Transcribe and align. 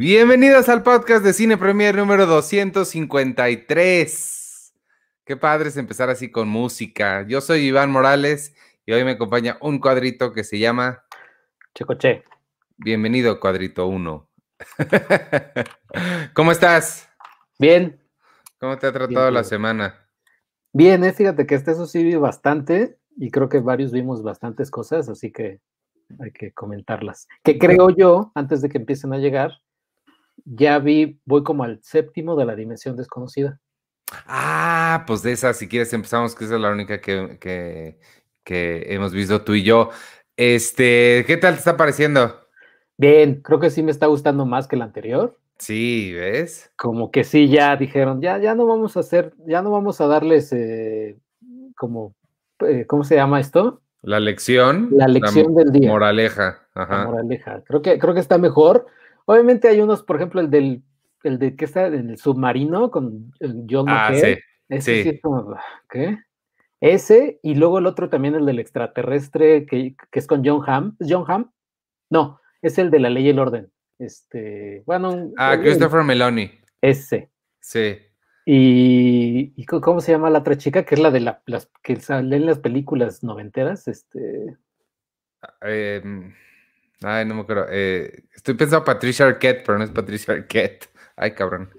Bienvenidos 0.00 0.68
al 0.70 0.82
podcast 0.82 1.22
de 1.22 1.34
Cine 1.34 1.58
Premier 1.58 1.94
número 1.94 2.24
253. 2.24 4.72
Qué 5.26 5.36
padre 5.36 5.68
es 5.68 5.76
empezar 5.76 6.08
así 6.08 6.30
con 6.30 6.48
música. 6.48 7.26
Yo 7.28 7.42
soy 7.42 7.66
Iván 7.66 7.90
Morales 7.90 8.54
y 8.86 8.92
hoy 8.92 9.04
me 9.04 9.10
acompaña 9.10 9.58
un 9.60 9.78
cuadrito 9.78 10.32
que 10.32 10.42
se 10.42 10.58
llama 10.58 11.04
Checoche. 11.74 12.24
Bienvenido, 12.78 13.38
cuadrito 13.40 13.88
1. 13.88 14.26
¿Cómo 16.34 16.52
estás? 16.52 17.06
Bien. 17.58 18.02
¿Cómo 18.58 18.78
te 18.78 18.86
ha 18.86 18.92
tratado 18.92 19.26
Bien, 19.26 19.34
la 19.34 19.40
bien. 19.40 19.50
semana? 19.50 20.08
Bien, 20.72 21.04
eh, 21.04 21.12
fíjate 21.12 21.46
que 21.46 21.56
este 21.56 21.72
eso 21.72 21.84
sí 21.84 22.02
vi 22.02 22.14
bastante 22.14 22.96
y 23.18 23.30
creo 23.30 23.50
que 23.50 23.60
varios 23.60 23.92
vimos 23.92 24.22
bastantes 24.22 24.70
cosas, 24.70 25.10
así 25.10 25.30
que 25.30 25.60
hay 26.20 26.32
que 26.32 26.52
comentarlas. 26.52 27.28
Que 27.44 27.58
creo 27.58 27.90
yo, 27.90 28.32
antes 28.34 28.62
de 28.62 28.70
que 28.70 28.78
empiecen 28.78 29.12
a 29.12 29.18
llegar, 29.18 29.60
ya 30.44 30.78
vi, 30.78 31.20
voy 31.24 31.42
como 31.42 31.64
al 31.64 31.80
séptimo 31.82 32.36
de 32.36 32.44
la 32.44 32.54
dimensión 32.56 32.96
desconocida. 32.96 33.60
Ah, 34.26 35.04
pues 35.06 35.22
de 35.22 35.32
esa, 35.32 35.52
si 35.54 35.68
quieres 35.68 35.92
empezamos, 35.92 36.34
que 36.34 36.44
esa 36.44 36.56
es 36.56 36.60
la 36.60 36.70
única 36.70 37.00
que, 37.00 37.38
que, 37.40 37.98
que 38.44 38.86
hemos 38.88 39.12
visto 39.12 39.42
tú 39.42 39.54
y 39.54 39.62
yo. 39.62 39.90
Este, 40.36 41.24
¿qué 41.26 41.36
tal 41.36 41.54
te 41.54 41.58
está 41.58 41.76
pareciendo? 41.76 42.40
Bien, 42.96 43.40
creo 43.42 43.60
que 43.60 43.70
sí 43.70 43.82
me 43.82 43.90
está 43.90 44.06
gustando 44.06 44.44
más 44.46 44.66
que 44.66 44.76
la 44.76 44.84
anterior. 44.84 45.38
Sí, 45.58 46.12
¿ves? 46.14 46.72
Como 46.76 47.10
que 47.10 47.24
sí, 47.24 47.48
ya 47.48 47.76
dijeron, 47.76 48.20
ya, 48.20 48.38
ya 48.38 48.54
no 48.54 48.66
vamos 48.66 48.96
a 48.96 49.00
hacer, 49.00 49.34
ya 49.46 49.62
no 49.62 49.70
vamos 49.70 50.00
a 50.00 50.06
darles 50.06 50.52
eh, 50.52 51.18
como, 51.76 52.14
eh, 52.66 52.86
¿cómo 52.86 53.04
se 53.04 53.16
llama 53.16 53.40
esto? 53.40 53.82
La 54.02 54.18
lección. 54.20 54.88
La 54.92 55.06
lección 55.06 55.54
del 55.54 55.70
día. 55.70 55.90
Moraleja. 55.90 56.66
la 56.74 56.82
Ajá. 56.82 57.04
moraleja. 57.04 57.62
Creo 57.66 57.82
que, 57.82 57.98
creo 57.98 58.14
que 58.14 58.20
está 58.20 58.38
mejor. 58.38 58.86
Obviamente 59.30 59.68
hay 59.68 59.80
unos, 59.80 60.02
por 60.02 60.16
ejemplo, 60.16 60.40
el 60.40 60.50
del, 60.50 60.82
el 61.22 61.38
de 61.38 61.54
que 61.54 61.64
está 61.64 61.86
en 61.86 62.10
el 62.10 62.18
submarino 62.18 62.90
con 62.90 63.32
el 63.40 63.64
John 63.70 63.86
Ah, 63.88 64.10
McCain. 64.10 64.34
sí. 64.36 64.40
Ese 64.68 64.94
sí 64.96 65.02
sí. 65.02 65.08
es 65.10 65.20
como, 65.22 65.56
¿qué? 65.88 66.18
Ese, 66.80 67.38
y 67.42 67.54
luego 67.54 67.78
el 67.78 67.86
otro 67.86 68.08
también, 68.08 68.34
el 68.34 68.46
del 68.46 68.58
extraterrestre, 68.58 69.66
que, 69.66 69.94
que 70.10 70.18
es 70.18 70.26
con 70.26 70.42
John 70.44 70.62
Hamm. 70.66 70.96
¿Es 70.98 71.06
John 71.10 71.24
Hamm? 71.28 71.50
No, 72.10 72.40
es 72.62 72.78
el 72.78 72.90
de 72.90 73.00
la 73.00 73.10
ley 73.10 73.26
y 73.26 73.30
el 73.30 73.38
orden. 73.38 73.70
Este, 73.98 74.82
bueno, 74.86 75.30
Ah, 75.36 75.54
el- 75.54 75.60
Christopher 75.60 76.02
Meloni. 76.04 76.50
ese. 76.80 77.30
Sí. 77.60 77.98
Y, 78.46 79.52
y 79.54 79.66
¿cómo 79.66 80.00
se 80.00 80.12
llama 80.12 80.30
la 80.30 80.38
otra 80.40 80.56
chica? 80.56 80.84
Que 80.84 80.94
es 80.94 81.00
la 81.00 81.10
de 81.10 81.20
la, 81.20 81.42
las 81.46 81.70
que 81.82 81.96
sale 81.96 82.34
en 82.36 82.46
las 82.46 82.58
películas 82.58 83.22
noventeras. 83.22 83.86
Este, 83.86 84.56
Em, 85.62 86.34
ay, 87.02 87.24
no 87.26 87.34
me 87.34 87.40
acuerdo. 87.42 87.66
eh, 87.70 88.24
estoy 88.34 88.54
pensando 88.54 88.84
Patricia 88.84 89.26
Arquette, 89.26 89.64
pero 89.64 89.78
no 89.78 89.84
es 89.84 89.90
Patricia 89.90 90.34
Arquette. 90.34 90.88
Ay, 91.16 91.32
cabrón. 91.32 91.70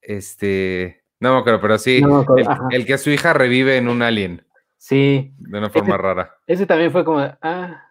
Este. 0.00 1.04
No 1.20 1.34
me 1.34 1.40
acuerdo, 1.40 1.60
pero 1.60 1.78
sí. 1.78 2.00
No 2.00 2.08
me 2.18 2.22
acuerdo, 2.22 2.68
el, 2.70 2.76
el 2.80 2.86
que 2.86 2.98
su 2.98 3.10
hija 3.10 3.32
revive 3.32 3.76
en 3.76 3.88
un 3.88 4.02
alien. 4.02 4.44
sí, 4.76 5.32
De 5.38 5.58
una 5.58 5.70
forma 5.70 5.96
rara. 5.96 6.36
Ese 6.46 6.66
también 6.66 6.92
fue 6.92 7.04
como, 7.04 7.18
ah, 7.18 7.84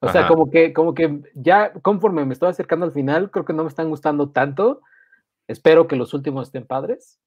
o 0.00 0.08
sea, 0.08 0.26
como 0.26 0.50
que, 0.50 0.72
como 0.72 0.94
que 0.94 1.20
ya 1.34 1.72
conforme 1.82 2.24
me 2.24 2.32
estoy 2.32 2.48
acercando 2.48 2.86
al 2.86 2.92
final, 2.92 3.30
creo 3.30 3.44
que 3.44 3.52
no 3.52 3.62
me 3.62 3.68
están 3.68 3.88
gustando 3.90 4.30
tanto. 4.30 4.80
Espero 5.46 5.86
que 5.86 5.96
los 5.96 6.14
últimos 6.14 6.48
estén 6.48 6.66
padres. 6.66 7.20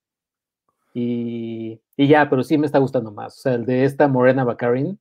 Y, 0.94 1.82
y 1.98 2.08
ya, 2.08 2.30
pero 2.30 2.44
sí 2.44 2.58
me 2.58 2.66
está 2.66 2.80
gustando 2.80 3.12
más. 3.12 3.38
O 3.38 3.42
sea, 3.42 3.54
el 3.54 3.66
de 3.66 3.84
esta 3.86 4.08
Morena 4.08 4.44
Baccarin 4.44 5.00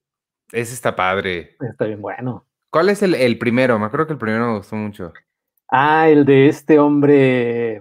Ese 0.52 0.74
está 0.74 0.94
padre. 0.94 1.56
está 1.60 1.86
bien 1.86 2.02
bueno. 2.02 2.46
¿Cuál 2.74 2.88
es 2.88 3.04
el, 3.04 3.14
el 3.14 3.38
primero? 3.38 3.78
Me 3.78 3.86
acuerdo 3.86 4.08
que 4.08 4.14
el 4.14 4.18
primero 4.18 4.48
me 4.50 4.56
gustó 4.58 4.74
mucho. 4.74 5.12
Ah, 5.70 6.08
el 6.08 6.24
de 6.24 6.48
este 6.48 6.80
hombre. 6.80 7.80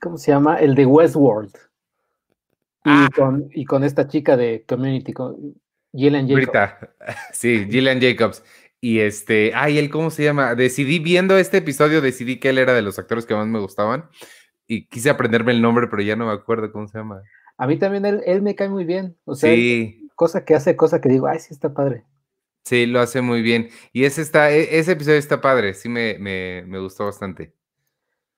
¿Cómo 0.00 0.18
se 0.18 0.32
llama? 0.32 0.56
El 0.56 0.74
de 0.74 0.86
Westworld. 0.86 1.54
Y, 2.84 2.88
Ah. 2.88 3.08
con, 3.14 3.48
y 3.52 3.64
con 3.64 3.84
esta 3.84 4.08
chica 4.08 4.36
de 4.36 4.64
Community, 4.68 5.12
con 5.12 5.54
Gillian 5.92 6.26
Jacobs. 6.26 6.34
Brita. 6.46 6.94
Sí, 7.32 7.68
Gillian 7.70 8.00
Jacobs. 8.00 8.42
Y 8.80 8.98
este, 8.98 9.52
ay, 9.54 9.78
él, 9.78 9.88
¿cómo 9.88 10.10
se 10.10 10.24
llama? 10.24 10.56
Decidí, 10.56 10.98
viendo 10.98 11.38
este 11.38 11.58
episodio, 11.58 12.00
decidí 12.00 12.40
que 12.40 12.48
él 12.48 12.58
era 12.58 12.74
de 12.74 12.82
los 12.82 12.98
actores 12.98 13.24
que 13.24 13.36
más 13.36 13.46
me 13.46 13.60
gustaban. 13.60 14.08
Y 14.66 14.88
quise 14.88 15.10
aprenderme 15.10 15.52
el 15.52 15.62
nombre, 15.62 15.86
pero 15.86 16.02
ya 16.02 16.16
no 16.16 16.26
me 16.26 16.32
acuerdo 16.32 16.72
cómo 16.72 16.88
se 16.88 16.98
llama. 16.98 17.22
A 17.56 17.68
mí 17.68 17.78
también 17.78 18.04
él, 18.04 18.20
él 18.26 18.42
me 18.42 18.56
cae 18.56 18.68
muy 18.68 18.84
bien. 18.84 19.16
O 19.26 19.36
sea, 19.36 19.52
él- 19.52 19.56
Sí, 19.60 20.08
cosa 20.16 20.44
que 20.44 20.56
hace, 20.56 20.74
cosa 20.74 21.00
que 21.00 21.08
digo, 21.08 21.28
ay, 21.28 21.38
sí 21.38 21.54
está 21.54 21.72
padre. 21.72 22.04
Sí, 22.66 22.86
lo 22.86 23.00
hace 23.00 23.22
muy 23.22 23.42
bien. 23.42 23.70
Y 23.92 24.04
ese 24.04 24.22
está, 24.22 24.50
e- 24.52 24.78
ese 24.78 24.92
episodio 24.92 25.18
está 25.18 25.40
padre, 25.40 25.74
sí 25.74 25.88
me, 25.88 26.18
me, 26.18 26.64
me 26.66 26.78
gustó 26.80 27.04
bastante. 27.06 27.54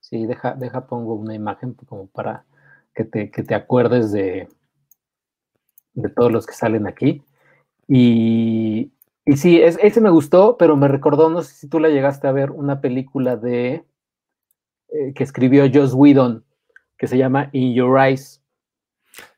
Sí, 0.00 0.26
deja, 0.26 0.54
deja, 0.54 0.88
pongo 0.88 1.14
una 1.14 1.34
imagen 1.36 1.74
como 1.74 2.08
para 2.08 2.44
que 2.94 3.04
te, 3.04 3.30
que 3.30 3.44
te 3.44 3.54
acuerdes 3.54 4.10
de, 4.10 4.48
de 5.94 6.08
todos 6.10 6.32
los 6.32 6.46
que 6.46 6.54
salen 6.54 6.86
aquí. 6.86 7.22
Y, 7.88 8.92
y 9.26 9.38
sí, 9.38 9.60
es- 9.62 9.78
ese 9.82 10.00
me 10.02 10.10
gustó, 10.10 10.56
pero 10.58 10.76
me 10.76 10.88
recordó, 10.88 11.30
no 11.30 11.42
sé 11.42 11.54
si 11.54 11.68
tú 11.68 11.80
la 11.80 11.88
llegaste 11.90 12.28
a 12.28 12.32
ver, 12.32 12.50
una 12.52 12.80
película 12.82 13.36
de 13.36 13.84
eh, 14.90 15.12
que 15.14 15.24
escribió 15.24 15.64
Joss 15.72 15.94
Whedon, 15.94 16.44
que 16.98 17.06
se 17.06 17.18
llama 17.18 17.50
In 17.52 17.74
Your 17.74 17.98
Eyes. 17.98 18.42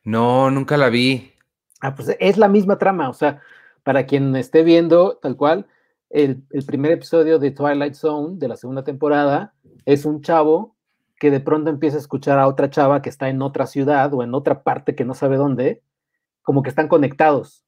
No, 0.04 0.50
nunca 0.50 0.76
la 0.76 0.90
vi. 0.90 1.32
Ah, 1.80 1.94
pues 1.94 2.14
es 2.20 2.36
la 2.36 2.48
misma 2.48 2.78
trama, 2.78 3.08
o 3.08 3.14
sea, 3.14 3.40
para 3.82 4.06
quien 4.06 4.34
esté 4.36 4.62
viendo 4.62 5.18
tal 5.20 5.36
cual, 5.36 5.66
el, 6.10 6.42
el 6.50 6.64
primer 6.64 6.92
episodio 6.92 7.38
de 7.38 7.50
Twilight 7.52 7.94
Zone 7.94 8.36
de 8.38 8.48
la 8.48 8.56
segunda 8.56 8.82
temporada 8.84 9.54
es 9.84 10.04
un 10.04 10.22
chavo 10.22 10.76
que 11.18 11.30
de 11.30 11.41
pronto 11.41 11.70
empieza 11.70 11.96
a 11.96 12.00
escuchar 12.00 12.38
a 12.38 12.48
otra 12.48 12.70
chava 12.70 13.02
que 13.02 13.10
está 13.10 13.28
en 13.28 13.42
otra 13.42 13.66
ciudad 13.66 14.12
o 14.14 14.22
en 14.22 14.34
otra 14.34 14.62
parte 14.62 14.94
que 14.94 15.04
no 15.04 15.14
sabe 15.14 15.36
dónde, 15.36 15.82
como 16.42 16.62
que 16.62 16.70
están 16.70 16.88
conectados. 16.88 17.64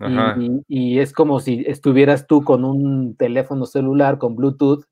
Y-. 0.00 0.62
Y, 0.68 0.94
y 0.94 0.98
es 1.00 1.12
como 1.12 1.40
si 1.40 1.64
estuvieras 1.66 2.26
tú 2.26 2.42
con 2.42 2.64
un 2.64 3.16
teléfono 3.16 3.66
celular 3.66 4.18
con 4.18 4.36
Bluetooth 4.36 4.84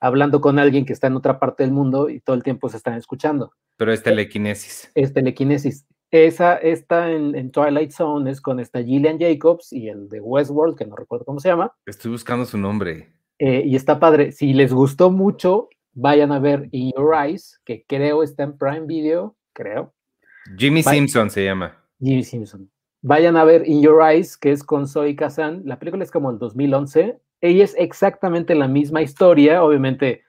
hablando 0.00 0.40
con 0.40 0.58
alguien 0.58 0.86
que 0.86 0.92
está 0.92 1.06
en 1.06 1.16
otra 1.16 1.38
parte 1.38 1.62
del 1.62 1.72
mundo 1.72 2.08
y 2.08 2.20
todo 2.20 2.36
el 2.36 2.42
tiempo 2.42 2.68
se 2.68 2.78
están 2.78 2.94
escuchando 2.94 3.52
Pero 3.76 3.92
es 3.92 4.02
telequinesis. 4.02 4.90
es 4.94 5.12
telequinesis. 5.12 5.86
Esa, 6.10 6.56
esta 6.56 7.10
en, 7.12 7.36
en 7.36 7.52
Twilight 7.52 7.92
Zone 7.92 8.30
es 8.30 8.40
con 8.40 8.58
esta 8.58 8.82
Gillian 8.82 9.18
Jacobs 9.18 9.72
y 9.72 9.88
el 9.88 10.08
de 10.08 10.20
Westworld, 10.20 10.76
que 10.76 10.84
no 10.84 10.96
recuerdo 10.96 11.24
cómo 11.24 11.38
se 11.38 11.48
llama, 11.48 11.72
Estoy 11.86 12.10
buscando 12.10 12.44
su 12.44 12.58
nombre. 12.58 13.12
eh, 13.38 13.62
y 13.64 13.76
está 13.76 14.00
padre. 14.00 14.32
Si 14.32 14.52
les 14.52 14.72
gustó 14.72 15.10
mucho, 15.10 15.68
vayan 15.92 16.32
a 16.32 16.38
ver 16.40 16.68
In 16.72 16.92
Your 16.96 17.14
Eyes, 17.14 17.60
que 17.64 17.84
creo 17.86 18.22
está 18.22 18.42
en 18.42 18.58
Prime 18.58 18.86
Video, 18.86 19.36
creo, 19.52 19.94
Jimmy. 20.58 20.82
Simpson 20.82 21.30
se 21.30 21.44
llama. 21.44 21.76
Jimmy 22.00 22.24
Simpson. 22.24 22.70
Vayan 23.02 23.36
a 23.36 23.44
ver 23.44 23.66
In 23.68 23.80
Your 23.82 24.02
Eyes, 24.02 24.36
que 24.36 24.50
es 24.52 24.64
con 24.64 24.88
Zoe 24.88 25.14
Kazan. 25.14 25.62
La 25.64 25.78
película 25.78 26.02
es 26.02 26.10
como 26.10 26.30
el 26.30 26.38
2011. 26.38 27.18
Ella 27.40 27.64
es 27.64 27.74
exactamente 27.78 28.54
la 28.54 28.68
misma 28.68 29.00
historia, 29.00 29.62
obviamente 29.64 30.22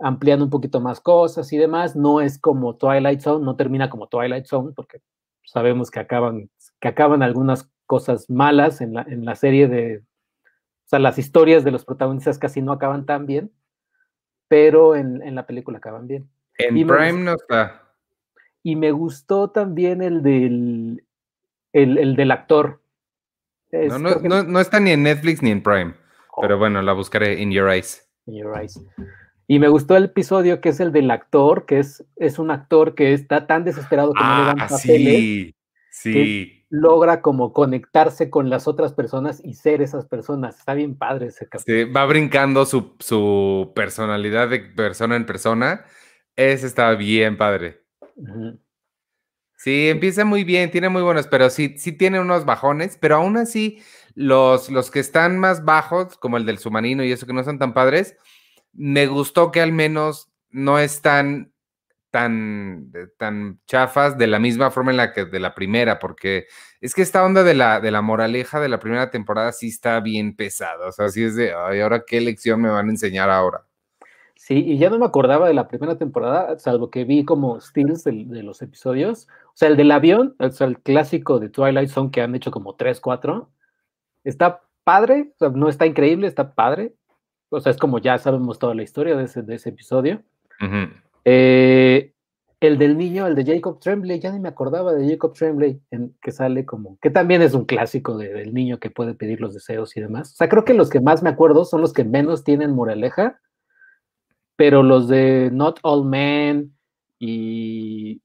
ampliando 0.00 0.44
un 0.44 0.50
poquito 0.50 0.80
más 0.80 1.00
cosas 1.00 1.52
y 1.52 1.58
demás. 1.58 1.94
No 1.96 2.20
es 2.20 2.38
como 2.38 2.76
Twilight 2.76 3.20
Zone, 3.20 3.44
no 3.44 3.56
termina 3.56 3.88
como 3.90 4.08
Twilight 4.08 4.46
Zone, 4.46 4.72
porque 4.74 5.00
sabemos 5.44 5.90
que 5.90 6.00
acaban, 6.00 6.50
que 6.80 6.88
acaban 6.88 7.22
algunas 7.22 7.70
cosas 7.86 8.28
malas 8.30 8.80
en 8.80 8.94
la, 8.94 9.02
en 9.02 9.24
la 9.24 9.34
serie 9.34 9.68
de. 9.68 9.98
O 9.98 10.88
sea, 10.90 10.98
las 10.98 11.18
historias 11.18 11.62
de 11.64 11.70
los 11.70 11.84
protagonistas 11.84 12.38
casi 12.38 12.62
no 12.62 12.72
acaban 12.72 13.06
tan 13.06 13.26
bien, 13.26 13.52
pero 14.48 14.96
en, 14.96 15.22
en 15.22 15.34
la 15.34 15.46
película 15.46 15.78
acaban 15.78 16.06
bien. 16.08 16.28
En 16.58 16.76
Y 16.76 16.84
Prime 16.84 17.12
no 17.24 17.32
está. 17.34 17.82
Y 18.62 18.76
me 18.76 18.90
gustó 18.92 19.50
también 19.50 20.02
el 20.02 20.22
del, 20.22 21.04
el, 21.72 21.96
el 21.98 22.16
del 22.16 22.30
actor. 22.32 22.82
Es- 23.70 23.88
No, 23.92 23.98
no, 23.98 24.16
no, 24.20 24.42
no 24.42 24.60
está 24.60 24.80
ni 24.80 24.90
en 24.90 25.02
Netflix 25.04 25.42
ni 25.42 25.50
en 25.50 25.62
Prime. 25.62 25.94
Oh, 26.34 26.42
Pero 26.42 26.58
bueno, 26.58 26.82
la 26.82 26.92
buscaré 26.92 27.40
in 27.40 27.50
your 27.52 27.70
eyes. 27.70 28.06
In 28.26 28.34
Your 28.36 28.60
Eyes. 28.60 28.80
Y 29.50 29.58
me 29.58 29.66
gustó 29.66 29.96
el 29.96 30.04
episodio 30.04 30.60
que 30.60 30.68
es 30.68 30.78
el 30.78 30.92
del 30.92 31.10
actor, 31.10 31.66
que 31.66 31.80
es, 31.80 32.04
es 32.14 32.38
un 32.38 32.52
actor 32.52 32.94
que 32.94 33.12
está 33.12 33.48
tan 33.48 33.64
desesperado 33.64 34.12
que 34.14 34.22
no 34.22 34.38
le 34.38 34.44
dan 34.44 34.60
Ah, 34.60 34.68
papeles, 34.68 35.16
sí. 35.18 35.54
Sí. 35.90 36.64
logra 36.70 37.20
como 37.20 37.52
conectarse 37.52 38.30
con 38.30 38.48
las 38.48 38.68
otras 38.68 38.92
personas 38.92 39.42
y 39.44 39.54
ser 39.54 39.82
esas 39.82 40.06
personas. 40.06 40.56
Está 40.56 40.74
bien 40.74 40.96
padre 40.96 41.26
ese 41.26 41.48
capítulo. 41.48 41.78
Sí, 41.78 41.90
va 41.90 42.06
brincando 42.06 42.64
su, 42.64 42.94
su 43.00 43.72
personalidad 43.74 44.48
de 44.48 44.60
persona 44.60 45.16
en 45.16 45.26
persona. 45.26 45.84
Ese 46.36 46.68
está 46.68 46.92
bien 46.94 47.36
padre. 47.36 47.82
Sí, 49.56 49.88
empieza 49.88 50.24
muy 50.24 50.44
bien, 50.44 50.70
tiene 50.70 50.90
muy 50.90 51.02
buenos, 51.02 51.26
pero 51.26 51.50
sí, 51.50 51.74
sí 51.76 51.90
tiene 51.90 52.20
unos 52.20 52.44
bajones, 52.44 52.96
pero 53.00 53.16
aún 53.16 53.36
así, 53.36 53.82
los, 54.14 54.70
los 54.70 54.92
que 54.92 55.00
están 55.00 55.40
más 55.40 55.64
bajos, 55.64 56.16
como 56.18 56.36
el 56.36 56.46
del 56.46 56.58
submarino 56.58 57.02
y 57.02 57.10
eso 57.10 57.26
que 57.26 57.32
no 57.32 57.42
son 57.42 57.58
tan 57.58 57.74
padres, 57.74 58.16
me 58.72 59.06
gustó 59.06 59.50
que 59.50 59.60
al 59.60 59.72
menos 59.72 60.30
no 60.50 60.78
están 60.78 61.52
tan, 62.10 62.90
tan 63.16 63.60
chafas 63.66 64.18
de 64.18 64.26
la 64.26 64.38
misma 64.38 64.70
forma 64.70 64.90
en 64.90 64.96
la 64.96 65.12
que 65.12 65.24
de 65.24 65.40
la 65.40 65.54
primera, 65.54 65.98
porque 65.98 66.46
es 66.80 66.94
que 66.94 67.02
esta 67.02 67.24
onda 67.24 67.44
de 67.44 67.54
la, 67.54 67.80
de 67.80 67.90
la 67.90 68.02
moraleja 68.02 68.60
de 68.60 68.68
la 68.68 68.80
primera 68.80 69.10
temporada 69.10 69.52
sí 69.52 69.68
está 69.68 70.00
bien 70.00 70.34
pesada, 70.34 70.88
o 70.88 70.92
sea, 70.92 71.08
sí 71.08 71.22
es 71.22 71.36
de, 71.36 71.54
ay, 71.54 71.80
ahora 71.80 72.04
qué 72.06 72.20
lección 72.20 72.60
me 72.60 72.68
van 72.68 72.88
a 72.88 72.90
enseñar 72.90 73.30
ahora. 73.30 73.64
Sí, 74.36 74.64
y 74.66 74.78
ya 74.78 74.88
no 74.88 74.98
me 74.98 75.04
acordaba 75.04 75.46
de 75.46 75.54
la 75.54 75.68
primera 75.68 75.98
temporada, 75.98 76.58
salvo 76.58 76.90
que 76.90 77.04
vi 77.04 77.26
como 77.26 77.60
stills 77.60 78.04
de, 78.04 78.42
los 78.42 78.62
episodios. 78.62 79.28
O 79.48 79.52
sea, 79.54 79.68
el 79.68 79.76
del 79.76 79.92
avión, 79.92 80.34
o 80.38 80.50
sea, 80.50 80.66
el 80.66 80.80
clásico 80.80 81.38
de 81.38 81.50
Twilight 81.50 81.90
Zone 81.90 82.10
que 82.10 82.22
han 82.22 82.34
hecho 82.34 82.50
como 82.50 82.74
tres, 82.74 83.00
cuatro, 83.00 83.50
está 84.24 84.62
padre, 84.82 85.34
no 85.54 85.68
está 85.68 85.84
increíble, 85.86 86.26
está 86.26 86.54
padre. 86.54 86.94
O 87.50 87.60
sea, 87.60 87.70
es 87.70 87.78
como 87.78 87.98
ya 87.98 88.16
sabemos 88.18 88.58
toda 88.58 88.74
la 88.74 88.82
historia 88.82 89.16
de 89.16 89.24
ese, 89.24 89.42
de 89.42 89.56
ese 89.56 89.68
episodio. 89.70 90.22
eh, 91.24 92.12
el 92.60 92.78
del 92.78 92.98
niño, 92.98 93.26
el 93.26 93.34
de 93.34 93.44
Jacob 93.44 93.80
Tremblay, 93.80 94.20
ya 94.20 94.30
ni 94.30 94.38
me 94.38 94.48
acordaba 94.48 94.92
de 94.92 95.08
Jacob 95.08 95.32
Tremblay, 95.32 95.80
en, 95.90 96.14
que 96.20 96.30
sale 96.30 96.66
como, 96.66 96.98
que 97.00 97.10
también 97.10 97.40
es 97.40 97.54
un 97.54 97.64
clásico 97.64 98.18
de, 98.18 98.32
del 98.32 98.52
niño 98.52 98.78
que 98.78 98.90
puede 98.90 99.14
pedir 99.14 99.40
los 99.40 99.54
deseos 99.54 99.96
y 99.96 100.00
demás. 100.00 100.32
O 100.32 100.36
sea, 100.36 100.48
creo 100.48 100.64
que 100.64 100.74
los 100.74 100.90
que 100.90 101.00
más 101.00 101.22
me 101.22 101.30
acuerdo 101.30 101.64
son 101.64 101.80
los 101.80 101.92
que 101.92 102.04
menos 102.04 102.44
tienen 102.44 102.72
moraleja, 102.72 103.40
pero 104.56 104.82
los 104.82 105.08
de 105.08 105.50
Not 105.52 105.80
All 105.82 106.04
Men 106.04 106.76
y 107.18 108.20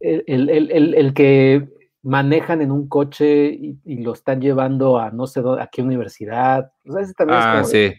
el, 0.00 0.24
el, 0.26 0.48
el, 0.48 0.94
el 0.94 1.14
que 1.14 1.68
manejan 2.02 2.62
en 2.62 2.72
un 2.72 2.88
coche 2.88 3.50
y, 3.52 3.78
y, 3.84 3.98
lo 3.98 4.14
están 4.14 4.40
llevando 4.40 4.98
a 4.98 5.10
no 5.10 5.26
sé 5.26 5.40
dónde, 5.40 5.62
a 5.62 5.68
qué 5.68 5.82
universidad. 5.82 6.72
O 6.86 6.92
sea, 6.92 7.02
ese 7.02 7.12
también 7.12 7.38
ah, 7.40 7.60
es 7.60 7.68
sí, 7.68 7.78
de, 7.78 7.96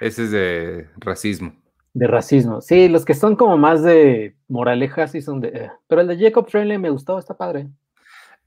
ese 0.00 0.24
es 0.24 0.30
de 0.30 0.88
racismo. 0.96 1.54
De 1.92 2.06
racismo. 2.06 2.60
Sí, 2.60 2.88
los 2.88 3.04
que 3.04 3.14
son 3.14 3.36
como 3.36 3.58
más 3.58 3.82
de 3.82 4.36
moraleja, 4.48 5.08
sí 5.08 5.20
son 5.20 5.40
de. 5.40 5.48
Eh. 5.48 5.70
Pero 5.88 6.00
el 6.00 6.08
de 6.08 6.18
Jacob 6.18 6.46
Tremblay 6.46 6.78
me 6.78 6.90
gustó, 6.90 7.18
está 7.18 7.36
padre. 7.36 7.68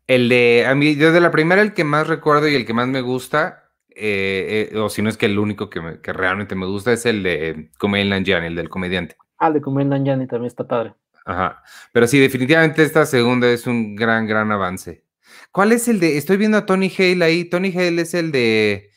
El 0.07 0.29
de, 0.29 0.65
a 0.67 0.75
mí, 0.75 0.95
yo 0.95 1.11
de 1.11 1.21
la 1.21 1.31
primera, 1.31 1.61
el 1.61 1.73
que 1.73 1.83
más 1.83 2.07
recuerdo 2.07 2.47
y 2.47 2.55
el 2.55 2.65
que 2.65 2.73
más 2.73 2.87
me 2.87 3.01
gusta, 3.01 3.69
eh, 3.89 4.69
eh, 4.71 4.77
o 4.77 4.89
si 4.89 5.01
no 5.01 5.09
es 5.09 5.17
que 5.17 5.27
el 5.27 5.39
único 5.39 5.69
que, 5.69 5.81
me, 5.81 6.01
que, 6.01 6.11
realmente 6.11 6.55
me 6.55 6.65
gusta, 6.65 6.91
es 6.91 7.05
el 7.05 7.23
de 7.23 7.69
Kumail 7.79 8.09
Nanjiani, 8.09 8.47
el 8.47 8.55
del 8.55 8.69
comediante. 8.69 9.15
Ah, 9.37 9.47
el 9.47 9.53
de 9.53 9.61
Kumail 9.61 9.89
Nanjiani 9.89 10.27
también 10.27 10.47
está 10.47 10.67
padre. 10.67 10.93
Ajá. 11.25 11.63
Pero 11.91 12.07
sí, 12.07 12.19
definitivamente 12.19 12.83
esta 12.83 13.05
segunda 13.05 13.49
es 13.49 13.67
un 13.67 13.95
gran, 13.95 14.27
gran 14.27 14.51
avance. 14.51 15.03
¿Cuál 15.51 15.71
es 15.71 15.87
el 15.87 15.99
de? 15.99 16.17
Estoy 16.17 16.37
viendo 16.37 16.57
a 16.57 16.65
Tony 16.65 16.91
Hale 16.97 17.23
ahí. 17.23 17.45
Tony 17.45 17.69
Hale 17.69 18.01
es 18.01 18.13
el 18.13 18.31
de 18.31 18.89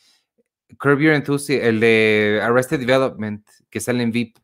Curb 0.78 1.00
Your 1.00 1.14
Enthusiasm, 1.14 1.64
el 1.64 1.80
de 1.80 2.40
Arrested 2.42 2.80
Development, 2.80 3.46
que 3.70 3.80
sale 3.80 4.02
en 4.02 4.10
VIP. 4.12 4.38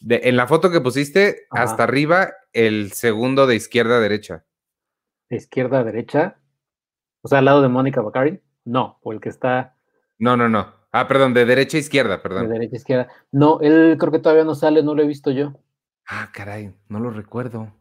De, 0.00 0.20
en 0.24 0.36
la 0.36 0.46
foto 0.46 0.70
que 0.70 0.80
pusiste, 0.80 1.46
Ajá. 1.50 1.64
hasta 1.64 1.84
arriba, 1.84 2.32
el 2.52 2.92
segundo 2.92 3.46
de 3.46 3.56
izquierda 3.56 3.96
a 3.96 4.00
derecha. 4.00 4.44
¿De 5.28 5.36
izquierda 5.36 5.80
a 5.80 5.84
derecha? 5.84 6.36
O 7.22 7.28
sea, 7.28 7.38
al 7.38 7.44
lado 7.44 7.62
de 7.62 7.68
Mónica 7.68 8.00
Bacari. 8.00 8.40
No, 8.64 8.98
o 9.02 9.12
el 9.12 9.20
que 9.20 9.28
está. 9.28 9.76
No, 10.18 10.36
no, 10.36 10.48
no. 10.48 10.74
Ah, 10.92 11.06
perdón, 11.06 11.34
de 11.34 11.44
derecha 11.44 11.76
a 11.76 11.80
izquierda, 11.80 12.22
perdón. 12.22 12.48
De 12.48 12.54
derecha 12.54 12.76
a 12.76 12.78
izquierda. 12.78 13.08
No, 13.30 13.60
él 13.60 13.96
creo 13.98 14.12
que 14.12 14.18
todavía 14.18 14.44
no 14.44 14.54
sale, 14.54 14.82
no 14.82 14.94
lo 14.94 15.02
he 15.02 15.06
visto 15.06 15.30
yo. 15.30 15.54
Ah, 16.06 16.30
caray, 16.32 16.74
no 16.88 16.98
lo 16.98 17.10
recuerdo. 17.10 17.72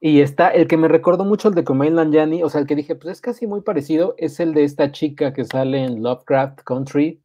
Y 0.00 0.20
está 0.20 0.48
el 0.48 0.68
que 0.68 0.76
me 0.76 0.88
recordó 0.88 1.24
mucho 1.24 1.48
el 1.48 1.54
de 1.54 1.64
Kumail 1.64 1.94
Nanjiani, 1.94 2.42
o 2.42 2.48
sea, 2.48 2.60
el 2.60 2.66
que 2.66 2.76
dije, 2.76 2.94
pues 2.94 3.12
es 3.12 3.20
casi 3.20 3.46
muy 3.46 3.62
parecido, 3.62 4.14
es 4.16 4.38
el 4.38 4.54
de 4.54 4.64
esta 4.64 4.92
chica 4.92 5.32
que 5.32 5.44
sale 5.44 5.84
en 5.84 6.02
Lovecraft 6.02 6.60
Country 6.62 7.20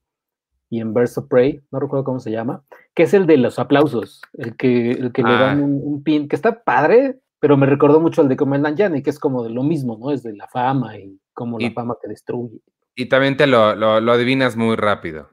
y 0.69 0.79
en 0.79 0.93
Birds 0.93 1.17
of 1.19 1.27
Prey, 1.27 1.61
no 1.71 1.79
recuerdo 1.79 2.03
cómo 2.03 2.19
se 2.19 2.31
llama, 2.31 2.63
que 2.95 3.03
es 3.03 3.13
el 3.13 3.27
de 3.27 3.37
los 3.37 3.59
aplausos, 3.59 4.23
el 4.33 4.55
que, 4.57 4.91
el 4.91 5.11
que 5.11 5.21
ah. 5.23 5.29
le 5.29 5.33
dan 5.33 5.63
un, 5.63 5.81
un, 5.83 6.03
pin, 6.03 6.27
que 6.27 6.35
está 6.35 6.63
padre, 6.63 7.19
pero 7.39 7.57
me 7.57 7.67
recordó 7.67 7.99
mucho 7.99 8.23
el 8.23 8.27
de 8.27 8.37
Kumail 8.37 8.63
Nanjiani, 8.63 9.03
que 9.03 9.11
es 9.11 9.19
como 9.19 9.43
de 9.43 9.51
lo 9.51 9.61
mismo, 9.61 9.97
¿no? 9.99 10.11
Es 10.11 10.23
de 10.23 10.35
la 10.35 10.47
fama 10.47 10.97
y 10.97 11.19
cómo 11.33 11.59
la 11.59 11.71
fama 11.71 11.95
te 12.01 12.07
destruye. 12.07 12.59
Y 12.95 13.07
también 13.07 13.37
te 13.37 13.45
lo, 13.47 13.75
lo, 13.75 13.99
lo 13.99 14.11
adivinas 14.11 14.55
muy 14.55 14.75
rápido. 14.75 15.29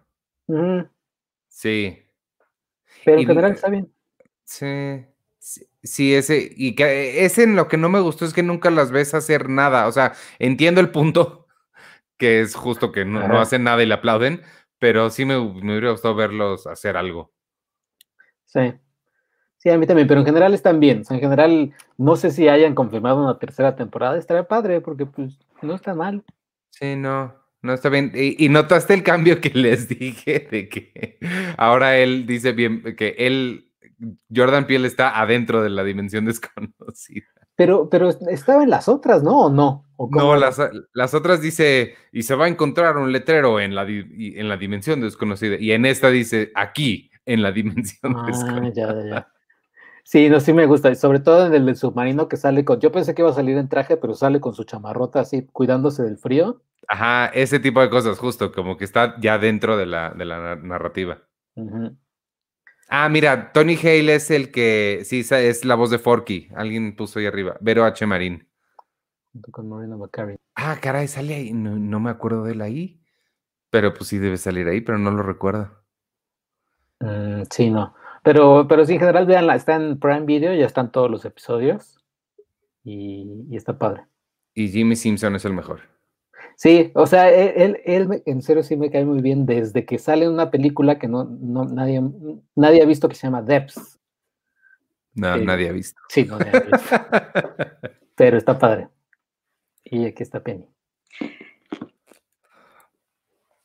Sí. 1.49 1.99
Pero 3.05 3.21
en 3.21 3.27
general 3.27 3.53
está 3.53 3.71
bien. 3.71 3.93
Sí. 4.45 5.05
Sí, 5.83 6.15
ese, 6.15 6.53
y 6.57 6.75
que 6.75 7.25
ese 7.25 7.45
en 7.45 7.57
lo 7.57 7.69
que 7.69 7.79
no 7.79 7.89
me 7.89 8.01
gustó 8.01 8.27
es 8.27 8.35
que 8.35 8.43
nunca 8.43 8.71
las 8.71 8.91
ves 8.91 9.15
hacer 9.15 9.49
nada. 9.49 9.87
O 9.87 9.93
sea, 9.93 10.13
entiendo 10.39 10.81
el 10.81 10.91
punto, 10.91 11.47
que 12.19 12.41
es 12.41 12.55
justo 12.55 12.93
que 12.93 13.05
no, 13.05 13.27
no 13.27 13.41
hacen 13.41 13.65
nada 13.65 13.83
y 13.83 13.87
le 13.87 13.95
aplauden, 13.95 14.43
pero 14.79 15.11
sí 15.11 15.25
me, 15.25 15.39
me, 15.39 15.73
hubiera 15.73 15.93
gustado 15.93 16.15
verlos 16.15 16.67
hacer 16.67 16.97
algo. 16.97 17.33
Sí. 18.45 18.75
Sí, 19.57 19.69
a 19.69 19.77
mí 19.77 19.87
también, 19.87 20.09
pero 20.09 20.21
en 20.21 20.27
general 20.27 20.55
están 20.55 20.81
bien. 20.81 21.01
O 21.01 21.05
sea, 21.05 21.17
en 21.17 21.21
general, 21.21 21.75
no 21.99 22.17
sé 22.17 22.31
si 22.31 22.49
hayan 22.49 22.75
confirmado 22.75 23.23
una 23.23 23.39
tercera 23.39 23.77
temporada. 23.77 24.17
Estaría 24.17 24.49
padre, 24.49 24.81
porque 24.81 25.05
pues 25.05 25.39
no 25.61 25.75
está 25.75 25.95
mal. 25.95 26.25
Sí, 26.71 26.97
no, 26.97 27.35
no 27.61 27.75
está 27.75 27.91
bien. 27.91 28.11
Y, 28.15 28.43
y, 28.43 28.49
notaste 28.49 28.95
el 28.95 29.03
cambio 29.03 29.41
que 29.41 29.51
les 29.51 29.87
dije 29.99 30.49
de 30.51 30.69
que 30.71 31.19
ahora 31.59 31.99
él 31.99 32.27
dice 32.27 32.53
bien 32.53 32.97
que 32.97 33.15
él 33.19 33.70
Jordan 34.35 34.67
Peele 34.67 34.87
está 34.87 35.21
adentro 35.21 35.63
de 35.63 35.71
la 35.71 35.85
dimensión 35.85 36.25
desconocida. 36.25 37.27
Pero, 37.57 37.91
pero 37.91 38.09
estaba 38.09 38.63
en 38.63 38.71
las 38.71 38.89
otras, 38.89 39.23
¿no? 39.23 39.47
¿O 39.47 39.51
no? 39.51 39.87
¿O 39.97 40.09
no, 40.11 40.35
las, 40.37 40.59
las, 40.95 41.13
otras 41.13 41.43
dice, 41.43 41.95
y 42.11 42.23
se 42.23 42.35
va 42.35 42.47
a 42.47 42.49
encontrar 42.49 42.97
un 42.97 43.13
letrero 43.13 43.61
en 43.61 43.75
la, 43.75 43.83
en 43.87 44.49
la 44.49 44.57
dimensión 44.57 45.03
desconocida. 45.03 45.57
Y 45.59 45.73
en 45.73 45.85
esta 45.85 46.09
dice, 46.09 46.53
aquí, 46.55 47.11
en 47.27 47.43
la 47.43 47.53
dimensión 47.53 48.15
ah, 48.17 48.25
desconocida. 48.27 48.73
Ya, 48.73 49.05
ya. 49.05 49.29
Sí, 50.05 50.29
no, 50.29 50.41
sí 50.41 50.53
me 50.53 50.67
gusta. 50.67 50.91
Y 50.91 50.97
sobre 50.97 51.21
todo 51.21 51.47
en 51.47 51.55
el 51.55 51.67
del 51.67 51.77
submarino 51.77 52.29
que 52.29 52.37
sale 52.37 52.65
con. 52.65 52.81
Yo 52.81 52.91
pensé 52.91 53.15
que 53.15 53.23
iba 53.23 53.31
a 53.31 53.35
salir 53.35 53.57
en 53.59 53.69
traje, 53.69 53.97
pero 53.97 54.15
sale 54.15 54.41
con 54.41 54.55
su 54.55 54.65
chamarrota 54.65 55.21
así, 55.21 55.47
cuidándose 55.53 56.03
del 56.03 56.17
frío. 56.17 56.63
Ajá, 56.89 57.27
ese 57.27 57.61
tipo 57.61 57.81
de 57.81 57.91
cosas, 57.91 58.19
justo, 58.19 58.51
como 58.53 58.77
que 58.77 58.85
está 58.85 59.21
ya 59.21 59.39
dentro 59.39 59.77
de 59.77 59.87
la, 59.87 60.11
de 60.11 60.25
la 60.25 60.57
narrativa. 60.57 61.23
Uh 61.55 61.65
-huh. 61.65 61.97
Ah, 62.93 63.09
mira, 63.09 63.53
Tony 63.53 63.77
Hale 63.77 64.17
es 64.17 64.33
el 64.33 64.51
que, 64.51 65.03
sí, 65.05 65.21
es 65.31 65.65
la 65.65 65.77
voz 65.77 65.91
de 65.91 66.01
Forky. 66.01 66.49
Alguien 66.57 66.97
puso 66.97 67.21
ahí 67.21 67.27
arriba. 67.27 67.57
Vero 67.61 67.85
H. 67.85 68.05
Marín. 68.05 68.49
Con 69.53 69.69
Marina 69.69 69.97
McCarry. 69.97 70.37
Ah, 70.57 70.77
caray, 70.83 71.07
sale 71.07 71.35
ahí. 71.37 71.53
No, 71.53 71.77
no, 71.77 72.01
me 72.01 72.11
acuerdo 72.11 72.43
de 72.43 72.53
él 72.53 72.63
ahí. 72.63 73.01
Pero 73.71 73.95
pues 73.95 74.09
sí 74.09 74.19
debe 74.19 74.37
salir 74.37 74.67
ahí, 74.67 74.81
pero 74.81 74.99
no 74.99 75.13
lo 75.13 75.23
recuerdo. 75.23 75.71
Mm, 76.99 77.43
sí, 77.49 77.71
no. 77.71 77.95
Pero, 78.25 78.67
pero 78.69 78.85
sí, 78.85 78.95
en 78.95 78.99
general, 78.99 79.25
veanla. 79.25 79.55
Está 79.55 79.77
en 79.77 80.01
Prime 80.01 80.27
Video, 80.27 80.53
ya 80.53 80.67
están 80.67 80.91
todos 80.91 81.09
los 81.09 81.25
episodios. 81.25 82.05
Y, 82.83 83.47
y 83.49 83.57
está 83.57 83.79
padre. 83.79 84.07
Y 84.53 84.69
Jimmy 84.69 84.97
Simpson 84.97 85.37
es 85.37 85.45
el 85.45 85.53
mejor. 85.53 85.83
Sí, 86.61 86.93
o 86.95 87.07
sea, 87.07 87.31
él, 87.31 87.81
él, 87.87 88.23
en 88.27 88.43
serio 88.43 88.63
sí 88.63 88.77
me 88.77 88.91
cae 88.91 89.07
muy 89.07 89.23
bien 89.23 89.47
desde 89.47 89.87
que 89.87 89.99
sale 89.99 90.29
una 90.29 90.51
película 90.51 90.99
que 90.99 91.09
no, 91.09 91.25
no 91.25 91.65
nadie, 91.65 92.03
nadie 92.55 92.83
ha 92.83 92.85
visto 92.85 93.09
que 93.09 93.15
se 93.15 93.27
llama 93.27 93.41
Depths. 93.41 93.99
No, 95.15 95.37
eh, 95.37 95.43
nadie 95.43 95.71
ha 95.71 95.73
visto. 95.73 95.99
Sí, 96.11 96.25
no, 96.25 96.39
nadie 96.39 96.59
ha 96.59 96.61
visto. 96.61 96.97
Pero 98.15 98.37
está 98.37 98.59
padre. 98.59 98.91
Y 99.85 100.05
aquí 100.05 100.23
está 100.23 100.43
Penny. 100.43 100.69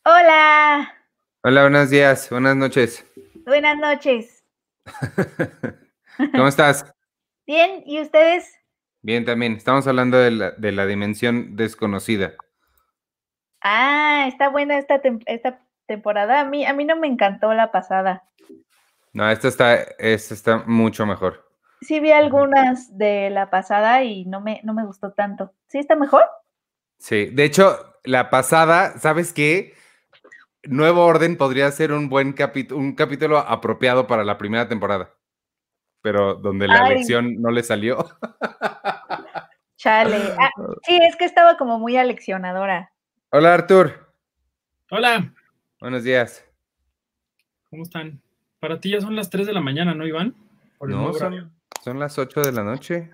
Hola. 0.05 0.93
Hola, 1.43 1.61
buenos 1.63 1.89
días, 1.89 2.29
buenas 2.29 2.55
noches. 2.55 3.05
Buenas 3.45 3.77
noches. 3.77 4.45
¿Cómo 6.31 6.47
estás? 6.47 6.85
Bien, 7.45 7.83
¿y 7.85 7.99
ustedes? 7.99 8.55
Bien, 9.01 9.25
también. 9.25 9.51
Estamos 9.57 9.85
hablando 9.85 10.17
de 10.17 10.31
la, 10.31 10.51
de 10.51 10.71
la 10.71 10.85
dimensión 10.85 11.57
desconocida. 11.57 12.35
Ah, 13.67 14.25
está 14.27 14.49
buena 14.49 14.77
esta, 14.77 14.99
tem 15.01 15.19
esta 15.25 15.59
temporada. 15.87 16.39
A 16.39 16.45
mí, 16.45 16.63
a 16.67 16.73
mí 16.73 16.85
no 16.85 16.97
me 16.97 17.07
encantó 17.07 17.51
la 17.51 17.71
pasada. 17.71 18.23
No, 19.11 19.27
esta 19.27 19.47
está, 19.47 19.73
esta 19.97 20.35
está 20.35 20.63
mucho 20.67 21.07
mejor. 21.07 21.49
Sí 21.81 21.99
vi 21.99 22.11
algunas 22.11 22.95
de 22.95 23.31
la 23.31 23.49
pasada 23.49 24.03
y 24.03 24.25
no 24.25 24.39
me, 24.39 24.61
no 24.63 24.75
me 24.75 24.85
gustó 24.85 25.13
tanto. 25.13 25.51
¿Sí 25.67 25.79
está 25.79 25.95
mejor? 25.95 26.25
Sí, 26.99 27.25
de 27.25 27.43
hecho, 27.43 27.95
la 28.03 28.29
pasada, 28.29 28.99
¿sabes 28.99 29.33
qué? 29.33 29.73
Nuevo 30.61 31.03
Orden 31.03 31.35
podría 31.35 31.71
ser 31.71 31.91
un 31.91 32.07
buen 32.07 32.33
capítulo, 32.33 32.79
un 32.79 32.93
capítulo 32.93 33.39
apropiado 33.39 34.05
para 34.05 34.23
la 34.23 34.37
primera 34.37 34.67
temporada, 34.67 35.15
pero 36.03 36.35
donde 36.35 36.67
la 36.67 36.83
Ay. 36.83 36.91
elección 36.91 37.41
no 37.41 37.49
le 37.49 37.63
salió. 37.63 38.05
Chale. 39.77 40.35
Ah, 40.39 40.51
sí, 40.83 40.99
es 41.01 41.15
que 41.15 41.25
estaba 41.25 41.57
como 41.57 41.79
muy 41.79 41.97
aleccionadora. 41.97 42.91
Hola, 43.31 43.53
Artur. 43.53 44.13
Hola. 44.91 45.33
Buenos 45.81 46.03
días. 46.03 46.45
¿Cómo 47.69 47.83
están? 47.83 48.21
Para 48.59 48.79
ti 48.79 48.91
ya 48.91 49.01
son 49.01 49.15
las 49.15 49.29
3 49.29 49.47
de 49.47 49.53
la 49.53 49.61
mañana, 49.61 49.93
¿no, 49.93 50.05
Iván? 50.05 50.35
No, 50.79 51.11
son, 51.13 51.51
son, 51.83 51.99
las 51.99 52.17
8 52.17 52.41
de 52.41 52.51
la 52.51 52.63
noche. 52.63 53.11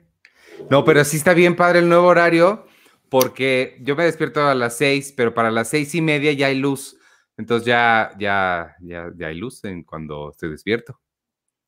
No, 0.70 0.84
pero 0.84 1.04
sí 1.06 1.18
está 1.18 1.34
bien 1.34 1.56
padre 1.56 1.80
el 1.80 1.90
nuevo 1.90 2.08
horario, 2.08 2.68
porque 3.10 3.78
yo 3.82 3.96
me 3.96 4.04
despierto 4.04 4.46
a 4.48 4.54
las 4.54 4.78
6, 4.78 5.14
pero 5.16 5.34
para 5.34 5.50
las 5.50 5.70
seis 5.70 5.96
y 5.96 6.02
media 6.02 6.34
ya 6.34 6.48
hay 6.48 6.60
luz. 6.60 6.98
Entonces 7.38 7.66
ya, 7.66 8.12
ya, 8.20 8.76
ya, 8.82 9.12
ya 9.16 9.28
hay 9.28 9.38
luz 9.38 9.64
en 9.64 9.84
cuando 9.84 10.30
estoy 10.30 10.50
despierto. 10.50 11.00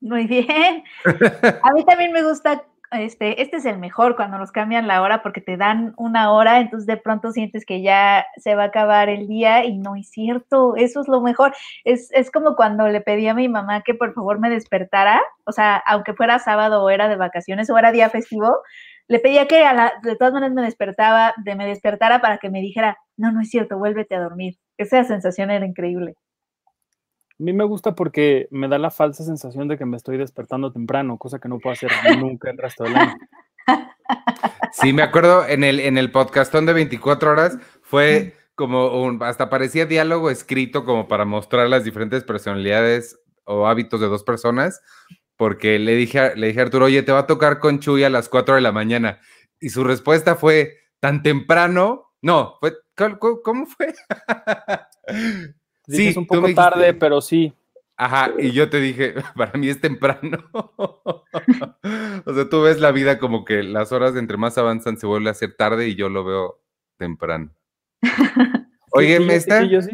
Muy 0.02 0.28
bien. 0.28 0.84
A 1.06 1.74
mí 1.74 1.86
también 1.86 2.12
me 2.12 2.22
gusta 2.22 2.68
este, 2.94 3.42
este 3.42 3.58
es 3.58 3.66
el 3.66 3.80
mejor 3.80 4.16
cuando 4.16 4.38
nos 4.38 4.52
cambian 4.52 4.88
la 4.88 5.02
hora 5.02 5.22
porque 5.24 5.42
te 5.42 5.58
dan 5.58 5.94
una 5.98 6.32
hora, 6.32 6.60
entonces 6.60 6.88
de 6.88 6.98
pronto 6.98 7.32
sientes 7.32 7.66
que 7.66 7.82
ya 7.82 8.26
se 8.38 8.56
va 8.56 8.64
a 8.64 8.68
acabar 8.68 9.10
el 9.10 9.28
día 9.28 9.66
y 9.66 9.78
no 9.78 9.96
es 9.96 10.10
cierto, 10.10 10.76
eso 10.76 11.02
es 11.02 11.08
lo 11.08 11.22
mejor. 11.22 11.54
Es, 11.84 12.10
es 12.12 12.32
como 12.32 12.56
cuando 12.56 12.88
le 12.88 13.02
pedí 13.02 13.28
a 13.28 13.34
mi 13.34 13.50
mamá 13.50 13.82
que 13.82 13.94
por 13.94 14.14
favor 14.14 14.40
me 14.40 14.50
despertara, 14.50 15.22
o 15.46 15.52
sea, 15.52 15.78
aunque 15.86 16.14
fuera 16.14 16.40
sábado 16.40 16.84
o 16.84 16.90
era 16.90 17.10
de 17.10 17.16
vacaciones 17.16 17.70
o 17.70 17.78
era 17.78 17.92
día 17.92 18.10
festivo, 18.10 18.58
le 19.08 19.20
pedía 19.20 19.48
que 19.48 19.64
a 19.66 19.74
la, 19.74 19.94
de 20.04 20.16
todas 20.16 20.34
maneras 20.34 20.56
me 20.56 20.62
despertaba, 20.64 21.34
de 21.44 21.56
me 21.56 21.66
despertara 21.68 22.22
para 22.22 22.38
que 22.38 22.50
me 22.50 22.62
dijera, 22.62 22.98
no, 23.18 23.32
no 23.32 23.42
es 23.42 23.50
cierto, 23.50 23.78
vuélvete 23.78 24.16
a 24.16 24.22
dormir. 24.22 24.56
Esa 24.78 25.04
sensación 25.04 25.52
era 25.52 25.66
increíble. 25.66 26.16
A 27.40 27.44
mí 27.44 27.52
me 27.54 27.64
gusta 27.64 27.96
porque 27.96 28.48
me 28.52 28.68
da 28.68 28.78
la 28.78 28.92
falsa 28.92 29.24
sensación 29.24 29.68
de 29.68 29.78
que 29.78 29.86
me 29.86 29.98
estoy 29.98 30.18
despertando 30.18 30.72
temprano, 30.72 31.18
cosa 31.18 31.40
que 31.40 31.50
no 31.50 31.60
puedo 31.60 31.74
hacer 31.74 31.92
nunca 32.20 32.50
el 32.52 32.58
resto 32.58 32.84
del 32.84 32.96
año. 32.96 33.16
Sí, 34.74 34.92
me 34.92 35.04
acuerdo 35.04 35.48
en 35.48 35.64
el, 35.64 35.80
en 35.80 35.98
el 36.00 36.12
podcastón 36.12 36.66
de 36.66 36.74
24 36.74 37.30
horas 37.32 37.58
fue 37.84 38.34
como 38.56 39.04
un, 39.04 39.22
hasta 39.24 39.50
parecía 39.50 39.86
diálogo 39.86 40.30
escrito 40.32 40.84
como 40.84 41.08
para 41.08 41.26
mostrar 41.26 41.70
las 41.70 41.84
diferentes 41.84 42.24
personalidades 42.24 43.20
o 43.46 43.68
hábitos 43.68 44.02
de 44.02 44.08
dos 44.08 44.24
personas, 44.24 44.82
porque 45.38 45.78
le 45.80 45.96
dije, 45.96 46.20
a- 46.20 46.36
le 46.36 46.48
dije 46.48 46.60
a 46.60 46.64
Arturo, 46.64 46.86
oye, 46.86 47.04
te 47.04 47.12
va 47.12 47.20
a 47.20 47.28
tocar 47.28 47.60
con 47.60 47.80
Chuy 47.80 48.04
a 48.04 48.10
las 48.10 48.30
4 48.30 48.56
de 48.56 48.62
la 48.62 48.72
mañana. 48.72 49.20
Y 49.60 49.70
su 49.70 49.84
respuesta 49.84 50.36
fue, 50.36 50.74
tan 51.00 51.22
temprano, 51.22 52.12
no, 52.22 52.56
fue, 52.60 52.74
¿cómo, 53.20 53.42
cómo- 53.44 53.68
fue? 55.86 55.96
Sí, 55.96 56.08
es 56.10 56.18
un 56.18 56.26
poco 56.28 56.48
dijiste- 56.48 56.56
tarde, 56.62 56.94
pero 56.94 57.22
sí. 57.22 57.54
Ajá, 57.96 58.32
y 58.40 58.52
yo 58.52 58.70
te 58.70 58.80
dije, 58.80 59.14
para 59.36 59.54
mí 59.54 59.70
es 59.70 59.80
temprano. 59.80 60.50
o 60.54 62.34
sea, 62.34 62.50
tú 62.50 62.62
ves 62.64 62.80
la 62.80 62.92
vida 62.92 63.20
como 63.20 63.46
que 63.46 63.64
las 63.64 63.92
horas 63.92 64.16
entre 64.16 64.38
más 64.38 64.58
avanzan 64.58 64.98
se 64.98 65.06
vuelve 65.08 65.30
a 65.30 65.32
hacer 65.32 65.56
tarde 65.56 65.88
y 65.88 65.96
yo 65.96 66.10
lo 66.10 66.24
veo 66.24 66.62
temprano. 66.98 67.52
Oye, 68.92 69.18
Sí, 69.20 69.24
me 69.24 69.34
sí, 69.34 69.38
está, 69.38 69.62
sí, 69.62 69.70
yo 69.70 69.82
sí. 69.82 69.92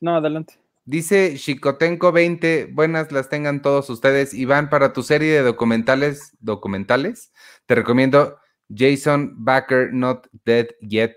No, 0.00 0.16
adelante. 0.16 0.54
dice 0.84 1.34
Chicotenco 1.36 2.12
20, 2.12 2.68
buenas 2.72 3.10
las 3.12 3.28
tengan 3.28 3.60
todos 3.62 3.88
ustedes. 3.90 4.34
Iván, 4.34 4.68
para 4.70 4.92
tu 4.92 5.02
serie 5.02 5.32
de 5.32 5.42
documentales, 5.42 6.36
documentales, 6.40 7.32
te 7.66 7.74
recomiendo 7.74 8.38
Jason 8.74 9.32
Backer 9.36 9.92
Not 9.92 10.28
Dead 10.44 10.68
Yet. 10.80 11.16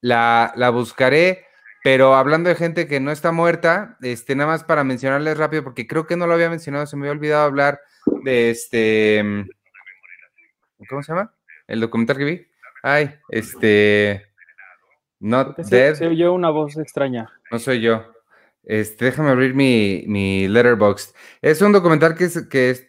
La, 0.00 0.52
la 0.56 0.70
buscaré, 0.70 1.44
pero 1.84 2.14
hablando 2.14 2.48
de 2.48 2.54
gente 2.56 2.86
que 2.86 3.00
no 3.00 3.10
está 3.10 3.32
muerta, 3.32 3.96
este, 4.02 4.34
nada 4.36 4.50
más 4.50 4.64
para 4.64 4.84
mencionarles 4.84 5.36
rápido, 5.38 5.64
porque 5.64 5.86
creo 5.86 6.06
que 6.06 6.16
no 6.16 6.26
lo 6.26 6.34
había 6.34 6.50
mencionado, 6.50 6.86
se 6.86 6.96
me 6.96 7.02
había 7.02 7.12
olvidado 7.12 7.44
hablar 7.44 7.80
de 8.24 8.50
este. 8.50 9.22
mm, 9.22 9.48
¿Cómo 10.88 11.02
se 11.02 11.12
llama? 11.12 11.34
El 11.66 11.80
documental 11.80 12.16
que 12.16 12.24
vi. 12.24 12.46
Ay, 12.82 13.14
este. 13.28 14.26
Not 15.20 15.54
Porque 15.56 15.62
Dead. 15.70 15.92
Se, 15.92 15.98
se 16.00 16.06
oyó 16.08 16.32
una 16.32 16.50
voz 16.50 16.76
extraña. 16.76 17.30
No 17.50 17.58
soy 17.60 17.80
yo. 17.80 18.12
Este, 18.64 19.04
déjame 19.06 19.30
abrir 19.30 19.54
mi, 19.54 20.04
mi 20.08 20.48
letterbox. 20.48 21.14
Es 21.40 21.62
un 21.62 21.72
documental 21.72 22.16
que 22.16 22.24
es, 22.24 22.46
que 22.48 22.70
es 22.70 22.88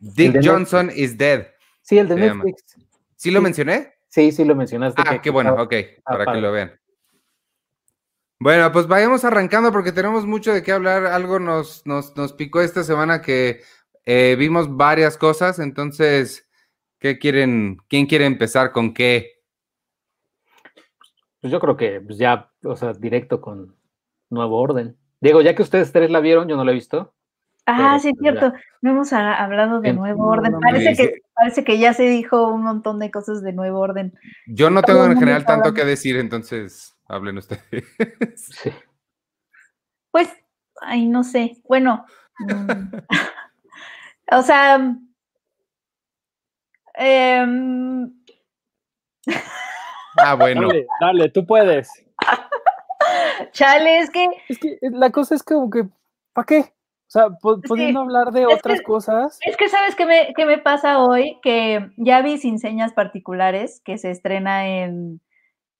Dick 0.00 0.40
Johnson 0.42 0.90
is 0.94 1.16
Dead. 1.16 1.46
Sí, 1.82 1.98
el 1.98 2.08
de 2.08 2.14
Se 2.16 2.20
llama. 2.20 2.44
Netflix. 2.44 2.76
¿Sí 3.16 3.30
lo 3.30 3.38
Sí. 3.38 3.44
mencioné? 3.44 3.94
Sí, 4.08 4.32
sí 4.32 4.44
lo 4.44 4.54
mencionaste. 4.56 5.00
Ah, 5.06 5.12
que- 5.12 5.20
qué 5.20 5.30
bueno, 5.30 5.54
ok, 5.54 5.74
para 6.04 6.32
que 6.32 6.40
lo 6.40 6.50
vean. 6.52 6.72
Bueno, 8.42 8.72
pues 8.72 8.88
vayamos 8.88 9.24
arrancando 9.24 9.70
porque 9.70 9.92
tenemos 9.92 10.26
mucho 10.26 10.52
de 10.52 10.64
qué 10.64 10.72
hablar. 10.72 11.06
Algo 11.06 11.38
nos, 11.38 11.86
nos, 11.86 12.16
nos 12.16 12.32
picó 12.32 12.60
esta 12.60 12.82
semana 12.82 13.22
que 13.22 13.60
eh, 14.04 14.34
vimos 14.36 14.76
varias 14.76 15.16
cosas. 15.16 15.60
Entonces, 15.60 16.48
¿qué 16.98 17.20
quieren? 17.20 17.78
¿Quién 17.88 18.06
quiere 18.06 18.26
empezar 18.26 18.72
con 18.72 18.94
qué? 18.94 19.44
Pues 21.40 21.52
yo 21.52 21.60
creo 21.60 21.76
que 21.76 22.00
pues, 22.00 22.18
ya, 22.18 22.50
o 22.64 22.74
sea, 22.74 22.92
directo 22.94 23.40
con 23.40 23.76
Nuevo 24.28 24.60
Orden. 24.60 24.96
Diego, 25.20 25.40
ya 25.40 25.54
que 25.54 25.62
ustedes 25.62 25.92
tres 25.92 26.10
la 26.10 26.18
vieron, 26.18 26.48
yo 26.48 26.56
no 26.56 26.64
la 26.64 26.72
he 26.72 26.74
visto. 26.74 27.14
Ah, 27.66 27.96
sí, 28.00 28.08
es 28.08 28.14
pues, 28.18 28.34
ya. 28.34 28.40
cierto. 28.40 28.58
No 28.80 28.90
hemos 28.90 29.12
a- 29.12 29.34
hablado 29.34 29.80
de 29.80 29.92
nuevo 29.92 30.26
orden. 30.26 30.58
Parece 30.58 30.96
que, 30.96 31.20
parece 31.32 31.62
que 31.62 31.78
ya 31.78 31.94
se 31.94 32.08
dijo 32.08 32.48
un 32.48 32.64
montón 32.64 32.98
de 32.98 33.12
cosas 33.12 33.40
de 33.40 33.52
nuevo 33.52 33.78
orden. 33.78 34.18
Yo 34.48 34.68
no 34.68 34.82
tengo 34.82 35.04
en 35.04 35.16
general 35.16 35.44
tanto 35.44 35.72
que 35.72 35.84
decir, 35.84 36.16
entonces 36.16 36.96
hablen 37.12 37.38
ustedes. 37.38 37.62
Sí. 38.36 38.70
Pues, 40.10 40.28
ay, 40.80 41.06
no 41.08 41.22
sé. 41.24 41.56
Bueno, 41.68 42.04
mm, 42.40 42.96
o 44.32 44.42
sea, 44.42 44.96
em, 46.94 48.12
Ah, 50.16 50.34
bueno. 50.34 50.68
Dale, 50.68 50.86
dale, 51.00 51.28
tú 51.30 51.46
puedes. 51.46 51.90
chale, 53.52 53.98
es 54.00 54.10
que 54.10 54.26
Es 54.48 54.58
que 54.58 54.72
eh, 54.74 54.90
la 54.90 55.10
cosa 55.10 55.34
es 55.34 55.42
como 55.42 55.70
que, 55.70 55.84
¿para 56.34 56.46
qué? 56.46 56.58
O 56.60 57.10
sea, 57.12 57.28
pudiendo 57.40 58.00
hablar 58.00 58.30
de 58.32 58.42
es 58.42 58.48
otras 58.54 58.78
que- 58.78 58.84
cosas. 58.84 59.38
Es 59.42 59.56
que 59.56 59.68
sabes 59.68 59.94
qué 59.94 60.06
me, 60.06 60.32
qué 60.34 60.46
me 60.46 60.58
pasa 60.58 60.98
hoy, 60.98 61.38
que 61.42 61.90
ya 61.96 62.22
vi 62.22 62.38
Sin 62.38 62.58
Señas 62.58 62.92
Particulares, 62.94 63.80
que 63.84 63.98
se 63.98 64.10
estrena 64.10 64.66
en, 64.66 65.20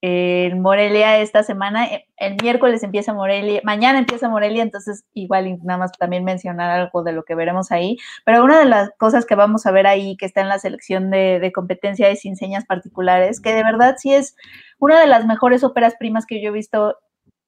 en 0.05 0.61
Morelia 0.61 1.19
esta 1.19 1.43
semana. 1.43 1.85
E- 1.85 2.05
El 2.17 2.35
miércoles 2.41 2.83
empieza 2.83 3.13
Morelia, 3.13 3.61
mañana 3.63 3.99
empieza 3.99 4.27
Morelia, 4.27 4.61
entonces 4.61 5.05
igual 5.13 5.59
nada 5.63 5.79
más 5.79 5.93
también 5.93 6.25
mencionar 6.25 6.71
algo 6.71 7.03
de 7.03 7.13
lo 7.13 7.23
que 7.23 7.35
veremos 7.35 7.71
ahí. 7.71 7.97
Pero 8.25 8.43
una 8.43 8.59
de 8.59 8.65
las 8.65 8.89
cosas 8.97 9.25
que 9.25 9.35
vamos 9.35 9.65
a 9.65 9.71
ver 9.71 9.87
ahí, 9.87 10.17
que 10.17 10.25
está 10.25 10.41
en 10.41 10.49
la 10.49 10.59
selección 10.59 11.09
de, 11.09 11.39
de 11.39 11.51
competencia 11.53 12.07
de 12.09 12.17
Sin 12.17 12.35
Particulares, 12.67 13.39
que 13.39 13.53
de 13.53 13.63
verdad 13.63 13.95
sí 13.97 14.13
es 14.13 14.35
una 14.77 14.99
de 14.99 15.07
las 15.07 15.25
mejores 15.25 15.63
óperas 15.63 15.95
primas 15.97 16.25
que 16.25 16.41
yo 16.41 16.49
he 16.49 16.53
visto 16.53 16.97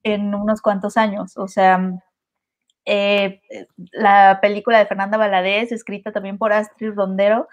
en 0.02 0.34
unos 0.34 0.62
cuantos 0.62 0.96
años. 0.96 1.36
O 1.36 1.48
sea, 1.48 1.92
eh, 2.86 3.42
la 3.92 4.38
película 4.40 4.78
de 4.78 4.86
Fernanda 4.86 5.18
Valadez, 5.18 5.72
escrita 5.72 6.10
también 6.10 6.38
por 6.38 6.54
Astrid 6.54 6.92
Rondero, 6.94 7.48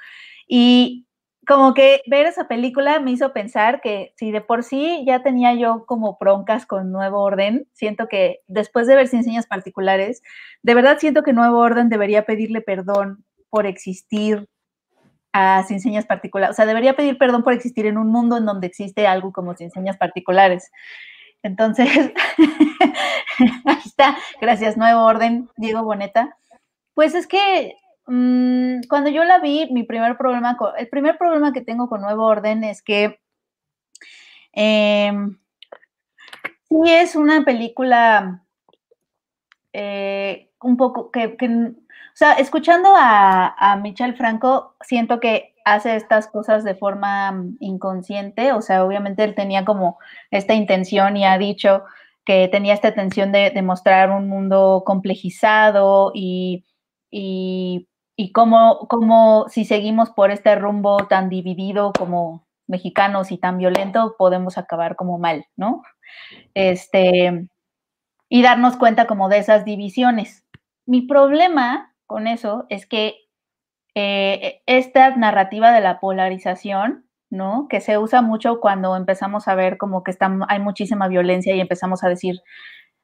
y 0.47 1.07
como 1.47 1.73
que 1.73 2.01
ver 2.07 2.25
esa 2.25 2.47
película 2.47 2.99
me 2.99 3.11
hizo 3.11 3.33
pensar 3.33 3.81
que 3.81 4.13
si 4.17 4.31
de 4.31 4.41
por 4.41 4.63
sí 4.63 5.03
ya 5.05 5.23
tenía 5.23 5.53
yo 5.53 5.85
como 5.85 6.17
broncas 6.19 6.65
con 6.65 6.91
Nuevo 6.91 7.21
Orden, 7.21 7.67
siento 7.73 8.07
que 8.07 8.41
después 8.47 8.87
de 8.87 8.95
ver 8.95 9.07
Sin 9.07 9.23
Señas 9.23 9.47
Particulares, 9.47 10.21
de 10.61 10.73
verdad 10.73 10.97
siento 10.99 11.23
que 11.23 11.33
Nuevo 11.33 11.59
Orden 11.59 11.89
debería 11.89 12.25
pedirle 12.25 12.61
perdón 12.61 13.25
por 13.49 13.65
existir 13.65 14.47
a 15.33 15.63
Sin 15.63 15.79
Señas 15.79 16.05
Particulares, 16.05 16.53
o 16.53 16.55
sea, 16.55 16.65
debería 16.65 16.95
pedir 16.95 17.17
perdón 17.17 17.43
por 17.43 17.53
existir 17.53 17.85
en 17.87 17.97
un 17.97 18.11
mundo 18.11 18.37
en 18.37 18.45
donde 18.45 18.67
existe 18.67 19.07
algo 19.07 19.31
como 19.33 19.55
Sin 19.55 19.71
Particulares. 19.99 20.71
Entonces, 21.41 21.89
ahí 23.65 23.81
está, 23.85 24.17
gracias, 24.39 24.77
Nuevo 24.77 25.03
Orden, 25.03 25.49
Diego 25.57 25.83
Boneta. 25.83 26.37
Pues 26.93 27.15
es 27.15 27.27
que 27.27 27.75
mm, 28.07 28.81
cuando 28.89 29.09
yo 29.09 29.23
la 29.23 29.39
vi, 29.39 29.69
mi 29.71 29.83
primer 29.83 30.17
problema, 30.17 30.57
con, 30.57 30.71
el 30.77 30.87
primer 30.89 31.17
problema 31.17 31.53
que 31.53 31.61
tengo 31.61 31.89
con 31.89 32.01
Nuevo 32.01 32.25
Orden 32.25 32.63
es 32.63 32.81
que 32.81 33.19
em, 34.53 35.37
sí 36.69 36.77
es 36.85 37.15
una 37.15 37.43
película 37.45 38.43
eh, 39.73 40.51
un 40.61 40.77
poco 40.77 41.11
que, 41.11 41.35
o 41.39 42.15
sea, 42.15 42.33
escuchando 42.33 42.93
a, 42.95 43.55
a 43.57 43.77
Michel 43.77 44.15
Franco, 44.15 44.75
siento 44.81 45.19
que 45.19 45.55
hace 45.65 45.95
estas 45.95 46.27
cosas 46.27 46.63
de 46.63 46.75
forma 46.75 47.45
inconsciente, 47.59 48.51
o 48.51 48.61
sea, 48.61 48.85
obviamente 48.85 49.23
él 49.23 49.35
tenía 49.35 49.65
como 49.65 49.97
esta 50.31 50.53
intención 50.53 51.17
y 51.17 51.25
ha 51.25 51.37
dicho 51.37 51.83
que 52.25 52.47
tenía 52.47 52.73
esta 52.73 52.89
intención 52.89 53.31
de, 53.31 53.51
de 53.51 53.61
mostrar 53.61 54.11
un 54.11 54.27
mundo 54.29 54.83
complejizado 54.85 56.11
y, 56.13 56.65
y, 57.11 57.87
y 58.15 58.31
cómo, 58.31 58.87
cómo 58.89 59.45
si 59.49 59.65
seguimos 59.65 60.11
por 60.11 60.31
este 60.31 60.55
rumbo 60.55 60.97
tan 61.07 61.29
dividido 61.29 61.93
como 61.97 62.45
mexicanos 62.67 63.31
y 63.31 63.37
tan 63.37 63.57
violento, 63.57 64.15
podemos 64.17 64.57
acabar 64.57 64.95
como 64.95 65.17
mal, 65.17 65.45
¿no? 65.55 65.83
Este, 66.53 67.47
y 68.29 68.41
darnos 68.41 68.77
cuenta 68.77 69.07
como 69.07 69.29
de 69.29 69.39
esas 69.39 69.65
divisiones. 69.65 70.45
Mi 70.85 71.01
problema 71.01 71.93
con 72.07 72.27
eso 72.27 72.65
es 72.69 72.85
que 72.85 73.15
eh, 73.95 74.61
esta 74.65 75.15
narrativa 75.15 75.71
de 75.71 75.81
la 75.81 75.99
polarización, 75.99 77.05
¿no? 77.29 77.67
Que 77.69 77.81
se 77.81 77.97
usa 77.97 78.21
mucho 78.21 78.59
cuando 78.59 78.95
empezamos 78.95 79.47
a 79.47 79.55
ver 79.55 79.77
como 79.77 80.03
que 80.03 80.11
está, 80.11 80.35
hay 80.47 80.59
muchísima 80.59 81.07
violencia 81.07 81.55
y 81.55 81.61
empezamos 81.61 82.03
a 82.03 82.09
decir, 82.09 82.41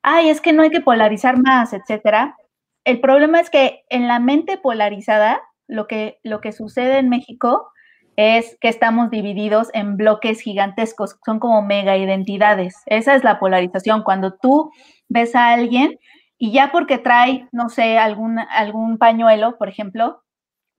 ay, 0.02 0.30
es 0.30 0.42
que 0.42 0.54
no 0.54 0.64
hay 0.64 0.70
que 0.72 0.82
polarizar 0.82 1.38
más, 1.38 1.74
etcétera. 1.74 2.38
El 2.84 3.02
problema 3.02 3.40
es 3.40 3.50
que 3.50 3.84
en 3.90 4.08
la 4.08 4.20
mente 4.20 4.58
polarizada, 4.58 5.42
lo 5.68 5.88
que, 5.88 6.20
lo 6.24 6.42
que 6.42 6.52
sucede 6.52 6.98
en 6.98 7.10
México 7.10 7.72
es 8.16 8.58
que 8.60 8.68
estamos 8.68 9.10
divididos 9.12 9.70
en 9.74 9.96
bloques 9.96 10.42
gigantescos, 10.42 11.18
son 11.26 11.40
como 11.40 11.62
mega 11.62 11.96
identidades. 11.96 12.76
Esa 12.86 13.16
es 13.16 13.24
la 13.24 13.40
polarización. 13.40 14.04
Cuando 14.04 14.34
tú 14.34 14.72
ves 15.08 15.36
a 15.36 15.54
alguien 15.54 15.98
y 16.38 16.52
ya 16.52 16.72
porque 16.72 16.98
trae, 16.98 17.48
no 17.52 17.70
sé, 17.70 17.98
algún, 17.98 18.40
algún 18.40 18.98
pañuelo, 18.98 19.58
por 19.58 19.70
ejemplo, 19.70 20.24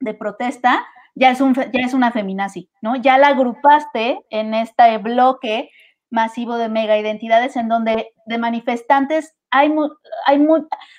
de 0.00 0.14
protesta, 0.14 0.87
ya 1.14 1.30
es, 1.30 1.40
un, 1.40 1.54
ya 1.54 1.80
es 1.80 1.95
una 1.95 2.12
feminazi, 2.12 2.69
¿no? 2.83 2.97
Ya 2.97 3.19
la 3.19 3.28
agrupaste 3.28 4.21
en 4.30 4.54
este 4.54 4.99
bloque 4.99 5.71
masivo 6.11 6.57
de 6.57 6.69
mega 6.69 6.99
identidades 6.99 7.57
en 7.57 7.69
donde 7.69 8.12
de 8.26 8.38
manifestantes 8.38 9.35
hay, 9.50 9.75
hay 10.26 10.47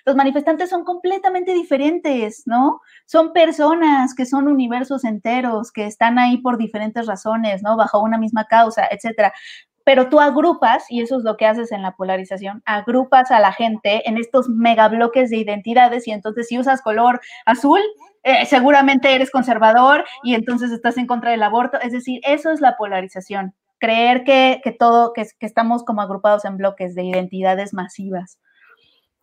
los 0.06 0.16
manifestantes 0.16 0.70
son 0.70 0.84
completamente 0.84 1.54
diferentes, 1.54 2.44
¿no? 2.46 2.82
Son 3.06 3.34
personas 3.34 4.14
que 4.14 4.26
son 4.26 4.48
universos 4.48 5.06
enteros, 5.06 5.72
que 5.72 5.86
están 5.86 6.20
ahí 6.20 6.38
por 6.38 6.58
diferentes 6.58 7.08
razones, 7.08 7.64
¿no? 7.64 7.78
Bajo 7.78 8.02
una 8.02 8.18
misma 8.18 8.46
causa, 8.46 8.88
etcétera. 8.92 9.34
Pero 9.84 10.10
tú 10.10 10.20
agrupas, 10.20 10.86
y 10.90 11.02
eso 11.02 11.18
es 11.18 11.24
lo 11.24 11.38
que 11.38 11.48
haces 11.48 11.72
en 11.72 11.82
la 11.82 11.96
polarización, 11.96 12.62
agrupas 12.66 13.32
a 13.32 13.40
la 13.40 13.52
gente 13.52 14.08
en 14.08 14.18
estos 14.18 14.48
megabloques 14.50 15.30
de 15.32 15.38
identidades 15.38 16.08
y 16.08 16.12
entonces 16.12 16.48
si 16.48 16.60
usas 16.60 16.82
color 16.82 17.20
azul, 17.46 17.80
eh, 18.24 18.46
seguramente 18.46 19.16
eres 19.16 19.32
conservador 19.32 20.06
y 20.24 20.36
entonces 20.36 20.72
estás 20.72 20.98
en 20.98 21.08
contra 21.08 21.32
del 21.32 21.42
aborto. 21.42 21.80
Es 21.82 21.94
decir, 21.94 22.22
eso 22.24 22.52
es 22.52 22.62
la 22.62 22.78
polarización 22.78 23.56
creer 23.82 24.24
que, 24.24 24.62
todo, 24.78 25.12
que, 25.12 25.26
estamos 25.40 25.84
como 25.84 26.02
agrupados 26.02 26.46
en 26.46 26.56
bloques 26.56 26.94
de 26.94 27.04
identidades 27.04 27.74
masivas. 27.74 28.40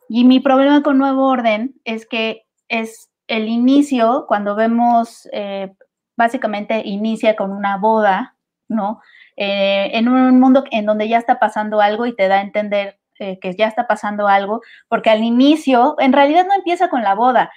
Y 0.09 0.25
mi 0.25 0.41
problema 0.41 0.83
con 0.83 0.99
Nuevo 0.99 1.29
Orden 1.29 1.75
es 1.85 2.07
que 2.07 2.43
es 2.69 3.09
el 3.29 3.47
inicio, 3.47 4.25
cuando 4.27 4.57
vemos, 4.57 5.29
eh, 5.33 5.73
básicamente 6.17 6.83
inicia 6.85 7.37
con 7.37 7.53
una 7.53 7.77
boda, 7.77 8.37
¿no? 8.67 9.01
Eh, 9.37 9.91
en 9.95 10.09
un 10.09 10.41
mundo 10.41 10.65
en 10.73 10.87
donde 10.87 11.09
ya 11.09 11.19
está 11.19 11.39
pasando 11.39 11.81
algo 11.81 12.07
y 12.07 12.17
te 12.17 12.27
da 12.27 12.39
a 12.39 12.43
entender 12.43 12.99
eh, 13.21 13.39
que 13.39 13.55
ya 13.55 13.69
está 13.69 13.87
pasando 13.87 14.27
algo, 14.27 14.61
porque 14.89 15.11
al 15.11 15.23
inicio, 15.23 15.95
en 16.01 16.13
realidad 16.13 16.47
no 16.47 16.55
empieza 16.55 16.89
con 16.89 17.05
la 17.05 17.15
boda, 17.15 17.53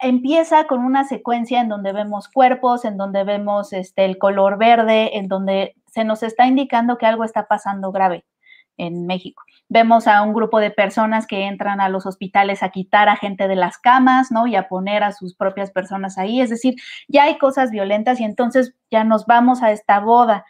empieza 0.00 0.64
con 0.64 0.84
una 0.84 1.04
secuencia 1.04 1.60
en 1.60 1.68
donde 1.68 1.92
vemos 1.92 2.28
cuerpos, 2.28 2.84
en 2.84 2.96
donde 2.96 3.24
vemos 3.24 3.72
este, 3.72 4.04
el 4.04 4.18
color 4.18 4.58
verde, 4.58 5.18
en 5.18 5.28
donde 5.28 5.74
se 5.86 6.04
nos 6.04 6.22
está 6.22 6.46
indicando 6.46 6.98
que 6.98 7.06
algo 7.06 7.24
está 7.24 7.46
pasando 7.46 7.92
grave 7.92 8.24
en 8.76 9.06
México. 9.06 9.42
Vemos 9.68 10.06
a 10.06 10.22
un 10.22 10.32
grupo 10.32 10.58
de 10.58 10.70
personas 10.70 11.26
que 11.26 11.46
entran 11.46 11.80
a 11.80 11.88
los 11.88 12.06
hospitales 12.06 12.62
a 12.62 12.70
quitar 12.70 13.08
a 13.08 13.16
gente 13.16 13.46
de 13.46 13.56
las 13.56 13.78
camas, 13.78 14.32
¿no? 14.32 14.46
Y 14.46 14.56
a 14.56 14.68
poner 14.68 15.04
a 15.04 15.12
sus 15.12 15.36
propias 15.36 15.70
personas 15.70 16.18
ahí. 16.18 16.40
Es 16.40 16.50
decir, 16.50 16.74
ya 17.06 17.24
hay 17.24 17.38
cosas 17.38 17.70
violentas 17.70 18.20
y 18.20 18.24
entonces 18.24 18.74
ya 18.90 19.04
nos 19.04 19.26
vamos 19.26 19.62
a 19.62 19.70
esta 19.70 20.00
boda. 20.00 20.44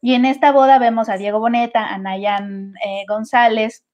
Y 0.00 0.14
en 0.14 0.24
esta 0.24 0.52
boda 0.52 0.78
vemos 0.78 1.08
a 1.08 1.16
Diego 1.16 1.40
Boneta, 1.40 1.86
a 1.86 1.98
Nayan 1.98 2.74
eh, 2.84 3.04
González, 3.08 3.84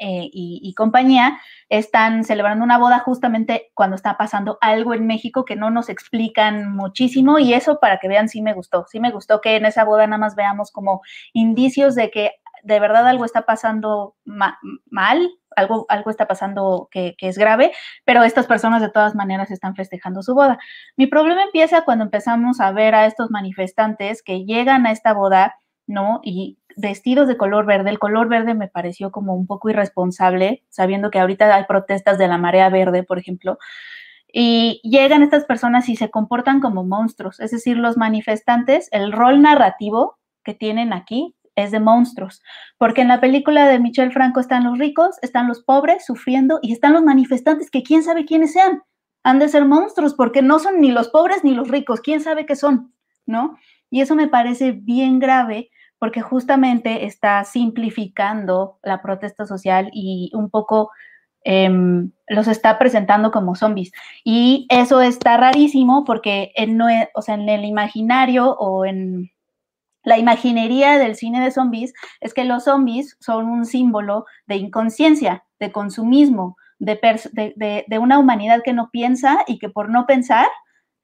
eh, 0.00 0.30
y, 0.32 0.72
compañía 0.74 1.38
están 1.68 2.24
celebrando 2.24 2.64
una 2.64 2.78
boda 2.78 3.00
justamente 3.00 3.70
cuando 3.74 3.94
está 3.94 4.16
pasando 4.16 4.56
algo 4.62 4.94
en 4.94 5.06
México 5.06 5.44
que 5.44 5.54
no 5.54 5.70
nos 5.70 5.90
explican 5.90 6.72
muchísimo 6.74 7.38
y 7.38 7.52
eso 7.52 7.78
para 7.78 7.98
que 7.98 8.08
vean 8.08 8.28
sí 8.28 8.40
me 8.40 8.54
gustó, 8.54 8.86
sí 8.88 9.00
me 9.00 9.10
gustó 9.10 9.42
que 9.42 9.56
en 9.56 9.66
esa 9.66 9.84
boda 9.84 10.06
nada 10.06 10.18
más 10.18 10.34
veamos 10.34 10.72
como 10.72 11.02
indicios 11.34 11.94
de 11.94 12.10
que 12.10 12.32
de 12.62 12.80
verdad 12.80 13.06
algo 13.06 13.24
está 13.24 13.42
pasando 13.42 14.16
mal, 14.24 15.30
algo, 15.56 15.84
algo 15.88 16.10
está 16.10 16.26
pasando 16.26 16.88
que, 16.90 17.14
que, 17.18 17.28
es 17.28 17.36
grave, 17.36 17.72
pero 18.04 18.22
estas 18.22 18.46
personas 18.46 18.80
de 18.80 18.90
todas 18.90 19.14
maneras 19.14 19.50
están 19.50 19.74
festejando 19.74 20.22
su 20.22 20.34
boda. 20.34 20.58
Mi 20.96 21.06
problema 21.06 21.42
empieza 21.42 21.84
cuando 21.84 22.04
empezamos 22.04 22.60
a 22.60 22.72
ver 22.72 22.94
a 22.94 23.06
estos 23.06 23.30
manifestantes 23.30 24.22
que 24.22 24.44
llegan 24.44 24.86
a 24.86 24.92
esta 24.92 25.12
boda, 25.12 25.56
¿no? 25.86 26.20
Y 26.22 26.58
vestidos 26.76 27.28
de 27.28 27.36
color 27.36 27.66
verde. 27.66 27.90
El 27.90 27.98
color 27.98 28.28
verde 28.28 28.54
me 28.54 28.68
pareció 28.68 29.10
como 29.10 29.34
un 29.34 29.46
poco 29.46 29.70
irresponsable, 29.70 30.64
sabiendo 30.68 31.10
que 31.10 31.18
ahorita 31.18 31.54
hay 31.54 31.64
protestas 31.64 32.18
de 32.18 32.28
la 32.28 32.38
marea 32.38 32.68
verde, 32.68 33.02
por 33.02 33.18
ejemplo. 33.18 33.58
Y 34.32 34.80
llegan 34.82 35.22
estas 35.22 35.44
personas 35.44 35.88
y 35.88 35.96
se 35.96 36.10
comportan 36.10 36.60
como 36.60 36.84
monstruos. 36.84 37.38
Es 37.40 37.50
decir, 37.50 37.76
los 37.76 37.96
manifestantes, 37.96 38.88
el 38.92 39.12
rol 39.12 39.42
narrativo 39.42 40.18
que 40.42 40.54
tienen 40.54 40.92
aquí 40.92 41.34
es 41.54 41.70
de 41.70 41.80
monstruos, 41.80 42.42
porque 42.78 43.02
en 43.02 43.08
la 43.08 43.20
película 43.20 43.68
de 43.68 43.78
Michel 43.78 44.12
Franco 44.12 44.40
están 44.40 44.64
los 44.64 44.78
ricos, 44.78 45.18
están 45.22 45.48
los 45.48 45.62
pobres 45.62 46.06
sufriendo 46.06 46.58
y 46.62 46.72
están 46.72 46.94
los 46.94 47.02
manifestantes 47.02 47.70
que 47.70 47.82
quién 47.82 48.02
sabe 48.02 48.24
quiénes 48.24 48.52
sean. 48.52 48.82
Han 49.22 49.38
de 49.38 49.48
ser 49.48 49.66
monstruos 49.66 50.14
porque 50.14 50.42
no 50.42 50.58
son 50.58 50.80
ni 50.80 50.90
los 50.90 51.08
pobres 51.08 51.44
ni 51.44 51.54
los 51.54 51.68
ricos, 51.68 52.00
quién 52.00 52.20
sabe 52.20 52.46
qué 52.46 52.56
son, 52.56 52.92
¿no? 53.26 53.58
Y 53.90 54.00
eso 54.00 54.14
me 54.14 54.28
parece 54.28 54.72
bien 54.72 55.18
grave 55.18 55.70
porque 56.02 56.20
justamente 56.20 57.06
está 57.06 57.44
simplificando 57.44 58.80
la 58.82 59.00
protesta 59.02 59.46
social 59.46 59.88
y 59.92 60.32
un 60.34 60.50
poco 60.50 60.90
em, 61.44 62.10
los 62.26 62.48
está 62.48 62.76
presentando 62.76 63.30
como 63.30 63.54
zombies. 63.54 63.92
Y 64.24 64.66
eso 64.68 65.00
está 65.00 65.36
rarísimo 65.36 66.02
porque 66.04 66.50
en, 66.56 66.76
no, 66.76 66.86
o 67.14 67.22
sea, 67.22 67.36
en 67.36 67.48
el 67.48 67.64
imaginario 67.64 68.50
o 68.50 68.84
en 68.84 69.30
la 70.02 70.18
imaginería 70.18 70.98
del 70.98 71.14
cine 71.14 71.40
de 71.40 71.52
zombies 71.52 71.92
es 72.20 72.34
que 72.34 72.44
los 72.46 72.64
zombies 72.64 73.16
son 73.20 73.46
un 73.46 73.64
símbolo 73.64 74.26
de 74.46 74.56
inconsciencia, 74.56 75.44
de 75.60 75.70
consumismo, 75.70 76.56
de, 76.80 77.98
una 78.00 78.18
humanidad 78.18 78.62
que 78.64 78.72
no 78.72 78.90
piensa 78.90 79.44
y 79.46 79.60
que 79.60 79.68
por 79.68 79.88
no 79.88 80.04
pensar 80.06 80.48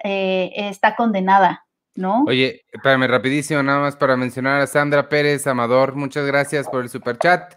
eh, 0.02 0.50
está 0.56 0.96
condenada. 0.96 1.67
¿No? 1.98 2.22
Oye, 2.28 2.64
espérame 2.70 3.08
rapidísimo, 3.08 3.60
nada 3.62 3.80
más 3.80 3.96
para 3.96 4.16
mencionar 4.16 4.60
a 4.60 4.68
Sandra 4.68 5.08
Pérez 5.08 5.48
Amador, 5.48 5.96
muchas 5.96 6.24
gracias 6.26 6.68
por 6.68 6.82
el 6.82 6.88
super 6.88 7.18
chat. 7.18 7.54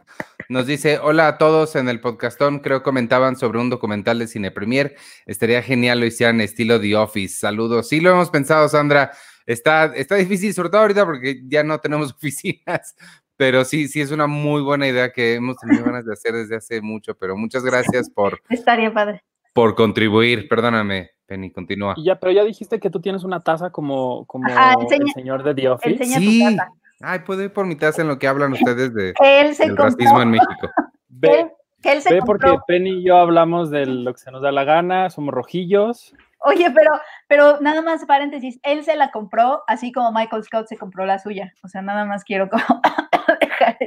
Nos 0.50 0.66
dice, 0.66 0.98
hola 0.98 1.28
a 1.28 1.38
todos 1.38 1.76
en 1.76 1.88
el 1.88 2.02
podcastón, 2.02 2.60
creo 2.60 2.82
comentaban 2.82 3.36
sobre 3.36 3.60
un 3.60 3.70
documental 3.70 4.18
de 4.18 4.26
Cine 4.26 4.50
Premier, 4.50 4.96
estaría 5.28 5.62
genial 5.62 6.00
lo 6.00 6.08
hicieran 6.08 6.42
estilo 6.42 6.82
The 6.82 6.96
Office, 6.96 7.38
saludos. 7.38 7.88
Sí 7.88 8.02
lo 8.02 8.10
hemos 8.10 8.32
pensado, 8.32 8.68
Sandra, 8.68 9.12
está, 9.46 9.86
está 9.96 10.16
difícil, 10.16 10.56
sobre 10.56 10.70
todo 10.70 10.82
ahorita 10.82 11.06
porque 11.06 11.44
ya 11.46 11.64
no 11.64 11.78
tenemos 11.80 12.12
oficinas, 12.16 12.96
pero 13.38 13.64
sí, 13.64 13.88
sí 13.88 14.02
es 14.02 14.10
una 14.10 14.26
muy 14.26 14.64
buena 14.64 14.88
idea 14.88 15.14
que 15.14 15.36
hemos 15.36 15.56
tenido 15.58 15.86
ganas 15.86 16.04
de 16.04 16.14
hacer 16.14 16.34
desde 16.34 16.56
hace 16.56 16.82
mucho, 16.82 17.16
pero 17.16 17.38
muchas 17.38 17.64
gracias 17.64 18.10
por... 18.10 18.42
Estaría 18.50 18.92
padre. 18.92 19.24
Por 19.54 19.76
contribuir, 19.76 20.48
perdóname. 20.48 21.12
Penny, 21.32 21.50
continúa. 21.50 21.96
ya, 21.98 22.20
pero 22.20 22.34
ya 22.34 22.44
dijiste 22.44 22.82
que 22.82 22.89
tú 22.89 23.00
tienes 23.00 23.24
una 23.24 23.39
taza 23.39 23.70
como, 23.70 24.26
como 24.26 24.50
el 24.50 25.12
señor 25.13 25.44
de 25.44 25.56
The 25.56 25.70
Office. 25.70 26.04
Sí. 26.04 26.58
Ay, 27.00 27.20
puedo 27.20 27.41
ir 27.41 27.54
por 27.54 27.65
mi 27.65 27.78
taza 27.78 28.02
en 28.02 28.10
lo 28.10 28.20
que 28.20 28.28
hablan 28.28 28.52
ustedes 28.52 28.94
de 28.94 29.13
él 29.24 29.56
del 29.56 29.78
racismo 29.78 30.22
en 30.22 30.32
México. 30.32 30.70
Ve, 31.08 31.50
él 31.84 32.02
se 32.02 32.15
ve 32.15 32.20
porque 32.26 32.54
Penny 32.67 33.00
y 33.00 33.04
yo 33.06 33.15
hablamos 33.15 33.72
de 33.72 33.86
lo 33.86 34.12
que 34.12 34.20
se 34.20 34.30
nos 34.30 34.41
da 34.41 34.52
la 34.52 34.65
gana, 34.65 35.10
somos 35.10 35.34
rojillos. 35.34 36.13
Oye, 36.39 36.70
pero, 36.76 36.91
pero 37.30 37.62
nada 37.62 37.82
más 37.82 38.04
paréntesis, 38.04 38.60
él 38.63 38.84
se 38.84 38.98
la 38.98 39.10
compró 39.12 39.63
así 39.67 39.94
como 39.94 40.12
Michael 40.12 40.44
Scott 40.44 40.67
se 40.67 40.78
compró 40.78 41.06
la 41.06 41.17
suya. 41.17 41.54
O 41.63 41.70
sea, 41.70 41.82
nada 41.82 42.04
más 42.04 42.26
quiero 42.26 42.50
como 42.50 42.62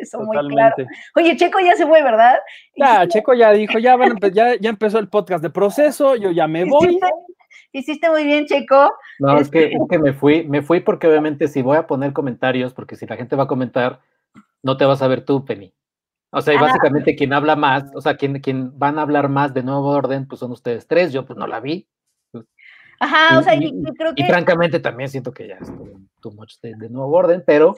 eso 0.03 0.21
muy 0.21 0.37
claro. 0.49 0.75
Oye, 1.15 1.37
Checo 1.37 1.61
ya 1.61 1.77
se 1.77 1.87
fue, 1.87 2.03
¿verdad? 2.03 2.37
Ya, 2.77 3.07
Checo 3.09 3.35
ya 3.35 3.53
dijo, 3.53 3.79
ya, 3.79 3.97
bueno, 3.97 4.17
ya, 4.33 4.57
ya 4.57 4.71
empezó 4.71 4.99
el 4.99 5.09
podcast 5.09 5.43
de 5.43 5.51
proceso, 5.51 6.17
yo 6.17 6.31
ya 6.31 6.47
me 6.47 6.65
voy. 6.65 6.99
Hiciste 7.73 8.09
muy 8.09 8.25
bien, 8.25 8.47
Checo. 8.47 8.93
No, 9.19 9.37
es 9.39 9.49
que, 9.49 9.65
este 9.65 9.77
es 9.77 9.83
que 9.91 9.99
me 9.99 10.13
fui, 10.13 10.45
me 10.45 10.63
fui 10.63 10.81
porque 10.81 11.09
obviamente 11.09 11.49
si 11.49 11.63
voy 11.63 11.77
a 11.77 11.87
poner 11.87 12.13
comentarios, 12.13 12.73
porque 12.73 12.97
si 12.97 13.07
la 13.07 13.17
gente 13.17 13.35
va 13.37 13.45
a 13.45 13.49
comentar, 13.49 14.01
no 14.63 14.77
te 14.77 14.85
vas 14.85 15.03
a 15.03 15.09
ver 15.09 15.25
tú, 15.25 15.45
Penny. 15.45 15.75
O 16.31 16.41
sea, 16.41 16.55
y 16.55 16.57
ah. 16.57 16.63
básicamente 16.63 17.15
quien 17.15 17.33
habla 17.33 17.55
más, 17.57 17.85
o 17.95 18.01
sea, 18.01 18.17
quien, 18.17 18.41
quien 18.41 18.77
van 18.79 18.99
a 18.99 19.03
hablar 19.03 19.29
más 19.29 19.55
de 19.55 19.63
nuevo 19.63 19.89
orden, 19.89 20.27
pues 20.27 20.41
son 20.41 20.51
ustedes 20.53 20.87
tres, 20.87 21.13
yo 21.13 21.25
pues 21.27 21.39
no 21.39 21.47
la 21.47 21.61
vi. 21.61 21.89
Ajá, 23.01 23.39
o 23.39 23.43
sea, 23.43 23.55
y, 23.55 23.73
creo 23.97 24.15
que... 24.15 24.23
Y 24.23 24.27
francamente 24.27 24.81
también 24.81 25.09
siento 25.09 25.33
que 25.33 25.49
ya 25.49 25.57
es 25.57 25.73
too 26.21 26.33
much 26.33 26.55
de, 26.63 26.89
nuevo 26.89 27.13
orden, 27.13 27.43
pero 27.47 27.77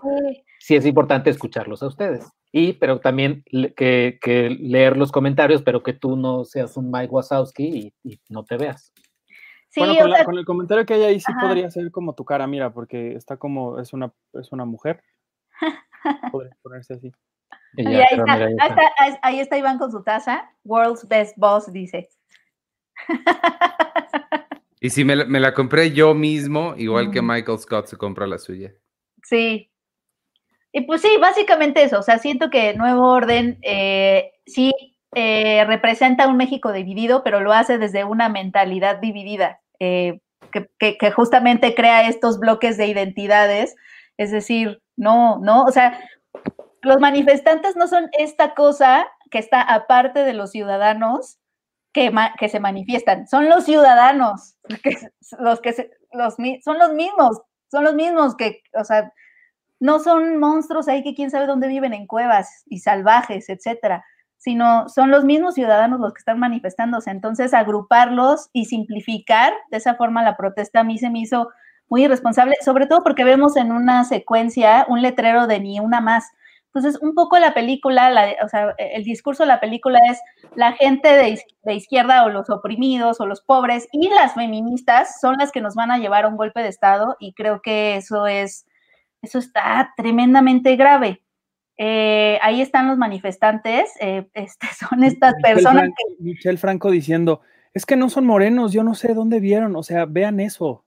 sí. 0.59 0.77
es 0.77 0.87
importante 0.87 1.31
escucharlos 1.31 1.83
a 1.83 1.87
ustedes. 1.87 2.27
Y, 2.53 2.75
pero 2.75 3.01
también 3.01 3.45
que, 3.77 4.19
que, 4.21 4.51
leer 4.51 4.97
los 4.97 5.13
comentarios, 5.13 5.63
pero 5.63 5.83
que 5.83 5.93
tú 5.93 6.17
no 6.17 6.45
seas 6.45 6.77
un 6.77 6.91
Mike 6.91 7.13
Wazowski 7.13 7.93
y, 8.03 8.11
y 8.11 8.21
no 8.29 8.45
te 8.45 8.57
veas 8.57 8.93
bueno, 9.77 10.25
con, 10.25 10.39
el 10.39 10.45
comentario 10.45 10.87
que 10.87 10.95
hay 10.95 11.03
ahí 11.03 11.21
sí 11.21 11.33
podría 11.41 11.71
ser 11.71 11.91
como 11.91 12.15
tu 12.15 12.25
cara, 12.25 12.47
mira, 12.47 12.73
porque 12.73 13.15
está 13.15 13.37
como, 13.37 13.79
es 13.79 13.93
una, 13.93 14.13
es 14.33 14.53
una 14.53 14.65
mujer. 14.65 15.03
Podría 16.33 16.57
ponerse 16.63 16.95
así. 16.95 17.13
ahí, 17.79 17.95
está, 17.95 18.93
ahí, 19.23 19.41
está, 19.41 19.59
Iván 19.59 19.79
con 19.79 19.91
su 19.91 20.03
taza. 20.03 20.51
World's 20.65 21.07
Best 21.09 21.37
Boss, 21.37 21.73
dice. 21.73 22.09
Y 24.87 24.91
si 24.91 25.05
me, 25.05 25.17
la 25.17 25.53
compré 25.53 25.91
yo 25.91 26.15
mismo, 26.15 26.77
igual 26.77 27.11
que 27.11 27.21
Michael 27.21 27.59
Scott 27.59 27.87
se 27.87 27.97
compra 27.97 28.25
la 28.29 28.39
suya. 28.39 28.73
Sí. 29.25 29.73
Y 30.71 30.83
pues 30.83 31.01
sí, 31.03 31.09
básicamente 31.21 31.83
eso. 31.83 31.99
O 31.99 32.03
sea, 32.03 32.19
siento 32.19 32.51
que 32.51 32.73
Nuevo 32.75 33.09
Orden 33.09 33.59
eh, 33.63 34.31
sí 34.47 34.73
eh, 35.13 35.65
representa 35.65 36.29
un 36.29 36.37
México 36.37 36.71
dividido, 36.71 37.25
pero 37.25 37.41
lo 37.41 37.53
hace 37.53 37.79
desde 37.79 38.05
una 38.05 38.29
mentalidad 38.29 39.01
dividida. 39.01 39.61
Eh, 39.81 40.21
que, 40.79 41.11
justamente 41.11 41.75
crea 41.75 42.09
estos 42.09 42.39
bloques 42.39 42.77
de 42.77 42.87
identidades. 42.87 43.75
Es 44.19 44.31
decir, 44.31 44.81
no, 44.95 45.41
no, 45.41 45.65
o 45.65 45.73
sea, 45.73 45.99
los 46.83 47.01
manifestantes 47.01 47.75
no 47.75 47.89
son 47.89 48.09
esta 48.17 48.55
cosa 48.55 49.09
que 49.33 49.39
está 49.39 49.63
aparte 49.63 50.21
de 50.21 50.33
los 50.33 50.53
ciudadanos 50.53 51.41
que, 52.39 52.49
se 52.49 52.61
manifiestan, 52.61 53.27
son 53.27 53.49
los 53.49 53.65
ciudadanos, 53.65 54.59
que, 54.83 54.97
los 55.39 55.61
que 55.61 55.91
los, 56.13 56.35
son 56.63 56.79
los 56.79 56.93
mismos, 56.93 57.41
son 57.71 57.85
los 57.85 57.95
mismos 57.95 58.37
que, 58.37 58.63
o 58.79 58.85
sea, 58.85 59.13
no 59.81 59.99
son 59.99 60.39
monstruos 60.39 60.89
ahí 60.89 61.03
que 61.03 61.15
quién 61.15 61.31
sabe 61.31 61.47
dónde 61.47 61.69
viven 61.69 61.95
en 61.95 62.07
cuevas 62.07 62.65
y 62.67 62.81
salvajes, 62.81 63.49
etcétera, 63.49 64.05
sino 64.37 64.89
son 64.91 65.11
los 65.11 65.25
mismos 65.25 65.55
ciudadanos 65.55 65.99
los 65.99 66.13
que 66.13 66.19
están 66.19 66.39
manifestándose. 66.39 67.11
Entonces, 67.11 67.55
agruparlos 67.55 68.51
y 68.53 68.67
simplificar 68.67 69.55
de 69.71 69.79
esa 69.79 69.95
forma 69.95 70.23
la 70.23 70.37
protesta 70.37 70.81
a 70.81 70.85
mí 70.85 70.99
se 70.99 71.09
me 71.09 71.21
hizo 71.21 71.49
muy 71.89 72.05
irresponsable, 72.05 72.57
sobre 72.63 72.87
todo 72.87 73.03
porque 73.03 73.25
vemos 73.25 73.57
en 73.57 73.73
una 73.73 74.05
secuencia 74.05 74.85
un 74.89 75.01
letrero 75.01 75.47
de 75.47 75.61
ni 75.61 75.81
una 75.81 76.01
más. 76.03 76.27
Entonces, 76.77 77.01
un 77.01 77.15
poco 77.15 77.39
la 77.39 77.55
película, 77.55 78.37
o 78.45 78.49
sea, 78.49 78.75
el 78.79 79.03
discurso 79.03 79.45
de 79.45 79.49
la 79.49 79.61
película 79.61 79.99
es 80.11 80.21
la 80.55 80.73
gente 80.73 81.09
de, 81.09 81.41
de, 81.63 81.75
izquierda 81.75 82.25
o 82.25 82.29
los 82.29 82.51
oprimidos 82.51 83.21
o 83.21 83.27
los 83.27 83.41
pobres 83.41 83.89
y 83.93 84.11
las 84.11 84.35
feministas 84.35 85.19
son 85.21 85.37
las 85.39 85.53
que 85.53 85.63
nos 85.63 85.75
van 85.75 85.91
a 85.91 85.99
llevar 85.99 86.25
a 86.25 86.29
un 86.29 86.37
golpe 86.37 86.61
de 86.61 86.69
Estado 86.69 87.17
y 87.19 87.33
creo 87.33 87.63
que 87.63 87.97
eso 87.97 88.27
es, 88.27 88.67
eso 89.23 89.39
está 89.39 89.95
tremendamente 89.97 90.77
grave. 90.77 91.23
Eh, 91.79 92.39
ahí 92.43 92.63
están 92.63 92.89
los 92.89 92.97
manifestantes, 92.97 93.91
eh, 94.01 94.27
este, 94.35 94.67
son 94.79 95.05
estas 95.05 95.35
personas 95.43 95.89
que... 95.89 96.23
Michelle 96.23 96.59
Franco 96.59 96.91
diciendo, 96.91 97.43
es 97.75 97.85
que 97.85 97.97
no 97.97 98.09
son 98.09 98.27
morenos, 98.27 98.73
yo 98.73 98.83
no 98.83 98.95
sé 98.95 99.13
dónde 99.15 99.41
vieron, 99.41 99.77
o 99.77 99.83
sea, 99.83 100.07
vean 100.07 100.41
eso. 100.41 100.86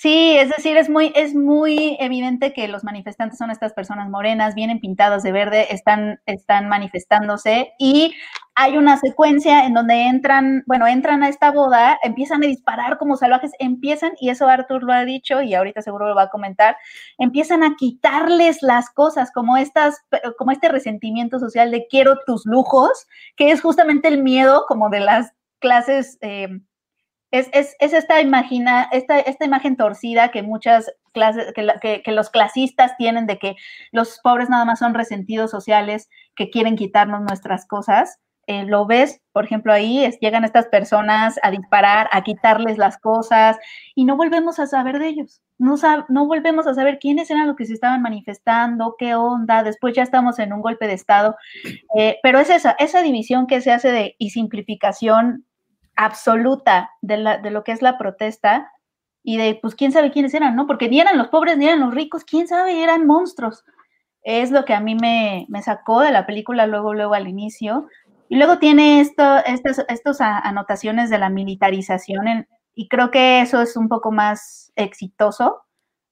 Sí, 0.00 0.34
es 0.38 0.48
decir, 0.48 0.78
es 0.78 0.88
muy, 0.88 1.12
es 1.14 1.34
muy 1.34 1.98
evidente 2.00 2.54
que 2.54 2.68
los 2.68 2.84
manifestantes 2.84 3.36
son 3.36 3.50
estas 3.50 3.74
personas 3.74 4.08
morenas, 4.08 4.54
vienen 4.54 4.80
pintadas 4.80 5.22
de 5.22 5.30
verde, 5.30 5.74
están, 5.74 6.20
están 6.24 6.70
manifestándose 6.70 7.74
y 7.78 8.14
hay 8.54 8.78
una 8.78 8.96
secuencia 8.96 9.66
en 9.66 9.74
donde 9.74 10.06
entran, 10.06 10.62
bueno, 10.66 10.86
entran 10.86 11.22
a 11.22 11.28
esta 11.28 11.50
boda, 11.50 11.98
empiezan 12.02 12.42
a 12.42 12.46
disparar 12.46 12.96
como 12.96 13.18
salvajes, 13.18 13.50
empiezan, 13.58 14.12
y 14.18 14.30
eso 14.30 14.48
Arthur 14.48 14.84
lo 14.84 14.94
ha 14.94 15.04
dicho 15.04 15.42
y 15.42 15.52
ahorita 15.52 15.82
seguro 15.82 16.08
lo 16.08 16.14
va 16.14 16.22
a 16.22 16.30
comentar, 16.30 16.78
empiezan 17.18 17.62
a 17.62 17.76
quitarles 17.76 18.62
las 18.62 18.88
cosas, 18.88 19.30
como 19.30 19.58
estas, 19.58 20.00
como 20.38 20.50
este 20.50 20.70
resentimiento 20.70 21.38
social 21.38 21.70
de 21.70 21.86
quiero 21.90 22.16
tus 22.24 22.46
lujos, 22.46 23.06
que 23.36 23.50
es 23.50 23.60
justamente 23.60 24.08
el 24.08 24.22
miedo 24.22 24.64
como 24.66 24.88
de 24.88 25.00
las 25.00 25.34
clases 25.58 26.16
eh, 26.22 26.48
es, 27.30 27.76
esta, 27.78 28.20
imagina, 28.20 28.88
esta, 28.92 29.20
esta 29.20 29.44
imagen 29.44 29.76
torcida 29.76 30.30
que 30.30 30.42
muchas 30.42 30.92
clases, 31.12 31.52
que, 31.52 32.02
que, 32.02 32.12
los 32.12 32.30
clasistas 32.30 32.96
tienen 32.96 33.26
de 33.26 33.38
que 33.38 33.56
los 33.92 34.20
pobres 34.22 34.48
nada 34.48 34.64
más 34.64 34.80
son 34.80 34.94
resentidos 34.94 35.50
sociales 35.50 36.08
que 36.34 36.50
quieren 36.50 36.76
quitarnos 36.76 37.20
nuestras 37.22 37.66
cosas. 37.66 38.18
Eh, 38.46 38.64
lo 38.64 38.84
ves, 38.84 39.20
por 39.32 39.44
ejemplo, 39.44 39.72
ahí 39.72 40.04
es, 40.04 40.18
llegan 40.18 40.44
estas 40.44 40.66
personas 40.66 41.38
a 41.44 41.52
disparar, 41.52 42.08
a 42.10 42.22
quitarles 42.22 42.78
las 42.78 42.98
cosas 42.98 43.56
y 43.94 44.04
no 44.04 44.16
volvemos 44.16 44.58
a 44.58 44.66
saber 44.66 44.98
de 44.98 45.06
ellos. 45.06 45.40
No, 45.56 45.76
no 46.08 46.26
volvemos 46.26 46.66
a 46.66 46.74
saber 46.74 46.98
quiénes 46.98 47.30
eran 47.30 47.46
los 47.46 47.54
que 47.54 47.66
se 47.66 47.74
estaban 47.74 48.02
manifestando, 48.02 48.96
qué 48.98 49.14
onda. 49.14 49.62
Después 49.62 49.94
ya 49.94 50.02
estamos 50.02 50.40
en 50.40 50.52
un 50.52 50.62
golpe 50.62 50.88
de 50.88 50.94
Estado. 50.94 51.36
Eh, 51.96 52.18
pero 52.24 52.40
es 52.40 52.50
esa, 52.50 52.72
esa 52.80 53.02
división 53.02 53.46
que 53.46 53.60
se 53.60 53.70
hace 53.70 53.92
de 53.92 54.16
y 54.18 54.30
simplificación 54.30 55.44
absoluta 56.04 56.90
de, 57.02 57.18
la, 57.18 57.38
de 57.38 57.50
lo 57.50 57.62
que 57.62 57.72
es 57.72 57.82
la 57.82 57.98
protesta 57.98 58.72
y 59.22 59.36
de, 59.36 59.58
pues, 59.60 59.74
quién 59.74 59.92
sabe 59.92 60.10
quiénes 60.10 60.32
eran, 60.34 60.56
¿no? 60.56 60.66
Porque 60.66 60.88
ni 60.88 60.98
eran 60.98 61.18
los 61.18 61.28
pobres 61.28 61.58
ni 61.58 61.66
eran 61.66 61.80
los 61.80 61.94
ricos, 61.94 62.24
quién 62.24 62.48
sabe, 62.48 62.82
eran 62.82 63.06
monstruos. 63.06 63.64
Es 64.22 64.50
lo 64.50 64.64
que 64.64 64.74
a 64.74 64.80
mí 64.80 64.94
me, 64.94 65.46
sacó 65.62 66.00
de 66.00 66.10
la 66.10 66.26
película 66.26 66.66
luego, 66.66 66.94
luego 66.94 67.14
al 67.14 67.28
inicio. 67.28 67.86
Y 68.28 68.36
luego 68.36 68.58
tiene 68.58 69.00
esto, 69.00 69.38
estas 69.44 69.84
estos 69.88 70.20
anotaciones 70.20 71.10
de 71.10 71.18
la 71.18 71.30
militarización 71.30 72.46
y 72.74 72.88
creo 72.88 73.10
que 73.10 73.40
eso 73.40 73.60
es 73.60 73.76
un 73.76 73.88
poco 73.88 74.12
más 74.12 74.72
exitoso 74.76 75.62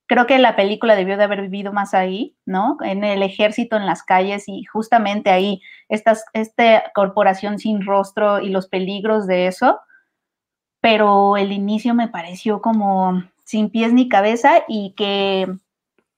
creo 0.08 0.26
que 0.26 0.38
la 0.38 0.56
película 0.56 0.96
debió 0.96 1.16
de 1.16 1.24
haber 1.24 1.42
vivido 1.42 1.72
más 1.72 1.94
ahí, 1.94 2.34
¿no? 2.46 2.78
En 2.80 3.04
el 3.04 3.22
ejército, 3.22 3.76
en 3.76 3.86
las 3.86 4.02
calles 4.02 4.48
y 4.48 4.64
justamente 4.64 5.30
ahí, 5.30 5.60
estas, 5.88 6.24
esta 6.32 6.90
corporación 6.94 7.58
sin 7.58 7.84
rostro 7.84 8.40
y 8.40 8.48
los 8.48 8.68
peligros 8.68 9.26
de 9.26 9.46
eso. 9.46 9.78
Pero 10.80 11.36
el 11.36 11.52
inicio 11.52 11.94
me 11.94 12.08
pareció 12.08 12.62
como 12.62 13.22
sin 13.44 13.70
pies 13.70 13.92
ni 13.92 14.08
cabeza 14.08 14.64
y 14.66 14.94
que, 14.96 15.46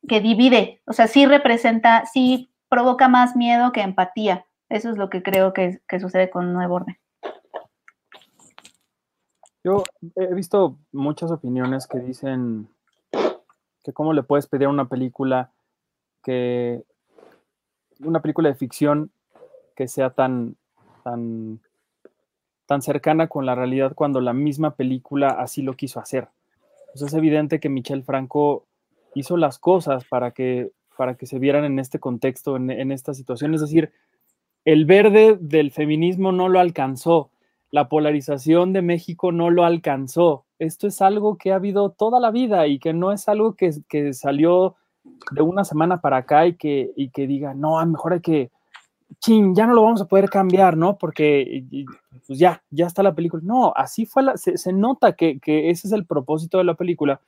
que 0.08 0.20
divide, 0.20 0.80
o 0.86 0.92
sea, 0.92 1.06
sí 1.06 1.26
representa, 1.26 2.06
sí 2.06 2.52
provoca 2.68 3.08
más 3.08 3.34
miedo 3.36 3.72
que 3.72 3.82
empatía. 3.82 4.46
Eso 4.68 4.90
es 4.90 4.98
lo 4.98 5.10
que 5.10 5.22
creo 5.22 5.52
que, 5.52 5.80
que 5.88 5.98
sucede 5.98 6.30
con 6.30 6.52
Nuevo 6.52 6.76
Orden. 6.76 6.96
Yo 9.64 9.82
he 10.14 10.32
visto 10.32 10.78
muchas 10.92 11.32
opiniones 11.32 11.86
que 11.86 11.98
dicen 11.98 12.68
cómo 13.92 14.12
le 14.12 14.22
puedes 14.22 14.46
pedir 14.46 14.66
a 14.66 14.70
una 14.70 14.88
película 14.88 15.50
que 16.22 16.82
una 18.00 18.20
película 18.20 18.48
de 18.48 18.54
ficción 18.54 19.10
que 19.74 19.88
sea 19.88 20.10
tan 20.10 20.56
tan 21.04 21.60
tan 22.66 22.82
cercana 22.82 23.26
con 23.26 23.46
la 23.46 23.54
realidad 23.54 23.94
cuando 23.94 24.20
la 24.20 24.32
misma 24.32 24.76
película 24.76 25.30
así 25.30 25.62
lo 25.62 25.74
quiso 25.74 25.98
hacer. 26.00 26.28
Pues 26.92 27.02
es 27.02 27.14
evidente 27.14 27.60
que 27.60 27.68
Michel 27.68 28.04
Franco 28.04 28.66
hizo 29.14 29.36
las 29.36 29.58
cosas 29.58 30.04
para 30.04 30.30
que 30.30 30.70
para 30.96 31.14
que 31.14 31.26
se 31.26 31.38
vieran 31.38 31.64
en 31.64 31.78
este 31.78 31.98
contexto, 31.98 32.56
en, 32.56 32.70
en 32.70 32.92
esta 32.92 33.14
situación. 33.14 33.54
Es 33.54 33.62
decir, 33.62 33.90
el 34.64 34.84
verde 34.84 35.38
del 35.40 35.70
feminismo 35.70 36.30
no 36.30 36.48
lo 36.48 36.60
alcanzó, 36.60 37.30
la 37.70 37.88
polarización 37.88 38.72
de 38.72 38.82
México 38.82 39.32
no 39.32 39.50
lo 39.50 39.64
alcanzó. 39.64 40.44
Esto 40.58 40.86
es 40.86 41.00
algo 41.00 41.38
que 41.38 41.52
ha 41.52 41.56
habido 41.56 41.90
toda 41.90 42.20
la 42.20 42.30
vida 42.30 42.66
y 42.66 42.78
que 42.78 42.92
no 42.92 43.12
es 43.12 43.28
algo 43.28 43.54
que, 43.54 43.72
salió 44.12 44.76
de 45.30 45.42
una 45.42 45.64
semana 45.64 46.00
para 46.00 46.18
acá 46.18 46.46
y 46.46 46.54
que, 46.56 46.92
diga, 47.14 47.54
no, 47.54 47.78
a 47.78 47.86
mejor 47.86 48.14
hay 48.14 48.20
que, 48.20 48.50
ching, 49.20 49.54
ya 49.54 49.66
no 49.66 49.74
lo 49.74 49.82
vamos 49.82 50.02
a 50.02 50.08
poder 50.08 50.28
cambiar, 50.28 50.76
¿no? 50.76 50.98
Porque 50.98 51.64
pues 52.26 52.38
ya, 52.38 52.62
ya 52.70 52.86
está 52.86 53.02
la 53.02 53.14
película. 53.14 53.42
No, 53.44 53.72
así 53.74 54.04
fue, 54.04 54.22
la, 54.22 54.36
se, 54.36 54.72
nota 54.72 55.12
que, 55.12 55.38
que 55.38 55.70
ese 55.70 55.86
es 55.86 55.92
el 55.92 56.06
propósito 56.06 56.58
de 56.58 56.64
la 56.64 56.74
película, 56.74 57.20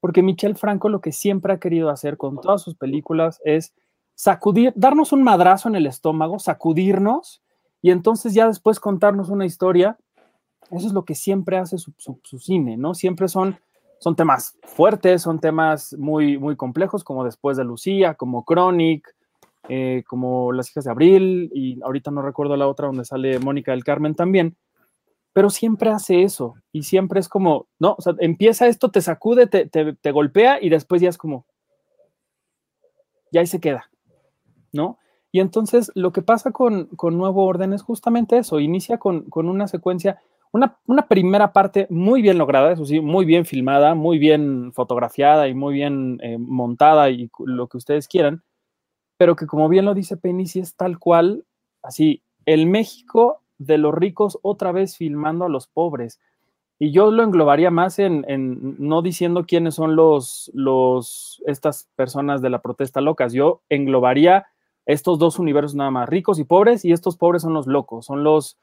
porque 0.00 0.22
Michel 0.22 0.56
Franco 0.56 0.90
lo 0.90 1.00
que 1.00 1.12
siempre 1.12 1.54
ha 1.54 1.58
querido 1.58 1.88
hacer 1.88 2.18
con 2.18 2.40
todas 2.40 2.62
sus 2.62 2.74
películas 2.74 3.40
es 3.44 3.74
sacudir, 4.14 4.72
darnos 4.76 5.12
un 5.12 5.22
madrazo 5.22 5.68
en 5.68 5.76
el 5.76 5.86
estómago, 5.86 6.38
sacudirnos 6.38 7.43
y 7.84 7.90
entonces 7.90 8.32
ya 8.32 8.46
después 8.46 8.80
contarnos 8.80 9.28
una 9.28 9.44
historia. 9.44 9.98
Eso 10.70 10.86
es 10.86 10.94
lo 10.94 11.04
que 11.04 11.14
siempre 11.14 11.58
hace 11.58 11.76
su, 11.76 11.92
cine, 12.38 12.78
¿no? 12.78 12.94
Siempre 12.94 13.28
son, 13.28 13.58
son 14.00 14.16
temas 14.16 14.56
fuertes, 14.62 15.20
son 15.20 15.38
temas 15.38 15.94
muy, 15.98 16.38
muy 16.38 16.56
complejos, 16.56 17.04
como 17.04 17.26
después 17.26 17.58
de 17.58 17.64
Lucía, 17.64 18.14
como 18.14 18.46
Chronic, 18.46 19.14
eh, 19.68 20.02
como 20.06 20.50
Las 20.54 20.70
hijas 20.70 20.84
de 20.84 20.92
Abril, 20.92 21.50
y 21.52 21.78
ahorita 21.82 22.10
no 22.10 22.22
recuerdo 22.22 22.56
la 22.56 22.68
otra 22.68 22.86
donde 22.86 23.04
sale 23.04 23.38
Mónica 23.38 23.72
del 23.72 23.84
Carmen 23.84 24.14
también, 24.14 24.56
pero 25.34 25.50
siempre 25.50 25.90
hace 25.90 26.22
eso, 26.22 26.54
y 26.72 26.84
siempre 26.84 27.20
es 27.20 27.28
como, 27.28 27.66
no, 27.78 27.98
empieza 28.18 28.66
esto, 28.66 28.90
te 28.90 29.02
sacude, 29.02 29.46
te, 29.46 29.66
te 29.66 30.10
golpea, 30.10 30.56
y 30.58 30.70
después 30.70 31.02
ya 31.02 31.10
es 31.10 31.18
como, 31.18 31.44
ya 33.30 33.42
ahí 33.42 33.46
se 33.46 33.60
queda, 33.60 33.90
¿no? 34.72 34.98
Y 35.34 35.40
entonces 35.40 35.90
lo 35.96 36.12
que 36.12 36.22
pasa 36.22 36.52
con, 36.52 36.90
Nuevo 37.10 37.44
Orden 37.44 37.72
es 37.72 37.82
justamente 37.82 38.38
eso, 38.38 38.60
inicia 38.60 38.98
con, 38.98 39.26
una 39.34 39.66
secuencia, 39.66 40.22
una, 40.52 40.78
primera 41.08 41.52
parte 41.52 41.88
muy 41.90 42.22
bien 42.22 42.38
lograda, 42.38 42.70
eso 42.70 42.84
sí, 42.84 43.00
muy 43.00 43.24
bien 43.24 43.44
filmada, 43.44 43.96
muy 43.96 44.20
bien 44.20 44.72
fotografiada 44.72 45.48
y 45.48 45.54
muy 45.54 45.74
bien 45.74 46.20
eh, 46.22 46.38
montada 46.38 47.10
y 47.10 47.32
lo 47.44 47.66
que 47.66 47.78
ustedes 47.78 48.06
quieran, 48.06 48.44
pero 49.16 49.34
que 49.34 49.48
como 49.48 49.68
bien 49.68 49.86
lo 49.86 49.94
dice 49.94 50.16
sí 50.46 50.60
es 50.60 50.76
tal 50.76 51.00
cual, 51.00 51.44
así, 51.82 52.22
el 52.46 52.66
México 52.68 53.40
de 53.58 53.78
los 53.78 53.92
ricos 53.92 54.38
otra 54.40 54.70
vez 54.70 54.96
filmando 54.96 55.46
a 55.46 55.48
los 55.48 55.66
pobres. 55.66 56.20
Y 56.78 56.92
yo 56.92 57.10
lo 57.10 57.24
englobaría 57.24 57.72
más 57.72 57.98
en, 57.98 58.24
en, 58.28 58.76
no 58.78 59.02
diciendo 59.02 59.46
quiénes 59.46 59.74
son 59.74 59.96
los, 59.96 60.52
los, 60.54 61.42
estas 61.44 61.88
personas 61.96 62.40
de 62.40 62.50
la 62.50 62.62
protesta 62.62 63.00
locas, 63.00 63.32
yo 63.32 63.62
englobaría 63.68 64.46
estos 64.86 65.18
dos 65.18 65.38
universos 65.38 65.74
nada 65.74 65.90
más, 65.90 66.08
ricos 66.08 66.38
y 66.38 66.44
pobres, 66.44 66.84
y 66.84 66.92
estos 66.92 67.16
pobres 67.16 67.42
son 67.42 67.54
los 67.54 67.66
locos, 67.66 68.06
son 68.06 68.24
los, 68.24 68.58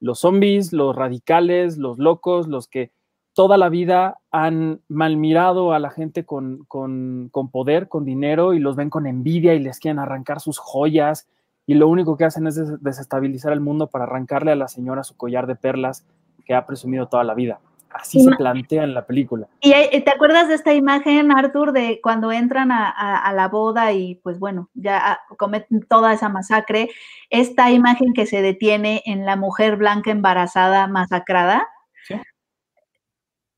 los 0.00 0.20
zombies, 0.20 0.72
los 0.72 0.94
radicales, 0.94 1.78
los 1.78 1.98
locos, 1.98 2.46
los 2.48 2.68
que 2.68 2.92
toda 3.32 3.56
la 3.56 3.68
vida 3.68 4.18
han 4.30 4.80
malmirado 4.88 5.72
a 5.72 5.80
la 5.80 5.90
gente 5.90 6.24
con, 6.24 6.64
con, 6.68 7.28
con, 7.32 7.50
poder, 7.50 7.88
con 7.88 8.04
dinero, 8.04 8.54
y 8.54 8.60
los 8.60 8.76
ven 8.76 8.90
con 8.90 9.06
envidia 9.06 9.54
y 9.54 9.58
les 9.58 9.80
quieren 9.80 9.98
arrancar 9.98 10.40
sus 10.40 10.58
joyas, 10.58 11.26
y 11.66 11.74
lo 11.74 11.88
único 11.88 12.16
que 12.16 12.24
hacen 12.24 12.46
es 12.46 12.82
desestabilizar 12.82 13.52
el 13.52 13.60
mundo 13.60 13.88
para 13.88 14.04
arrancarle 14.04 14.52
a 14.52 14.56
la 14.56 14.68
señora 14.68 15.02
su 15.02 15.16
collar 15.16 15.46
de 15.46 15.56
perlas 15.56 16.04
que 16.44 16.54
ha 16.54 16.66
presumido 16.66 17.08
toda 17.08 17.24
la 17.24 17.34
vida. 17.34 17.60
Así 17.94 18.20
se 18.20 18.30
plantea 18.32 18.84
en 18.84 18.92
la 18.92 19.06
película. 19.06 19.48
¿Y 19.60 19.72
te 20.00 20.10
acuerdas 20.10 20.48
de 20.48 20.54
esta 20.54 20.74
imagen, 20.74 21.30
Arthur, 21.32 21.72
de 21.72 22.00
cuando 22.02 22.32
entran 22.32 22.70
a, 22.72 23.32
la 23.34 23.48
boda 23.48 23.92
y 23.92 24.16
pues 24.16 24.38
bueno, 24.38 24.68
ya 24.74 25.20
cometen 25.38 25.80
toda 25.88 26.12
esa 26.12 26.28
masacre? 26.28 26.90
Esta 27.30 27.70
imagen 27.70 28.12
que 28.12 28.26
se 28.26 28.42
detiene 28.42 29.02
en 29.06 29.24
la 29.24 29.36
mujer 29.36 29.76
blanca 29.76 30.10
embarazada 30.10 30.86
masacrada. 30.88 31.66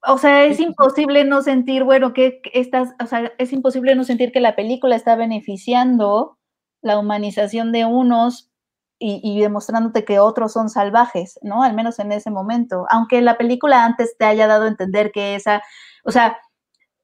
O 0.09 0.19
sea, 0.19 0.45
es 0.45 0.61
imposible 0.61 1.25
no 1.25 1.43
sentir, 1.43 1.83
bueno, 1.83 2.13
que 2.13 2.41
estas, 2.53 2.95
o 3.03 3.07
sea, 3.07 3.33
es 3.39 3.53
imposible 3.53 3.97
no 3.97 4.05
sentir 4.05 4.31
que 4.31 4.41
la 4.41 4.55
película 4.55 4.95
está 4.95 5.17
beneficiando 5.17 6.39
la 6.81 6.99
humanización 6.99 7.73
de 7.73 7.87
unos 7.87 8.53
y, 8.99 9.41
demostrándote 9.41 10.05
que 10.05 10.19
otros 10.19 10.53
son 10.53 10.71
salvajes, 10.71 11.39
¿no? 11.43 11.63
Al 11.63 11.75
menos 11.75 11.99
en 11.99 12.13
ese 12.13 12.31
momento. 12.31 12.87
Aunque 12.91 13.21
la 13.21 13.37
película 13.37 13.85
antes 13.85 14.17
te 14.19 14.25
haya 14.25 14.47
dado 14.47 14.65
a 14.65 14.69
entender 14.69 15.13
que 15.13 15.35
esa, 15.35 15.63
o 16.05 16.11
sea, 16.11 16.39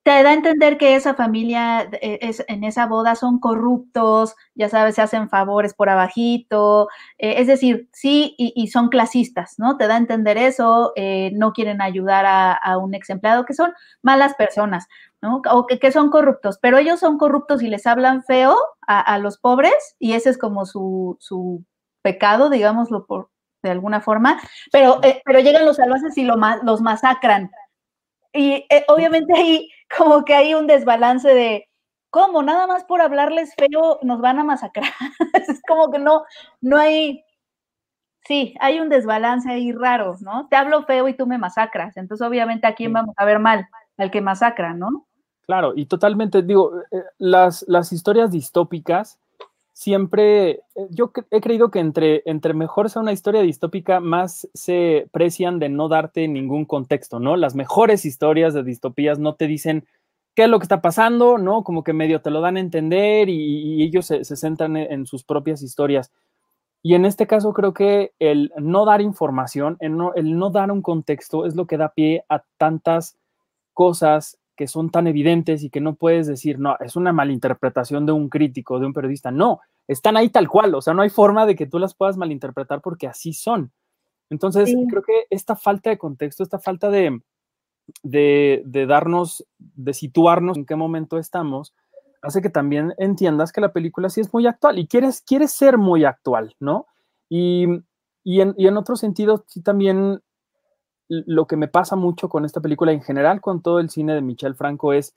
te 0.05 0.11
da 0.22 0.31
a 0.31 0.35
entender 0.35 0.78
que 0.78 0.96
esa 0.96 1.14
familia 1.14 1.88
e, 1.92 2.18
es, 2.22 2.44
en 2.48 2.64
esa 2.64 2.87
boda 2.87 3.14
son 3.14 3.38
corruptos, 3.38 4.35
ya 4.55 4.68
sabes, 4.68 4.96
se 4.96 5.02
hacen 5.02 5.28
favores 5.28 5.74
por 5.74 5.88
abajito, 5.88 6.88
eh, 7.18 7.35
es 7.38 7.46
decir, 7.46 7.88
sí, 7.92 8.35
y, 8.37 8.66
son 8.68 8.88
clasistas, 8.88 9.55
¿no? 9.59 9.76
Te 9.76 9.87
da 9.87 9.94
a 9.94 9.98
entender 9.98 10.38
eso, 10.38 10.92
eh, 10.96 11.31
no 11.35 11.52
quieren 11.52 11.81
ayudar 11.81 12.24
a, 12.26 12.78
un 12.78 12.94
ex 12.94 13.11
empleado, 13.11 13.44
que 13.44 13.55
son 13.55 13.72
malas 14.02 14.35
personas, 14.35 14.88
¿no? 15.20 15.40
O 15.50 15.66
que, 15.66 15.92
son 15.92 16.11
corruptos, 16.11 16.59
pero 16.61 16.78
ellos 16.78 16.98
son 17.00 17.18
corruptos 17.18 17.62
y 17.62 17.68
les 17.68 17.87
hablan 17.87 18.24
feo 18.24 18.57
a, 18.87 19.18
los 19.18 19.38
pobres 19.38 19.96
y 19.98 20.14
ese 20.14 20.31
es 20.31 20.38
como 20.38 20.66
su, 20.66 21.16
su 21.20 21.64
pecado, 22.02 22.50
digámoslo 22.50 23.06
por, 23.06 23.30
de 23.62 23.70
alguna 23.70 24.00
forma, 24.00 24.40
pero, 24.70 25.00
eh, 25.02 25.22
pero 25.24 25.40
llegan 25.40 25.64
los 25.64 25.76
salvajes 25.76 26.16
y 26.18 26.24
lo, 26.24 26.36
los 26.62 26.80
masacran. 26.80 27.50
Y 28.32 28.66
eh, 28.70 28.84
obviamente 28.88 29.34
ahí 29.34 29.70
como 29.96 30.24
que 30.24 30.34
hay 30.34 30.54
un 30.54 30.66
desbalance 30.66 31.28
de, 31.28 31.68
¿cómo? 32.10 32.42
Nada 32.42 32.66
más 32.66 32.84
por 32.84 33.00
hablarles 33.00 33.54
feo 33.54 33.98
nos 34.02 34.20
van 34.20 34.38
a 34.38 34.44
masacrar. 34.44 34.90
es 35.48 35.60
como 35.66 35.90
que 35.90 35.98
no, 35.98 36.24
no 36.60 36.76
hay, 36.76 37.24
sí, 38.26 38.54
hay 38.60 38.80
un 38.80 38.88
desbalance 38.88 39.50
ahí 39.50 39.72
raro, 39.72 40.16
¿no? 40.20 40.48
Te 40.48 40.56
hablo 40.56 40.84
feo 40.84 41.08
y 41.08 41.14
tú 41.14 41.26
me 41.26 41.38
masacras. 41.38 41.96
Entonces 41.96 42.26
obviamente 42.26 42.66
a 42.66 42.74
quién 42.74 42.92
vamos 42.92 43.14
a 43.16 43.24
ver 43.24 43.38
mal, 43.38 43.68
al 43.96 44.10
que 44.10 44.20
masacra, 44.20 44.74
¿no? 44.74 45.06
Claro, 45.46 45.72
y 45.74 45.86
totalmente, 45.86 46.42
digo, 46.42 46.72
eh, 46.90 47.02
las, 47.18 47.64
las 47.68 47.92
historias 47.92 48.30
distópicas 48.30 49.18
siempre, 49.72 50.50
eh, 50.50 50.61
yo 50.90 51.12
he 51.30 51.40
creído 51.40 51.70
que 51.70 51.80
entre, 51.80 52.22
entre 52.26 52.54
mejor 52.54 52.90
sea 52.90 53.02
una 53.02 53.12
historia 53.12 53.42
distópica, 53.42 54.00
más 54.00 54.48
se 54.54 55.08
precian 55.12 55.58
de 55.58 55.68
no 55.68 55.88
darte 55.88 56.28
ningún 56.28 56.64
contexto, 56.64 57.18
¿no? 57.18 57.37
Las 57.37 57.54
mejores 57.54 58.04
historias 58.04 58.54
de 58.54 58.62
distopías 58.62 59.18
no 59.18 59.35
te 59.35 59.46
dicen 59.46 59.87
qué 60.35 60.44
es 60.44 60.48
lo 60.48 60.58
que 60.58 60.64
está 60.64 60.80
pasando, 60.80 61.38
¿no? 61.38 61.64
Como 61.64 61.85
que 61.85 61.92
medio 61.92 62.20
te 62.22 62.30
lo 62.30 62.40
dan 62.40 62.56
a 62.56 62.61
entender 62.61 63.28
y, 63.28 63.82
ellos 63.82 64.06
se, 64.06 64.24
centran 64.24 64.76
en, 64.76 65.06
sus 65.06 65.24
propias 65.24 65.62
historias. 65.62 66.12
Y 66.82 66.94
en 66.94 67.04
este 67.04 67.26
caso 67.26 67.52
creo 67.52 67.74
que 67.74 68.12
el 68.18 68.52
no 68.58 68.85
dar 68.85 69.00
información, 69.00 69.76
el 69.80 69.96
no, 69.96 70.14
el 70.14 70.37
no 70.38 70.50
dar 70.50 70.70
un 70.72 70.82
contexto 70.82 71.46
es 71.46 71.54
lo 71.54 71.66
que 71.66 71.76
da 71.76 71.90
pie 71.90 72.24
a 72.28 72.42
tantas 72.58 73.16
cosas 73.72 74.38
que 74.56 74.66
son 74.66 74.90
tan 74.90 75.06
evidentes 75.06 75.62
y 75.62 75.70
que 75.70 75.80
no 75.80 75.94
puedes 75.94 76.26
decir, 76.26 76.58
no, 76.58 76.76
es 76.80 76.96
una 76.96 77.12
malinterpretación 77.12 78.06
de 78.06 78.12
un 78.12 78.28
crítico, 78.28 78.78
de 78.78 78.86
un 78.86 78.92
periodista. 78.92 79.30
No, 79.30 79.60
están 79.88 80.16
ahí 80.16 80.28
tal 80.28 80.48
cual, 80.48 80.74
o 80.74 80.82
sea, 80.82 80.94
no 80.94 81.02
hay 81.02 81.10
forma 81.10 81.46
de 81.46 81.56
que 81.56 81.66
tú 81.66 81.78
las 81.78 81.94
puedas 81.94 82.16
malinterpretar 82.16 82.80
porque 82.80 83.06
así 83.06 83.32
son. 83.32 83.72
Entonces, 84.30 84.74
creo 84.88 85.02
que 85.02 85.26
esta 85.30 85.56
falta 85.56 85.90
de 85.90 85.98
contexto, 85.98 86.42
esta 86.42 86.58
falta 86.58 86.88
de, 86.88 87.20
de, 88.02 88.86
darnos, 88.86 89.46
de 89.58 89.92
situarnos 89.92 90.56
en 90.56 90.64
qué 90.64 90.74
momento 90.74 91.18
estamos, 91.18 91.74
hace 92.22 92.40
que 92.40 92.48
también 92.48 92.94
entiendas 92.98 93.52
que 93.52 93.60
la 93.60 93.72
película 93.72 94.08
sí 94.08 94.20
es 94.20 94.32
muy 94.32 94.46
actual 94.46 94.78
y 94.78 94.86
quieres, 94.86 95.20
quieres 95.20 95.52
ser 95.52 95.76
muy 95.76 96.04
actual, 96.04 96.54
¿no? 96.60 96.86
Y, 97.28 97.66
y, 98.24 98.40
en, 98.40 98.54
y 98.56 98.68
en 98.68 98.76
otro 98.76 98.96
sentido, 98.96 99.44
sí 99.48 99.60
también 99.60 100.22
lo 101.12 101.46
que 101.46 101.57
me 101.57 101.68
pasa 101.68 101.94
mucho 101.94 102.31
con 102.31 102.46
esta 102.46 102.61
película 102.61 102.92
en 102.92 103.03
general, 103.03 103.40
con 103.42 103.61
todo 103.61 103.81
el 103.81 103.90
cine 103.90 104.14
de 104.14 104.22
Michel 104.22 104.55
Franco, 104.55 104.94
es, 104.94 105.14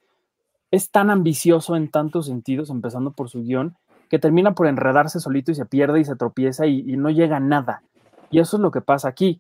es 0.69 0.91
tan 0.91 1.10
ambicioso 1.10 1.77
en 1.77 1.89
tantos 1.89 2.25
sentidos, 2.25 2.69
empezando 2.69 3.12
por 3.12 3.29
su 3.29 3.43
guion, 3.43 3.77
que 4.10 4.19
termina 4.19 4.53
por 4.55 4.67
enredarse 4.67 5.21
solito 5.21 5.51
y 5.51 5.55
se 5.55 5.65
pierde 5.65 6.01
y 6.01 6.05
se 6.05 6.17
tropieza 6.17 6.67
y, 6.67 6.84
no 6.97 7.10
llega 7.10 7.38
a 7.38 7.39
nada. 7.39 7.81
Y 8.29 8.39
eso 8.39 8.58
es 8.58 8.62
lo 8.62 8.71
que 8.71 8.81
pasa 8.81 9.08
aquí. 9.08 9.39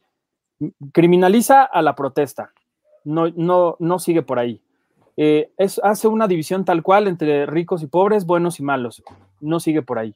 Criminaliza 0.93 1.63
a 1.63 1.81
la 1.81 1.95
protesta, 1.95 2.51
no, 3.03 3.27
no, 3.35 3.75
no 3.79 3.99
sigue 3.99 4.21
por 4.21 4.39
ahí. 4.39 4.61
Eh, 5.17 5.51
hace 5.83 6.07
una 6.07 6.27
división 6.27 6.63
tal 6.63 6.83
cual 6.83 7.07
entre 7.07 7.45
ricos 7.45 7.83
y 7.83 7.87
pobres, 7.87 8.25
buenos 8.25 8.59
y 8.59 8.63
malos, 8.63 9.03
no 9.41 9.59
sigue 9.59 9.81
por 9.81 9.99
ahí. 9.99 10.15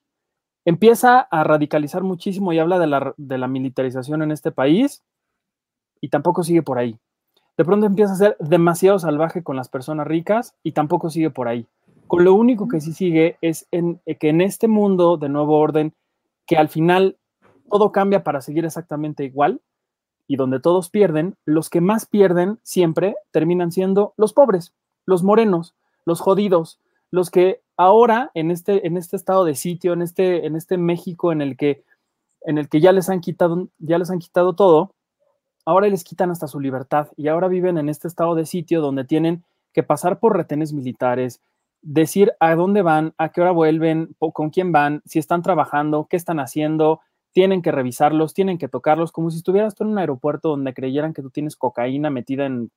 Empieza 0.63 1.19
a 1.19 1.43
radicalizar 1.43 2.03
muchísimo 2.03 2.53
y 2.53 2.59
habla 2.59 2.79
de 2.79 2.87
la, 2.87 3.13
de 3.17 3.37
la 3.37 3.47
militarización 3.47 4.21
en 4.21 4.31
este 4.31 4.51
país 4.51 5.03
y 6.01 6.09
tampoco 6.09 6.43
sigue 6.43 6.61
por 6.61 6.77
ahí. 6.77 6.97
De 7.57 7.65
pronto 7.65 7.85
empieza 7.85 8.13
a 8.13 8.15
ser 8.15 8.37
demasiado 8.39 8.99
salvaje 8.99 9.43
con 9.43 9.55
las 9.55 9.67
personas 9.67 10.07
ricas 10.07 10.55
y 10.63 10.71
tampoco 10.71 11.09
sigue 11.09 11.29
por 11.29 11.47
ahí. 11.47 11.67
Con 12.07 12.23
lo 12.23 12.33
único 12.33 12.67
que 12.67 12.79
sí 12.79 12.93
sigue 12.93 13.37
es 13.41 13.67
en, 13.71 13.99
eh, 14.05 14.15
que 14.15 14.29
en 14.29 14.41
este 14.41 14.67
mundo 14.67 15.17
de 15.17 15.29
nuevo 15.29 15.59
orden, 15.59 15.93
que 16.45 16.57
al 16.57 16.69
final 16.69 17.17
todo 17.69 17.91
cambia 17.91 18.23
para 18.23 18.41
seguir 18.41 18.65
exactamente 18.65 19.25
igual 19.25 19.61
y 20.25 20.35
donde 20.35 20.59
todos 20.59 20.89
pierden, 20.89 21.35
los 21.43 21.69
que 21.69 21.81
más 21.81 22.05
pierden 22.05 22.59
siempre 22.63 23.15
terminan 23.31 23.71
siendo 23.71 24.13
los 24.15 24.33
pobres, 24.33 24.73
los 25.05 25.23
morenos, 25.23 25.75
los 26.05 26.21
jodidos, 26.21 26.79
los 27.11 27.29
que 27.29 27.61
ahora 27.77 28.31
en 28.33 28.51
este, 28.51 28.85
en 28.87 28.95
este 28.97 29.15
estado 29.15 29.43
de 29.43 29.55
sitio, 29.55 29.93
en 29.93 30.01
este, 30.01 30.45
en 30.45 30.55
este 30.55 30.77
México 30.77 31.31
en 31.31 31.41
el 31.41 31.57
que, 31.57 31.83
en 32.41 32.57
el 32.57 32.69
que 32.69 32.79
ya 32.79 32.91
les 32.91 33.09
han 33.09 33.21
quitado, 33.21 33.67
ya 33.79 33.97
les 33.97 34.09
han 34.11 34.19
quitado 34.19 34.53
todo, 34.53 34.93
ahora 35.69 35.87
les 35.87 36.03
quitan 36.03 36.31
hasta 36.31 36.47
su 36.47 36.59
libertad 36.59 37.09
y 37.15 37.27
ahora 37.27 37.47
viven 37.47 37.77
en 37.77 37.89
este 37.89 38.07
estado 38.07 38.33
de 38.33 38.47
sitio 38.47 38.81
donde 38.81 39.03
tienen 39.03 39.43
que 39.71 39.83
pasar 39.83 40.19
por 40.19 40.35
retenes 40.35 40.73
militares, 40.73 41.43
decir 41.83 42.33
a 42.39 42.55
dónde 42.55 42.81
van, 42.81 43.13
a 43.19 43.29
qué 43.29 43.41
hora 43.41 43.51
vuelven, 43.51 44.15
con 44.33 44.49
quién 44.49 44.71
van, 44.71 45.03
si 45.05 45.19
están 45.19 45.43
trabajando, 45.43 46.07
qué 46.09 46.17
están 46.17 46.39
haciendo, 46.39 47.01
tienen 47.33 47.61
que 47.61 47.71
revisarlos, 47.71 48.33
tienen 48.33 48.57
que 48.57 48.67
tocarlos, 48.67 49.11
como 49.11 49.29
si 49.29 49.37
estuvieras 49.37 49.75
tú 49.75 49.83
en 49.83 49.91
un 49.91 49.99
aeropuerto 49.99 50.49
donde 50.49 50.73
creyeran 50.73 51.13
que 51.13 51.21
tú 51.21 51.29
tienes 51.29 51.55
cocaína 51.55 52.09
metida 52.09 52.47
en 52.47 52.71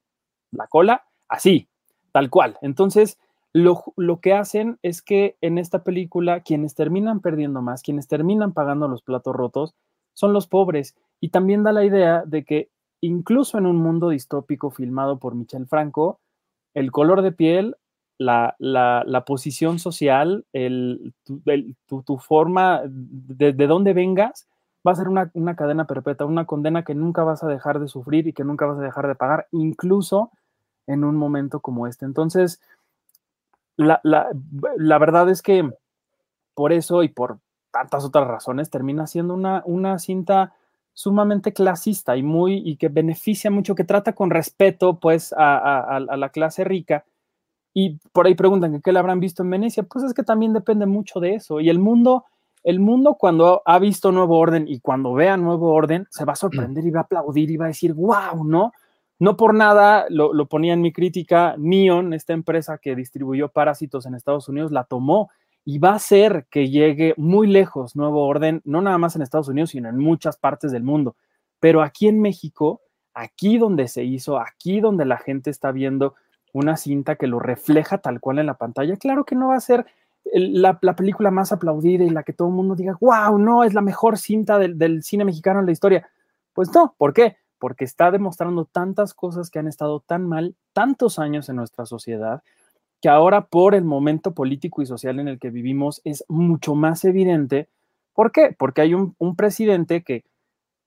la 0.51 0.67
cola, 0.67 1.07
así, 1.29 1.71
tal 2.13 2.29
cual. 2.29 2.59
Entonces, 2.61 3.19
lo, 3.55 3.83
lo, 3.97 4.21
que 4.21 4.35
hacen 4.35 4.79
es 4.83 5.01
que 5.01 5.39
en 5.41 5.57
esta 5.57 5.83
película 5.83 6.41
quienes 6.41 6.75
terminan 6.75 7.21
perdiendo 7.21 7.63
más, 7.63 7.81
quienes 7.81 8.07
terminan 8.07 8.53
pagando 8.53 8.87
los 8.87 9.01
platos 9.01 9.35
rotos, 9.35 9.75
son 10.13 10.35
los 10.35 10.47
pobres. 10.47 10.95
Y 11.21 11.31
también 11.31 11.63
da 11.63 11.73
la 11.73 11.87
idea 11.87 12.23
de 12.27 12.45
que 12.45 12.69
incluso 13.03 13.59
en 13.59 13.67
un 13.67 13.77
mundo 13.77 14.09
distópico 14.09 14.71
filmado 14.71 15.19
por 15.19 15.35
Michel 15.35 15.67
Franco, 15.67 16.21
el 16.73 16.91
color 16.91 17.21
de 17.21 17.33
piel, 17.33 17.77
la, 18.17 19.25
posición 19.27 19.79
social, 19.79 20.47
el, 20.53 21.13
tu, 21.87 22.19
forma 22.19 22.83
de, 22.87 23.53
de, 23.53 23.67
dónde 23.67 23.93
vengas, 23.93 24.49
va 24.87 24.93
a 24.93 24.97
ser 24.97 25.09
una, 25.09 25.31
cadena 25.57 25.87
perpetua, 25.87 26.27
una 26.27 26.47
condena 26.47 26.85
que 26.85 26.95
nunca 26.95 27.25
vas 27.25 27.43
a 27.43 27.49
dejar 27.49 27.81
de 27.81 27.89
sufrir 27.89 28.29
y 28.29 28.33
que 28.33 28.45
nunca 28.45 28.67
vas 28.67 28.79
a 28.79 28.83
dejar 28.83 29.09
de 29.09 29.17
pagar, 29.17 29.49
incluso 29.51 30.31
en 30.87 31.05
un 31.05 31.17
momento 31.17 31.61
como 31.61 31.89
este. 31.89 32.05
Entonces, 32.05 32.61
la, 33.77 34.01
la 34.03 34.99
verdad 34.99 35.29
es 35.29 35.43
que 35.43 35.69
por 36.55 36.73
eso 36.73 37.03
y 37.03 37.09
por 37.09 37.39
tantas 37.73 38.05
otras 38.05 38.29
razones 38.29 38.71
termina 38.71 39.07
siendo 39.09 39.35
una, 39.35 39.63
una 39.65 39.99
cinta 39.99 40.55
sumamente 40.95 41.53
clasista 41.53 42.17
y 42.17 42.23
muy 42.23 42.63
y 42.65 42.77
que 42.77 42.89
beneficia 42.89 43.51
mucho, 43.51 43.75
que 43.75 43.85
trata 43.85 44.15
con 44.15 44.31
respeto 44.31 44.99
pues 45.01 45.35
a, 45.37 45.99
la 46.01 46.29
clase 46.31 46.65
rica. 46.65 47.05
Y 47.75 47.99
por 48.13 48.27
ahí 48.27 48.35
preguntan 48.35 48.83
qué 48.83 48.93
le 48.93 48.99
habrán 48.99 49.21
visto 49.21 49.43
en 49.43 49.51
Venecia. 49.51 49.83
Pues 49.83 50.05
es 50.05 50.15
que 50.15 50.23
también 50.23 50.53
depende 50.53 50.87
mucho 50.87 51.21
de 51.21 51.35
eso. 51.35 51.61
Y 51.61 51.71
el 51.71 51.79
mundo, 51.79 52.25
el 52.65 52.81
mundo 52.81 53.17
cuando 53.19 53.63
ha 53.65 53.79
visto 53.79 54.13
Nuevo 54.13 54.39
Orden 54.39 54.69
y 54.69 54.81
cuando 54.81 55.15
vea 55.15 55.37
Nuevo 55.37 55.73
Orden, 55.73 56.07
se 56.11 56.25
va 56.25 56.35
a 56.35 56.37
sorprender 56.37 56.85
y 56.85 56.91
va 56.91 57.01
a 57.01 57.05
aplaudir 57.05 57.51
y 57.51 57.57
va 57.57 57.67
a 57.67 57.69
decir, 57.69 57.95
wow, 57.95 58.45
¿no? 58.45 58.73
No 59.19 59.37
por 59.37 59.55
nada, 59.55 60.07
lo, 60.11 60.35
lo 60.35 60.47
ponía 60.47 60.75
en 60.75 60.81
mi 60.81 60.93
crítica, 60.93 61.55
Neon, 61.57 62.13
esta 62.13 62.33
empresa 62.33 62.79
que 62.79 62.97
distribuyó 62.97 63.49
parásitos 63.49 64.05
en 64.05 64.17
Estados 64.17 64.49
Unidos, 64.49 64.73
la 64.73 64.85
tomó 64.85 65.31
y 65.65 65.79
va 65.79 65.95
a 65.95 65.99
ser 65.99 66.47
que 66.51 66.69
llegue 66.69 67.15
muy 67.17 67.47
lejos 67.47 67.95
Nuevo 67.97 68.27
Orden, 68.27 68.61
no 68.65 68.81
nada 68.81 68.99
más 68.99 69.17
en 69.17 69.23
Estados 69.23 69.49
Unidos, 69.49 69.71
sino 69.71 69.89
en 69.89 69.99
muchas 69.99 70.37
partes 70.37 70.73
del 70.73 70.83
mundo. 70.83 71.17
Pero 71.61 71.83
aquí 71.83 72.09
en 72.09 72.21
México, 72.21 72.81
aquí 73.15 73.59
donde 73.59 73.89
se 73.89 74.05
hizo, 74.05 74.39
aquí 74.39 74.81
donde 74.81 75.05
la 75.05 75.19
gente 75.19 75.51
está 75.51 75.71
viendo 75.71 76.15
una 76.53 76.77
cinta 76.77 77.17
que 77.17 77.27
lo 77.27 77.39
refleja 77.39 77.99
tal 77.99 78.21
cual 78.21 78.39
en 78.39 78.47
la 78.47 78.59
pantalla, 78.59 78.97
claro 78.97 79.25
que 79.25 79.37
no 79.37 79.49
va 79.49 79.57
a 79.57 79.61
ser 79.61 79.87
la, 80.33 80.79
película 80.79 81.31
más 81.31 81.53
aplaudida 81.53 82.05
y 82.05 82.11
la 82.11 82.23
que 82.23 82.33
todo 82.33 82.49
el 82.49 82.55
mundo 82.55 82.75
diga, 82.75 82.97
wow, 83.01 83.39
no, 83.39 83.65
es 83.65 83.75
la 83.75 83.81
mejor 83.81 84.19
cinta 84.19 84.59
del, 84.59 84.79
del 84.79 85.03
cine 85.03 85.25
mexicano 85.25 85.61
en 85.61 85.67
la 85.67 85.73
historia. 85.73 86.09
Pues 86.53 86.75
no, 86.75 86.95
¿por 86.99 87.13
qué? 87.13 87.37
porque 87.63 87.85
está 87.85 88.11
demostrando 88.11 88.65
tantas 88.65 89.15
cosas 89.15 89.49
que 89.49 89.61
han 89.61 89.69
estado 89.69 90.01
tan 90.01 90.27
mal 90.27 90.57
tantos 90.73 91.21
años 91.21 91.49
en 91.49 91.55
nuestra 91.55 91.87
sociedad, 91.87 92.43
que 93.03 93.09
ahora 93.09 93.47
por 93.47 93.75
el 93.75 93.85
momento 93.85 94.33
político 94.33 94.81
y 94.81 94.87
social 94.87 95.19
en 95.19 95.29
el 95.29 95.39
que 95.39 95.51
vivimos 95.51 96.01
es 96.05 96.25
mucho 96.29 96.75
más 96.75 97.05
evidente. 97.05 97.69
¿Por 98.15 98.33
qué? 98.33 98.55
Porque 98.57 98.81
hay 98.81 98.95
un, 98.95 99.15
presidente 99.37 100.03
que, 100.03 100.25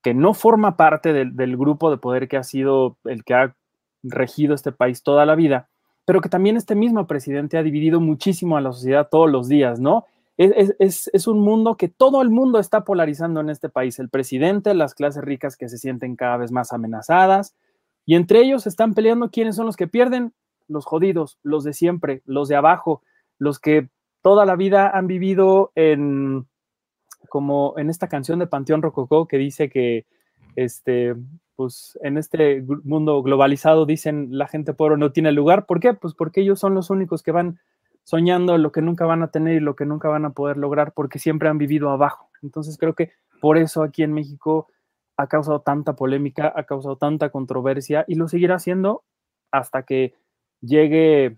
que 0.01 0.13
no 0.13 0.33
forma 0.33 0.77
parte 0.77 1.13
del, 1.13 1.35
del 1.35 1.57
grupo 1.57 1.91
de 1.91 1.97
poder 1.97 2.27
que 2.27 2.37
ha 2.37 2.43
sido 2.43 2.97
el 3.03 3.23
que 3.25 3.33
ha 3.33 3.55
regido 4.01 4.55
este 4.55 4.71
país 4.71 5.03
toda 5.03 5.25
la 5.25 5.35
vida, 5.35 5.67
pero 6.05 6.21
que 6.21 6.29
también 6.29 6.55
este 6.55 6.73
mismo 6.75 7.05
presidente 7.05 7.57
ha 7.57 7.63
dividido 7.63 7.99
muchísimo 7.99 8.55
a 8.55 8.61
la 8.61 8.71
sociedad 8.71 9.09
todos 9.11 9.29
los 9.29 9.49
días, 9.49 9.79
¿no? 9.79 10.05
Es, 10.37 11.27
un 11.27 11.39
mundo 11.39 11.75
que 11.75 11.87
todo 11.87 12.21
el 12.21 12.29
mundo 12.29 12.59
está 12.59 12.83
polarizando 12.83 13.39
en 13.39 13.49
este 13.49 13.69
país. 13.69 13.99
El 13.99 14.09
presidente, 14.09 14.73
las 14.73 14.93
clases 14.93 15.23
ricas 15.23 15.55
que 15.55 15.69
se 15.69 15.77
sienten 15.77 16.15
cada 16.15 16.37
vez 16.37 16.51
más 16.51 16.73
amenazadas, 16.73 17.55
y 18.05 18.15
entre 18.15 18.39
ellos 18.39 18.67
están 18.67 18.93
peleando 18.93 19.31
quiénes 19.31 19.55
son 19.55 19.65
los 19.65 19.77
que 19.77 19.87
pierden, 19.87 20.33
los 20.67 20.85
jodidos, 20.85 21.39
los 21.43 21.63
de 21.63 21.73
siempre, 21.73 22.21
los 22.25 22.47
de 22.47 22.55
abajo, 22.55 23.01
los 23.37 23.59
que 23.59 23.89
toda 24.21 24.45
la 24.45 24.55
vida 24.55 24.89
han 24.89 25.07
vivido 25.07 25.71
en, 25.75 26.47
como 27.29 27.75
en 27.77 27.89
esta 27.89 28.07
canción 28.07 28.39
de 28.39 28.47
Panteón 28.47 28.81
Rococó 28.81 29.27
que 29.27 29.37
dice 29.37 29.69
que, 29.69 30.05
este, 30.55 31.15
pues 31.55 31.97
en 32.01 32.17
este 32.17 32.63
mundo 32.83 33.21
globalizado 33.23 33.85
dicen 33.85 34.29
la 34.31 34.47
gente 34.47 34.73
pobre 34.73 34.97
no 34.97 35.11
tiene 35.11 35.31
lugar. 35.31 35.65
¿Por 35.65 35.79
qué? 35.79 35.93
Pues 35.93 36.13
porque 36.13 36.41
ellos 36.41 36.59
son 36.59 36.73
los 36.73 36.89
únicos 36.89 37.23
que 37.23 37.31
van 37.31 37.59
soñando 38.03 38.57
lo 38.57 38.71
que 38.71 38.81
nunca 38.81 39.05
van 39.05 39.23
a 39.23 39.31
tener 39.31 39.55
y 39.55 39.59
lo 39.59 39.75
que 39.75 39.85
nunca 39.85 40.09
van 40.09 40.25
a 40.25 40.29
poder 40.29 40.57
lograr 40.57 40.93
porque 40.93 41.19
siempre 41.19 41.49
han 41.49 41.57
vivido 41.57 41.89
abajo. 41.89 42.29
Entonces 42.43 42.77
creo 42.77 42.93
que 42.93 43.11
por 43.41 43.57
eso 43.57 43.83
aquí 43.83 44.03
en 44.03 44.13
México 44.13 44.67
ha 45.17 45.27
causado 45.27 45.61
tanta 45.61 45.95
polémica, 45.95 46.53
ha 46.55 46.63
causado 46.63 46.97
tanta 46.97 47.29
controversia 47.29 48.05
y 48.07 48.15
lo 48.15 48.27
seguirá 48.27 48.55
haciendo 48.55 49.03
hasta 49.51 49.83
que 49.83 50.13
llegue 50.61 51.37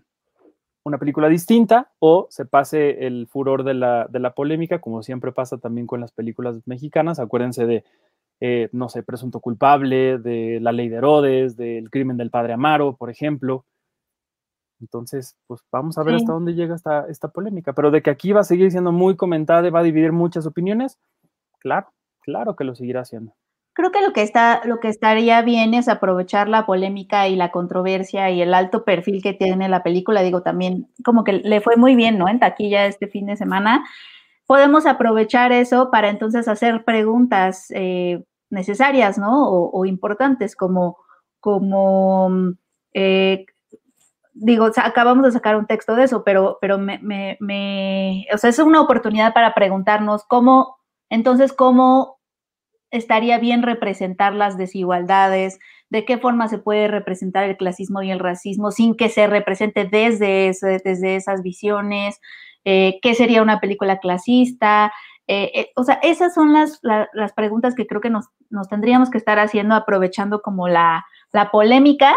una 0.84 0.98
película 0.98 1.28
distinta 1.28 1.90
o 1.98 2.26
se 2.30 2.46
pase 2.46 3.06
el 3.06 3.26
furor 3.26 3.62
de 3.62 3.74
la, 3.74 4.06
de 4.08 4.18
la 4.18 4.34
polémica, 4.34 4.80
como 4.80 5.02
siempre 5.02 5.32
pasa 5.32 5.58
también 5.58 5.86
con 5.86 6.00
las 6.00 6.12
películas 6.12 6.60
mexicanas. 6.66 7.18
Acuérdense 7.18 7.66
de, 7.66 7.84
eh, 8.40 8.68
no 8.72 8.88
sé, 8.88 9.02
Presunto 9.02 9.40
Culpable, 9.40 10.18
de 10.18 10.58
La 10.60 10.72
Ley 10.72 10.88
de 10.88 10.96
Herodes, 10.96 11.56
del 11.56 11.90
Crimen 11.90 12.16
del 12.16 12.30
Padre 12.30 12.54
Amaro, 12.54 12.96
por 12.96 13.10
ejemplo. 13.10 13.64
Entonces, 14.80 15.36
pues 15.46 15.60
vamos 15.72 15.98
a 15.98 16.04
ver 16.04 16.14
hasta 16.14 16.32
dónde 16.32 16.54
llega 16.54 16.74
esta, 16.74 17.06
esta 17.08 17.28
polémica. 17.28 17.72
Pero 17.72 17.90
de 17.90 18.00
que 18.00 18.10
aquí 18.10 18.32
va 18.32 18.40
a 18.40 18.44
seguir 18.44 18.70
siendo 18.70 18.92
muy 18.92 19.16
comentada 19.16 19.66
y 19.66 19.70
va 19.70 19.80
a 19.80 19.84
dividir 19.84 20.12
muchas 20.12 20.46
opiniones, 20.46 20.98
claro, 21.58 21.88
claro 22.20 22.54
que 22.56 22.64
lo 22.64 22.74
seguirá 22.74 23.00
haciendo. 23.00 23.34
Creo 23.78 23.92
que 23.92 24.02
lo 24.02 24.12
que 24.12 24.22
está, 24.22 24.60
lo 24.64 24.80
que 24.80 24.88
estaría 24.88 25.40
bien 25.42 25.72
es 25.72 25.86
aprovechar 25.88 26.48
la 26.48 26.66
polémica 26.66 27.28
y 27.28 27.36
la 27.36 27.52
controversia 27.52 28.28
y 28.28 28.42
el 28.42 28.52
alto 28.52 28.82
perfil 28.82 29.22
que 29.22 29.34
tiene 29.34 29.68
la 29.68 29.84
película. 29.84 30.22
Digo, 30.22 30.42
también 30.42 30.88
como 31.04 31.22
que 31.22 31.34
le 31.34 31.60
fue 31.60 31.76
muy 31.76 31.94
bien, 31.94 32.18
¿no? 32.18 32.28
En 32.28 32.40
taquilla 32.40 32.86
este 32.86 33.06
fin 33.06 33.26
de 33.26 33.36
semana. 33.36 33.86
Podemos 34.46 34.84
aprovechar 34.84 35.52
eso 35.52 35.92
para 35.92 36.08
entonces 36.08 36.48
hacer 36.48 36.82
preguntas 36.84 37.66
eh, 37.70 38.24
necesarias, 38.50 39.16
¿no? 39.16 39.48
O, 39.48 39.84
importantes, 39.84 40.56
como, 40.56 40.96
como 41.38 42.32
eh, 42.94 43.46
digo, 44.34 44.72
acabamos 44.74 45.24
de 45.24 45.30
sacar 45.30 45.54
un 45.54 45.68
texto 45.68 45.94
de 45.94 46.02
eso, 46.02 46.24
pero, 46.24 46.58
pero 46.60 46.78
me, 46.78 48.26
o 48.34 48.38
sea, 48.38 48.50
es 48.50 48.58
una 48.58 48.80
oportunidad 48.80 49.32
para 49.32 49.54
preguntarnos 49.54 50.24
cómo, 50.24 50.78
entonces, 51.10 51.52
cómo 51.52 52.17
estaría 52.90 53.38
bien 53.38 53.62
representar 53.62 54.34
las 54.34 54.56
desigualdades, 54.56 55.58
de 55.90 56.04
qué 56.04 56.18
forma 56.18 56.48
se 56.48 56.58
puede 56.58 56.88
representar 56.88 57.44
el 57.44 57.56
clasismo 57.56 58.02
y 58.02 58.10
el 58.10 58.18
racismo 58.18 58.70
sin 58.70 58.96
que 58.96 59.08
se 59.08 59.26
represente 59.26 59.84
desde, 59.84 60.52
desde 60.84 61.16
esas 61.16 61.42
visiones, 61.42 62.20
eh, 62.64 62.98
qué 63.02 63.14
sería 63.14 63.42
una 63.42 63.60
película 63.60 63.98
clasista. 63.98 64.92
Eh, 65.26 65.50
eh, 65.54 65.72
o 65.76 65.84
sea, 65.84 65.98
esas 66.02 66.34
son 66.34 66.52
las, 66.52 66.80
las 66.82 67.32
preguntas 67.34 67.74
que 67.74 67.86
creo 67.86 68.00
que 68.00 68.10
nos, 68.10 68.26
nos, 68.50 68.68
tendríamos 68.68 69.10
que 69.10 69.18
estar 69.18 69.38
haciendo 69.38 69.74
aprovechando 69.74 70.40
como 70.40 70.68
la, 70.68 71.04
la 71.32 71.50
polémica, 71.50 72.14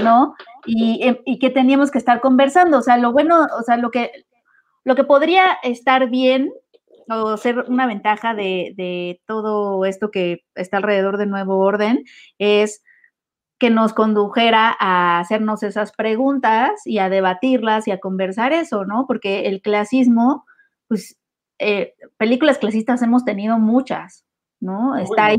¿no? 0.00 0.34
Em, 0.66 1.18
y, 1.24 1.38
que 1.38 1.50
teníamos 1.50 1.90
que 1.90 1.98
estar 1.98 2.20
conversando. 2.20 2.78
O 2.78 2.82
sea, 2.82 2.96
lo 2.96 3.12
bueno, 3.12 3.46
o 3.58 3.62
sea, 3.62 3.76
lo 3.76 3.90
que, 3.90 4.10
lo 4.84 4.94
que 4.94 5.04
podría 5.04 5.58
estar 5.62 6.08
bien 6.10 6.52
o 7.08 7.36
ser 7.36 7.64
una 7.68 7.86
ventaja 7.86 8.34
de, 8.34 9.20
todo 9.26 9.84
esto 9.84 10.10
que 10.10 10.44
está 10.54 10.78
alrededor 10.78 11.18
del 11.18 11.30
nuevo 11.30 11.58
orden 11.58 12.04
es 12.38 12.82
que 13.58 13.70
nos 13.70 13.92
condujera 13.92 14.76
a 14.78 15.18
hacernos 15.18 15.62
esas 15.62 15.92
preguntas 15.92 16.80
y 16.84 16.98
a 16.98 17.08
debatirlas 17.08 17.88
y 17.88 17.90
a 17.90 17.98
conversar 17.98 18.52
eso, 18.52 18.84
¿no? 18.84 19.06
Porque 19.06 19.46
el 19.46 19.62
clasismo, 19.62 20.44
pues, 20.86 21.18
eh, 21.58 21.94
películas 22.18 22.58
clasistas 22.58 23.02
hemos 23.02 23.24
tenido 23.24 23.58
muchas, 23.58 24.24
¿no? 24.60 24.96
Está 24.96 25.26
ahí 25.26 25.38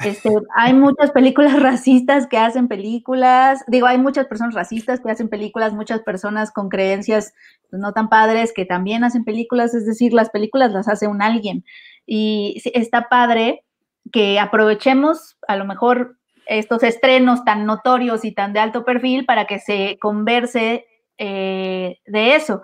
este, 0.00 0.30
hay 0.54 0.74
muchas 0.74 1.10
películas 1.12 1.58
racistas 1.60 2.26
que 2.26 2.38
hacen 2.38 2.68
películas, 2.68 3.64
digo, 3.68 3.86
hay 3.86 3.98
muchas 3.98 4.26
personas 4.26 4.54
racistas 4.54 5.00
que 5.00 5.10
hacen 5.10 5.28
películas, 5.28 5.72
muchas 5.72 6.00
personas 6.00 6.50
con 6.50 6.68
creencias 6.68 7.32
pues, 7.70 7.80
no 7.80 7.92
tan 7.92 8.08
padres 8.08 8.52
que 8.52 8.64
también 8.64 9.04
hacen 9.04 9.24
películas, 9.24 9.74
es 9.74 9.86
decir, 9.86 10.12
las 10.12 10.30
películas 10.30 10.72
las 10.72 10.88
hace 10.88 11.06
un 11.06 11.22
alguien. 11.22 11.64
Y 12.06 12.60
está 12.74 13.08
padre 13.08 13.64
que 14.12 14.38
aprovechemos 14.38 15.38
a 15.48 15.56
lo 15.56 15.64
mejor 15.64 16.18
estos 16.46 16.82
estrenos 16.82 17.44
tan 17.44 17.64
notorios 17.64 18.24
y 18.24 18.32
tan 18.32 18.52
de 18.52 18.60
alto 18.60 18.84
perfil 18.84 19.24
para 19.24 19.46
que 19.46 19.58
se 19.58 19.98
converse 20.00 20.86
eh, 21.16 21.98
de 22.06 22.34
eso, 22.34 22.62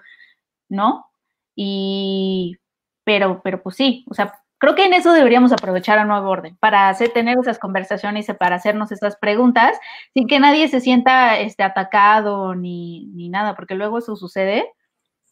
¿no? 0.69 1.07
Y, 1.55 2.57
pero, 3.05 3.41
pero 3.43 3.63
pues 3.63 3.77
sí, 3.77 4.05
o 4.09 4.15
sea, 4.15 4.35
Creo 4.61 4.75
que 4.75 4.85
en 4.85 4.93
eso 4.93 5.15
deberíamos 5.15 5.53
aprovechar 5.53 5.99
a 5.99 6.05
nuevo 6.05 6.29
orden, 6.29 6.55
para 6.59 6.91
hacer, 6.91 7.09
tener 7.09 7.39
esas 7.39 7.59
conversaciones 7.59 8.29
y 8.29 8.35
para 8.35 8.57
hacernos 8.57 8.93
estas 8.93 9.17
preguntas, 9.17 9.79
sin 10.13 10.29
que 10.29 10.39
nadie 10.39 10.69
se 10.69 10.81
sienta 10.81 11.39
este, 11.39 11.63
atacado 11.63 12.55
ni, 12.55 13.07
ni 13.07 13.31
nada, 13.31 13.57
porque 13.57 13.75
luego 13.75 13.99
eso 13.99 14.17
sucede. 14.17 14.71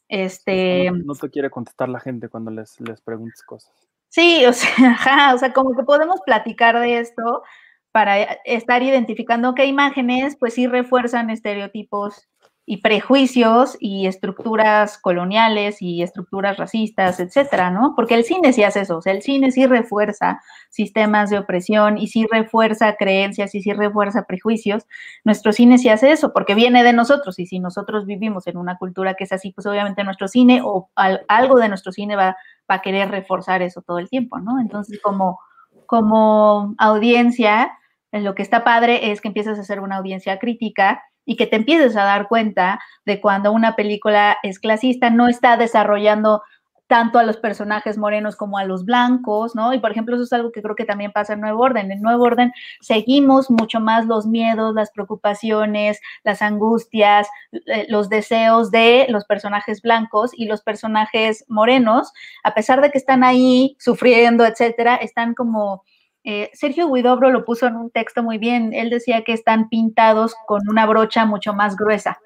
Este, 0.07 0.89
no, 0.91 1.13
te 1.13 1.29
quiere 1.29 1.51
contestar 1.51 1.89
la 1.89 1.99
gente 1.99 2.27
cuando 2.27 2.49
les, 2.49 2.81
les 2.81 3.01
preguntes 3.01 3.43
cosas. 3.43 3.71
Sí, 4.07 4.43
o 4.47 4.51
sea, 4.51 4.71
o 5.35 5.37
sea, 5.37 5.53
como 5.53 5.75
que 5.75 5.83
podemos 5.83 6.21
platicar 6.25 6.79
de 6.79 6.97
esto 6.97 7.43
para 7.91 8.19
estar 8.45 8.81
identificando 8.81 9.53
qué 9.53 9.65
imágenes, 9.65 10.37
pues 10.39 10.55
sí 10.55 10.65
refuerzan 10.65 11.29
estereotipos 11.29 12.27
y 12.71 12.77
prejuicios 12.77 13.77
y 13.79 14.05
estructuras 14.05 14.99
coloniales 14.99 15.81
y 15.81 16.03
estructuras 16.03 16.55
racistas, 16.55 17.19
etcétera, 17.19 17.71
¿no? 17.71 17.93
Porque 17.95 18.13
el 18.13 18.23
cine 18.23 18.53
sí 18.53 18.61
hace 18.61 18.81
eso, 18.81 18.97
o 18.97 19.01
sea, 19.01 19.11
el 19.11 19.23
cine 19.23 19.51
sí 19.51 19.65
refuerza 19.65 20.39
sistemas 20.69 21.31
de 21.31 21.39
opresión 21.39 21.97
y 21.97 22.09
sí 22.09 22.27
refuerza 22.31 22.95
creencias 22.95 23.55
y 23.55 23.63
sí 23.63 23.73
refuerza 23.73 24.27
prejuicios. 24.27 24.85
Nuestro 25.23 25.51
cine 25.51 25.79
sí 25.79 25.89
hace 25.89 26.11
eso 26.11 26.31
porque 26.31 26.53
viene 26.53 26.83
de 26.83 26.93
nosotros 26.93 27.39
y 27.39 27.47
si 27.47 27.59
nosotros 27.59 28.05
vivimos 28.05 28.45
en 28.45 28.55
una 28.55 28.77
cultura 28.77 29.15
que 29.15 29.23
es 29.23 29.31
así, 29.31 29.51
pues 29.51 29.65
obviamente 29.65 30.03
nuestro 30.03 30.27
cine 30.27 30.61
o 30.63 30.91
algo 30.93 31.57
de 31.57 31.69
nuestro 31.69 31.91
cine 31.91 32.15
va, 32.15 32.37
a 32.67 32.81
querer 32.83 33.09
reforzar 33.09 33.63
eso 33.63 33.81
todo 33.81 33.97
el 33.97 34.09
tiempo, 34.09 34.37
¿no? 34.37 34.61
Entonces, 34.61 34.99
como, 35.01 35.39
como 35.87 36.75
audiencia, 36.77 37.71
lo 38.11 38.35
que 38.35 38.43
está 38.43 38.63
padre 38.63 39.11
es 39.11 39.21
que 39.21 39.27
empiezas 39.29 39.57
a 39.57 39.61
hacer 39.61 39.79
una 39.79 39.95
audiencia 39.95 40.37
crítica 40.37 41.01
y 41.29 41.35
que 41.35 41.45
te 41.45 41.57
empieces 41.57 41.95
a 41.95 42.05
dar 42.05 42.27
cuenta 42.27 42.79
de 43.05 43.21
cuando 43.21 43.51
una 43.51 43.75
película 43.75 44.39
es 44.41 44.57
clasista, 44.57 45.11
no 45.11 45.27
está 45.27 45.57
desarrollando 45.57 46.41
tanto 46.87 47.19
a 47.19 47.23
los 47.23 47.37
personajes 47.37 47.99
morenos 47.99 48.35
como 48.35 48.57
a 48.57 48.63
los 48.63 48.83
blancos, 48.83 49.53
¿no? 49.53 49.71
Y 49.75 49.79
por 49.79 49.91
ejemplo, 49.91 50.15
eso 50.15 50.23
es 50.23 50.33
algo 50.33 50.51
que 50.51 50.63
creo 50.63 50.75
que 50.75 50.85
también 50.85 51.11
pasa 51.11 51.33
en 51.33 51.41
Nuevo 51.41 51.61
Orden. 51.61 51.91
En 51.91 52.01
Nuevo 52.01 52.23
Orden 52.23 52.51
seguimos 52.81 53.51
mucho 53.51 53.79
más 53.79 54.07
los 54.07 54.25
miedos, 54.25 54.73
las 54.73 54.89
preocupaciones, 54.89 56.01
las 56.23 56.41
angustias, 56.41 57.27
eh, 57.51 57.85
los 57.89 58.09
deseos 58.09 58.71
de 58.71 59.05
los 59.09 59.25
personajes 59.25 59.83
blancos 59.83 60.31
y 60.33 60.45
los 60.45 60.63
personajes 60.63 61.45
morenos, 61.47 62.11
a 62.43 62.55
pesar 62.55 62.81
de 62.81 62.89
que 62.89 62.97
están 62.97 63.23
ahí 63.23 63.75
sufriendo, 63.77 64.47
etcétera, 64.47 64.95
están 64.95 65.35
como 65.35 65.83
eh, 66.31 66.51
Sergio 66.53 66.93
Guidobro 66.93 67.31
lo 67.31 67.43
puso 67.43 67.65
en 67.65 67.75
un 67.75 67.89
texto 67.89 68.21
muy 68.21 68.37
bien. 68.37 68.71
Él 68.71 68.91
decía 68.91 69.23
que 69.23 69.33
están 69.33 69.67
pintados 69.67 70.35
con 70.45 70.61
una 70.69 70.85
brocha 70.85 71.25
mucho 71.25 71.55
más 71.55 71.75
gruesa, 71.75 72.19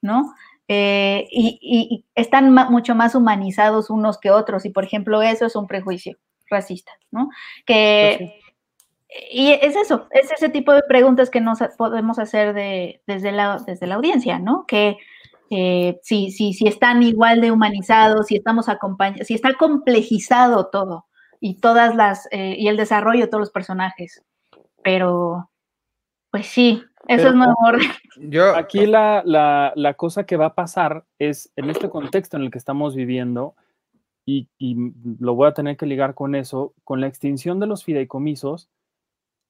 ¿no? 0.00 0.32
Eh, 0.68 1.26
y, 1.32 2.04
están 2.14 2.52
mucho 2.52 2.94
más 2.94 3.16
humanizados 3.16 3.90
unos 3.90 4.18
que 4.18 4.30
otros. 4.30 4.64
Y, 4.64 4.70
por 4.70 4.84
ejemplo, 4.84 5.22
eso 5.22 5.44
es 5.44 5.56
un 5.56 5.66
prejuicio 5.66 6.18
racista, 6.48 6.92
¿no? 7.10 7.30
Que, 7.66 8.30
pues 9.08 9.28
Y 9.32 9.50
es 9.50 9.74
eso, 9.74 10.06
es 10.12 10.30
ese 10.30 10.50
tipo 10.50 10.72
de 10.72 10.82
preguntas 10.82 11.28
que 11.28 11.40
nos 11.40 11.58
podemos 11.76 12.20
hacer 12.20 12.54
desde, 12.54 13.32
la, 13.32 13.60
desde 13.66 13.88
la 13.88 13.96
audiencia, 13.96 14.38
¿no? 14.38 14.66
Que 14.68 14.98
eh, 15.50 15.98
si, 16.04 16.30
si, 16.30 16.52
si 16.52 16.68
están 16.68 17.02
igual 17.02 17.40
de 17.40 17.50
humanizados, 17.50 18.28
si 18.28 18.36
estamos 18.36 18.68
acompañados, 18.68 19.26
si 19.26 19.34
está 19.34 19.54
complejizado 19.54 20.68
todo, 20.68 21.07
y 21.40 21.60
todas 21.60 21.94
las, 21.94 22.28
eh, 22.32 22.54
y 22.58 22.68
el 22.68 22.76
desarrollo 22.76 23.20
de 23.22 23.28
todos 23.28 23.40
los 23.42 23.50
personajes. 23.50 24.22
Pero, 24.82 25.50
Pues 26.30 26.46
sí, 26.46 26.82
eso 27.06 27.16
Pero- 27.16 27.28
es 27.30 27.34
nuevo 27.34 27.54
orden. 27.66 27.90
Yo, 28.30 28.54
Aquí 28.54 28.84
la, 28.86 29.22
la- 29.24 29.72
la 29.76 29.94
cosa 29.94 30.24
que 30.26 30.36
va 30.36 30.46
a 30.46 30.54
pasar 30.54 31.04
es, 31.18 31.50
en 31.56 31.70
este 31.70 31.88
contexto 31.88 32.36
en 32.36 32.42
el 32.42 32.50
que 32.50 32.58
estamos 32.58 32.94
viviendo, 32.94 33.54
y, 34.26 34.48
y 34.58 34.76
lo 35.20 35.34
voy 35.34 35.48
a 35.48 35.54
tener 35.54 35.78
que 35.78 35.86
ligar 35.86 36.14
con 36.14 36.34
eso, 36.34 36.74
con 36.84 37.00
la 37.00 37.06
extinción 37.06 37.60
de 37.60 37.66
los 37.66 37.82
fideicomisos, 37.84 38.68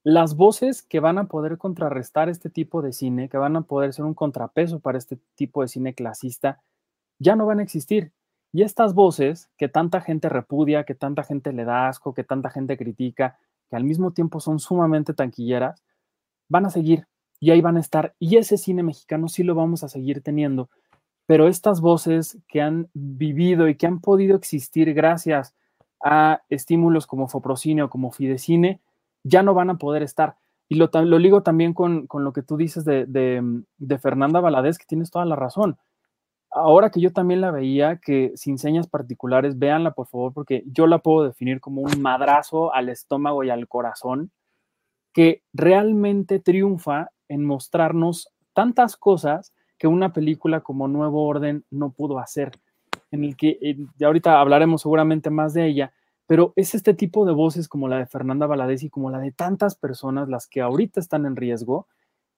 las 0.04 0.36
voces 0.36 0.82
que 0.82 1.00
van 1.00 1.18
a 1.18 1.26
poder 1.26 1.58
contrarrestar 1.58 2.28
este 2.28 2.48
tipo 2.48 2.80
de 2.80 2.92
cine, 2.92 3.28
que 3.28 3.38
van 3.38 3.56
a 3.56 3.62
poder 3.62 3.92
ser 3.92 4.04
un 4.04 4.14
contrapeso 4.14 4.78
para 4.78 4.96
este 4.98 5.18
tipo 5.34 5.62
de 5.62 5.68
cine 5.68 5.94
clasista, 5.94 6.62
ya 7.18 7.34
no 7.34 7.44
van 7.46 7.58
a 7.58 7.64
existir. 7.64 8.12
Y 8.52 8.62
estas 8.62 8.94
voces 8.94 9.50
que 9.58 9.68
tanta 9.68 10.00
gente 10.00 10.28
repudia, 10.28 10.84
que 10.84 10.94
tanta 10.94 11.22
gente 11.22 11.52
le 11.52 11.64
da 11.64 11.88
asco, 11.88 12.14
que 12.14 12.24
tanta 12.24 12.50
gente 12.50 12.76
critica, 12.76 13.38
que 13.68 13.76
al 13.76 13.84
mismo 13.84 14.12
tiempo 14.12 14.40
son 14.40 14.58
sumamente 14.58 15.12
tanquilleras, 15.12 15.82
van 16.48 16.66
a 16.66 16.70
seguir 16.70 17.06
y 17.40 17.50
ahí 17.50 17.60
van 17.60 17.76
a 17.76 17.80
estar. 17.80 18.14
Y 18.18 18.36
ese 18.36 18.56
cine 18.56 18.82
mexicano 18.82 19.28
sí 19.28 19.42
lo 19.42 19.54
vamos 19.54 19.84
a 19.84 19.88
seguir 19.88 20.22
teniendo. 20.22 20.70
Pero 21.26 21.46
estas 21.46 21.80
voces 21.82 22.38
que 22.48 22.62
han 22.62 22.88
vivido 22.94 23.68
y 23.68 23.76
que 23.76 23.86
han 23.86 24.00
podido 24.00 24.34
existir 24.34 24.94
gracias 24.94 25.54
a 26.02 26.40
estímulos 26.48 27.06
como 27.06 27.28
Foprocine 27.28 27.82
o 27.82 27.90
como 27.90 28.12
Fidecine, 28.12 28.80
ya 29.24 29.42
no 29.42 29.52
van 29.52 29.68
a 29.68 29.78
poder 29.78 30.02
estar. 30.02 30.36
Y 30.70 30.76
lo, 30.76 30.90
lo 30.92 31.18
ligo 31.18 31.42
también 31.42 31.74
con, 31.74 32.06
con 32.06 32.24
lo 32.24 32.32
que 32.32 32.42
tú 32.42 32.56
dices 32.56 32.84
de, 32.84 33.04
de, 33.04 33.62
de 33.76 33.98
Fernanda 33.98 34.40
Valadez, 34.40 34.78
que 34.78 34.86
tienes 34.86 35.10
toda 35.10 35.24
la 35.26 35.36
razón. 35.36 35.76
Ahora 36.50 36.90
que 36.90 37.00
yo 37.00 37.12
también 37.12 37.40
la 37.40 37.50
veía, 37.50 37.96
que 37.96 38.32
sin 38.34 38.58
señas 38.58 38.86
particulares, 38.86 39.58
véanla 39.58 39.92
por 39.92 40.06
favor, 40.06 40.32
porque 40.32 40.64
yo 40.66 40.86
la 40.86 40.98
puedo 40.98 41.24
definir 41.24 41.60
como 41.60 41.82
un 41.82 42.00
madrazo 42.00 42.72
al 42.72 42.88
estómago 42.88 43.44
y 43.44 43.50
al 43.50 43.68
corazón, 43.68 44.30
que 45.12 45.42
realmente 45.52 46.38
triunfa 46.38 47.10
en 47.28 47.44
mostrarnos 47.44 48.30
tantas 48.54 48.96
cosas 48.96 49.52
que 49.78 49.86
una 49.86 50.12
película 50.12 50.60
como 50.60 50.88
Nuevo 50.88 51.26
Orden 51.26 51.64
no 51.70 51.90
pudo 51.90 52.18
hacer, 52.18 52.52
en 53.10 53.24
el 53.24 53.36
que 53.36 53.58
eh, 53.60 53.76
ahorita 54.04 54.40
hablaremos 54.40 54.82
seguramente 54.82 55.30
más 55.30 55.54
de 55.54 55.66
ella, 55.66 55.92
pero 56.26 56.52
es 56.56 56.74
este 56.74 56.94
tipo 56.94 57.24
de 57.24 57.32
voces 57.32 57.68
como 57.68 57.88
la 57.88 57.98
de 57.98 58.06
Fernanda 58.06 58.46
Valadez 58.46 58.82
y 58.82 58.90
como 58.90 59.10
la 59.10 59.18
de 59.18 59.32
tantas 59.32 59.76
personas 59.76 60.28
las 60.28 60.46
que 60.46 60.60
ahorita 60.60 61.00
están 61.00 61.24
en 61.24 61.36
riesgo 61.36 61.86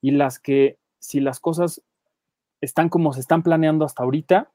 y 0.01 0.13
las 0.13 0.39
que 0.39 0.79
si 0.99 1.21
las 1.21 1.41
cosas 1.41 1.83
están 2.61 2.89
como 2.89 3.13
se 3.13 3.21
están 3.21 3.43
planeando 3.43 3.85
hasta 3.85 4.03
ahorita, 4.03 4.51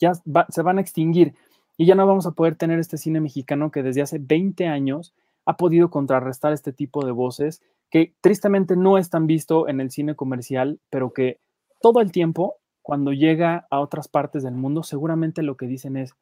ya 0.00 0.12
se 0.14 0.62
van 0.62 0.78
a 0.78 0.80
extinguir 0.80 1.34
y 1.76 1.86
ya 1.86 1.94
no 1.94 2.06
vamos 2.06 2.26
a 2.26 2.32
poder 2.32 2.56
tener 2.56 2.78
este 2.78 2.98
cine 2.98 3.20
mexicano 3.20 3.70
que 3.70 3.82
desde 3.82 4.02
hace 4.02 4.18
20 4.18 4.66
años 4.66 5.14
ha 5.46 5.56
podido 5.56 5.90
contrarrestar 5.90 6.52
este 6.52 6.72
tipo 6.72 7.04
de 7.04 7.12
voces 7.12 7.62
que 7.90 8.14
tristemente 8.20 8.76
no 8.76 8.96
es 8.96 9.10
tan 9.10 9.26
visto 9.26 9.68
en 9.68 9.80
el 9.80 9.90
cine 9.90 10.14
comercial, 10.14 10.80
pero 10.88 11.12
que 11.12 11.40
todo 11.80 12.00
el 12.00 12.10
tiempo, 12.10 12.56
cuando 12.80 13.12
llega 13.12 13.66
a 13.70 13.80
otras 13.80 14.08
partes 14.08 14.42
del 14.42 14.54
mundo, 14.54 14.82
seguramente 14.82 15.42
lo 15.42 15.56
que 15.56 15.66
dicen 15.66 15.96
es, 15.98 16.14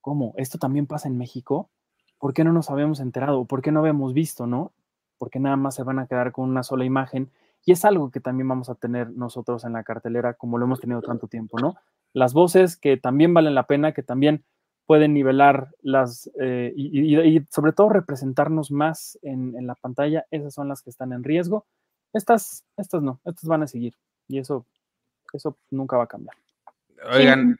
¿cómo? 0.00 0.34
¿Esto 0.36 0.58
también 0.58 0.86
pasa 0.86 1.08
en 1.08 1.16
México? 1.16 1.70
¿Por 2.18 2.34
qué 2.34 2.42
no 2.42 2.52
nos 2.52 2.70
habíamos 2.70 2.98
enterado? 2.98 3.44
¿Por 3.44 3.62
qué 3.62 3.70
no 3.70 3.80
habíamos 3.80 4.14
visto, 4.14 4.46
no? 4.46 4.72
Porque 5.16 5.38
nada 5.38 5.56
más 5.56 5.76
se 5.76 5.84
van 5.84 5.98
a 6.00 6.06
quedar 6.06 6.32
con 6.32 6.48
una 6.48 6.62
sola 6.62 6.84
imagen. 6.84 7.30
Y 7.66 7.72
es 7.72 7.84
algo 7.84 8.10
que 8.10 8.20
también 8.20 8.48
vamos 8.48 8.70
a 8.70 8.76
tener 8.76 9.10
nosotros 9.10 9.64
en 9.64 9.74
la 9.74 9.82
cartelera, 9.82 10.34
como 10.34 10.56
lo 10.56 10.64
hemos 10.64 10.80
tenido 10.80 11.02
tanto 11.02 11.26
tiempo, 11.26 11.58
¿no? 11.58 11.74
Las 12.14 12.32
voces 12.32 12.76
que 12.78 12.96
también 12.96 13.34
valen 13.34 13.54
la 13.54 13.66
pena, 13.66 13.92
que 13.92 14.02
también 14.04 14.44
pueden 14.86 15.12
nivelar 15.12 15.70
las 15.82 16.30
eh, 16.40 16.72
y, 16.76 17.00
y- 17.16 17.36
y 17.38 17.44
sobre 17.50 17.72
todo 17.72 17.88
representarnos 17.88 18.70
más 18.70 19.18
en, 19.22 19.54
en 19.58 19.66
la 19.66 19.74
pantalla, 19.74 20.24
esas 20.30 20.54
son 20.54 20.68
las 20.68 20.80
que 20.80 20.90
están 20.90 21.12
en 21.12 21.24
riesgo. 21.24 21.66
Estas, 22.12 22.64
estas 22.76 23.02
no, 23.02 23.20
estas 23.24 23.44
van 23.48 23.64
a 23.64 23.66
seguir. 23.66 23.94
Y 24.28 24.38
eso, 24.38 24.64
eso 25.32 25.56
nunca 25.70 25.96
va 25.96 26.04
a 26.04 26.06
cambiar. 26.06 26.36
oigan, 27.12 27.58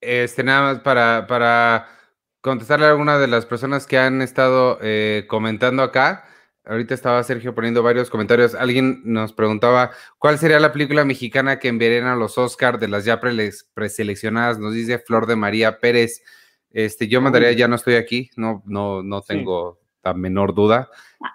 este, 0.00 0.44
nada 0.44 0.72
más 0.74 0.80
para, 0.82 1.26
para 1.26 1.86
contestarle 2.40 2.86
a 2.86 2.90
alguna 2.90 3.18
de 3.18 3.26
las 3.26 3.46
personas 3.46 3.86
que 3.88 3.98
han 3.98 4.22
estado 4.22 4.78
eh, 4.80 5.26
comentando 5.28 5.82
acá. 5.82 6.24
Ahorita 6.66 6.94
estaba 6.94 7.22
Sergio 7.22 7.54
poniendo 7.54 7.82
varios 7.82 8.08
comentarios. 8.08 8.54
Alguien 8.54 9.02
nos 9.04 9.32
preguntaba 9.34 9.90
cuál 10.18 10.38
sería 10.38 10.58
la 10.58 10.72
película 10.72 11.04
mexicana 11.04 11.58
que 11.58 11.68
enviarían 11.68 12.06
a 12.06 12.16
los 12.16 12.38
Oscar 12.38 12.78
de 12.78 12.88
las 12.88 13.04
ya 13.04 13.20
preseleccionadas. 13.20 14.58
Nos 14.58 14.72
dice 14.72 14.98
Flor 14.98 15.26
de 15.26 15.36
María 15.36 15.78
Pérez. 15.78 16.22
Este, 16.70 17.06
yo 17.06 17.20
mandaría 17.20 17.52
Ya 17.52 17.68
no 17.68 17.76
estoy 17.76 17.94
aquí, 17.94 18.30
no, 18.36 18.62
no, 18.66 19.02
no 19.02 19.20
Sí. 19.20 19.28
tengo 19.28 19.78
la 20.02 20.14
menor 20.14 20.54
duda. 20.54 20.88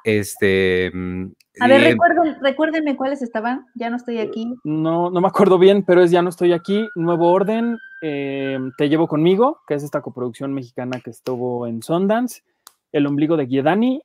Este, 0.03 0.91
mm, 0.93 1.25
A 1.61 1.67
ver, 1.67 1.81
recuerden, 1.81 2.35
recuérdenme 2.41 2.95
cuáles 2.95 3.21
estaban. 3.21 3.65
Ya 3.75 3.89
no 3.89 3.97
estoy 3.97 4.19
aquí. 4.19 4.55
No, 4.63 5.09
no 5.11 5.21
me 5.21 5.27
acuerdo 5.27 5.59
bien, 5.59 5.83
pero 5.83 6.01
es 6.01 6.11
Ya 6.11 6.21
no 6.21 6.29
estoy 6.29 6.53
aquí. 6.53 6.87
Nuevo 6.95 7.31
Orden, 7.31 7.77
eh, 8.01 8.57
Te 8.77 8.89
llevo 8.89 9.07
conmigo, 9.07 9.61
que 9.67 9.75
es 9.75 9.83
esta 9.83 10.01
coproducción 10.01 10.53
mexicana 10.53 10.99
que 11.03 11.11
estuvo 11.11 11.67
en 11.67 11.83
Sundance. 11.83 12.41
El 12.91 13.05
ombligo 13.05 13.37
de 13.37 13.45
Guiedani. 13.45 14.01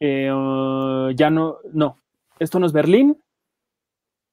Eh, 0.00 0.32
uh, 0.32 1.10
ya 1.12 1.30
no, 1.30 1.58
no, 1.72 1.98
esto 2.38 2.58
no 2.58 2.66
es 2.66 2.72
Berlín. 2.72 3.20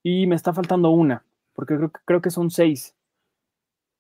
Y 0.03 0.27
me 0.27 0.35
está 0.35 0.53
faltando 0.53 0.91
una, 0.91 1.23
porque 1.53 1.75
creo, 1.77 1.89
que- 1.91 1.99
creo 2.05 2.21
que 2.21 2.29
son 2.29 2.51
seis. 2.51 2.95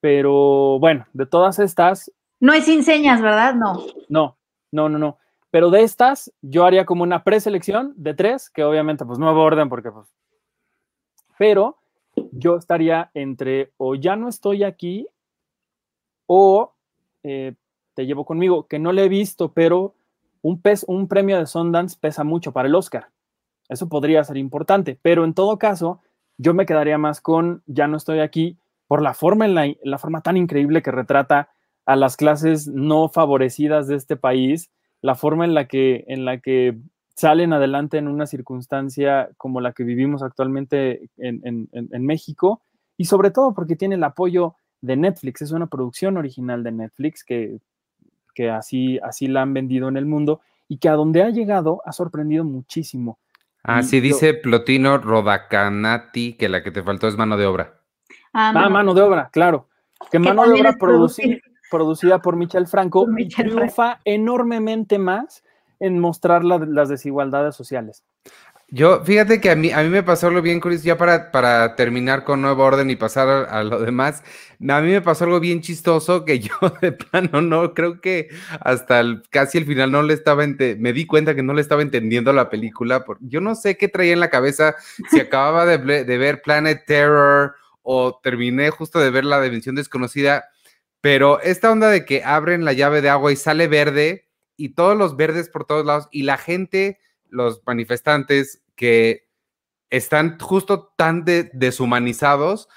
Pero 0.01 0.77
bueno, 0.79 1.07
de 1.13 1.25
todas 1.25 1.57
estas, 1.59 2.11
No 2.39 2.53
es 2.53 2.65
sin 2.65 2.83
señas, 2.83 3.21
¿verdad? 3.21 3.55
No. 3.55 3.83
no, 4.09 4.37
no, 4.71 4.89
no, 4.89 4.99
no. 4.99 5.17
Pero 5.49 5.69
de 5.71 5.81
estas, 5.83 6.31
yo 6.41 6.65
haría 6.65 6.85
como 6.85 7.01
una 7.03 7.23
preselección 7.23 7.93
de 7.95 8.13
tres, 8.13 8.49
que 8.49 8.63
obviamente, 8.63 9.05
pues 9.05 9.17
nuevo 9.17 9.41
orden, 9.41 9.69
porque 9.69 9.89
pues. 9.91 10.07
Pero 11.39 11.77
yo 12.31 12.57
estaría 12.57 13.09
entre 13.13 13.71
o 13.77 13.95
ya 13.95 14.15
no 14.15 14.27
estoy 14.29 14.63
aquí 14.63 15.07
o 16.27 16.73
eh, 17.23 17.55
te 17.93 18.05
llevo 18.05 18.25
conmigo, 18.25 18.67
que 18.67 18.79
no 18.79 18.91
le 18.91 19.05
he 19.05 19.09
visto, 19.09 19.51
pero 19.53 19.94
un, 20.45 20.61
un 20.87 21.07
premio 21.07 21.39
de 21.39 21.47
Sundance 21.47 21.97
pesa 21.99 22.23
mucho 22.23 22.51
para 22.51 22.67
el 22.67 22.75
Oscar. 22.75 23.09
Eso 23.67 23.89
podría 23.89 24.23
ser 24.23 24.37
importante, 24.37 24.99
pero 25.01 25.25
en 25.25 25.33
todo 25.33 25.57
caso, 25.57 26.01
yo 26.37 26.53
me 26.53 26.67
quedaría 26.67 26.99
más 26.99 27.19
con 27.19 27.63
ya 27.65 27.87
no 27.87 27.97
estoy 27.97 28.19
aquí 28.19 28.59
por 28.87 29.01
la 29.01 29.15
forma, 29.15 29.45
en 29.45 29.55
la, 29.55 29.73
la 29.83 29.97
forma 29.97 30.21
tan 30.21 30.37
increíble 30.37 30.83
que 30.83 30.91
retrata 30.91 31.49
a 31.87 31.95
las 31.95 32.15
clases 32.15 32.67
no 32.67 33.09
favorecidas 33.09 33.87
de 33.87 33.95
este 33.95 34.17
país, 34.17 34.69
la 35.01 35.15
forma 35.15 35.45
en 35.45 35.55
la 35.55 35.67
que, 35.67 36.05
en 36.07 36.25
la 36.25 36.39
que 36.39 36.77
salen 37.15 37.51
adelante 37.51 37.97
en 37.97 38.07
una 38.07 38.27
circunstancia 38.27 39.29
como 39.37 39.61
la 39.61 39.73
que 39.73 39.83
vivimos 39.83 40.21
actualmente 40.21 41.09
en, 41.17 41.41
en, 41.43 41.69
en, 41.71 42.05
México, 42.05 42.61
y 42.97 43.05
sobre 43.05 43.31
todo 43.31 43.55
porque 43.55 43.75
tiene 43.75 43.95
el 43.95 44.03
apoyo 44.03 44.55
de 44.81 44.95
Netflix, 44.95 45.41
es 45.41 45.51
una 45.51 45.67
producción 45.67 46.17
original 46.17 46.63
de 46.63 46.71
Netflix 46.71 47.23
que, 47.23 47.57
que 48.35 48.51
así, 48.51 48.99
así 49.01 49.27
la 49.27 49.41
han 49.41 49.53
vendido 49.53 49.87
en 49.87 49.97
el 49.97 50.05
mundo 50.05 50.41
y 50.67 50.77
que 50.77 50.89
a 50.89 50.93
donde 50.93 51.23
ha 51.23 51.29
llegado 51.29 51.81
ha 51.85 51.91
sorprendido 51.93 52.43
muchísimo. 52.43 53.17
Así 53.63 53.97
Y 53.97 53.99
yo- 54.01 54.03
dice 54.03 54.33
Plotino 54.35 54.99
Rodacanati 54.99 56.33
que 56.33 56.49
la 56.49 56.61
que 56.61 56.69
te 56.71 56.83
faltó 56.83 57.07
es 57.07 57.17
mano 57.17 57.37
de 57.37 57.45
obra. 57.47 57.79
Ah, 58.33 58.51
Ah, 58.55 58.69
mano. 58.69 58.93
de 58.93 59.01
obra, 59.01 59.29
claro. 59.31 59.67
Que 60.11 60.19
mano 60.19 60.43
de 60.43 60.59
obra 60.59 60.69
es 60.71 60.75
producir. 60.77 61.39
produci- 61.39 61.41
producida 61.71 62.21
por 62.21 62.35
Michel 62.35 62.67
Franco 62.67 63.05
Por 63.05 63.13
Michel 63.13 63.49
triunfa 63.49 63.99
enormemente 64.05 64.99
más 64.99 65.43
en 65.79 65.99
mostrar 65.99 66.43
la- 66.43 66.59
las 66.59 66.89
desigualdades 66.89 67.55
sociales. 67.55 68.03
Yo, 68.69 69.03
fíjate 69.05 69.39
que 69.39 69.51
a 69.51 69.55
mí, 69.55 69.71
a 69.71 69.83
mí 69.83 69.89
me 69.89 70.01
pasó 70.01 70.27
algo 70.27 70.41
bien 70.41 70.59
curioso, 70.59 70.83
ya 70.85 70.97
para, 70.97 71.31
para 71.31 71.75
terminar 71.75 72.23
con 72.23 72.41
Nuevo 72.41 72.63
Orden 72.63 72.89
y 72.89 72.95
pasar 72.95 73.27
a, 73.29 73.43
a 73.59 73.63
lo 73.63 73.79
demás, 73.79 74.23
a 74.67 74.81
mí 74.81 74.91
me 74.91 75.01
pasó 75.01 75.25
algo 75.25 75.39
bien 75.39 75.61
chistoso 75.61 76.25
que 76.25 76.39
yo 76.39 76.51
de 76.81 76.91
plano 76.91 77.41
no, 77.43 77.73
creo 77.75 78.01
que 78.01 78.29
hasta 78.59 79.03
casi 79.29 79.59
el 79.59 79.65
final 79.65 79.91
no 79.91 80.01
le 80.01 80.15
estaba, 80.15 80.43
ente- 80.43 80.75
me 80.79 80.93
di 80.93 81.05
cuenta 81.05 81.35
que 81.35 81.43
no 81.43 81.53
le 81.53 81.61
estaba 81.61 81.83
entendiendo 81.83 82.33
la 82.33 82.49
película, 82.49 83.05
por- 83.05 83.19
yo 83.21 83.39
no 83.39 83.53
sé 83.53 83.77
qué 83.77 83.87
traía 83.87 84.13
en 84.13 84.19
la 84.19 84.31
cabeza, 84.31 84.75
si 85.11 85.19
acababa 85.19 85.65
de, 85.67 86.03
de 86.03 86.17
ver 86.17 86.41
Planet 86.41 86.83
Terror 86.87 87.53
o 87.83 88.19
terminé 88.23 88.71
justo 88.71 88.99
de 88.99 89.11
ver 89.11 89.25
La 89.25 89.41
Dimensión 89.41 89.75
Desconocida, 89.75 90.45
pero 91.01 91.39
esta 91.41 91.71
onda 91.71 91.89
de 91.89 92.03
que 92.05 92.23
abren 92.23 92.65
la 92.65 92.73
llave 92.73 93.01
de 93.01 93.09
agua 93.09 93.31
y 93.31 93.35
sale 93.35 93.67
verde 93.67 94.27
y 94.57 94.69
todos 94.69 94.97
los 94.97 95.15
verdes 95.17 95.49
por 95.49 95.65
todos 95.65 95.85
lados 95.85 96.07
y 96.11 96.23
la 96.23 96.37
gente 96.37 96.97
los 97.35 97.61
manifestantes 97.65 98.63
que 98.75 99.27
están 99.89 100.39
justo 100.39 100.93
tan 100.97 101.23
de- 101.25 101.49
deshumanizados. 101.53 102.67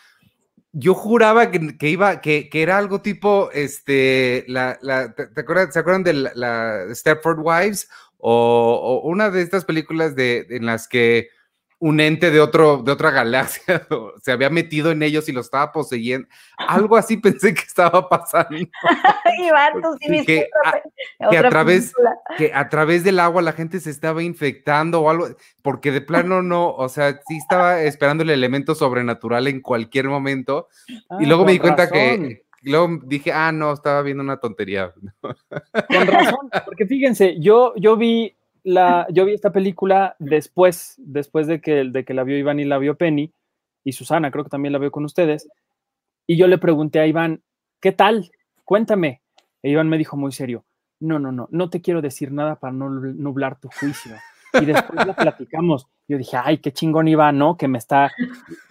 Yo 0.73 0.95
juraba 0.95 1.51
que, 1.51 1.79
que 1.79 1.89
iba, 1.89 2.21
que, 2.21 2.51
que 2.51 2.63
era 2.63 2.77
algo 2.77 3.01
tipo, 3.01 3.51
este, 3.53 4.45
¿te, 4.47 5.41
acuerdas, 5.41 5.73
¿se 5.73 5.79
acuerdan 5.79 6.05
de 6.05 6.13
la, 6.13 6.33
la 6.35 6.95
Stepford 6.95 7.39
Wives? 7.41 7.89
O, 8.19 9.01
o 9.03 9.09
una 9.09 9.31
de 9.31 9.43
estas 9.43 9.65
películas 9.65 10.15
de, 10.15 10.47
en 10.51 10.67
las 10.67 10.89
que 10.89 11.31
un 11.81 12.01
ente 12.01 12.31
de, 12.31 12.41
otro, 12.41 12.83
de 12.83 12.91
otra 12.91 13.11
galaxia 13.11 13.87
se 14.23 14.33
había 14.33 14.51
metido 14.51 14.91
en 14.91 15.03
ellos 15.03 15.29
y 15.29 15.33
lo 15.33 15.41
estaba 15.41 15.71
poseyendo. 15.71 16.27
Algo 16.57 16.97
así 16.97 17.17
pensé 17.17 17.55
que 17.55 17.61
estaba 17.61 18.09
pasando. 18.09 18.57
Iván, 19.39 19.81
tú 19.81 19.97
sí 20.01 20.11
viste 20.11 20.27
que, 20.27 20.49
a, 21.25 21.31
que 21.31 21.39
a 21.39 21.49
través, 21.49 21.93
que 22.37 22.53
a 22.53 22.69
través 22.69 23.05
del 23.05 23.21
agua 23.21 23.43
la 23.43 23.53
gente 23.53 23.79
se 23.79 23.91
estaba 23.91 24.23
infectando 24.23 25.03
o 25.03 25.11
algo, 25.11 25.29
porque 25.63 25.93
de 25.93 26.01
plano 26.01 26.43
no, 26.43 26.71
o 26.71 26.89
sea, 26.89 27.21
sí 27.29 27.37
estaba 27.37 27.81
esperando 27.83 28.25
el 28.25 28.31
elemento 28.31 28.75
sobrenatural 28.75 29.47
en 29.47 29.61
cualquier 29.61 30.09
momento. 30.09 30.69
Ah, 31.09 31.19
y 31.21 31.27
luego 31.27 31.45
me 31.45 31.53
di 31.53 31.59
cuenta 31.61 31.85
razón, 31.85 31.99
que, 31.99 32.45
y 32.63 32.71
luego 32.71 32.99
dije, 33.05 33.33
ah, 33.33 33.53
no, 33.53 33.73
estaba 33.73 34.03
viendo 34.03 34.23
una 34.23 34.39
tontería. 34.39 34.93
Con 35.23 36.07
razón, 36.07 36.51
porque 36.65 36.87
fíjense, 36.87 37.39
yo, 37.39 37.73
yo 37.77 37.97
vi 37.97 38.38
yo 39.11 39.25
vi 39.25 39.33
esta 39.33 39.53
película 39.53 40.17
después, 40.19 40.95
después 40.99 41.47
de 41.47 41.61
que, 41.61 41.85
de 41.85 42.05
que 42.05 42.15
la 42.15 42.25
vio 42.25 42.39
Iván 42.39 42.61
y 42.61 42.65
la 42.65 42.79
vio 42.79 42.97
Penny, 42.97 43.33
y 43.85 43.93
Susana, 43.93 44.31
creo 44.31 44.45
que 44.45 44.51
también 44.51 44.73
la 44.73 44.79
vio 44.79 44.91
con 44.91 45.05
ustedes, 45.05 45.49
y 46.27 46.37
yo 46.37 46.47
le 46.47 46.59
pregunté 46.59 47.01
a 47.01 47.07
Iván, 47.07 47.43
¿qué 47.81 47.93
tal? 47.93 48.31
Cuéntame. 48.65 49.23
E 49.63 49.71
Iván 49.71 49.89
me 49.89 49.99
dijo 49.99 50.17
muy 50.17 50.33
serio, 50.33 50.65
no, 51.01 51.19
no, 51.19 51.33
no, 51.33 51.49
no 51.51 51.71
te 51.71 51.81
quiero 51.81 52.03
decir 52.03 52.33
nada 52.33 52.57
para 52.57 52.73
no 52.73 52.91
nublar 52.91 53.59
tu 53.59 53.69
juicio. 53.69 54.15
Y 54.61 54.65
después 54.65 55.07
la 55.07 55.15
platicamos. 55.15 55.87
Yo 56.07 56.17
dije, 56.17 56.39
ay, 56.43 56.59
qué 56.59 56.73
chingón 56.73 57.07
Iván, 57.07 57.37
¿no? 57.37 57.57
Que 57.57 57.69
me 57.69 57.77
está, 57.79 58.11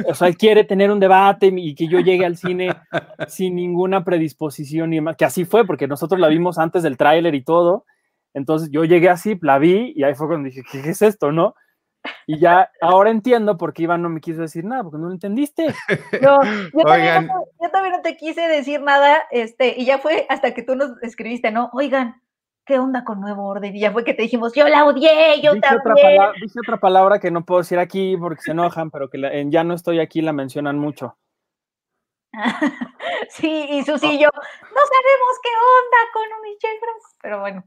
o 0.07 0.13
sea, 0.15 0.27
él 0.27 0.37
quiere 0.37 0.63
tener 0.63 0.91
un 0.91 0.99
debate 0.99 1.53
y 1.55 1.75
que 1.75 1.87
yo 1.87 1.99
llegue 1.99 2.25
al 2.25 2.35
cine 2.35 2.75
sin 3.27 3.55
ninguna 3.55 4.03
predisposición 4.03 4.91
y 4.93 4.97
demás, 4.97 5.17
que 5.17 5.25
así 5.25 5.45
fue, 5.45 5.65
porque 5.65 5.87
nosotros 5.87 6.19
la 6.19 6.29
vimos 6.29 6.57
antes 6.57 6.81
del 6.83 6.97
tráiler 6.97 7.35
y 7.35 7.43
todo. 7.43 7.85
Entonces 8.33 8.69
yo 8.71 8.83
llegué 8.83 9.09
así, 9.09 9.37
la 9.41 9.57
vi 9.57 9.93
y 9.95 10.03
ahí 10.03 10.13
fue 10.15 10.27
cuando 10.27 10.47
dije, 10.47 10.63
¿qué, 10.71 10.79
es 10.89 11.01
esto, 11.01 11.31
no? 11.31 11.55
Y 12.25 12.39
ya 12.39 12.69
ahora 12.81 13.09
entiendo 13.09 13.57
por 13.57 13.73
qué 13.73 13.83
Iván 13.83 14.01
no 14.01 14.09
me 14.09 14.21
quiso 14.21 14.41
decir 14.41 14.63
nada, 14.63 14.83
porque 14.83 14.97
no 14.97 15.07
lo 15.07 15.13
entendiste. 15.13 15.67
No, 16.21 16.39
yo, 16.73 16.83
también 16.83 17.27
no, 17.27 17.45
yo 17.61 17.69
también 17.69 17.93
no 17.93 18.01
te 18.01 18.17
quise 18.17 18.41
decir 18.47 18.81
nada, 18.81 19.27
este, 19.29 19.79
y 19.79 19.85
ya 19.85 19.99
fue 19.99 20.25
hasta 20.29 20.53
que 20.53 20.63
tú 20.63 20.75
nos 20.75 20.91
escribiste, 21.03 21.51
¿no? 21.51 21.69
Oigan, 21.73 22.21
¿qué 22.65 22.79
onda 22.79 23.03
con 23.03 23.21
Nuevo 23.21 23.47
Orden? 23.47 23.75
Y 23.75 23.79
ya 23.79 23.91
fue 23.91 24.03
que 24.03 24.13
te 24.13 24.23
dijimos, 24.23 24.53
yo 24.53 24.67
la 24.67 24.85
odié, 24.85 25.41
yo 25.41 25.53
Dije 25.53 25.67
otra, 25.75 25.83
también. 25.83 26.07
palabra, 26.07 26.33
dije 26.41 26.59
otra 26.59 26.79
palabra 26.79 27.19
que 27.19 27.31
no 27.31 27.45
puedo 27.45 27.61
decir 27.61 27.79
aquí 27.79 28.17
porque 28.17 28.41
se 28.41 28.51
enojan, 28.51 28.89
pero 28.89 29.09
que 29.09 29.17
la- 29.17 29.33
en 29.33 29.51
Ya 29.51 29.63
no 29.63 29.73
estoy 29.73 29.99
aquí 29.99 30.21
la 30.21 30.33
mencionan 30.33 30.77
mucho. 30.77 31.17
sí, 33.29 33.67
y 33.69 33.83
Susi 33.83 34.07
y 34.07 34.19
yo, 34.19 34.29
no 34.33 34.81
sabemos 34.81 35.39
qué 35.41 35.49
onda 35.49 35.97
con 36.13 36.41
Michelle 36.43 36.79
Franco, 36.79 37.07
pero 37.21 37.39
bueno. 37.39 37.63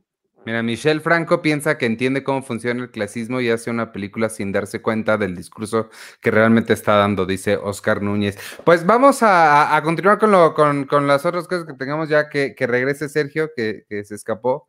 Mira, 0.47 0.63
Michelle 0.63 1.01
Franco 1.01 1.43
piensa 1.43 1.77
que 1.77 1.85
entiende 1.85 2.25
cómo 2.25 2.43
funciona 2.43 2.83
el 2.83 2.91
clasismo 2.91 3.43
y 3.43 3.51
hace 3.51 3.71
una 3.71 3.93
película 3.93 4.31
sin 4.31 4.53
darse 4.53 4.81
cuenta 4.81 5.19
del 5.19 5.37
discurso 5.37 5.91
que 6.23 6.31
realmente 6.31 6.73
está 6.73 6.95
dando, 6.95 7.27
dice 7.27 7.57
Oscar 7.57 8.01
Núñez. 8.01 8.39
Pues 8.65 8.87
vamos 8.87 9.19
a, 9.21 9.79
continuar 9.85 10.19
con, 10.19 10.31
lo, 10.31 10.55
con, 10.55 10.85
con 10.85 11.07
las 11.07 11.27
otras 11.27 11.47
cosas 11.47 11.67
que 11.67 11.75
tengamos 11.75 12.09
ya 12.09 12.31
que, 12.31 12.55
que 12.55 12.67
regrese 12.67 13.11
Sergio, 13.11 13.51
que, 13.55 13.85
que 13.87 14.03
se 14.05 14.15
escapó 14.15 14.67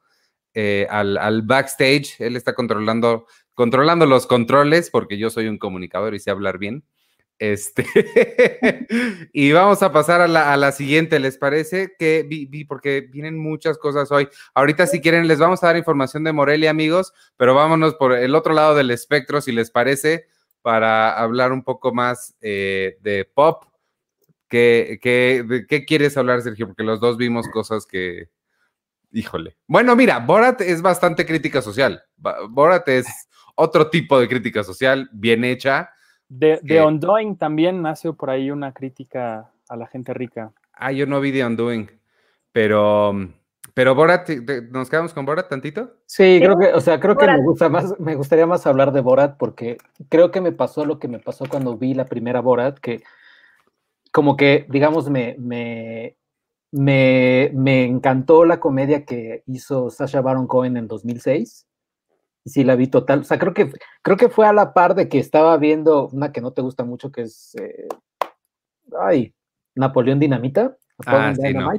eh, 0.53 0.87
al, 0.89 1.17
al 1.17 1.41
backstage. 1.43 2.19
Él 2.19 2.35
está 2.35 2.53
controlando, 2.53 3.25
controlando 3.53 4.05
los 4.05 4.27
controles 4.27 4.89
porque 4.89 5.17
yo 5.17 5.29
soy 5.29 5.47
un 5.47 5.57
comunicador 5.57 6.13
y 6.13 6.19
sé 6.19 6.31
hablar 6.31 6.57
bien. 6.57 6.83
Este, 7.41 7.83
y 9.33 9.51
vamos 9.51 9.81
a 9.81 9.91
pasar 9.91 10.21
a 10.21 10.27
la, 10.27 10.71
siguiente, 10.71 11.19
¿les 11.19 11.39
parece? 11.39 11.95
Que 11.97 12.21
vi, 12.21 12.45
vi- 12.45 12.65
porque 12.65 13.01
vienen 13.01 13.39
muchas 13.39 13.79
cosas 13.79 14.11
hoy. 14.11 14.29
Ahorita, 14.53 14.85
si 14.85 15.01
quieren, 15.01 15.27
les 15.27 15.39
vamos 15.39 15.63
a 15.63 15.67
dar 15.67 15.75
información 15.75 16.23
de 16.23 16.33
Morelia, 16.33 16.69
amigos, 16.69 17.13
pero 17.37 17.55
vámonos 17.55 17.95
por 17.95 18.13
el 18.13 18.35
otro 18.35 18.53
lado 18.53 18.75
del 18.75 18.91
espectro, 18.91 19.41
si 19.41 19.51
les 19.53 19.71
parece, 19.71 20.27
para 20.61 21.17
hablar 21.17 21.51
un 21.51 21.63
poco 21.63 21.91
más 21.91 22.35
eh, 22.41 22.99
de 23.01 23.25
pop. 23.25 23.63
¿Qué, 24.47 24.99
de 25.47 25.65
qué 25.65 25.83
quieres 25.85 26.17
hablar, 26.17 26.43
Sergio? 26.43 26.67
Porque 26.67 26.83
los 26.83 26.99
dos 26.99 27.17
vimos 27.17 27.47
cosas 27.47 27.87
que. 27.87 28.29
Híjole. 29.11 29.57
Bueno, 29.65 29.95
mira, 29.95 30.19
Borat 30.19 30.61
es 30.61 30.83
bastante 30.83 31.25
crítica 31.25 31.63
social. 31.63 32.03
Borat 32.49 32.87
es 32.87 33.07
otro 33.55 33.89
tipo 33.89 34.19
de 34.19 34.27
crítica 34.29 34.63
social, 34.63 35.09
bien 35.11 35.43
hecha. 35.43 35.89
De, 36.33 36.47
de 36.47 36.59
que- 36.63 36.79
Ondoing 36.79 37.35
también 37.35 37.81
nace 37.81 38.13
por 38.13 38.29
ahí 38.29 38.51
una 38.51 38.71
crítica 38.71 39.51
a 39.67 39.75
la 39.75 39.85
gente 39.87 40.13
rica. 40.13 40.53
Ah, 40.71 40.93
yo 40.93 41.05
no 41.05 41.19
vi 41.19 41.33
The 41.33 41.45
Undoing, 41.45 41.91
pero, 42.53 43.11
pero 43.73 43.95
Borat, 43.95 44.25
¿te- 44.25 44.41
te- 44.41 44.61
¿nos 44.61 44.89
quedamos 44.89 45.13
con 45.13 45.25
Borat 45.25 45.49
tantito? 45.49 45.97
Sí, 46.05 46.39
creo 46.41 46.57
que, 46.57 46.73
o 46.73 46.79
sea, 46.79 47.01
creo 47.01 47.17
que 47.17 47.27
me 47.27 47.41
gusta 47.41 47.67
más, 47.67 47.99
me 47.99 48.15
gustaría 48.15 48.45
más 48.47 48.65
hablar 48.65 48.93
de 48.93 49.01
Borat 49.01 49.35
porque 49.37 49.77
creo 50.07 50.31
que 50.31 50.39
me 50.39 50.53
pasó 50.53 50.85
lo 50.85 50.99
que 50.99 51.09
me 51.09 51.19
pasó 51.19 51.43
cuando 51.49 51.77
vi 51.77 51.93
la 51.93 52.05
primera 52.05 52.39
Borat, 52.39 52.79
que 52.79 53.03
como 54.13 54.37
que, 54.37 54.65
digamos, 54.69 55.09
me, 55.09 55.35
me, 55.37 56.15
me, 56.71 57.51
me 57.53 57.83
encantó 57.83 58.45
la 58.45 58.61
comedia 58.61 59.03
que 59.03 59.43
hizo 59.47 59.89
Sasha 59.89 60.21
Baron 60.21 60.47
Cohen 60.47 60.77
en 60.77 60.87
2006. 60.87 61.67
Y 62.43 62.49
sí, 62.49 62.63
la 62.63 62.75
vi 62.75 62.87
total. 62.87 63.21
O 63.21 63.23
sea, 63.23 63.37
creo 63.37 63.53
que, 63.53 63.71
creo 64.01 64.17
que 64.17 64.29
fue 64.29 64.47
a 64.47 64.53
la 64.53 64.73
par 64.73 64.95
de 64.95 65.09
que 65.09 65.19
estaba 65.19 65.57
viendo 65.57 66.07
una 66.09 66.31
que 66.31 66.41
no 66.41 66.51
te 66.51 66.61
gusta 66.61 66.83
mucho, 66.83 67.11
que 67.11 67.21
es, 67.21 67.55
eh, 67.55 67.87
ay, 68.99 69.33
Napoleón 69.75 70.19
Dinamita. 70.19 70.75
Ah, 71.05 71.33
sí, 71.35 71.53
no. 71.53 71.71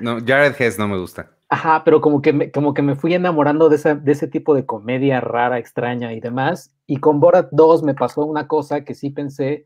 No, 0.00 0.18
Jared 0.24 0.54
Hess 0.58 0.78
no 0.78 0.88
me 0.88 0.98
gusta. 0.98 1.30
Ajá, 1.48 1.84
pero 1.84 2.00
como 2.00 2.22
que 2.22 2.32
me, 2.32 2.50
como 2.50 2.74
que 2.74 2.82
me 2.82 2.96
fui 2.96 3.14
enamorando 3.14 3.68
de, 3.68 3.76
esa, 3.76 3.94
de 3.94 4.12
ese 4.12 4.26
tipo 4.26 4.54
de 4.54 4.66
comedia 4.66 5.20
rara, 5.20 5.58
extraña 5.58 6.12
y 6.12 6.20
demás. 6.20 6.74
Y 6.86 6.96
con 6.96 7.20
Borat 7.20 7.48
2 7.52 7.84
me 7.84 7.94
pasó 7.94 8.24
una 8.24 8.48
cosa 8.48 8.84
que 8.84 8.94
sí 8.94 9.10
pensé, 9.10 9.64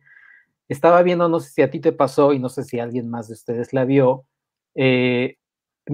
estaba 0.68 1.02
viendo, 1.02 1.28
no 1.28 1.40
sé 1.40 1.50
si 1.50 1.62
a 1.62 1.70
ti 1.70 1.80
te 1.80 1.92
pasó 1.92 2.34
y 2.34 2.38
no 2.38 2.50
sé 2.50 2.64
si 2.64 2.78
alguien 2.78 3.08
más 3.08 3.28
de 3.28 3.34
ustedes 3.34 3.72
la 3.72 3.86
vio, 3.86 4.26
eh, 4.74 5.38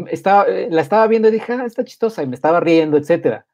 estaba, 0.08 0.44
eh, 0.48 0.68
la 0.70 0.82
estaba 0.82 1.06
viendo 1.06 1.28
y 1.28 1.32
dije, 1.32 1.52
ah, 1.52 1.64
está 1.64 1.84
chistosa 1.84 2.22
y 2.22 2.26
me 2.26 2.34
estaba 2.34 2.58
riendo, 2.58 2.96
etcétera. 2.96 3.46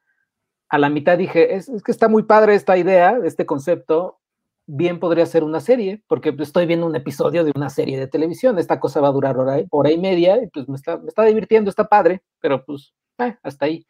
A 0.73 0.79
la 0.79 0.89
mitad 0.89 1.19
dije, 1.19 1.55
es, 1.55 1.69
es 1.69 1.83
que 1.83 1.93
está 1.93 2.09
muy 2.09 2.23
padre 2.23 2.55
esta 2.55 2.79
idea, 2.79 3.19
este 3.25 3.45
concepto, 3.45 4.19
bien 4.67 4.99
podría 4.99 5.27
ser 5.27 5.45
una 5.45 5.61
serie, 5.61 6.03
porque 6.09 6.33
pues, 6.33 6.49
estoy 6.49 6.65
viendo 6.65 6.87
un 6.87 6.97
episodio 6.97 7.45
de 7.45 7.53
una 7.55 7.69
serie 7.69 7.99
de 7.99 8.07
televisión, 8.07 8.59
esta 8.59 8.81
cosa 8.81 9.03
va 9.03 9.09
a 9.09 9.13
durar 9.13 9.37
hora, 9.37 9.61
y- 9.61 9.67
hora 9.71 9.91
y 9.93 9.99
media, 9.99 10.43
y 10.43 10.47
pues 10.47 10.67
me 10.71 10.77
está, 10.77 10.97
me 10.97 11.09
está 11.09 11.25
divirtiendo, 11.25 11.69
está 11.69 11.89
padre, 11.89 12.23
pero 12.41 12.65
pues 12.65 12.95
eh, 13.19 13.37
hasta 13.43 13.67
ahí. 13.67 13.85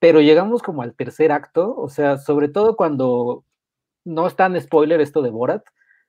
Pero 0.00 0.20
llegamos 0.20 0.62
como 0.64 0.82
al 0.82 0.96
tercer 0.96 1.30
acto, 1.30 1.76
o 1.76 1.88
sea, 1.88 2.18
sobre 2.18 2.48
todo 2.48 2.74
cuando 2.76 3.44
no 4.04 4.26
es 4.26 4.34
tan 4.34 4.60
spoiler 4.60 5.00
esto 5.00 5.22
de 5.22 5.30
Borat, 5.30 5.62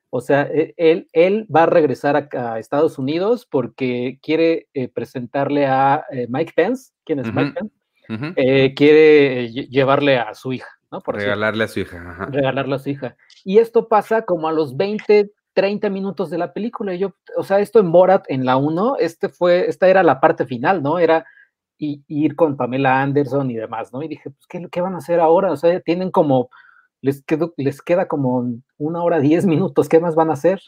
o 0.09 0.19
sea, 0.19 0.43
e- 0.51 0.73
él, 0.77 1.07
él 1.13 1.45
va 1.55 1.63
a 1.63 1.67
regresar 1.67 2.15
a, 2.15 2.53
a 2.53 2.57
Estados 2.59 2.97
Unidos 2.97 3.45
porque 3.45 4.17
quiere 4.23 4.67
eh, 4.73 4.87
presentarle 4.87 5.67
a 5.67 6.05
eh, 6.11 6.25
Mike 6.27 6.53
Pence, 6.55 6.91
¿quién 7.05 7.19
es 7.19 7.31
Mike 7.31 7.53
Ujú. 7.61 7.71
Eh, 8.35 8.73
quiere 8.75 9.49
lle- 9.51 9.67
llevarle 9.69 10.17
a 10.17 10.33
su 10.33 10.53
hija, 10.53 10.69
¿no? 10.91 11.01
Por 11.01 11.15
Regalarle 11.15 11.63
a 11.63 11.67
su 11.67 11.79
hija. 11.79 11.97
ajá. 12.11 12.25
regalarle 12.27 12.75
a 12.75 12.79
su 12.79 12.89
hija. 12.89 13.15
Y 13.43 13.57
esto 13.59 13.87
pasa 13.87 14.23
como 14.23 14.47
a 14.47 14.51
los 14.51 14.75
20, 14.77 15.31
30 15.53 15.89
minutos 15.89 16.29
de 16.29 16.37
la 16.37 16.51
película. 16.53 16.93
Y 16.93 16.99
yo, 16.99 17.13
o 17.37 17.43
sea, 17.43 17.59
esto 17.59 17.79
en 17.79 17.91
Borat, 17.91 18.25
en 18.29 18.45
la 18.45 18.57
1, 18.57 18.97
este 18.99 19.29
fue, 19.29 19.67
esta 19.69 19.87
era 19.87 20.03
la 20.03 20.19
parte 20.19 20.45
final, 20.45 20.81
¿no? 20.83 20.99
Era 20.99 21.25
ir 21.77 22.35
con 22.35 22.55
Pamela 22.55 23.01
Anderson 23.01 23.51
y 23.51 23.55
demás, 23.55 23.91
¿no? 23.91 24.01
Y 24.01 24.07
dije, 24.07 24.29
pues, 24.29 24.47
¿qué, 24.47 24.65
qué 24.71 24.81
van 24.81 24.95
a 24.95 24.99
hacer 24.99 25.19
ahora? 25.19 25.51
O 25.51 25.57
sea, 25.57 25.79
tienen 25.81 26.09
como, 26.11 26.49
les, 27.01 27.21
quedó, 27.23 27.53
les 27.57 27.81
queda 27.81 28.07
como 28.07 28.45
una 28.77 29.03
hora, 29.03 29.19
diez 29.19 29.45
minutos, 29.45 29.89
¿qué 29.89 29.99
más 29.99 30.15
van 30.15 30.29
a 30.29 30.33
hacer? 30.33 30.61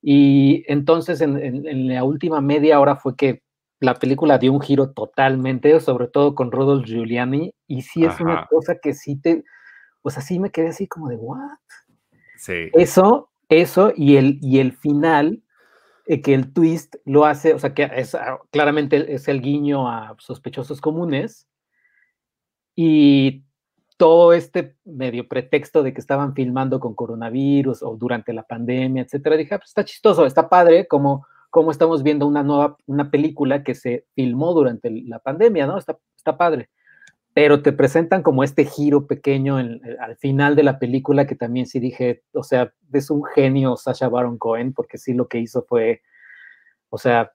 Y 0.00 0.64
entonces 0.68 1.20
en, 1.20 1.38
en- 1.38 1.66
en 1.66 1.88
la 1.88 2.04
última 2.04 2.40
media 2.40 2.80
hora 2.80 2.96
fue 2.96 3.14
que 3.16 3.42
la 3.82 3.94
película 3.94 4.38
dio 4.38 4.52
un 4.52 4.60
giro 4.60 4.92
totalmente, 4.92 5.78
sobre 5.80 6.06
todo 6.06 6.34
con 6.34 6.52
Rudolph 6.52 6.86
Giuliani, 6.86 7.54
y 7.66 7.82
sí 7.82 8.04
es 8.04 8.20
una 8.20 8.34
Ajá. 8.34 8.46
cosa 8.48 8.76
que 8.80 8.94
sí 8.94 9.16
te, 9.20 9.44
o 10.02 10.10
sea, 10.10 10.22
sí 10.22 10.38
me 10.38 10.50
quedé 10.50 10.68
así 10.68 10.86
como 10.86 11.08
de, 11.08 11.16
¿what? 11.16 11.58
Sí. 12.36 12.70
Eso, 12.74 13.30
eso 13.48 13.92
y 13.96 14.16
el, 14.16 14.38
y 14.40 14.60
el 14.60 14.72
final, 14.72 15.42
eh, 16.06 16.22
que 16.22 16.34
el 16.34 16.52
twist 16.52 16.94
lo 17.04 17.26
hace, 17.26 17.54
o 17.54 17.58
sea, 17.58 17.74
que 17.74 17.90
es, 17.94 18.14
ah, 18.14 18.38
claramente 18.50 19.12
es 19.14 19.26
el 19.28 19.40
guiño 19.40 19.88
a 19.88 20.14
sospechosos 20.18 20.80
comunes 20.80 21.48
y 22.76 23.44
todo 23.96 24.32
este 24.32 24.76
medio 24.84 25.28
pretexto 25.28 25.82
de 25.82 25.92
que 25.92 26.00
estaban 26.00 26.34
filmando 26.34 26.80
con 26.80 26.94
coronavirus 26.94 27.82
o 27.82 27.96
durante 27.96 28.32
la 28.32 28.44
pandemia, 28.44 29.02
etcétera, 29.02 29.36
dije, 29.36 29.54
ah, 29.54 29.58
pues 29.58 29.70
está 29.70 29.84
chistoso, 29.84 30.24
está 30.24 30.48
padre, 30.48 30.86
como, 30.86 31.26
como 31.52 31.70
estamos 31.70 32.02
viendo 32.02 32.26
una 32.26 32.42
nueva, 32.42 32.76
una 32.86 33.12
película 33.12 33.62
que 33.62 33.76
se 33.76 34.06
filmó 34.16 34.54
durante 34.54 34.90
la 34.90 35.20
pandemia, 35.20 35.68
¿no? 35.68 35.78
Está, 35.78 35.96
está 36.16 36.36
padre 36.36 36.68
pero 37.34 37.62
te 37.62 37.72
presentan 37.72 38.22
como 38.22 38.44
este 38.44 38.64
giro 38.64 39.06
pequeño 39.06 39.58
en- 39.58 39.80
eh, 39.86 39.96
al 40.00 40.16
final 40.16 40.54
de 40.54 40.62
la 40.64 40.78
película 40.78 41.26
que 41.26 41.34
también 41.34 41.66
sí 41.66 41.80
dije, 41.80 42.22
o 42.32 42.42
sea, 42.42 42.72
es 42.92 43.10
un 43.10 43.24
genio 43.24 43.76
Sasha 43.76 44.08
Baron 44.08 44.38
Cohen, 44.38 44.72
porque 44.72 44.98
sí 44.98 45.14
lo 45.14 45.28
que 45.28 45.38
hizo 45.38 45.64
fue, 45.66 46.02
o 46.90 46.98
sea, 46.98 47.32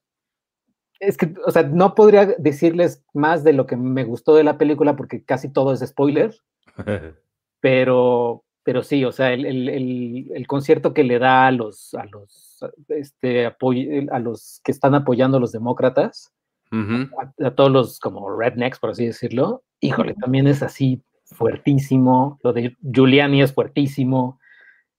es 0.99 1.18
que, 1.18 1.34
o 1.45 1.51
sea, 1.51 1.63
no 1.63 1.95
podría 1.95 2.26
decirles 2.38 3.03
más 3.13 3.43
de 3.43 3.53
lo 3.53 3.65
que 3.65 3.76
me 3.76 4.03
gustó 4.03 4.36
de 4.36 4.43
la 4.43 4.57
película 4.57 4.95
porque 4.95 5.24
casi 5.24 5.51
todo 5.51 5.74
es 5.74 5.80
spoiler, 5.80 6.36
pero, 7.59 8.43
pero 8.63 8.84
sí, 8.84 9.03
o 9.03 9.11
sea, 9.11 9.34
el, 9.34 9.45
el, 9.45 9.70
el, 9.70 10.32
el 10.34 10.47
concierto 10.47 10.93
que 10.93 11.03
le 11.03 11.18
da 11.20 11.47
a 11.47 11.51
los, 11.51 11.93
a 11.95 12.05
los, 12.05 12.47
este, 12.89 13.45
a 13.45 14.20
los 14.20 14.62
que 14.64 14.72
están 14.72 14.95
apoyando 14.95 15.38
a 15.38 15.39
los 15.39 15.51
demócratas, 15.51 16.32
a 16.72 17.51
todos 17.51 17.72
los 17.72 17.99
como 17.99 18.36
rednecks, 18.38 18.80
por 18.80 18.89
así 18.89 19.05
decirlo, 19.05 19.64
híjole, 19.80 20.14
también 20.16 20.47
es 20.47 20.62
así 20.64 21.01
fuertísimo, 21.26 22.39
lo 22.43 22.53
de 22.53 22.76
Giuliani 22.82 23.41
es 23.41 23.53
fuertísimo, 23.53 24.39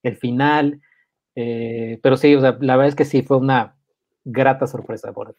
el 0.03 0.17
final, 0.17 0.81
eh, 1.35 2.01
pero 2.03 2.17
sí, 2.17 2.35
o 2.35 2.41
sea, 2.41 2.57
la 2.61 2.77
verdad 2.77 2.89
es 2.89 2.95
que 2.97 3.05
sí, 3.05 3.23
fue 3.23 3.37
una 3.37 3.77
grata 4.25 4.67
sorpresa. 4.67 5.13
Por... 5.13 5.37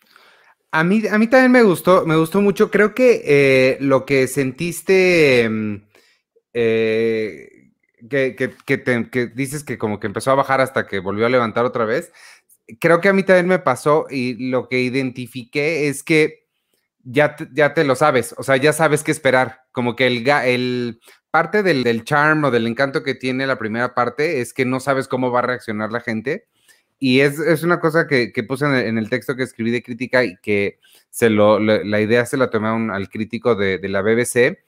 A 0.71 0.83
mí, 0.83 1.03
a 1.11 1.17
mí 1.17 1.27
también 1.27 1.51
me 1.51 1.63
gustó, 1.63 2.05
me 2.05 2.15
gustó 2.15 2.41
mucho. 2.41 2.71
Creo 2.71 2.93
que 2.93 3.21
eh, 3.25 3.77
lo 3.81 4.05
que 4.05 4.27
sentiste, 4.27 5.47
mm, 5.49 5.75
eh, 6.53 7.58
que, 8.09 8.35
que- 8.35 8.53
que 8.65 8.77
te- 8.77 9.09
que 9.09 9.27
dices 9.27 9.63
que 9.63 9.77
como 9.77 9.99
que 9.99 10.07
empezó 10.07 10.31
a 10.31 10.35
bajar 10.35 10.61
hasta 10.61 10.87
que 10.87 10.99
volvió 10.99 11.25
a 11.25 11.29
levantar 11.29 11.65
otra 11.65 11.85
vez, 11.85 12.11
creo 12.79 13.01
que 13.01 13.09
a 13.09 13.13
mí 13.13 13.23
también 13.23 13.47
me 13.47 13.59
pasó 13.59 14.05
y 14.09 14.49
lo 14.49 14.67
que 14.69 14.79
identifiqué 14.81 15.87
es 15.87 16.03
que 16.03 16.47
ya 17.03 17.35
te, 17.35 17.47
ya 17.53 17.73
te 17.73 17.83
lo 17.83 17.95
sabes, 17.95 18.35
o 18.37 18.43
sea, 18.43 18.57
ya 18.57 18.73
sabes 18.73 19.03
qué 19.03 19.11
esperar. 19.11 19.61
Como 19.71 19.95
que 19.95 20.05
el, 20.07 20.27
el 20.27 20.99
parte 21.31 21.63
del, 21.63 21.83
del 21.83 22.03
charm 22.03 22.43
o 22.43 22.51
del 22.51 22.67
encanto 22.67 23.03
que 23.03 23.15
tiene 23.15 23.47
la 23.47 23.57
primera 23.57 23.93
parte 23.95 24.41
es 24.41 24.53
que 24.53 24.65
no 24.65 24.79
sabes 24.79 25.07
cómo 25.07 25.31
va 25.31 25.39
a 25.39 25.43
reaccionar 25.43 25.91
la 25.91 26.01
gente. 26.01 26.47
Y 26.99 27.21
es, 27.21 27.39
es 27.39 27.63
una 27.63 27.79
cosa 27.79 28.07
que, 28.07 28.33
que 28.33 28.43
puse 28.43 28.65
en 28.65 28.97
el, 28.97 29.09
texto 29.09 29.35
que 29.37 29.43
escribí 29.43 29.71
de 29.71 29.81
crítica 29.81 30.25
y 30.25 30.35
que 30.41 30.79
se 31.09 31.29
lo, 31.29 31.57
la, 31.59 32.01
idea 32.01 32.25
se 32.25 32.35
la 32.37 32.49
tomé 32.49 32.67
al 32.93 33.09
crítico 33.09 33.55
de, 33.55 33.77
de 33.77 33.87
la 33.89 34.01
BBC. 34.01 34.59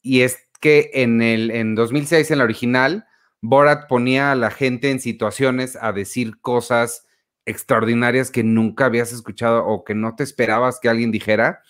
Y 0.00 0.20
es 0.20 0.47
que 0.60 0.90
en, 0.94 1.22
el, 1.22 1.50
en 1.50 1.74
2006, 1.74 2.30
en 2.30 2.38
la 2.38 2.44
original, 2.44 3.06
Borat 3.40 3.88
ponía 3.88 4.32
a 4.32 4.34
la 4.34 4.50
gente 4.50 4.90
en 4.90 5.00
situaciones 5.00 5.76
a 5.80 5.92
decir 5.92 6.40
cosas 6.40 7.06
extraordinarias 7.46 8.30
que 8.30 8.42
nunca 8.44 8.86
habías 8.86 9.12
escuchado 9.12 9.64
o 9.64 9.84
que 9.84 9.94
no 9.94 10.16
te 10.16 10.22
esperabas 10.22 10.80
que 10.80 10.88
alguien 10.88 11.10
dijera, 11.10 11.62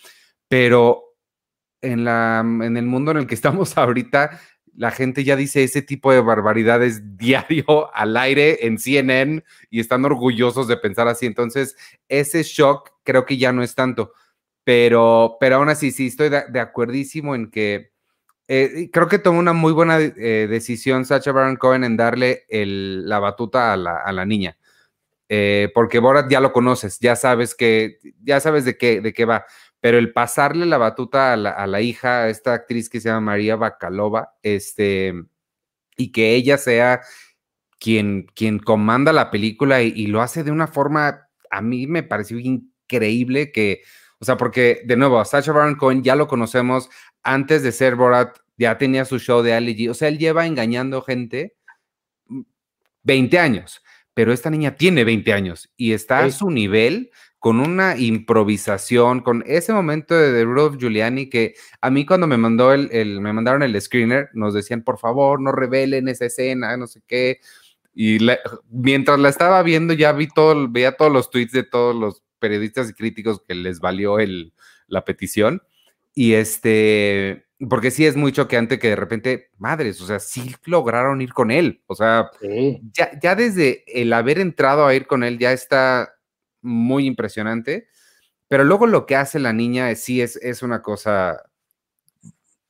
pero 0.49 1.15
en, 1.83 2.05
la, 2.05 2.41
en 2.41 2.77
el 2.77 2.87
mundo 2.87 3.13
en 3.13 3.19
el 3.19 3.27
que 3.27 3.35
estamos 3.35 3.77
ahorita, 3.79 4.41
la 4.75 4.91
gente 4.91 5.25
ya 5.25 5.37
dice 5.37 5.65
ese 5.65 5.83
tipo 5.83 6.13
de 6.13 6.21
barbaridades 6.21 7.17
diario 7.17 7.95
al 7.95 8.17
aire 8.17 8.67
en 8.67 8.79
CNN 8.79 9.45
y 9.71 9.81
están 9.81 10.05
orgullosos 10.05 10.69
de 10.69 10.77
pensar 10.77 11.09
así. 11.09 11.27
Entonces, 11.27 11.77
ese 12.09 12.43
shock 12.43 12.91
creo 13.05 13.27
que 13.27 13.37
ya 13.37 13.53
no 13.53 13.63
es 13.63 13.75
tanto, 13.75 14.13
pero, 14.65 15.37
pero 15.41 15.57
aún 15.57 15.69
así, 15.69 15.91
sí, 15.91 16.07
estoy 16.07 16.29
de, 16.29 16.45
de 16.49 16.69
en 17.35 17.51
que 17.51 17.91
eh, 18.49 18.89
creo 18.91 19.09
que 19.09 19.19
tomó 19.19 19.39
una 19.39 19.53
muy 19.53 19.73
buena 19.73 20.01
eh, 20.01 20.47
decisión 20.49 21.05
Sacha 21.05 21.33
Baron 21.33 21.57
Cohen 21.57 21.85
en 21.85 21.99
darle 21.99 22.47
la 22.49 23.19
batuta 23.19 23.75
a 23.75 23.77
la, 23.77 24.25
niña. 24.25 24.57
Eh, 25.29 25.71
porque 25.75 25.99
Borat 25.99 26.31
ya 26.31 26.41
lo 26.41 26.53
conoces, 26.53 26.99
ya 27.01 27.15
sabes 27.15 27.55
que, 27.55 27.99
ya 28.23 28.41
sabes 28.41 28.65
de 28.65 28.79
qué, 28.79 29.03
de 29.03 29.13
qué 29.13 29.27
va, 29.27 29.45
pero 29.81 29.99
el 29.99 30.15
pasarle 30.15 30.65
la 30.65 30.79
batuta 30.79 31.35
a 31.35 31.37
la, 31.37 31.51
a 31.51 31.67
la 31.67 31.83
hija, 31.83 32.23
a 32.23 32.29
esta 32.31 32.55
actriz 32.55 32.89
que 32.89 33.01
se 33.01 33.11
llama 33.11 33.33
María 33.33 33.57
Bacalova, 33.57 34.35
este, 34.43 35.13
y 35.99 36.11
que 36.13 36.35
ella 36.35 36.57
sea 36.57 37.03
quien, 37.79 38.27
quien 38.35 38.59
comanda 38.59 39.13
la 39.13 39.31
película 39.31 39.83
y, 39.83 39.93
y 39.95 40.07
lo 40.07 40.23
hace 40.23 40.45
de 40.45 40.51
una 40.51 40.67
forma, 40.67 41.29
a 41.51 41.61
mí 41.61 41.87
me 41.87 42.03
pareció 42.03 42.39
increíble 42.39 43.53
que, 43.53 43.83
o 44.21 44.25
sea, 44.25 44.39
porque 44.39 44.81
de 44.87 44.97
nuevo, 44.97 45.23
Sacha 45.27 45.53
Baron 45.53 45.77
Cohen 45.77 46.03
ya 46.03 46.17
lo 46.17 46.27
conocemos, 46.27 46.89
antes 47.23 47.63
de 47.63 47.73
ser 47.73 47.97
Borat 47.97 48.39
ya 48.57 48.79
tenía 48.79 49.05
su 49.05 49.19
show 49.19 49.43
de 49.43 49.55
Ali 49.55 49.77
G, 49.77 49.91
o 49.91 49.95
sea, 49.95 50.09
él 50.09 50.19
lleva 50.19 50.47
engañando 50.47 51.03
gente 51.03 51.57
20 53.03 53.39
años 53.39 53.83
pero 54.19 54.33
esta 54.33 54.51
niña 54.51 54.75
tiene 54.75 55.05
20 55.05 55.33
años 55.33 55.71
y 55.77 55.93
está 55.93 56.23
sí. 56.23 56.27
a 56.27 56.31
su 56.33 56.51
nivel 56.51 57.13
con 57.39 57.61
una 57.61 57.97
improvisación, 57.97 59.21
con 59.21 59.45
ese 59.47 59.73
momento 59.73 60.13
de, 60.17 60.33
de 60.33 60.45
Rudolph 60.45 60.77
Giuliani 60.77 61.31
que 61.31 61.55
a 61.81 61.89
mí 61.89 62.05
cuando 62.05 62.27
me 62.27 62.37
mandó 62.37 62.73
el, 62.73 62.89
el, 62.91 63.21
me 63.21 63.33
mandaron 63.33 63.63
el 63.63 63.81
screener, 63.81 64.29
nos 64.33 64.55
decían, 64.55 64.83
por 64.83 64.99
favor, 64.99 65.41
no 65.41 65.53
revelen 65.53 66.09
esa 66.09 66.25
escena, 66.25 66.77
no 66.77 66.89
sé 66.89 67.01
qué. 67.07 67.39
Y 67.95 68.19
la, 68.19 68.41
mientras 68.69 69.21
la 69.21 69.29
estaba 69.29 69.63
viendo, 69.63 69.95
ya 69.95 70.11
vi 70.11 70.27
todo, 70.27 70.69
veía 70.69 70.97
todos 70.97 71.13
los 71.13 71.31
tweets 71.31 71.53
de 71.53 71.63
todos 71.63 71.95
los 71.95 72.25
periodistas 72.41 72.91
y 72.91 72.95
críticos 72.95 73.41
que 73.47 73.55
les 73.55 73.79
valió 73.79 74.19
el, 74.19 74.53
la 74.89 75.05
petición. 75.05 75.63
Y 76.21 76.35
este, 76.35 77.47
porque 77.71 77.93
sí 77.93 78.05
es 78.05 78.17
muy 78.17 78.33
choqueante 78.33 78.81
que 78.81 78.89
de 78.89 78.97
repente, 78.97 79.51
madres, 79.57 80.01
o 80.01 80.07
sea, 80.07 80.19
sí 80.19 80.53
lograron 80.65 81.23
ir 81.23 81.33
con 81.33 81.53
él. 81.53 81.85
O 81.87 81.95
sea, 81.95 82.33
sí. 82.41 82.81
ya, 82.93 83.17
ya 83.23 83.37
desde 83.37 83.85
el 83.87 84.13
haber 84.13 84.41
entrado 84.41 84.85
a 84.85 84.97
ir 84.97 85.07
con 85.07 85.23
él 85.23 85.39
ya 85.39 85.53
está 85.53 86.13
muy 86.61 87.07
impresionante. 87.07 87.87
Pero 88.49 88.65
luego 88.65 88.89
lo 88.89 89.07
que 89.07 89.15
hace 89.15 89.39
la 89.39 89.53
niña 89.53 89.93
es, 89.93 90.03
sí 90.03 90.21
es, 90.21 90.35
es 90.43 90.65
una 90.65 90.83
cosa 90.83 91.41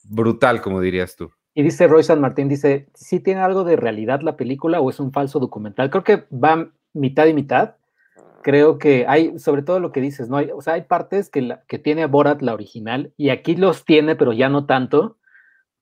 brutal, 0.05 0.61
como 0.61 0.83
dirías 0.83 1.17
tú. 1.17 1.33
Y 1.55 1.63
dice 1.63 1.87
Roy 1.87 2.03
San 2.03 2.21
Martín, 2.21 2.51
dice, 2.51 2.91
¿sí 2.93 3.19
tiene 3.19 3.41
algo 3.41 3.65
de 3.65 3.77
realidad 3.77 4.21
la 4.21 4.37
película 4.37 4.79
o 4.83 4.91
es 4.91 5.01
un 5.01 5.11
falso 5.11 5.39
documental? 5.39 5.89
Creo 5.89 6.05
que 6.05 6.27
va 6.31 6.71
mitad 6.93 7.25
y 7.25 7.33
mitad. 7.33 7.77
Creo 8.43 8.79
que 8.79 9.07
hay, 9.09 9.39
sobre 9.39 9.63
todo 9.63 9.81
lo 9.81 9.93
que 9.93 10.01
dices, 10.01 10.29
¿no? 10.29 10.37
Hay, 10.37 10.51
o 10.55 10.61
sea, 10.61 10.75
hay 10.75 10.83
partes 10.83 11.29
que, 11.29 11.43
la, 11.43 11.63
que 11.67 11.79
tiene 11.79 12.07
Borat 12.07 12.41
la 12.41 12.55
original 12.55 13.13
y 13.17 13.31
aquí 13.31 13.57
los 13.57 13.85
tiene, 13.85 14.17
pero 14.17 14.33
ya 14.33 14.49
no 14.49 14.67
tanto, 14.67 15.17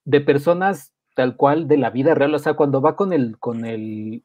de 0.04 0.20
personas 0.20 0.92
tal 1.14 1.36
cual 1.36 1.68
de 1.68 1.78
la 1.78 1.90
vida 1.90 2.14
real. 2.14 2.34
O 2.34 2.38
sea, 2.38 2.54
cuando 2.54 2.80
va 2.80 2.96
con 2.96 3.12
el, 3.12 3.38
con 3.38 3.64
el, 3.64 4.22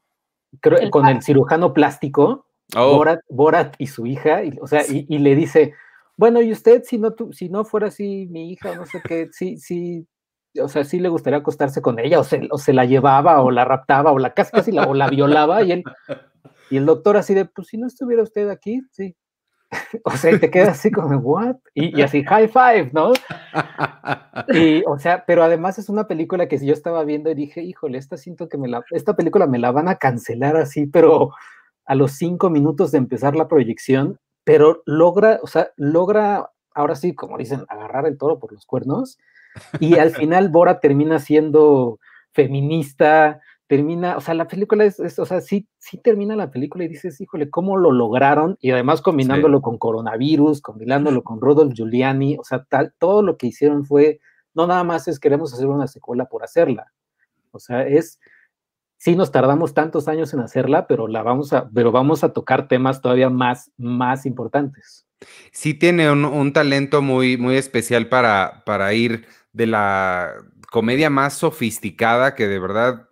creo, 0.60 0.78
el 0.78 0.90
con 0.90 1.06
el 1.08 1.22
cirujano 1.22 1.72
plástico, 1.72 2.46
oh. 2.76 2.96
Borat, 2.96 3.20
Borat, 3.28 3.74
y 3.78 3.86
su 3.88 4.06
hija, 4.06 4.44
y, 4.44 4.58
o 4.60 4.66
sea, 4.66 4.82
y, 4.88 5.06
y, 5.08 5.18
le 5.18 5.34
dice, 5.34 5.74
bueno, 6.16 6.40
y 6.40 6.52
usted, 6.52 6.82
si 6.84 6.98
no, 6.98 7.12
tu, 7.12 7.32
si 7.32 7.48
no 7.48 7.64
fuera 7.64 7.88
así 7.88 8.28
mi 8.30 8.52
hija, 8.52 8.74
no 8.76 8.86
sé 8.86 9.00
qué, 9.02 9.28
sí, 9.32 9.56
sí, 9.56 10.06
o 10.60 10.68
sea, 10.68 10.84
sí 10.84 11.00
le 11.00 11.08
gustaría 11.08 11.38
acostarse 11.38 11.80
con 11.80 11.98
ella, 11.98 12.20
o 12.20 12.24
se, 12.24 12.46
o 12.50 12.58
se 12.58 12.72
la 12.72 12.84
llevaba, 12.84 13.42
o 13.42 13.50
la 13.50 13.64
raptaba, 13.64 14.12
o 14.12 14.18
la 14.18 14.34
casi, 14.34 14.52
casi 14.52 14.72
la, 14.72 14.84
o 14.84 14.94
la 14.94 15.08
violaba, 15.08 15.62
y 15.62 15.72
él, 15.72 15.84
y 16.72 16.78
el 16.78 16.86
doctor 16.86 17.18
así 17.18 17.34
de, 17.34 17.44
pues 17.44 17.68
si 17.68 17.76
no 17.76 17.86
estuviera 17.86 18.22
usted 18.22 18.48
aquí, 18.48 18.80
sí. 18.92 19.14
o 20.04 20.10
sea, 20.12 20.32
y 20.32 20.38
te 20.38 20.50
quedas 20.50 20.78
así 20.78 20.90
como, 20.90 21.18
¿what? 21.18 21.56
Y, 21.74 21.98
y, 21.98 22.00
así, 22.00 22.24
high 22.24 22.48
five, 22.48 22.90
¿no? 22.94 23.12
Y, 24.48 24.82
o 24.86 24.98
sea, 24.98 25.24
pero 25.26 25.42
además 25.42 25.78
es 25.78 25.90
una 25.90 26.08
película 26.08 26.48
que 26.48 26.58
yo 26.64 26.72
estaba 26.72 27.04
viendo 27.04 27.30
y 27.30 27.34
dije, 27.34 27.62
híjole, 27.62 27.98
esta 27.98 28.16
siento 28.16 28.48
que 28.48 28.56
me 28.56 28.68
la, 28.68 28.82
esta 28.92 29.14
película 29.14 29.46
me 29.46 29.58
la 29.58 29.70
van 29.70 29.86
a 29.88 29.96
cancelar 29.96 30.56
así, 30.56 30.86
pero 30.86 31.32
a 31.84 31.94
los 31.94 32.12
cinco 32.12 32.48
minutos 32.48 32.90
de 32.90 32.98
empezar 32.98 33.36
la 33.36 33.48
proyección, 33.48 34.18
pero 34.42 34.82
logra, 34.86 35.40
o 35.42 35.46
sea, 35.46 35.72
logra, 35.76 36.50
ahora 36.74 36.94
sí, 36.94 37.14
como 37.14 37.36
dicen, 37.36 37.66
agarrar 37.68 38.06
el 38.06 38.16
toro 38.16 38.38
por 38.38 38.50
los 38.50 38.64
cuernos, 38.64 39.18
y 39.78 39.98
al 39.98 40.10
final 40.14 40.48
Bora 40.48 40.80
termina 40.80 41.18
siendo 41.18 41.98
feminista, 42.32 43.42
termina, 43.72 44.18
o 44.18 44.20
sea, 44.20 44.34
la 44.34 44.48
película 44.48 44.84
es, 44.84 45.00
es, 45.00 45.18
o 45.18 45.24
sea, 45.24 45.40
sí, 45.40 45.66
sí 45.78 45.96
termina 45.96 46.36
la 46.36 46.50
película 46.50 46.84
y 46.84 46.88
dices, 46.88 47.18
híjole, 47.22 47.48
¿cómo 47.48 47.78
lo 47.78 47.90
lograron? 47.90 48.58
Y 48.60 48.70
además 48.70 49.00
combinándolo 49.00 49.60
sí. 49.60 49.62
con 49.62 49.78
coronavirus, 49.78 50.60
combinándolo 50.60 51.24
con 51.24 51.40
Rudolph 51.40 51.72
Giuliani, 51.72 52.36
o 52.38 52.44
sea, 52.44 52.64
tal, 52.64 52.92
todo 52.98 53.22
lo 53.22 53.38
que 53.38 53.46
hicieron 53.46 53.86
fue, 53.86 54.20
no 54.52 54.66
nada 54.66 54.84
más 54.84 55.08
es 55.08 55.18
queremos 55.18 55.54
hacer 55.54 55.68
una 55.68 55.86
secuela 55.86 56.26
por 56.26 56.44
hacerla, 56.44 56.92
o 57.50 57.58
sea, 57.58 57.86
es, 57.86 58.20
sí 58.98 59.16
nos 59.16 59.32
tardamos 59.32 59.72
tantos 59.72 60.06
años 60.06 60.34
en 60.34 60.40
hacerla, 60.40 60.86
pero 60.86 61.08
la 61.08 61.22
vamos 61.22 61.54
a, 61.54 61.70
pero 61.70 61.92
vamos 61.92 62.24
a 62.24 62.34
tocar 62.34 62.68
temas 62.68 63.00
todavía 63.00 63.30
más, 63.30 63.72
más 63.78 64.26
importantes. 64.26 65.06
Sí 65.50 65.72
tiene 65.72 66.12
un, 66.12 66.26
un 66.26 66.52
talento 66.52 67.00
muy, 67.00 67.38
muy 67.38 67.56
especial 67.56 68.10
para, 68.10 68.64
para 68.66 68.92
ir 68.92 69.24
de 69.54 69.66
la 69.66 70.34
comedia 70.70 71.08
más 71.08 71.32
sofisticada 71.32 72.34
que 72.34 72.48
de 72.48 72.58
verdad 72.58 73.08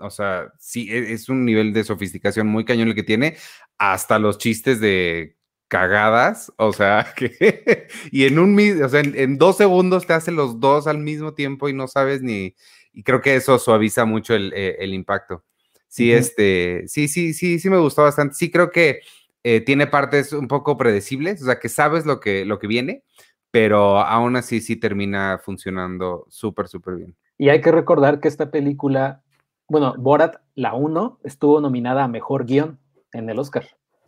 o 0.00 0.10
sea, 0.10 0.52
sí, 0.58 0.88
es 0.90 1.28
un 1.28 1.44
nivel 1.44 1.72
de 1.72 1.84
sofisticación 1.84 2.46
muy 2.46 2.64
cañón 2.64 2.88
el 2.88 2.94
que 2.94 3.02
tiene, 3.02 3.36
hasta 3.78 4.18
los 4.18 4.38
chistes 4.38 4.80
de 4.80 5.36
cagadas, 5.68 6.52
o 6.56 6.72
sea, 6.72 7.12
que, 7.16 7.88
y 8.10 8.24
en 8.24 8.38
un, 8.38 8.58
o 8.82 8.88
sea, 8.88 9.00
en, 9.00 9.18
en, 9.18 9.38
dos 9.38 9.56
segundos 9.56 10.06
te 10.06 10.14
hace 10.14 10.32
los 10.32 10.60
dos 10.60 10.86
al 10.86 10.98
mismo 10.98 11.34
tiempo 11.34 11.68
y 11.68 11.74
no 11.74 11.88
sabes 11.88 12.22
ni, 12.22 12.54
y 12.92 13.02
creo 13.02 13.20
que 13.20 13.36
eso 13.36 13.58
suaviza 13.58 14.04
mucho 14.04 14.34
el, 14.34 14.52
el 14.54 14.94
impacto. 14.94 15.44
Sí, 15.88 16.10
uh 16.10 16.16
-huh. 16.16 16.18
este, 16.18 16.84
sí, 16.86 17.08
sí, 17.08 17.32
sí, 17.32 17.58
sí 17.58 17.70
me 17.70 17.78
gustó 17.78 18.02
bastante. 18.02 18.34
Sí 18.34 18.50
creo 18.50 18.70
que 18.70 19.00
eh, 19.44 19.60
tiene 19.60 19.86
partes 19.86 20.32
un 20.32 20.48
poco 20.48 20.76
predecibles, 20.76 21.40
o 21.42 21.46
sea, 21.46 21.58
que 21.58 21.68
sabes 21.68 22.06
lo 22.06 22.20
que, 22.20 22.44
lo 22.44 22.58
que 22.58 22.66
viene, 22.66 23.04
pero 23.50 24.00
aún 24.00 24.36
así 24.36 24.60
sí 24.60 24.76
termina 24.76 25.40
funcionando 25.42 26.26
súper, 26.28 26.68
súper 26.68 26.96
bien. 26.96 27.16
Y 27.38 27.48
hay 27.48 27.60
que 27.60 27.72
recordar 27.72 28.20
que 28.20 28.28
esta 28.28 28.50
película 28.50 29.22
bueno, 29.68 29.94
Borat, 29.98 30.36
la 30.54 30.74
1, 30.74 31.20
estuvo 31.24 31.60
nominada 31.60 32.04
a 32.04 32.08
Mejor 32.08 32.44
Guión 32.46 32.78
en 33.12 33.28
el 33.30 33.38
Oscar. 33.38 33.64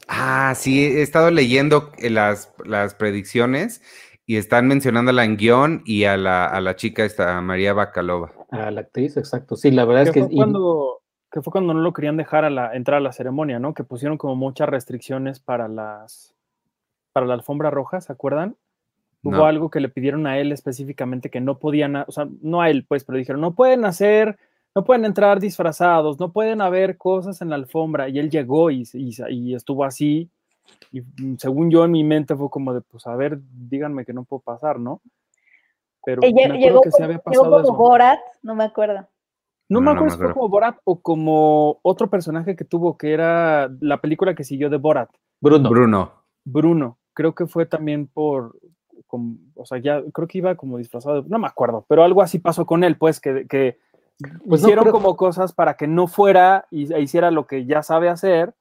Ah, 0.09 0.55
sí, 0.57 0.85
he 0.85 1.03
estado 1.03 1.31
leyendo 1.31 1.93
las, 1.99 2.53
las 2.65 2.95
predicciones 2.95 3.83
y 4.27 4.37
están 4.37 4.67
mencionándola 4.67 5.25
en 5.25 5.37
guion 5.37 5.83
y 5.85 6.05
a 6.05 6.17
la, 6.17 6.47
a 6.47 6.61
la 6.61 6.77
chica 6.77 7.05
esta, 7.05 7.41
María 7.41 7.73
Bacalova. 7.75 8.33
a 8.51 8.71
la 8.71 8.81
actriz, 8.83 9.17
exacto. 9.17 9.57
Sí, 9.57 9.71
la 9.71 9.85
verdad 9.85 10.05
es 10.05 10.11
Que 10.11 10.21
que... 10.21 10.27
fue 10.27 10.35
y- 10.35 10.37
cuando, 10.37 11.03
que 11.31 11.43
fue 11.43 11.51
cuando 11.53 11.75
no 11.75 11.81
lo 11.81 11.93
querían 11.93 12.17
dejar 12.17 12.45
a 12.45 12.51
la, 12.51 12.75
entrar 12.75 12.99
a 12.99 13.01
la 13.01 13.13
ceremonia, 13.13 13.59
¿no? 13.61 13.75
Que 13.75 13.85
pusieron 13.85 14.19
como 14.19 14.35
muchas 14.37 14.69
restricciones 14.69 15.39
para 15.41 15.69
las 15.69 16.35
para 17.13 17.27
la 17.27 17.35
alfombra 17.35 17.71
roja, 17.71 18.01
¿se 18.01 18.13
acuerdan? 18.13 18.57
Hubo 19.23 19.33
No. 19.37 19.45
algo 19.45 19.69
que 19.71 19.81
le 19.81 19.89
pidieron 19.89 20.27
a 20.29 20.39
él 20.39 20.53
específicamente 20.53 21.29
que 21.29 21.41
no 21.41 21.59
podían, 21.59 21.97
o 21.97 22.11
sea, 22.11 22.29
no 22.41 22.63
a 22.63 22.71
él, 22.71 22.85
pues, 22.89 23.05
pero 23.05 23.19
dijeron, 23.19 23.41
no 23.41 23.55
pueden 23.55 23.85
hacer, 23.85 24.39
no 24.75 24.85
pueden 24.85 25.05
entrar 25.05 25.41
disfrazados, 25.41 26.19
no 26.21 26.33
pueden 26.33 26.61
haber 26.61 26.97
cosas 26.97 27.41
en 27.43 27.51
la 27.51 27.57
alfombra. 27.57 28.09
Y 28.09 28.19
él 28.19 28.31
llegó 28.31 28.71
y, 28.71 28.85
y, 28.95 29.11
y 29.31 29.55
estuvo 29.55 29.85
así. 29.85 30.31
Y 30.93 31.01
mm, 31.01 31.37
según 31.39 31.71
yo 31.71 31.85
en 31.85 31.91
mi 31.91 32.05
mente 32.05 32.37
fue 32.37 32.49
como 32.51 32.73
de, 32.75 32.81
pues, 32.81 33.07
a 33.07 33.17
ver, 33.17 33.41
díganme 33.43 34.05
que 34.05 34.13
no 34.13 34.25
puedo 34.25 34.41
pasar, 34.41 34.79
¿no? 34.79 35.01
Pero 36.05 36.23
Eh, 36.23 36.33
me 36.33 36.59
llegó, 36.59 36.81
que 36.81 36.91
como- 36.91 37.05
había 37.05 37.17
llegó 37.17 37.23
pasado 37.25 37.51
como 37.51 37.61
eso. 37.63 37.75
Borat, 37.75 38.19
no 38.43 38.55
me 38.55 38.65
acuerdo. 38.65 39.07
No, 39.69 39.81
No, 39.81 39.81
me 39.81 39.85
no 39.87 39.91
acuerdo 39.93 40.17
si 40.17 40.23
fue 40.23 40.33
como 40.33 40.49
Borat 40.49 40.79
o 40.85 41.01
como 41.01 41.79
otro 41.83 42.09
personaje 42.11 42.57
que 42.57 42.65
tuvo, 42.65 42.97
que 42.97 43.13
era 43.13 43.71
la 43.81 44.01
película 44.01 44.35
que 44.35 44.45
siguió 44.45 44.71
de 44.71 44.77
Borat, 44.79 45.11
Bruno. 45.41 45.69
Bruno. 45.71 46.13
Bruno. 46.45 46.99
Creo 47.13 47.35
que 47.35 47.47
fue 47.47 47.67
también 47.67 48.07
por, 48.09 48.57
com- 49.07 49.39
o 49.55 49.65
sea, 49.67 49.79
ya 49.79 50.03
creo 50.13 50.27
que 50.27 50.39
iba 50.39 50.55
como 50.55 50.79
disfrazado, 50.79 51.23
de- 51.23 51.29
no 51.29 51.39
me 51.39 51.47
acuerdo, 51.47 51.85
pero 51.89 52.03
algo 52.03 52.23
así 52.23 52.39
pasó 52.39 52.65
con 52.67 52.83
él, 52.83 52.97
pues, 52.97 53.21
que, 53.21 53.47
que 53.47 53.79
Pues 54.47 54.63
no 54.63 54.69
hicieron 54.69 54.91
como 54.91 55.17
cosas 55.17 55.53
para 55.53 55.75
que 55.75 55.87
no 55.87 56.07
fuera 56.07 56.67
y 56.71 56.93
e 56.93 57.01
hiciera 57.01 57.31
lo 57.31 57.47
que 57.47 57.67
ya 57.67 57.83
sabe 57.83 58.09
hacer 58.09 58.55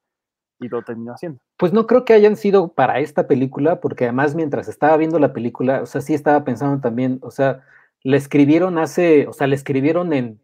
y 0.59 0.67
lo 0.67 0.83
terminó 0.83 1.13
haciendo. 1.13 1.39
Pues 1.57 1.73
no 1.73 1.87
creo 1.87 2.05
que 2.05 2.13
hayan 2.13 2.35
sido 2.35 2.69
para 2.69 2.99
esta 2.99 3.27
película, 3.27 3.79
porque 3.79 4.05
además 4.05 4.35
mientras 4.35 4.67
estaba 4.67 4.97
viendo 4.97 5.19
la 5.19 5.33
película, 5.33 5.81
o 5.81 5.85
sea, 5.85 6.01
sí 6.01 6.13
estaba 6.13 6.43
pensando 6.43 6.81
también, 6.81 7.19
o 7.21 7.31
sea, 7.31 7.63
la 8.03 8.17
escribieron 8.17 8.77
hace, 8.77 9.27
o 9.27 9.33
sea, 9.33 9.47
la 9.47 9.55
escribieron 9.55 10.13
en, 10.13 10.39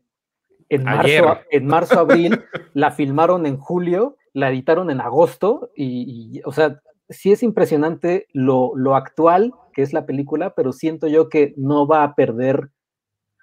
en 0.69 0.83
marzo, 0.83 1.39
en 1.51 1.67
marzo, 1.67 1.99
abril, 1.99 2.43
la 2.73 2.91
filmaron 2.91 3.45
en 3.45 3.57
julio, 3.57 4.17
la 4.33 4.49
editaron 4.49 4.89
en 4.89 5.01
agosto, 5.01 5.71
y, 5.75 6.37
y, 6.37 6.41
o 6.45 6.51
sea, 6.51 6.81
sí 7.09 7.31
es 7.31 7.43
impresionante 7.43 8.27
lo, 8.33 8.71
lo 8.75 8.95
actual 8.95 9.53
que 9.73 9.81
es 9.81 9.93
la 9.93 10.05
película, 10.05 10.55
pero 10.55 10.71
siento 10.71 11.07
yo 11.07 11.27
que 11.27 11.53
no 11.57 11.85
va 11.85 12.03
a 12.03 12.15
perder, 12.15 12.69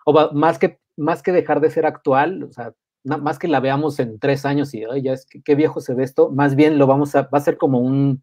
o 0.07 0.14
va, 0.14 0.33
más 0.33 0.59
que, 0.59 0.81
más 1.03 1.22
que 1.22 1.32
dejar 1.32 1.61
de 1.61 1.70
ser 1.70 1.86
actual, 1.86 2.44
o 2.44 2.53
sea, 2.53 2.72
más 3.05 3.38
que 3.38 3.48
la 3.48 3.61
veamos 3.61 3.98
en 3.98 4.18
tres 4.18 4.44
años 4.44 4.72
y 4.74 4.84
"Ay, 4.84 5.03
ya 5.03 5.12
es 5.12 5.26
que 5.26 5.42
qué 5.42 5.55
viejo 5.55 5.80
se 5.80 5.94
ve 5.94 6.05
esto, 6.05 6.30
más 6.30 6.55
bien 6.55 6.78
lo 6.78 6.86
vamos 6.86 7.14
a, 7.16 7.22
va 7.22 7.38
a 7.38 7.40
ser 7.40 7.57
como 7.59 7.80
un, 7.80 8.22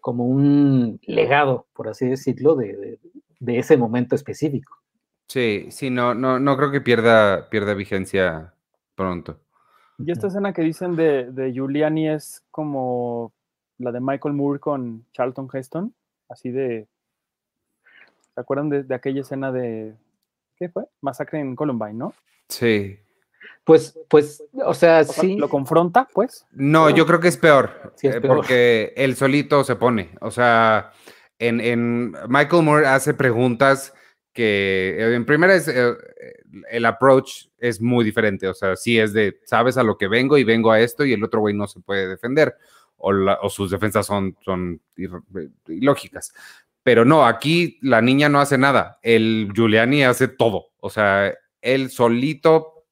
como 0.00 0.24
un 0.26 1.00
legado, 1.06 1.66
por 1.74 1.88
así 1.88 2.06
decirlo, 2.06 2.54
de, 2.54 2.76
de- 2.76 2.98
de 3.40 3.58
ese 3.58 3.76
momento 3.76 4.14
específico. 4.14 4.78
Sí, 5.26 5.66
sí, 5.70 5.90
no, 5.90 6.14
no, 6.14 6.38
no 6.38 6.56
creo 6.56 6.70
que 6.70 6.80
pierda, 6.80 7.48
pierda 7.50 7.74
vigencia 7.74 8.54
pronto. 8.94 9.40
Y 9.98 10.10
esta 10.12 10.26
escena 10.28 10.52
que 10.52 10.62
dicen 10.62 10.94
de, 10.96 11.30
de 11.32 11.52
Giuliani 11.52 12.08
es 12.08 12.44
como 12.50 13.32
la 13.78 13.90
de 13.92 14.00
Michael 14.00 14.34
Moore 14.34 14.60
con 14.60 15.04
Charlton 15.12 15.48
Heston, 15.52 15.94
así 16.28 16.50
de... 16.50 16.86
¿Se 18.34 18.40
acuerdan 18.40 18.68
de, 18.68 18.82
de 18.84 18.94
aquella 18.94 19.20
escena 19.22 19.50
de... 19.52 19.94
¿Qué 20.56 20.68
fue? 20.68 20.84
Masacre 21.00 21.40
en 21.40 21.56
Columbine, 21.56 21.94
¿no? 21.94 22.14
Sí. 22.48 22.98
Pues, 23.64 23.98
pues, 24.08 24.42
o 24.54 24.74
sea, 24.74 25.00
O 25.00 25.04
sea, 25.04 25.04
sí, 25.04 25.36
Lo 25.36 25.48
confronta, 25.48 26.08
pues. 26.12 26.46
No, 26.52 26.90
yo 26.90 27.06
creo 27.06 27.20
que 27.20 27.28
es 27.28 27.36
peor, 27.36 27.92
Sí, 27.96 28.08
es 28.08 28.16
eh, 28.16 28.20
peor. 28.20 28.36
porque 28.36 28.92
él 28.96 29.14
solito 29.16 29.62
se 29.64 29.76
pone. 29.76 30.10
O 30.20 30.30
sea, 30.30 30.92
en, 31.38 31.60
en 31.60 32.12
Michael 32.28 32.62
Moore 32.64 32.86
hace 32.86 33.14
preguntas 33.14 33.92
que, 34.32 34.96
eh, 34.98 35.14
en 35.14 35.24
primera, 35.24 35.54
es, 35.54 35.68
eh, 35.68 35.92
el 36.70 36.84
approach 36.86 37.46
es 37.58 37.80
muy 37.80 38.04
diferente. 38.04 38.48
O 38.48 38.54
sea, 38.54 38.74
sí 38.76 38.98
es 38.98 39.12
de, 39.12 39.38
sabes 39.44 39.76
a 39.76 39.82
lo 39.82 39.96
que 39.96 40.08
vengo 40.08 40.38
y 40.38 40.44
vengo 40.44 40.70
a 40.72 40.80
esto 40.80 41.04
y 41.04 41.12
el 41.12 41.22
otro 41.24 41.40
güey 41.40 41.54
no 41.54 41.66
se 41.68 41.80
puede 41.80 42.08
defender. 42.08 42.54
O, 42.96 43.12
la- 43.12 43.38
o 43.42 43.48
sus 43.50 43.70
defensas 43.70 44.06
son, 44.06 44.36
son 44.42 44.80
ir- 44.96 45.22
ilógicas. 45.68 46.32
Pero 46.82 47.04
no, 47.04 47.24
aquí 47.26 47.78
la 47.82 48.00
niña 48.02 48.28
no 48.28 48.40
hace 48.40 48.58
nada. 48.58 48.98
El 49.02 49.50
Giuliani 49.54 50.02
hace 50.04 50.28
todo. 50.28 50.70
O 50.78 50.90
sea, 50.90 51.32
él 51.60 51.90
solito, 51.90 52.86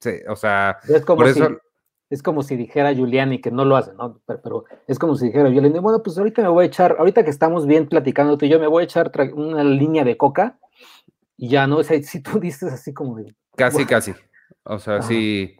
se- 0.00 0.24
o 0.28 0.36
sea, 0.36 0.78
es 0.88 1.04
como 1.04 1.18
por 1.18 1.32
si, 1.32 1.40
eso- 1.40 1.58
es 2.10 2.22
como 2.22 2.42
si 2.42 2.56
dijera 2.56 2.92
Giuliani, 2.94 3.40
que 3.40 3.50
no 3.50 3.66
lo 3.66 3.76
hace, 3.76 3.92
¿no? 3.94 4.20
Pero, 4.26 4.40
pero 4.42 4.64
es 4.86 4.98
como 4.98 5.14
si 5.14 5.26
dijera 5.26 5.50
Giuliani, 5.50 5.78
bueno, 5.78 6.02
pues 6.02 6.16
ahorita 6.16 6.40
me 6.42 6.48
voy 6.48 6.64
a 6.64 6.66
echar, 6.68 6.96
ahorita 6.98 7.22
que 7.22 7.30
estamos 7.30 7.66
bien 7.66 7.86
platicando 7.86 8.38
tú 8.38 8.46
y 8.46 8.48
yo, 8.48 8.58
me 8.58 8.66
voy 8.66 8.82
a 8.82 8.84
echar 8.84 9.12
una 9.34 9.62
línea 9.62 10.04
de 10.04 10.16
coca 10.16 10.58
y 11.36 11.48
ya, 11.50 11.66
¿no? 11.66 11.78
O 11.78 11.84
sea, 11.84 12.00
si 12.02 12.22
tú 12.22 12.40
dices 12.40 12.72
así 12.72 12.94
como 12.94 13.16
de, 13.16 13.34
Casi, 13.56 13.84
casi. 13.84 14.14
O 14.62 14.78
sea, 14.78 14.98
Ajá. 14.98 15.08
sí, 15.08 15.56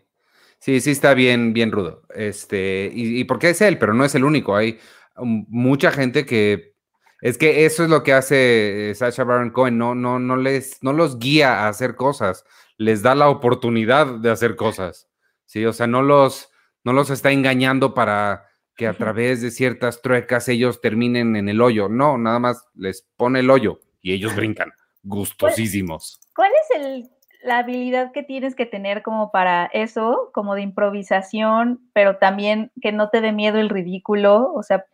sí, 0.58 0.80
sí 0.80 0.92
está 0.92 1.12
bien, 1.14 1.52
bien 1.52 1.70
rudo. 1.72 2.02
Este, 2.14 2.90
y, 2.94 3.20
y 3.20 3.24
porque 3.24 3.50
es 3.50 3.60
él, 3.60 3.76
pero 3.76 3.92
no 3.92 4.04
es 4.04 4.14
el 4.14 4.24
único. 4.24 4.54
Hay 4.56 4.78
mucha 5.20 5.90
gente 5.90 6.24
que 6.24 6.77
es 7.20 7.38
que 7.38 7.64
eso 7.66 7.84
es 7.84 7.90
lo 7.90 8.02
que 8.02 8.12
hace 8.12 8.90
eh, 8.90 8.94
Sacha 8.94 9.24
Baron 9.24 9.50
Cohen. 9.50 9.78
No, 9.78 9.94
no, 9.94 10.18
no 10.18 10.36
les, 10.36 10.82
no 10.82 10.92
los 10.92 11.18
guía 11.18 11.64
a 11.64 11.68
hacer 11.68 11.96
cosas, 11.96 12.44
les 12.76 13.02
da 13.02 13.14
la 13.14 13.28
oportunidad 13.28 14.06
de 14.06 14.30
hacer 14.30 14.56
cosas. 14.56 15.08
Sí, 15.46 15.64
o 15.64 15.72
sea, 15.72 15.86
no 15.86 16.02
los, 16.02 16.50
no 16.84 16.92
los 16.92 17.10
está 17.10 17.32
engañando 17.32 17.94
para 17.94 18.46
que 18.76 18.86
a 18.86 18.94
través 18.94 19.42
de 19.42 19.50
ciertas 19.50 20.02
truecas 20.02 20.48
ellos 20.48 20.80
terminen 20.80 21.34
en 21.34 21.48
el 21.48 21.60
hoyo. 21.60 21.88
No, 21.88 22.16
nada 22.16 22.38
más 22.38 22.64
les 22.74 23.02
pone 23.16 23.40
el 23.40 23.50
hoyo 23.50 23.80
y 24.00 24.12
ellos 24.12 24.36
brincan. 24.36 24.72
Gustosísimos. 25.02 26.20
¿Cuál 26.36 26.52
es 26.52 26.80
el, 26.80 27.10
la 27.42 27.58
habilidad 27.58 28.12
que 28.12 28.22
tienes 28.22 28.54
que 28.54 28.66
tener 28.66 29.02
como 29.02 29.32
para 29.32 29.66
eso, 29.66 30.30
como 30.32 30.54
de 30.54 30.62
improvisación, 30.62 31.80
pero 31.92 32.18
también 32.18 32.70
que 32.80 32.92
no 32.92 33.10
te 33.10 33.20
dé 33.20 33.32
miedo 33.32 33.58
el 33.58 33.68
ridículo? 33.68 34.52
O 34.54 34.62
sea, 34.62 34.84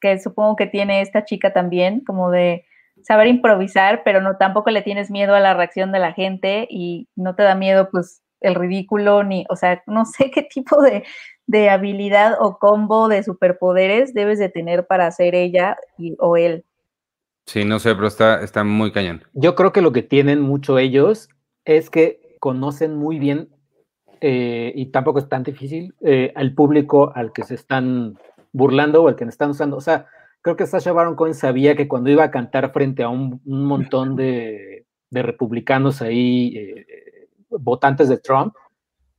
que 0.00 0.18
supongo 0.18 0.56
que 0.56 0.66
tiene 0.66 1.00
esta 1.00 1.24
chica 1.24 1.52
también, 1.52 2.00
como 2.00 2.30
de 2.30 2.64
saber 3.02 3.28
improvisar, 3.28 4.02
pero 4.04 4.20
no 4.20 4.36
tampoco 4.36 4.70
le 4.70 4.82
tienes 4.82 5.10
miedo 5.10 5.34
a 5.34 5.40
la 5.40 5.54
reacción 5.54 5.92
de 5.92 5.98
la 5.98 6.12
gente 6.12 6.66
y 6.70 7.08
no 7.16 7.34
te 7.34 7.42
da 7.42 7.54
miedo 7.54 7.88
pues 7.90 8.22
el 8.40 8.54
ridículo 8.54 9.24
ni, 9.24 9.44
o 9.48 9.56
sea, 9.56 9.82
no 9.86 10.04
sé 10.06 10.30
qué 10.30 10.42
tipo 10.42 10.80
de, 10.82 11.04
de 11.46 11.70
habilidad 11.70 12.36
o 12.40 12.58
combo 12.58 13.08
de 13.08 13.22
superpoderes 13.22 14.14
debes 14.14 14.38
de 14.38 14.48
tener 14.48 14.86
para 14.86 15.10
ser 15.10 15.34
ella 15.34 15.76
y, 15.96 16.16
o 16.18 16.36
él. 16.36 16.64
Sí, 17.46 17.64
no 17.64 17.78
sé, 17.78 17.94
pero 17.94 18.06
está, 18.06 18.42
está 18.42 18.62
muy 18.62 18.92
cañón. 18.92 19.24
Yo 19.32 19.54
creo 19.54 19.72
que 19.72 19.80
lo 19.80 19.92
que 19.92 20.02
tienen 20.02 20.40
mucho 20.40 20.78
ellos 20.78 21.30
es 21.64 21.88
que 21.88 22.36
conocen 22.40 22.94
muy 22.94 23.18
bien, 23.18 23.48
eh, 24.20 24.72
y 24.74 24.86
tampoco 24.86 25.18
es 25.18 25.28
tan 25.28 25.44
difícil, 25.44 25.94
eh, 26.02 26.32
al 26.34 26.54
público 26.54 27.12
al 27.14 27.32
que 27.32 27.44
se 27.44 27.54
están 27.54 28.18
burlando 28.58 29.02
o 29.04 29.08
al 29.08 29.16
que 29.16 29.24
están 29.24 29.50
usando. 29.50 29.76
O 29.76 29.80
sea, 29.80 30.06
creo 30.42 30.56
que 30.56 30.66
Sasha 30.66 30.92
Baron 30.92 31.16
Cohen 31.16 31.34
sabía 31.34 31.76
que 31.76 31.88
cuando 31.88 32.10
iba 32.10 32.24
a 32.24 32.30
cantar 32.30 32.72
frente 32.72 33.02
a 33.02 33.08
un, 33.08 33.40
montón 33.44 34.16
de, 34.16 34.84
republicanos 35.10 36.02
ahí, 36.02 36.54
eh, 36.56 36.86
votantes 37.48 38.08
de 38.10 38.18
Trump, 38.18 38.54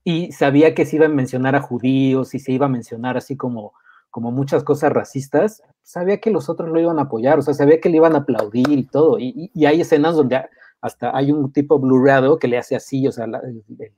y 0.04 0.32
sabía 0.32 0.76
que 0.76 0.86
se 0.86 0.98
iba 0.98 1.08
a 1.08 1.10
mencionar 1.10 1.56
a 1.56 1.62
judíos 1.62 2.36
y 2.36 2.40
se 2.40 2.52
iba 2.52 2.68
a 2.68 2.70
mencionar 2.70 3.18
así 3.18 3.36
como, 3.36 3.74
como 4.12 4.32
muchas 4.32 4.64
cosas 4.64 4.92
racistas, 4.92 5.64
sabía 5.84 6.20
que 6.20 6.32
los 6.32 6.50
otros 6.50 6.70
lo 6.70 6.80
iban 6.80 7.00
a 7.00 7.04
apoyar, 7.04 7.40
o 7.40 7.42
sea, 7.42 7.54
sabía 7.54 7.80
que 7.80 7.90
le 7.90 7.98
iban 7.98 8.16
a 8.16 8.20
aplaudir 8.20 8.70
y 8.70 8.84
todo. 8.84 9.18
Y, 9.20 9.52
hay 9.66 9.82
escenas 9.82 10.16
donde 10.16 10.42
hasta 10.82 11.16
hay 11.16 11.32
un 11.32 11.52
tipo 11.52 11.80
blurreado 11.80 12.40
que 12.40 12.48
le 12.48 12.58
hace 12.58 12.76
así, 12.76 13.08
o 13.08 13.12
sea, 13.12 13.28
la- 13.28 13.40
el, 13.40 13.64
el- 13.80 13.94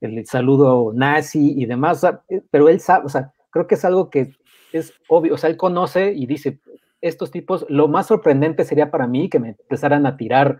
el 0.00 0.26
saludo 0.26 0.92
nazi 0.94 1.54
y 1.56 1.66
demás, 1.66 2.04
eh, 2.28 2.42
pero 2.50 2.68
él 2.68 2.80
sabe, 2.80 3.06
o 3.06 3.08
sea, 3.08 3.32
creo 3.50 3.66
que 3.66 3.74
es 3.74 3.84
algo 3.84 4.10
que 4.10 4.34
es 4.72 4.92
obvio, 5.08 5.34
o 5.34 5.38
sea, 5.38 5.50
él 5.50 5.56
conoce 5.56 6.12
y 6.12 6.26
dice, 6.26 6.60
estos 7.00 7.30
tipos, 7.30 7.64
lo 7.68 7.88
más 7.88 8.06
sorprendente 8.06 8.64
sería 8.64 8.90
para 8.90 9.06
mí 9.06 9.28
que 9.28 9.38
me 9.38 9.50
empezaran 9.50 10.06
a 10.06 10.16
tirar 10.16 10.58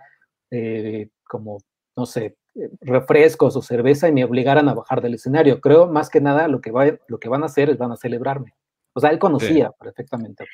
eh, 0.50 1.08
como, 1.28 1.58
no 1.96 2.06
sé, 2.06 2.36
refrescos 2.80 3.56
o 3.56 3.62
cerveza 3.62 4.08
y 4.08 4.12
me 4.12 4.24
obligaran 4.24 4.68
a 4.68 4.74
bajar 4.74 5.00
del 5.00 5.14
escenario. 5.14 5.60
Creo 5.60 5.86
más 5.86 6.10
que 6.10 6.20
nada 6.20 6.48
lo 6.48 6.60
que, 6.60 6.70
va, 6.70 6.86
lo 7.06 7.18
que 7.18 7.28
van 7.28 7.42
a 7.42 7.46
hacer 7.46 7.70
es 7.70 7.78
van 7.78 7.92
a 7.92 7.96
celebrarme. 7.96 8.54
O 8.98 9.00
sea, 9.00 9.10
él 9.10 9.18
conocía 9.18 9.70
perfectamente. 9.80 10.44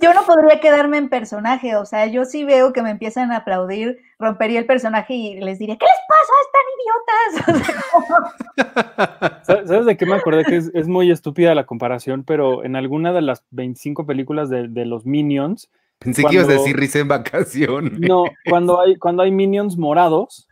Yo 0.00 0.14
no 0.14 0.24
podría 0.24 0.60
quedarme 0.60 0.98
en 0.98 1.08
personaje, 1.08 1.74
o 1.76 1.84
sea, 1.84 2.06
yo 2.06 2.24
sí 2.24 2.44
veo 2.44 2.72
que 2.72 2.82
me 2.82 2.90
empiezan 2.90 3.32
a 3.32 3.38
aplaudir, 3.38 3.98
rompería 4.18 4.58
el 4.58 4.66
personaje 4.66 5.14
y 5.14 5.40
les 5.40 5.58
diría, 5.58 5.76
¿qué 5.76 5.86
les 5.86 6.00
pasa? 6.08 6.32
¿Están 6.46 7.56
idiotas? 7.58 7.76
O 7.96 8.02
sea, 8.02 9.40
como- 9.44 9.66
¿Sabes 9.66 9.86
de 9.86 9.96
qué 9.96 10.06
me 10.06 10.14
acordé? 10.14 10.44
Que 10.44 10.56
es, 10.56 10.70
es 10.74 10.86
muy 10.88 11.10
estúpida 11.10 11.54
la 11.54 11.66
comparación, 11.66 12.24
pero 12.24 12.64
en 12.64 12.76
alguna 12.76 13.12
de 13.12 13.22
las 13.22 13.44
25 13.50 14.06
películas 14.06 14.48
de, 14.50 14.68
de 14.68 14.84
los 14.86 15.06
Minions, 15.06 15.70
Pensé 15.98 16.22
que 16.24 16.34
ibas 16.34 16.48
a 16.48 16.52
decir 16.52 16.76
risa 16.76 16.98
en 16.98 17.08
vacaciones. 17.08 17.98
no, 17.98 18.24
cuando 18.48 18.80
hay, 18.80 18.96
cuando 18.96 19.22
hay 19.22 19.30
Minions 19.30 19.78
morados, 19.78 20.46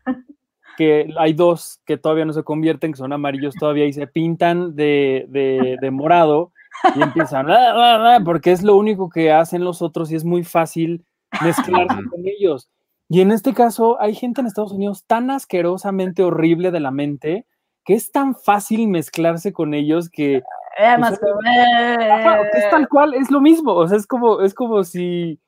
que 0.79 1.13
hay 1.19 1.35
dos 1.35 1.81
que 1.85 1.99
todavía 1.99 2.25
no 2.25 2.33
se 2.33 2.43
convierten, 2.43 2.93
que 2.93 2.97
son 2.99 3.13
amarillos 3.13 3.55
todavía 3.55 3.85
y 3.85 3.93
se 3.93 4.07
pintan 4.07 4.75
de, 4.75 5.27
de- 5.29 5.77
de 5.81 5.91
morado 5.91 6.51
y 6.97 7.03
empiezan, 7.03 7.51
"Ah, 7.51 7.73
ah, 7.75 8.15
ah", 8.17 8.21
porque 8.25 8.53
es 8.53 8.63
lo 8.63 8.77
único 8.77 9.09
que 9.11 9.33
hacen 9.33 9.65
los 9.65 9.83
otros 9.83 10.11
y 10.13 10.17
es 10.17 10.25
muy 10.25 10.45
fácil 10.45 11.05
mezclarse 11.43 11.97
con 12.11 12.23
ellos. 12.27 12.69
Y 13.09 13.21
en 13.21 13.33
este 13.33 13.55
caso 13.55 14.01
hay 14.01 14.15
gente 14.15 14.41
en 14.41 14.47
Estados 14.47 14.73
Unidos 14.73 15.05
tan 15.07 15.31
asquerosamente 15.31 16.23
horrible 16.23 16.71
de 16.71 16.81
la 16.81 16.91
mente 16.91 17.47
que 17.85 17.95
es 17.95 18.11
tan 18.13 18.35
fácil 18.35 18.89
mezclarse 18.89 19.53
con 19.53 19.75
ellos 19.75 20.09
que 20.11 20.43
Además, 20.79 21.21
Pues, 21.21 22.65
es 22.65 22.71
tal 22.71 22.89
cual, 22.89 23.15
es 23.15 23.31
lo 23.31 23.41
mismo, 23.41 23.73
o 23.75 23.87
sea, 23.87 23.97
es 23.99 24.07
como, 24.09 24.41
es 24.41 24.55
como 24.55 24.83
si, 24.85 25.39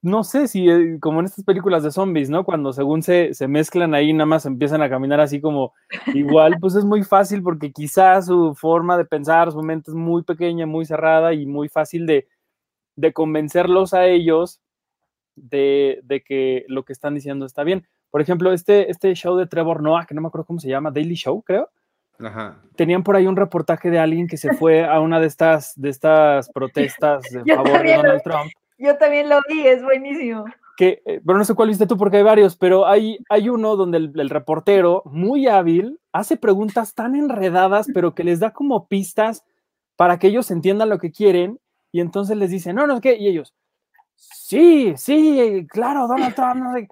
no 0.00 0.22
sé, 0.22 0.46
si 0.46 0.68
eh, 0.68 0.98
como 1.00 1.20
en 1.20 1.26
estas 1.26 1.44
películas 1.44 1.82
de 1.82 1.90
zombies, 1.90 2.30
¿no? 2.30 2.44
Cuando 2.44 2.72
según 2.72 3.02
se, 3.02 3.34
se 3.34 3.48
mezclan 3.48 3.94
ahí, 3.94 4.12
nada 4.12 4.26
más 4.26 4.46
empiezan 4.46 4.82
a 4.82 4.88
caminar 4.88 5.20
así 5.20 5.40
como 5.40 5.74
igual, 6.14 6.56
pues 6.60 6.74
es 6.76 6.84
muy 6.84 7.02
fácil 7.02 7.42
porque 7.42 7.72
quizás 7.72 8.26
su 8.26 8.54
forma 8.54 8.96
de 8.96 9.04
pensar, 9.04 9.50
su 9.50 9.62
mente 9.62 9.90
es 9.90 9.94
muy 9.94 10.22
pequeña, 10.22 10.66
muy 10.66 10.84
cerrada 10.84 11.34
y 11.34 11.46
muy 11.46 11.68
fácil 11.68 12.06
de, 12.06 12.28
de 12.96 13.12
convencerlos 13.12 13.92
a 13.94 14.06
ellos 14.06 14.60
de, 15.34 16.00
de 16.04 16.22
que 16.22 16.64
lo 16.68 16.84
que 16.84 16.92
están 16.92 17.14
diciendo 17.14 17.44
está 17.46 17.64
bien. 17.64 17.86
Por 18.10 18.20
ejemplo, 18.20 18.52
este, 18.52 18.90
este 18.90 19.14
show 19.14 19.36
de 19.36 19.46
Trevor 19.46 19.82
Noah, 19.82 20.06
que 20.06 20.14
no 20.14 20.20
me 20.20 20.28
acuerdo 20.28 20.46
cómo 20.46 20.60
se 20.60 20.68
llama, 20.68 20.90
Daily 20.90 21.14
Show, 21.14 21.42
creo 21.42 21.70
Ajá. 22.20 22.60
tenían 22.76 23.02
por 23.02 23.16
ahí 23.16 23.26
un 23.26 23.36
reportaje 23.36 23.90
de 23.90 23.98
alguien 23.98 24.26
que 24.26 24.36
se 24.36 24.54
fue 24.54 24.84
a 24.84 25.00
una 25.00 25.20
de 25.20 25.26
estas, 25.26 25.72
de 25.76 25.90
estas 25.90 26.50
protestas 26.50 27.24
de 27.30 27.42
favor 27.54 27.82
de 27.82 27.94
Donald. 27.96 28.22
Trump. 28.22 28.50
Yo 28.78 28.96
también 28.96 29.28
lo 29.28 29.40
vi, 29.48 29.66
es 29.66 29.82
buenísimo. 29.82 30.44
Que, 30.76 31.02
eh, 31.04 31.20
pero 31.26 31.36
no 31.36 31.44
sé 31.44 31.54
cuál 31.54 31.68
viste 31.68 31.86
tú 31.86 31.96
porque 31.96 32.18
hay 32.18 32.22
varios, 32.22 32.56
pero 32.56 32.86
hay, 32.86 33.18
hay 33.28 33.48
uno 33.48 33.74
donde 33.74 33.98
el, 33.98 34.30
reportero, 34.30 35.02
muy 35.06 35.48
hábil, 35.48 35.98
hace 36.12 36.36
preguntas 36.36 36.94
tan 36.94 37.16
enredadas, 37.16 37.88
pero 37.92 38.14
que 38.14 38.22
les 38.22 38.38
da 38.38 38.52
como 38.52 38.86
pistas 38.86 39.44
para 39.96 40.20
que 40.20 40.28
ellos 40.28 40.50
entiendan 40.52 40.88
lo 40.88 40.98
que 40.98 41.10
quieren 41.10 41.58
y 41.90 42.00
entonces 42.00 42.36
les 42.36 42.50
dice, 42.50 42.72
no, 42.72 42.86
no, 42.86 43.00
¿qué? 43.00 43.16
Y 43.16 43.26
ellos, 43.26 43.54
sí, 44.14 44.94
sí, 44.96 45.66
claro, 45.68 46.06
Donald 46.06 46.36
Trump, 46.36 46.56
no 46.56 46.72
sé. 46.74 46.88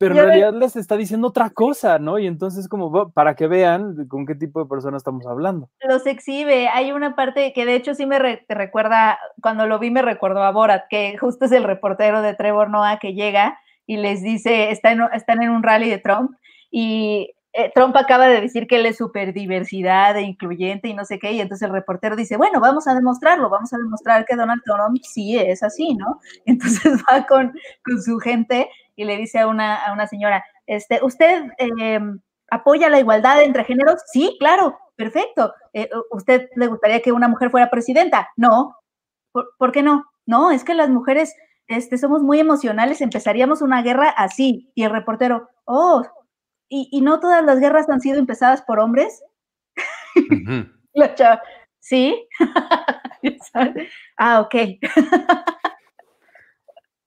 Pero 0.00 0.14
en 0.14 0.20
realidad 0.28 0.54
les 0.54 0.76
está 0.76 0.96
diciendo 0.96 1.28
otra 1.28 1.50
cosa, 1.50 1.98
¿no? 1.98 2.18
Y 2.18 2.26
entonces 2.26 2.68
como 2.68 2.90
"Va, 2.90 3.10
para 3.10 3.34
que 3.34 3.46
vean 3.46 4.06
con 4.08 4.24
qué 4.24 4.34
tipo 4.34 4.58
de 4.62 4.66
persona 4.68 4.96
estamos 4.96 5.26
hablando. 5.26 5.68
Los 5.86 6.06
exhibe. 6.06 6.68
Hay 6.68 6.90
una 6.92 7.14
parte 7.14 7.52
que 7.52 7.66
de 7.66 7.74
hecho 7.74 7.94
sí 7.94 8.06
me 8.06 8.18
re- 8.18 8.42
te 8.48 8.54
recuerda, 8.54 9.18
cuando 9.42 9.66
lo 9.66 9.78
vi 9.78 9.90
me 9.90 10.00
recordó 10.00 10.42
a 10.42 10.52
Borat, 10.52 10.84
que 10.88 11.18
justo 11.18 11.44
es 11.44 11.52
el 11.52 11.64
reportero 11.64 12.22
de 12.22 12.34
Trevor 12.34 12.70
Noah 12.70 12.98
que 12.98 13.12
llega 13.12 13.58
y 13.86 13.98
les 13.98 14.22
dice, 14.22 14.70
está 14.70 14.90
en- 14.92 15.02
están 15.12 15.42
en 15.42 15.50
un 15.50 15.62
rally 15.62 15.90
de 15.90 15.98
Trump 15.98 16.30
y 16.70 17.32
eh, 17.64 17.72
Trump 17.74 17.96
acaba 17.96 18.26
de 18.26 18.40
decir 18.40 18.66
que 18.66 18.76
él 18.76 18.86
es 18.86 18.96
súper 18.96 19.32
diversidad 19.32 20.16
e 20.16 20.22
incluyente 20.22 20.88
y 20.88 20.94
no 20.94 21.04
sé 21.04 21.18
qué, 21.18 21.32
y 21.32 21.40
entonces 21.40 21.66
el 21.66 21.72
reportero 21.72 22.16
dice, 22.16 22.36
bueno, 22.36 22.60
vamos 22.60 22.86
a 22.86 22.94
demostrarlo, 22.94 23.48
vamos 23.48 23.72
a 23.72 23.78
demostrar 23.78 24.24
que 24.24 24.36
Donald 24.36 24.62
Trump 24.64 24.98
sí 25.02 25.38
es 25.38 25.62
así, 25.62 25.94
¿no? 25.94 26.20
Entonces 26.46 27.02
va 27.10 27.26
con, 27.26 27.52
con 27.84 28.02
su 28.02 28.18
gente 28.18 28.68
y 28.96 29.04
le 29.04 29.16
dice 29.16 29.38
a 29.38 29.46
una, 29.46 29.76
a 29.76 29.92
una 29.92 30.06
señora, 30.06 30.44
este, 30.66 31.00
¿usted 31.02 31.44
eh, 31.58 32.00
apoya 32.50 32.88
la 32.88 33.00
igualdad 33.00 33.42
entre 33.42 33.64
géneros? 33.64 34.02
Sí, 34.12 34.36
claro, 34.38 34.78
perfecto. 34.96 35.54
Eh, 35.72 35.88
¿Usted 36.10 36.48
le 36.56 36.66
gustaría 36.66 37.00
que 37.00 37.12
una 37.12 37.28
mujer 37.28 37.50
fuera 37.50 37.70
presidenta? 37.70 38.28
No. 38.36 38.76
¿Por, 39.32 39.50
por 39.58 39.72
qué 39.72 39.82
no? 39.82 40.04
No, 40.26 40.50
es 40.50 40.64
que 40.64 40.74
las 40.74 40.90
mujeres 40.90 41.34
este, 41.70 41.98
somos 41.98 42.22
muy 42.22 42.40
emocionales, 42.40 43.00
empezaríamos 43.00 43.62
una 43.62 43.82
guerra 43.82 44.10
así. 44.10 44.70
Y 44.74 44.82
el 44.82 44.90
reportero, 44.90 45.48
oh, 45.64 46.04
¿y, 46.70 46.88
y 46.90 47.02
no 47.02 47.20
todas 47.20 47.44
las 47.44 47.60
guerras 47.60 47.90
han 47.90 48.00
sido 48.00 48.18
empezadas 48.18 48.62
por 48.62 48.80
hombres? 48.80 49.22
La 50.94 51.14
chava, 51.14 51.42
sí. 51.80 52.26
ah, 54.16 54.40
ok. 54.40 54.54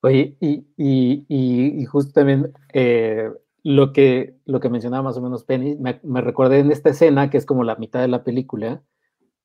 Oye, 0.02 0.36
y, 0.42 0.68
y, 0.78 1.26
y, 1.30 1.82
y 1.82 1.86
justo 1.86 2.12
también 2.12 2.52
eh, 2.74 3.30
lo, 3.64 3.94
que, 3.94 4.36
lo 4.46 4.60
que 4.60 4.70
mencionaba 4.70 5.04
más 5.04 5.18
o 5.18 5.22
menos 5.22 5.46
Penny, 5.46 5.76
me, 5.78 6.00
me 6.04 6.20
recordé 6.22 6.60
en 6.60 6.72
esta 6.72 6.90
escena, 6.90 7.30
que 7.30 7.38
es 7.38 7.46
como 7.46 7.64
la 7.64 7.78
mitad 7.78 8.02
de 8.02 8.10
la 8.10 8.26
película, 8.26 8.84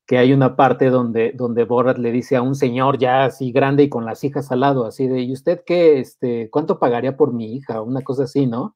que 0.05 0.17
hay 0.17 0.33
una 0.33 0.55
parte 0.57 0.89
donde, 0.89 1.31
donde 1.33 1.63
Borat 1.63 1.97
le 1.97 2.11
dice 2.11 2.35
a 2.35 2.41
un 2.41 2.55
señor 2.55 2.97
ya 2.97 3.25
así 3.25 3.51
grande 3.51 3.83
y 3.83 3.89
con 3.89 4.05
las 4.05 4.23
hijas 4.23 4.51
al 4.51 4.61
lado, 4.61 4.85
así 4.85 5.07
de, 5.07 5.21
¿y 5.21 5.31
usted 5.31 5.61
qué, 5.65 5.99
este, 5.99 6.49
cuánto 6.49 6.79
pagaría 6.79 7.15
por 7.15 7.33
mi 7.33 7.55
hija? 7.55 7.81
Una 7.81 8.01
cosa 8.01 8.23
así, 8.23 8.45
¿no? 8.47 8.75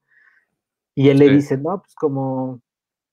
Y 0.95 1.09
él 1.09 1.19
le 1.19 1.29
dice, 1.29 1.57
no, 1.57 1.81
pues 1.81 1.95
como 1.95 2.61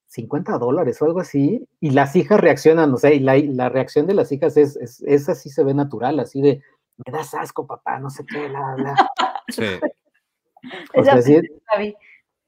50 0.07 0.57
dólares 0.57 1.01
o 1.01 1.05
algo 1.05 1.19
así, 1.21 1.67
y 1.79 1.91
las 1.91 2.15
hijas 2.15 2.39
reaccionan, 2.39 2.93
o 2.93 2.97
sea, 2.97 3.13
y 3.13 3.19
la, 3.19 3.37
la 3.37 3.69
reacción 3.69 4.07
de 4.07 4.13
las 4.13 4.31
hijas 4.31 4.57
es, 4.57 4.75
es, 4.75 5.01
es 5.01 5.29
así, 5.29 5.49
se 5.49 5.63
ve 5.63 5.73
natural, 5.73 6.19
así 6.19 6.41
de, 6.41 6.61
me 7.05 7.11
das 7.11 7.33
asco, 7.33 7.65
papá, 7.65 7.97
no 7.99 8.09
sé 8.09 8.25
qué, 8.25 8.47
bla, 8.47 8.75
bla. 8.75 8.95
Sí. 9.49 9.63
O 10.95 11.03
sea, 11.03 11.19
sí 11.23 11.33
es, 11.37 11.43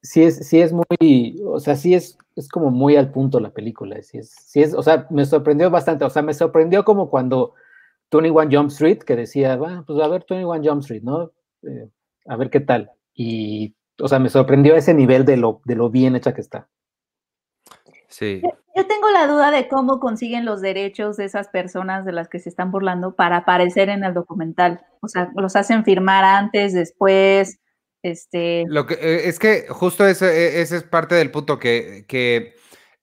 sí 0.04 0.24
es, 0.24 0.48
sí 0.48 0.62
es 0.62 0.72
muy, 0.72 1.42
o 1.48 1.60
sea, 1.60 1.76
sí 1.76 1.96
es, 1.96 2.16
es 2.36 2.48
como 2.48 2.70
muy 2.70 2.96
al 2.96 3.12
punto 3.12 3.40
la 3.40 3.50
película, 3.50 4.00
sí 4.04 4.20
es, 4.20 4.30
sí 4.30 4.62
es, 4.62 4.76
o 4.76 4.84
sea, 4.84 5.08
me 5.10 5.26
sorprendió 5.26 5.72
bastante, 5.72 6.06
o 6.06 6.12
sea, 6.12 6.22
me 6.22 6.36
sorprendió 6.36 6.86
como 6.86 7.10
cuando 7.10 7.56
21 8.12 8.50
Jump 8.52 8.70
Street, 8.70 9.00
que 9.00 9.16
decía, 9.16 9.56
va, 9.56 9.84
pues 9.88 10.00
a 10.00 10.08
ver 10.08 10.26
21 10.30 10.62
Jump 10.64 10.82
Street, 10.82 11.02
¿no? 11.02 11.32
Eh, 11.64 11.90
a 12.28 12.36
ver 12.36 12.50
qué 12.50 12.60
tal. 12.60 12.92
Y, 13.16 13.74
o 14.00 14.08
sea, 14.08 14.20
me 14.20 14.30
sorprendió 14.30 14.76
ese 14.76 14.94
nivel 14.94 15.26
de 15.26 15.38
lo, 15.38 15.62
de 15.66 15.76
lo 15.76 15.90
bien 15.90 16.16
hecha 16.16 16.34
que 16.34 16.42
está. 16.42 16.68
Sí. 18.08 18.42
Yo 18.76 18.88
tengo 18.88 19.10
la 19.12 19.28
duda 19.28 19.52
de 19.52 19.68
cómo 19.68 20.00
consiguen 20.00 20.46
los 20.46 20.62
derechos 20.62 21.18
de 21.18 21.26
esas 21.26 21.48
personas 21.50 22.06
de 22.06 22.12
las 22.12 22.28
que 22.28 22.40
se 22.40 22.50
están 22.50 22.72
burlando 22.72 23.16
para 23.16 23.38
aparecer 23.38 23.90
en 23.90 24.04
el 24.04 24.14
documental. 24.14 24.82
O 25.02 25.08
sea, 25.08 25.32
los 25.36 25.56
hacen 25.56 25.84
firmar 25.84 26.24
antes, 26.24 26.74
después, 26.74 27.60
este... 28.04 28.66
Lo 28.68 28.86
que, 28.86 28.96
eh, 28.96 29.30
es 29.30 29.40
que 29.40 29.68
justo 29.70 30.06
eso, 30.08 30.26
eh, 30.26 30.62
ese 30.62 30.78
es 30.78 30.84
parte 30.84 31.16
del 31.16 31.32
punto, 31.32 31.60
que, 31.60 32.06
que 32.08 32.56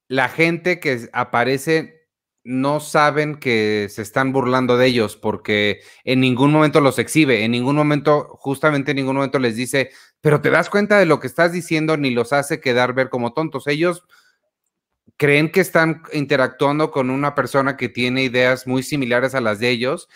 la 0.09 0.29
gente 0.29 0.81
que 0.81 1.09
aparece 1.13 2.00
no 2.43 2.81
saben 2.81 3.37
que 3.37 3.89
se 3.91 4.03
están 4.03 4.33
burlando 4.33 4.77
de 4.77 4.87
ellos 4.87 5.17
porque 5.17 5.81
en 6.05 6.21
ningún 6.21 6.53
momento 6.53 6.81
los 6.81 6.99
exhibe, 6.99 7.45
en 7.45 7.51
ningún 7.53 7.77
momento, 7.77 8.29
justamente 8.39 8.93
en 8.93 8.97
ningún 8.97 9.17
momento 9.17 9.39
les 9.39 9.57
dice, 9.57 9.91
pero 10.21 10.41
te 10.41 10.51
das 10.51 10.71
cuenta 10.71 10.99
de 10.99 11.07
lo 11.07 11.21
que 11.21 11.27
estás 11.27 11.53
diciendo 11.53 11.97
ni 11.97 12.11
los 12.11 12.33
hace 12.33 12.61
quedar 12.61 12.95
ver 12.95 13.11
como 13.11 13.33
tontos. 13.33 13.67
Ellos 13.67 14.05
creen 15.17 15.53
que 15.53 15.61
están 15.61 16.03
interactuando 16.15 16.91
con 16.91 17.11
una 17.11 17.35
persona 17.35 17.77
que 17.77 17.91
tiene 17.91 18.25
ideas 18.25 18.67
muy 18.67 18.83
similares 18.83 19.35
a 19.35 19.43
las 19.43 19.59
de 19.59 19.69
ellos 19.69 20.09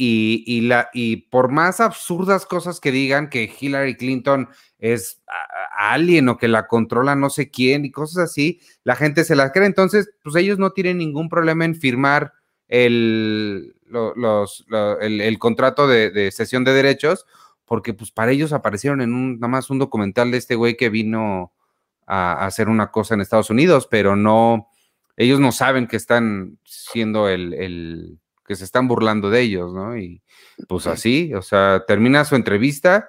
y, 0.00 0.44
y 0.46 0.60
la, 0.60 0.90
y 0.94 1.16
por 1.16 1.50
más 1.50 1.80
absurdas 1.80 2.46
cosas 2.46 2.78
que 2.78 2.92
digan 2.92 3.28
que 3.28 3.52
Hillary 3.60 3.96
Clinton 3.96 4.48
es 4.78 5.20
alguien 5.76 6.28
o 6.28 6.36
que 6.38 6.46
la 6.46 6.68
controla 6.68 7.16
no 7.16 7.30
sé 7.30 7.50
quién 7.50 7.84
y 7.84 7.90
cosas 7.90 8.30
así, 8.30 8.60
la 8.84 8.94
gente 8.94 9.24
se 9.24 9.34
las 9.34 9.50
cree. 9.50 9.66
Entonces, 9.66 10.08
pues 10.22 10.36
ellos 10.36 10.56
no 10.56 10.70
tienen 10.70 10.98
ningún 10.98 11.28
problema 11.28 11.64
en 11.64 11.74
firmar 11.74 12.32
el, 12.68 13.74
el, 15.00 15.20
el 15.20 15.38
contrato 15.40 15.88
de, 15.88 16.12
de 16.12 16.30
cesión 16.30 16.62
de 16.62 16.74
derechos, 16.74 17.26
porque 17.64 17.92
pues 17.92 18.12
para 18.12 18.30
ellos 18.30 18.52
aparecieron 18.52 19.00
en 19.00 19.12
un, 19.12 19.40
nada 19.40 19.48
más 19.48 19.68
un 19.68 19.80
documental 19.80 20.30
de 20.30 20.38
este 20.38 20.54
güey 20.54 20.76
que 20.76 20.90
vino 20.90 21.52
a, 22.06 22.46
hacer 22.46 22.68
una 22.68 22.92
cosa 22.92 23.14
en 23.14 23.20
Estados 23.20 23.50
Unidos, 23.50 23.88
pero 23.90 24.14
no, 24.14 24.68
ellos 25.16 25.40
no 25.40 25.50
saben 25.50 25.88
que 25.88 25.96
están 25.96 26.56
siendo 26.62 27.28
el 27.28 28.20
que 28.48 28.56
se 28.56 28.64
están 28.64 28.88
burlando 28.88 29.28
de 29.30 29.42
ellos, 29.42 29.72
¿no? 29.74 29.96
Y 29.96 30.22
pues 30.68 30.86
así, 30.88 31.32
o 31.34 31.42
sea, 31.42 31.84
termina 31.86 32.24
su 32.24 32.34
entrevista, 32.34 33.08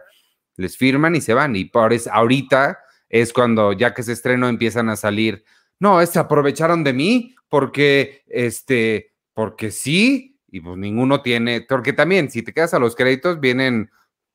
les 0.57 0.75
firman 0.77 1.15
y 1.15 1.21
se 1.21 1.33
van. 1.33 1.55
Y 1.55 1.65
por 1.65 1.93
eso 1.93 2.11
ahorita 2.13 2.77
es 3.07 3.31
cuando 3.31 3.71
ya 3.73 3.93
que 3.93 4.03
se 4.03 4.11
estrenó 4.11 4.49
empiezan 4.49 4.89
a 4.89 4.97
salir, 4.97 5.45
no, 5.79 6.01
es, 6.01 6.09
se 6.09 6.19
aprovecharon 6.19 6.83
de 6.83 6.91
mí 6.93 7.35
porque, 7.47 8.23
este, 8.27 9.13
porque 9.33 9.71
sí, 9.71 10.37
y 10.51 10.59
pues 10.59 10.77
ninguno 10.77 11.21
tiene, 11.21 11.61
porque 11.61 11.93
también 11.93 12.29
si 12.29 12.43
te 12.43 12.51
quedas 12.53 12.73
a 12.73 12.79
los 12.79 12.95
créditos 12.95 13.39
vienen 13.39 13.89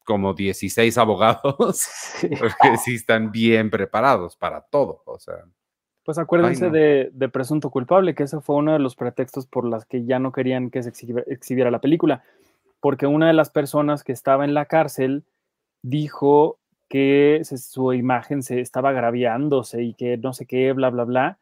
como 0.05 0.33
16 0.33 0.97
abogados, 0.99 1.81
Sí. 2.21 2.29
porque 2.29 2.79
sí 2.83 2.95
están 2.95 3.31
bien 3.31 3.69
preparados 3.71 4.37
para 4.37 4.63
todo, 4.63 5.03
o 5.05 5.19
sea. 5.19 5.45
Pues 6.05 6.19
acuérdense 6.19 6.67
no. 6.67 6.73
de, 6.73 7.11
de 7.13 7.29
Presunto 7.29 7.71
Culpable, 7.71 8.15
que 8.15 8.25
ese 8.25 8.41
fue 8.41 8.57
uno 8.57 8.73
de 8.75 8.79
los 8.79 8.95
pretextos 8.95 9.47
por 9.47 9.67
las 9.67 9.87
que 9.87 10.05
ya 10.05 10.19
no 10.19 10.33
querían 10.33 10.71
que 10.71 10.83
se 10.83 10.93
exhibi- 10.93 11.25
exhibiera 11.27 11.71
la 11.71 11.81
película, 11.81 12.23
porque 12.81 13.07
una 13.07 13.27
de 13.29 13.33
las 13.33 13.49
personas 13.51 14.05
que 14.05 14.13
estaba 14.13 14.45
en 14.45 14.53
la 14.53 14.67
cárcel 14.67 15.25
dijo 15.83 16.59
que 16.89 17.41
se- 17.45 17.59
su 17.59 17.93
imagen 17.93 18.43
se 18.43 18.61
estaba 18.61 18.91
agraviándose 18.91 19.83
y 19.83 19.95
que 19.95 20.17
no 20.19 20.33
sé 20.33 20.47
qué, 20.47 20.73
bla, 20.73 20.91
bla, 20.91 21.05
bla. 21.05 21.39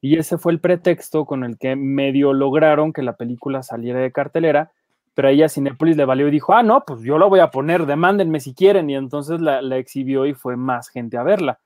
Y 0.00 0.18
ese 0.18 0.38
fue 0.38 0.52
el 0.52 0.60
pretexto 0.60 1.24
con 1.24 1.44
el 1.44 1.58
que 1.58 1.76
medio 1.76 2.32
lograron 2.32 2.92
que 2.92 3.02
la 3.02 3.14
película 3.16 3.62
saliera 3.62 4.00
de 4.00 4.12
cartelera, 4.12 4.72
pero 5.14 5.28
a 5.28 5.30
ella 5.30 5.48
Cinépolis 5.48 5.96
le 5.96 6.04
valió 6.04 6.28
y 6.28 6.30
dijo, 6.30 6.54
ah, 6.54 6.62
no, 6.62 6.84
pues 6.86 7.02
yo 7.02 7.18
la 7.18 7.26
voy 7.26 7.40
a 7.40 7.50
poner, 7.50 7.84
demándenme 7.86 8.40
si 8.40 8.54
quieren, 8.54 8.88
y 8.90 8.96
entonces 8.96 9.40
la, 9.40 9.60
la 9.62 9.76
exhibió 9.76 10.26
y 10.26 10.34
fue 10.34 10.56
más 10.56 10.88
gente 10.88 11.16
a 11.16 11.22
verla. 11.22 11.58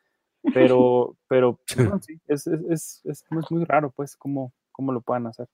Pero, 0.52 1.16
pero 1.28 1.60
bueno, 1.76 2.00
sí, 2.02 2.20
es, 2.28 2.46
es, 2.46 2.60
es, 2.70 3.00
es 3.04 3.24
muy- 3.30 3.44
muy 3.50 3.64
raro, 3.64 3.90
pues, 3.90 4.16
cómo, 4.16 4.52
cómo 4.72 4.92
lo 4.92 5.00
puedan 5.02 5.26
hacer. 5.26 5.48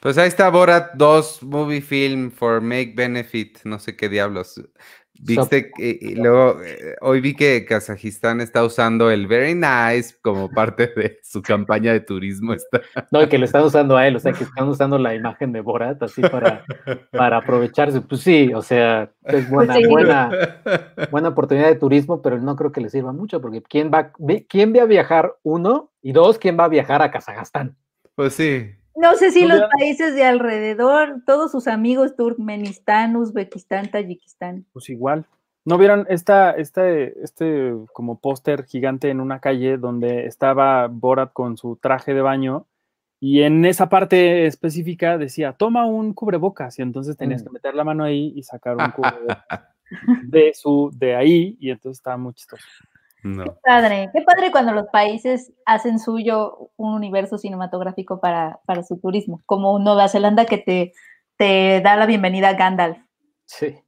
Pues 0.00 0.18
ahí 0.18 0.28
está 0.28 0.50
Borat 0.50 0.94
2 0.94 1.42
Movie 1.42 1.80
Film 1.80 2.30
for 2.30 2.60
Make 2.60 2.92
Benefit, 2.94 3.60
no 3.64 3.78
sé 3.78 3.96
qué 3.96 4.08
diablos. 4.08 4.60
Viste, 5.20 5.70
que- 5.70 5.98
y 6.00 6.14
luego 6.14 6.60
eh, 6.62 6.94
hoy 7.00 7.20
vi 7.20 7.34
que 7.34 7.64
Kazajistán 7.64 8.40
está 8.40 8.64
usando 8.64 9.10
el 9.10 9.26
very 9.26 9.54
nice 9.54 10.14
como 10.22 10.50
parte 10.50 10.88
de 10.96 11.18
su 11.22 11.42
campaña 11.42 11.92
de 11.92 12.00
turismo. 12.00 12.52
Está. 12.52 12.82
No, 13.10 13.22
y 13.22 13.28
que 13.28 13.38
lo 13.38 13.44
están 13.44 13.62
usando 13.64 13.96
a 13.96 14.06
él, 14.06 14.16
o 14.16 14.20
sea, 14.20 14.32
que 14.32 14.44
están 14.44 14.68
usando 14.68 14.98
la 14.98 15.14
imagen 15.14 15.52
de 15.52 15.60
Borat 15.60 16.02
así 16.02 16.20
para, 16.22 16.64
para 17.12 17.38
aprovecharse. 17.38 18.00
Pues 18.00 18.20
sí, 18.20 18.52
o 18.54 18.62
sea, 18.62 19.10
es 19.24 19.48
buena, 19.50 19.74
sí. 19.74 19.86
buena, 19.86 20.30
buena 21.10 21.28
oportunidad 21.28 21.68
de 21.68 21.76
turismo, 21.76 22.20
pero 22.22 22.38
no 22.40 22.56
creo 22.56 22.72
que 22.72 22.80
le 22.80 22.90
sirva 22.90 23.12
mucho, 23.12 23.40
porque 23.40 23.62
¿quién 23.62 23.90
va, 23.92 24.12
quién 24.48 24.74
va 24.74 24.82
a 24.82 24.86
viajar? 24.86 25.34
Uno, 25.42 25.92
y 26.02 26.12
dos, 26.12 26.38
¿quién 26.38 26.58
va 26.58 26.64
a 26.64 26.68
viajar 26.68 27.02
a 27.02 27.10
Kazajstán? 27.10 27.76
Pues 28.14 28.34
sí. 28.34 28.70
No 28.96 29.14
sé 29.14 29.30
si 29.30 29.42
No 29.42 29.54
los 29.54 29.68
países 29.78 30.14
de 30.14 30.24
alrededor, 30.24 31.22
todos 31.26 31.52
sus 31.52 31.68
amigos, 31.68 32.16
Turkmenistán, 32.16 33.14
Uzbekistán, 33.16 33.90
Tayikistán. 33.90 34.64
Pues 34.72 34.88
igual. 34.88 35.26
¿No 35.64 35.78
vieron 35.78 36.06
esta, 36.08 36.52
este, 36.52 37.22
este 37.22 37.74
como 37.92 38.20
póster 38.20 38.64
gigante 38.64 39.10
en 39.10 39.20
una 39.20 39.40
calle 39.40 39.78
donde 39.78 40.26
estaba 40.26 40.86
Borat 40.86 41.32
con 41.32 41.56
su 41.56 41.76
traje 41.76 42.14
de 42.14 42.22
baño 42.22 42.66
y 43.18 43.42
en 43.42 43.64
esa 43.64 43.88
parte 43.88 44.46
específica 44.46 45.18
decía, 45.18 45.52
toma 45.54 45.86
un 45.86 46.12
cubrebocas 46.14 46.78
y 46.78 46.82
entonces 46.82 47.16
tenías 47.16 47.42
Mm. 47.42 47.46
que 47.46 47.50
meter 47.50 47.74
la 47.74 47.82
mano 47.84 48.04
ahí 48.04 48.32
y 48.36 48.42
sacar 48.44 48.76
un 48.76 48.90
cubrebocas 48.92 49.64
de 50.22 50.52
su, 50.54 50.90
de 50.94 51.16
ahí 51.16 51.56
y 51.60 51.70
entonces 51.70 51.98
estaba 51.98 52.16
muy 52.16 52.32
chistoso. 52.34 52.64
No. 53.22 53.44
Padre, 53.64 54.10
qué 54.14 54.22
padre 54.22 54.52
cuando 54.52 54.72
los 54.72 54.86
países 54.92 55.52
hacen 55.64 55.98
suyo 55.98 56.70
un 56.76 56.94
universo 56.94 57.38
cinematográfico 57.38 58.20
para, 58.20 58.60
para 58.66 58.82
su 58.84 59.00
turismo, 59.00 59.40
como 59.46 59.78
Nueva 59.78 60.08
Zelanda 60.08 60.44
que 60.44 60.58
te, 60.58 60.92
te 61.36 61.80
da 61.80 61.96
la 61.96 62.06
bienvenida 62.06 62.50
a 62.50 62.54
Gandalf. 62.54 62.98
Sí. 63.46 63.78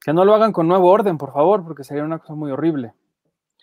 Que 0.00 0.12
no 0.12 0.24
lo 0.24 0.34
hagan 0.34 0.52
con 0.52 0.66
nuevo 0.68 0.88
orden, 0.90 1.18
por 1.18 1.32
favor, 1.32 1.64
porque 1.64 1.84
sería 1.84 2.04
una 2.04 2.18
cosa 2.18 2.34
muy 2.34 2.50
horrible. 2.50 2.94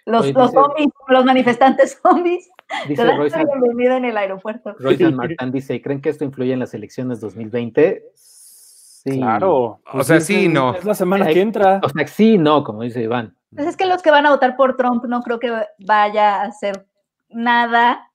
Los, 0.06 0.22
Oye, 0.24 0.34
los 0.34 0.52
dice- 0.52 0.62
zombies, 0.62 0.90
los 1.08 1.26
manifestantes 1.26 2.00
zombies, 2.04 2.48
te 2.84 2.90
Dice 2.90 3.06
dan 3.06 3.18
Royce, 3.18 3.38
la 3.38 3.44
bienvenida 3.60 3.98
en 3.98 4.06
el 4.06 4.18
aeropuerto. 4.18 4.76
Royce 4.78 5.10
Martán 5.10 5.52
dice, 5.52 5.74
¿y 5.76 5.82
creen 5.82 6.02
que 6.02 6.10
esto 6.10 6.26
influye 6.26 6.54
en 6.54 6.60
las 6.60 6.74
elecciones 6.76 7.20
2020? 7.22 8.04
Sí. 8.14 9.18
Claro. 9.18 9.80
O 9.92 10.04
sea, 10.04 10.20
sí, 10.20 10.48
no. 10.48 10.76
Es 10.76 10.86
la 10.86 10.94
semana 10.94 11.28
que 11.28 11.42
entra. 11.42 11.80
O 11.84 11.90
sea, 11.90 12.08
sí, 12.08 12.38
no, 12.38 12.64
como 12.64 12.84
dice 12.84 13.02
Iván. 13.02 13.35
Pues 13.54 13.68
es 13.68 13.78
que 13.78 13.86
los 13.86 14.02
que 14.02 14.12
van 14.12 14.26
a 14.26 14.32
votar 14.32 14.56
por 14.56 14.76
Trump 14.76 15.06
no 15.06 15.22
creo 15.22 15.40
que 15.40 15.52
vaya 15.80 16.42
a 16.42 16.46
hacer 16.46 16.88
nada 17.30 18.12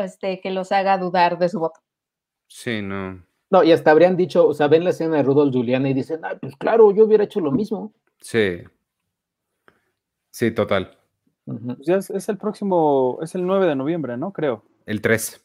este, 0.00 0.40
que 0.40 0.50
los 0.50 0.72
haga 0.72 0.98
dudar 0.98 1.38
de 1.38 1.48
su 1.48 1.58
voto. 1.58 1.80
Sí, 2.48 2.82
no. 2.82 3.22
No, 3.50 3.62
y 3.62 3.72
hasta 3.72 3.90
habrían 3.90 4.16
dicho, 4.16 4.46
o 4.46 4.54
sea, 4.54 4.66
ven 4.66 4.84
la 4.84 4.90
escena 4.90 5.16
de 5.16 5.22
Rudolf 5.22 5.52
Giuliani 5.52 5.90
y 5.90 5.94
dicen, 5.94 6.24
ah, 6.24 6.36
pues 6.40 6.56
claro, 6.56 6.90
yo 6.92 7.04
hubiera 7.04 7.24
hecho 7.24 7.40
lo 7.40 7.52
mismo. 7.52 7.92
Sí. 8.20 8.62
Sí, 10.30 10.50
total. 10.50 10.98
Pues 11.44 11.60
ya 11.80 11.96
es, 11.96 12.10
es 12.10 12.28
el 12.28 12.38
próximo, 12.38 13.18
es 13.22 13.34
el 13.34 13.46
9 13.46 13.66
de 13.66 13.76
noviembre, 13.76 14.16
¿no? 14.16 14.32
Creo. 14.32 14.64
El 14.84 15.00
3. 15.00 15.44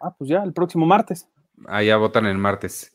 Ah, 0.00 0.14
pues 0.16 0.28
ya, 0.28 0.42
el 0.42 0.52
próximo 0.52 0.84
martes. 0.86 1.28
Allá 1.66 1.96
votan 1.96 2.26
el 2.26 2.38
martes. 2.38 2.94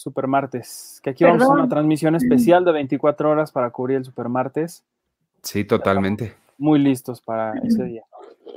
Super 0.00 0.28
martes. 0.28 0.98
Que 1.02 1.10
aquí 1.10 1.24
vamos 1.24 1.42
a 1.42 1.48
una 1.48 1.68
transmisión 1.68 2.14
especial 2.14 2.64
de 2.64 2.72
24 2.72 3.28
horas 3.28 3.52
para 3.52 3.68
cubrir 3.68 3.98
el 3.98 4.04
super 4.06 4.30
martes. 4.30 4.82
Sí, 5.42 5.62
totalmente. 5.62 6.36
Muy 6.56 6.78
listos 6.78 7.20
para 7.20 7.52
ese 7.58 7.84
día. 7.84 8.04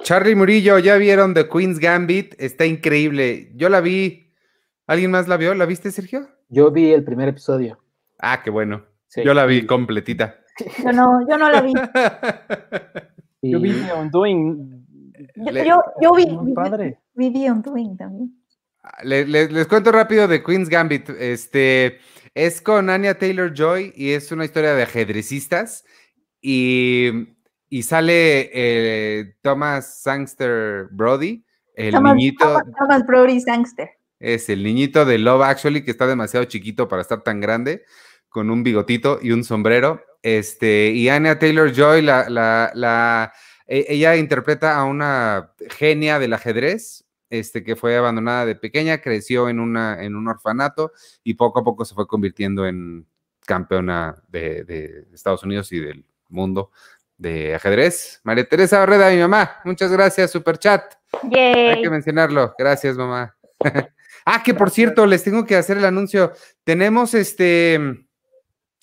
Charlie 0.04 0.36
Murillo, 0.36 0.80
¿ya 0.80 0.96
vieron 0.96 1.34
The 1.34 1.50
Queen's 1.50 1.80
Gambit? 1.80 2.34
Está 2.40 2.66
increíble. 2.66 3.52
Yo 3.56 3.68
la 3.68 3.82
vi. 3.82 4.32
¿Alguien 4.88 5.12
más 5.12 5.28
la 5.28 5.36
vio? 5.36 5.54
¿La 5.54 5.66
viste, 5.66 5.92
Sergio? 5.92 6.30
Yo 6.48 6.72
vi 6.72 6.94
el 6.94 7.04
primer 7.04 7.28
episodio. 7.28 7.78
Ah, 8.20 8.42
qué 8.42 8.50
bueno. 8.50 8.86
Sí. 9.08 9.22
Yo 9.26 9.34
la 9.34 9.46
vi 9.46 9.66
completita. 9.66 10.36
Yo 10.82 10.94
no, 10.94 11.28
yo 11.28 11.38
no 11.38 11.52
la 11.52 11.60
vi. 11.60 11.74
Yo 13.42 13.60
vi 13.60 13.74
The 13.74 13.94
Undoing. 13.94 14.86
Yo, 15.36 15.52
yo, 15.52 15.84
yo 16.02 16.14
vi, 16.14 16.26
vi 17.16 17.34
The 17.34 17.52
Undoing 17.52 17.98
también. 17.98 18.43
Le- 19.04 19.26
le- 19.26 19.48
les 19.50 19.68
cuento 19.68 19.92
rápido 19.92 20.28
de 20.28 20.44
Queen's 20.44 20.70
Gambit. 20.70 21.10
Este 21.10 22.00
es 22.34 22.62
con 22.62 22.90
Anya 22.90 23.18
Taylor 23.18 23.54
Joy 23.54 23.94
y 23.96 24.12
es 24.12 24.32
una 24.32 24.46
historia 24.46 24.74
de 24.74 24.84
ajedrecistas. 24.84 25.86
Y, 26.42 27.36
y 27.70 27.84
sale 27.84 28.50
eh, 28.54 29.36
Thomas 29.42 30.02
Sangster 30.02 30.88
Brody, 30.92 31.46
el 31.76 31.94
Thomas, 31.94 32.16
niñito. 32.16 32.46
Thomas, 32.46 32.64
Thomas 32.78 33.06
Brody 33.08 33.40
Sangster. 33.40 33.90
Es 34.20 34.50
el 34.50 34.64
niñito 34.64 35.06
de 35.06 35.18
Love 35.18 35.44
Actually, 35.44 35.84
que 35.84 35.92
está 35.92 36.06
demasiado 36.08 36.46
chiquito 36.46 36.88
para 36.88 37.02
estar 37.02 37.24
tan 37.24 37.40
grande, 37.40 37.84
con 38.30 38.50
un 38.50 38.64
bigotito 38.64 39.20
y 39.22 39.32
un 39.32 39.44
sombrero. 39.44 40.02
Este, 40.22 40.92
y 40.92 41.10
Anya 41.10 41.40
Taylor 41.40 41.72
Joy, 41.74 42.02
la, 42.02 42.30
la, 42.30 42.72
la- 42.74 43.34
e- 43.68 43.86
ella 43.90 44.16
interpreta 44.18 44.76
a 44.78 44.84
una 44.84 45.54
genia 45.78 46.20
del 46.20 46.34
ajedrez, 46.34 47.06
este, 47.34 47.64
que 47.64 47.76
fue 47.76 47.98
abandonada 47.98 48.46
de 48.46 48.56
pequeña, 48.56 49.02
creció 49.02 49.50
en, 49.50 49.60
una, 49.60 50.04
en 50.04 50.16
un 50.16 50.28
orfanato 50.28 50.92
y 51.24 51.34
poco 51.34 51.60
a 51.60 51.64
poco 51.64 51.84
se 51.84 51.96
fue 51.96 52.06
convirtiendo 52.06 52.68
en 52.68 53.08
campeona 53.46 54.22
de, 54.28 54.64
de 54.64 55.08
Estados 55.12 55.44
Unidos 55.44 55.72
y 55.72 55.80
del 55.80 56.06
mundo 56.30 56.70
de 57.18 57.56
ajedrez. 57.56 58.22
María 58.24 58.48
Teresa 58.48 58.78
Barreda, 58.78 59.10
mi 59.10 59.18
mamá, 59.18 59.62
muchas 59.66 59.92
gracias, 59.92 60.30
super 60.30 60.60
chat. 60.60 60.94
Hay 61.24 61.82
que 61.82 61.90
mencionarlo. 61.90 62.54
Gracias, 62.58 62.98
mamá. 62.98 63.36
ah, 64.26 64.44
que 64.44 64.54
por 64.54 64.70
cierto, 64.70 65.08
les 65.08 65.24
tengo 65.24 65.46
que 65.46 65.56
hacer 65.56 65.78
el 65.78 65.86
anuncio. 65.86 66.34
Tenemos 66.64 67.16
este. 67.16 68.06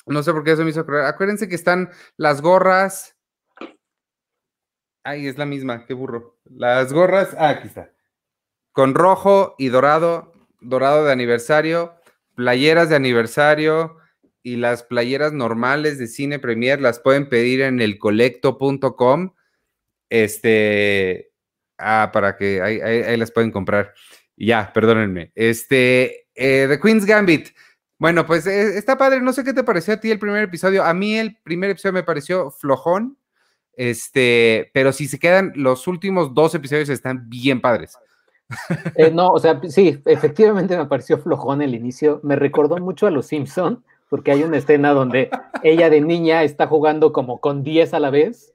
No 0.07 0.23
sé 0.25 0.33
por 0.33 0.43
qué 0.43 0.53
eso 0.53 0.65
me 0.65 0.71
hizo. 0.71 0.85
Acuérdense 1.05 1.49
que 1.49 1.55
están 1.55 1.91
las 2.17 2.41
gorras. 2.41 3.17
Ay, 5.05 5.29
es 5.29 5.39
la 5.39 5.47
misma, 5.47 5.87
qué 5.87 5.95
burro. 5.95 6.39
Las 6.45 6.93
gorras. 6.93 7.35
Ah, 7.39 7.51
aquí 7.51 7.69
está. 7.69 7.91
Con 8.73 8.95
rojo 8.95 9.55
y 9.59 9.69
dorado. 9.69 10.33
Dorado 10.61 11.05
de 11.05 11.13
aniversario. 11.13 11.95
Playeras 12.35 12.89
de 12.89 12.97
aniversario. 12.97 13.97
Y 14.43 14.57
las 14.57 14.83
playeras 14.83 15.33
normales 15.33 15.99
de 15.99 16.07
Cine 16.07 16.39
Premier 16.39 16.81
las 16.81 16.99
pueden 16.99 17.29
pedir 17.29 17.61
en 17.61 17.81
elcolecto.com. 17.81 19.35
Este. 20.09 21.31
Ah, 21.79 22.11
para 22.13 22.37
que 22.37 22.61
ahí, 22.61 22.81
ahí- 22.81 23.17
las 23.17 23.31
pueden 23.33 23.51
comprar. 23.51 23.95
Ya, 24.37 24.71
perdónenme. 24.73 25.33
Este, 25.35 26.27
eh, 26.35 26.67
The 26.69 26.81
Queen's 26.81 27.05
Gambit. 27.07 27.49
Bueno, 27.99 28.27
pues 28.27 28.47
eh, 28.47 28.79
está 28.79 28.97
padre. 28.97 29.21
No 29.21 29.33
sé 29.33 29.45
qué 29.45 29.53
te 29.53 29.65
pareció 29.65 29.95
a 29.95 30.01
ti 30.01 30.11
el 30.11 30.19
primer 30.19 30.43
episodio. 30.45 30.85
A 30.85 30.95
mí 30.95 31.19
el 31.19 31.37
primer 31.43 31.71
episodio 31.71 31.93
me 31.95 32.03
pareció 32.03 32.51
flojón. 32.51 33.19
Este, 33.75 34.71
pero 34.75 34.93
si 34.93 35.07
se 35.09 35.19
quedan, 35.19 35.53
los 35.55 35.87
últimos 35.87 36.35
dos 36.35 36.55
episodios 36.55 36.89
están 36.89 37.29
bien 37.31 37.61
padres. 37.61 37.97
Eh, 38.97 39.11
no, 39.11 39.29
o 39.29 39.39
sea, 39.39 39.61
sí, 39.69 40.01
efectivamente 40.07 40.77
me 40.77 40.87
pareció 40.87 41.19
flojón 41.19 41.63
el 41.63 41.75
inicio. 41.75 42.21
Me 42.23 42.37
recordó 42.37 42.77
mucho 42.79 43.07
a 43.07 43.11
Los 43.11 43.27
Simpson, 43.27 43.85
porque 44.09 44.33
hay 44.33 44.43
una 44.43 44.57
escena 44.57 44.93
donde 44.93 45.31
ella 45.63 45.89
de 45.89 46.01
niña 46.01 46.43
está 46.43 46.67
jugando 46.67 47.13
como 47.13 47.41
con 47.41 47.63
10 47.63 47.95
a 47.95 48.01
la 48.01 48.11
vez, 48.11 48.53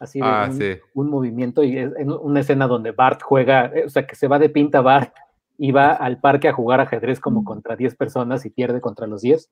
así 0.00 0.20
de 0.20 0.26
Ah, 0.26 0.46
un, 0.50 0.58
sí. 0.58 0.76
un 0.94 1.10
movimiento, 1.10 1.62
y 1.64 1.78
es 1.78 1.90
en 1.96 2.10
una 2.12 2.40
escena 2.40 2.66
donde 2.66 2.92
Bart 2.92 3.22
juega, 3.22 3.66
eh, 3.74 3.84
o 3.86 3.88
sea, 3.88 4.06
que 4.06 4.14
se 4.16 4.28
va 4.28 4.38
de 4.38 4.50
pinta 4.50 4.80
Bart 4.80 5.14
y 5.56 5.72
va 5.72 5.92
al 5.92 6.20
parque 6.20 6.48
a 6.48 6.52
jugar 6.52 6.80
ajedrez 6.80 7.18
como 7.18 7.42
contra 7.42 7.74
10 7.74 7.96
personas 7.96 8.44
y 8.46 8.50
pierde 8.50 8.80
contra 8.80 9.06
los 9.06 9.22
10. 9.22 9.50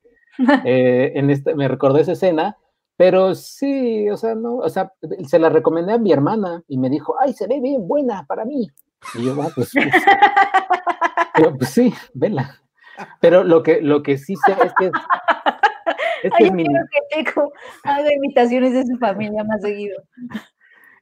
Eh, 0.66 1.12
en 1.14 1.30
este, 1.30 1.54
me 1.54 1.66
recordó 1.66 1.98
esa 1.98 2.12
escena, 2.12 2.58
pero 2.98 3.34
sí, 3.34 4.08
o 4.10 4.16
sea, 4.16 4.34
no, 4.34 4.56
o 4.56 4.68
sea, 4.68 4.92
se 5.26 5.38
la 5.38 5.48
recomendé 5.48 5.94
a 5.94 5.98
mi 5.98 6.12
hermana 6.12 6.62
y 6.68 6.78
me 6.78 6.90
dijo, 6.90 7.14
ay, 7.20 7.32
se 7.32 7.46
ve 7.46 7.60
bien 7.60 7.88
buena 7.88 8.24
para 8.28 8.44
mí. 8.44 8.70
Y 9.14 9.24
yo, 9.24 9.40
"Ah, 9.42 9.48
pues, 9.54 9.70
pues, 9.72 9.94
pero, 11.34 11.56
pues 11.56 11.70
sí, 11.70 11.92
vela. 12.14 12.60
Pero 13.20 13.44
lo 13.44 13.62
que, 13.62 13.80
lo 13.82 14.02
que 14.02 14.16
sí 14.18 14.34
sé 14.46 14.52
es 14.64 14.72
que 14.78 14.86
es, 14.86 16.32
que 16.38 16.44
Ay, 16.44 16.46
es 16.46 16.54
que 17.10 17.24
Checo 17.24 17.52
haga 17.84 18.12
imitaciones 18.12 18.72
de 18.72 18.86
su 18.86 18.96
familia 18.98 19.44
más 19.44 19.60
seguido. 19.60 20.02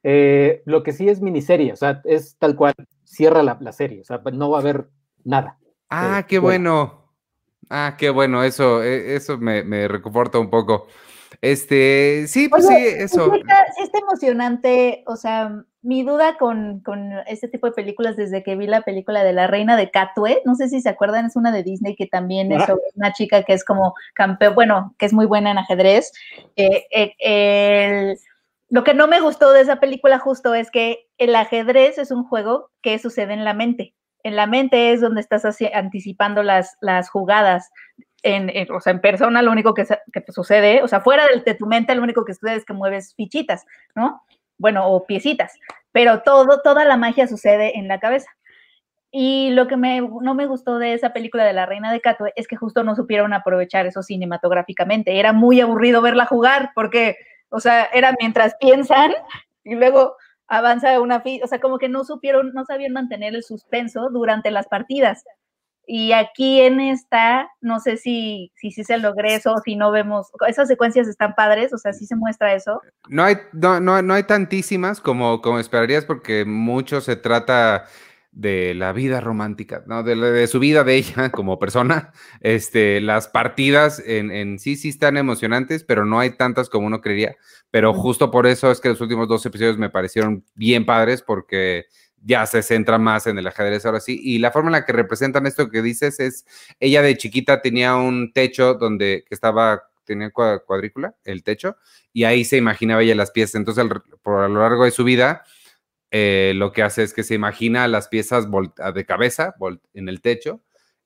eh, 0.02 0.62
lo 0.66 0.82
que 0.82 0.92
sí 0.92 1.08
es 1.08 1.20
miniserie, 1.20 1.72
o 1.72 1.76
sea, 1.76 2.00
es 2.04 2.36
tal 2.38 2.56
cual, 2.56 2.74
cierra 3.04 3.42
la, 3.42 3.56
la 3.60 3.72
serie, 3.72 4.00
o 4.00 4.04
sea, 4.04 4.20
no 4.32 4.50
va 4.50 4.58
a 4.58 4.60
haber 4.60 4.88
nada. 5.24 5.58
Ah, 5.88 6.20
Eh, 6.20 6.26
qué 6.28 6.38
bueno. 6.38 6.70
bueno. 6.86 7.04
Ah, 7.70 7.94
qué 7.96 8.10
bueno. 8.10 8.42
Eso, 8.44 8.82
eh, 8.82 9.14
eso 9.14 9.38
me, 9.38 9.62
me 9.64 9.88
reconforta 9.88 10.38
un 10.38 10.50
poco. 10.50 10.88
Este, 11.40 12.26
sí, 12.26 12.48
pues 12.48 12.66
Oye, 12.66 12.76
sí, 12.76 13.02
eso. 13.04 13.30
Sí 13.32 13.40
está, 13.40 13.64
sí 13.76 13.82
está 13.84 13.98
emocionante, 13.98 15.04
o 15.06 15.16
sea, 15.16 15.64
mi 15.84 16.02
duda 16.02 16.36
con, 16.38 16.80
con 16.80 17.12
este 17.26 17.46
tipo 17.46 17.66
de 17.66 17.72
películas 17.74 18.16
desde 18.16 18.42
que 18.42 18.56
vi 18.56 18.66
la 18.66 18.82
película 18.82 19.22
de 19.22 19.32
La 19.34 19.46
Reina 19.46 19.76
de 19.76 19.90
Katwe, 19.90 20.42
no 20.44 20.54
sé 20.54 20.68
si 20.68 20.80
se 20.80 20.88
acuerdan, 20.88 21.26
es 21.26 21.36
una 21.36 21.52
de 21.52 21.62
Disney 21.62 21.94
que 21.94 22.06
también 22.06 22.50
es 22.52 22.62
Ah. 22.62 22.66
sobre 22.66 22.82
una 22.96 23.12
chica 23.12 23.42
que 23.44 23.52
es 23.52 23.64
como 23.64 23.94
campeón, 24.14 24.54
bueno, 24.54 24.94
que 24.98 25.06
es 25.06 25.12
muy 25.12 25.26
buena 25.26 25.50
en 25.50 25.58
ajedrez. 25.58 26.10
Eh, 26.56 26.86
eh, 26.90 27.12
el- 27.20 28.18
lo 28.70 28.82
que 28.82 28.94
no 28.94 29.06
me 29.06 29.20
gustó 29.20 29.52
de 29.52 29.60
esa 29.60 29.76
película 29.78 30.18
justo 30.18 30.54
es 30.54 30.70
que 30.70 31.06
el 31.18 31.36
ajedrez 31.36 31.98
es 31.98 32.10
un 32.10 32.24
juego 32.24 32.70
que 32.82 32.98
sucede 32.98 33.32
en 33.34 33.44
la 33.44 33.54
mente. 33.54 33.94
en 34.26 34.36
la 34.36 34.46
mente 34.46 34.94
es 34.94 35.02
donde 35.02 35.20
estás 35.20 35.44
haci- 35.44 35.70
anticipando 35.74 36.42
las, 36.42 36.78
las 36.80 37.10
jugadas. 37.10 37.70
En, 38.22 38.48
en- 38.48 38.72
o 38.72 38.80
sea, 38.80 38.94
en 38.94 39.02
persona 39.02 39.42
lo 39.42 39.52
único 39.52 39.74
que, 39.74 39.84
que 40.14 40.20
te 40.22 40.32
sucede, 40.32 40.82
o 40.82 40.88
sea, 40.88 41.02
fuera 41.02 41.26
del- 41.26 41.44
de 41.44 41.52
tu 41.54 41.66
mente 41.66 41.94
lo 41.94 42.02
único 42.02 42.24
que 42.24 42.32
sucede 42.32 42.56
es 42.56 42.64
que 42.64 42.72
mueves 42.72 43.12
fichitas, 43.16 43.66
¿no? 43.94 44.22
Bueno, 44.64 44.88
o 44.88 45.04
piecitas, 45.04 45.58
pero 45.92 46.22
todo, 46.22 46.62
toda 46.62 46.86
la 46.86 46.96
magia 46.96 47.26
sucede 47.26 47.78
en 47.78 47.86
la 47.86 48.00
cabeza. 48.00 48.30
Y 49.10 49.50
lo 49.50 49.68
que 49.68 49.76
me, 49.76 50.00
no 50.00 50.34
me 50.34 50.46
gustó 50.46 50.78
de 50.78 50.94
esa 50.94 51.12
película 51.12 51.44
de 51.44 51.52
La 51.52 51.66
Reina 51.66 51.92
de 51.92 52.00
Cato 52.00 52.24
es 52.34 52.48
que 52.48 52.56
justo 52.56 52.82
no 52.82 52.96
supieron 52.96 53.34
aprovechar 53.34 53.84
eso 53.84 54.02
cinematográficamente. 54.02 55.18
Era 55.18 55.34
muy 55.34 55.60
aburrido 55.60 56.00
verla 56.00 56.24
jugar 56.24 56.70
porque, 56.74 57.18
o 57.50 57.60
sea, 57.60 57.84
era 57.92 58.14
mientras 58.18 58.54
piensan 58.58 59.12
y 59.64 59.74
luego 59.74 60.16
avanza 60.46 60.98
una 60.98 61.22
o 61.42 61.46
sea, 61.46 61.60
como 61.60 61.76
que 61.76 61.90
no 61.90 62.02
supieron, 62.04 62.54
no 62.54 62.64
sabían 62.64 62.94
mantener 62.94 63.34
el 63.34 63.42
suspenso 63.42 64.08
durante 64.08 64.50
las 64.50 64.66
partidas. 64.66 65.24
Y 65.86 66.12
aquí 66.12 66.60
en 66.60 66.80
esta, 66.80 67.48
no 67.60 67.80
sé 67.80 67.96
si, 67.96 68.52
si, 68.56 68.70
sí 68.70 68.84
se 68.84 68.98
logré 68.98 69.34
eso, 69.34 69.54
si 69.64 69.76
no 69.76 69.90
vemos, 69.90 70.30
esas 70.48 70.68
secuencias 70.68 71.08
están 71.08 71.34
padres, 71.34 71.72
o 71.74 71.78
sea, 71.78 71.92
sí 71.92 72.06
se 72.06 72.16
muestra 72.16 72.54
eso. 72.54 72.80
No 73.08 73.24
hay, 73.24 73.36
no, 73.52 73.80
no, 73.80 74.00
no 74.00 74.14
hay 74.14 74.22
tantísimas 74.22 75.00
como, 75.00 75.42
como 75.42 75.58
esperarías, 75.58 76.04
porque 76.04 76.44
mucho 76.44 77.00
se 77.00 77.16
trata 77.16 77.84
de 78.34 78.74
la 78.74 78.92
vida 78.92 79.20
romántica, 79.20 79.84
¿no? 79.86 80.02
De, 80.02 80.16
de 80.16 80.46
su 80.48 80.58
vida 80.58 80.82
de 80.84 80.96
ella 80.96 81.30
como 81.32 81.58
persona. 81.58 82.12
Este, 82.40 83.00
las 83.00 83.28
partidas 83.28 84.02
en, 84.04 84.30
en 84.30 84.58
sí 84.58 84.76
sí 84.76 84.88
están 84.88 85.16
emocionantes, 85.16 85.84
pero 85.84 86.04
no 86.04 86.18
hay 86.18 86.36
tantas 86.36 86.68
como 86.68 86.86
uno 86.86 87.00
creería. 87.00 87.36
Pero 87.70 87.94
justo 87.94 88.30
por 88.30 88.46
eso 88.46 88.70
es 88.70 88.80
que 88.80 88.88
los 88.88 89.00
últimos 89.00 89.28
dos 89.28 89.46
episodios 89.46 89.78
me 89.78 89.90
parecieron 89.90 90.44
bien 90.54 90.84
padres, 90.84 91.22
porque 91.22 91.86
ya 92.24 92.46
se 92.46 92.62
centra 92.62 92.98
más 92.98 93.26
en 93.26 93.38
el 93.38 93.46
ajedrez 93.46 93.84
ahora 93.84 94.00
sí. 94.00 94.18
Y 94.22 94.38
la 94.38 94.50
forma 94.50 94.68
en 94.68 94.72
la 94.72 94.84
que 94.86 94.92
representan 94.92 95.46
esto 95.46 95.68
que 95.70 95.82
dices 95.82 96.18
es, 96.20 96.46
ella 96.80 97.02
de 97.02 97.16
chiquita 97.16 97.60
tenía 97.60 97.96
un 97.96 98.32
techo 98.32 98.74
donde 98.74 99.24
que 99.28 99.34
estaba, 99.34 99.82
tenía 100.04 100.32
cua- 100.32 100.62
cuadrícula, 100.64 101.14
el 101.24 101.42
techo, 101.42 101.76
y 102.12 102.24
ahí 102.24 102.44
se 102.44 102.56
imaginaba 102.56 103.02
ella 103.02 103.14
las 103.14 103.30
piezas. 103.30 103.56
Entonces, 103.56 103.84
por 104.22 104.42
a 104.42 104.48
lo 104.48 104.60
largo 104.60 104.84
de 104.84 104.90
su 104.90 105.04
vida, 105.04 105.44
eh, 106.10 106.52
lo 106.56 106.72
que 106.72 106.82
hace 106.82 107.02
es 107.02 107.12
que 107.12 107.24
se 107.24 107.34
imagina 107.34 107.86
las 107.88 108.08
piezas 108.08 108.48
volta- 108.48 108.90
de 108.92 109.04
cabeza 109.04 109.54
en 109.92 110.08
el 110.08 110.20
techo, 110.22 110.62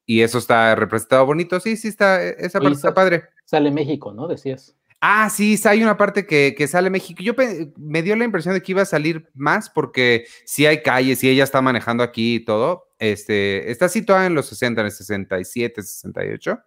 y 0.07 0.23
eso 0.23 0.39
está 0.39 0.75
representado 0.75 1.27
bonito. 1.27 1.59
Sí, 1.61 1.77
sí, 1.77 1.89
está, 1.89 2.25
e- 2.25 2.37
esa 2.39 2.59
Oye, 2.59 2.67
parte 2.67 2.77
está 2.77 2.95
padre. 2.95 3.25
Sale 3.45 3.71
México, 3.71 4.13
¿no? 4.15 4.29
Decías. 4.29 4.77
Ah, 5.01 5.31
sí, 5.31 5.57
hay 5.65 5.83
una 5.83 5.97
parte 5.97 6.27
que, 6.27 6.55
que 6.57 6.67
sale 6.67 6.91
México. 6.91 7.23
Yo 7.23 7.35
me 7.77 8.03
dio 8.03 8.17
la 8.17 8.25
impresión 8.25 8.55
de 8.55 8.63
que 8.63 8.73
iba 8.73 8.83
a 8.83 8.87
salir 8.87 9.29
más 9.35 9.71
porque 9.71 10.27
sí 10.45 10.67
hay 10.67 10.83
calles 10.83 11.23
y 11.23 11.29
ella 11.29 11.45
está 11.45 11.63
manejando 11.63 12.03
aquí 12.03 12.37
y 12.37 12.45
todo. 12.45 12.89
Este, 12.99 13.71
está 13.71 13.89
situada 13.89 14.27
en 14.27 14.35
los 14.35 14.47
60, 14.47 14.81
en 14.81 14.87
el 14.87 14.93
67, 14.93 15.83
68. 15.83 16.59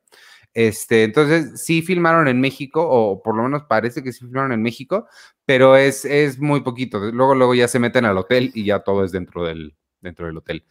Este, 0.54 1.04
entonces 1.04 1.62
sí 1.62 1.82
filmaron 1.82 2.28
en 2.28 2.42
México, 2.42 2.86
o 2.88 3.22
por 3.22 3.36
lo 3.38 3.44
menos 3.44 3.64
parece 3.64 4.04
que 4.04 4.12
sí 4.12 4.20
filmaron 4.20 4.52
en 4.52 4.62
México, 4.62 5.08
pero 5.46 5.76
es, 5.78 6.06
es 6.06 6.40
muy 6.40 6.62
poquito. 6.62 7.00
Luego, 7.12 7.36
luego 7.36 7.54
ya 7.56 7.68
se 7.68 7.80
meten 7.80 8.06
al 8.06 8.18
hotel 8.18 8.52
y 8.54 8.66
ya 8.66 8.80
todo 8.80 9.04
es 9.04 9.12
dentro 9.12 9.46
del, 9.46 9.76
dentro 10.02 10.26
del 10.28 10.38
hotel. 10.38 10.66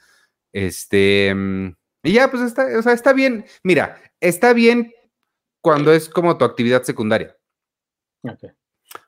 Este, 0.53 1.35
mm, 1.35 1.75
y 2.05 2.13
ya, 2.13 2.31
pues 2.31 2.43
está, 2.43 2.67
o 2.79 2.83
sea, 2.83 2.93
está 2.93 3.13
bien. 3.13 3.45
Mira, 3.63 4.01
está 4.21 4.53
bien 4.53 4.93
cuando 5.63 5.93
es 5.93 6.09
como 6.09 6.39
tu 6.39 6.45
actividad 6.45 6.83
secundaria. 6.83 7.37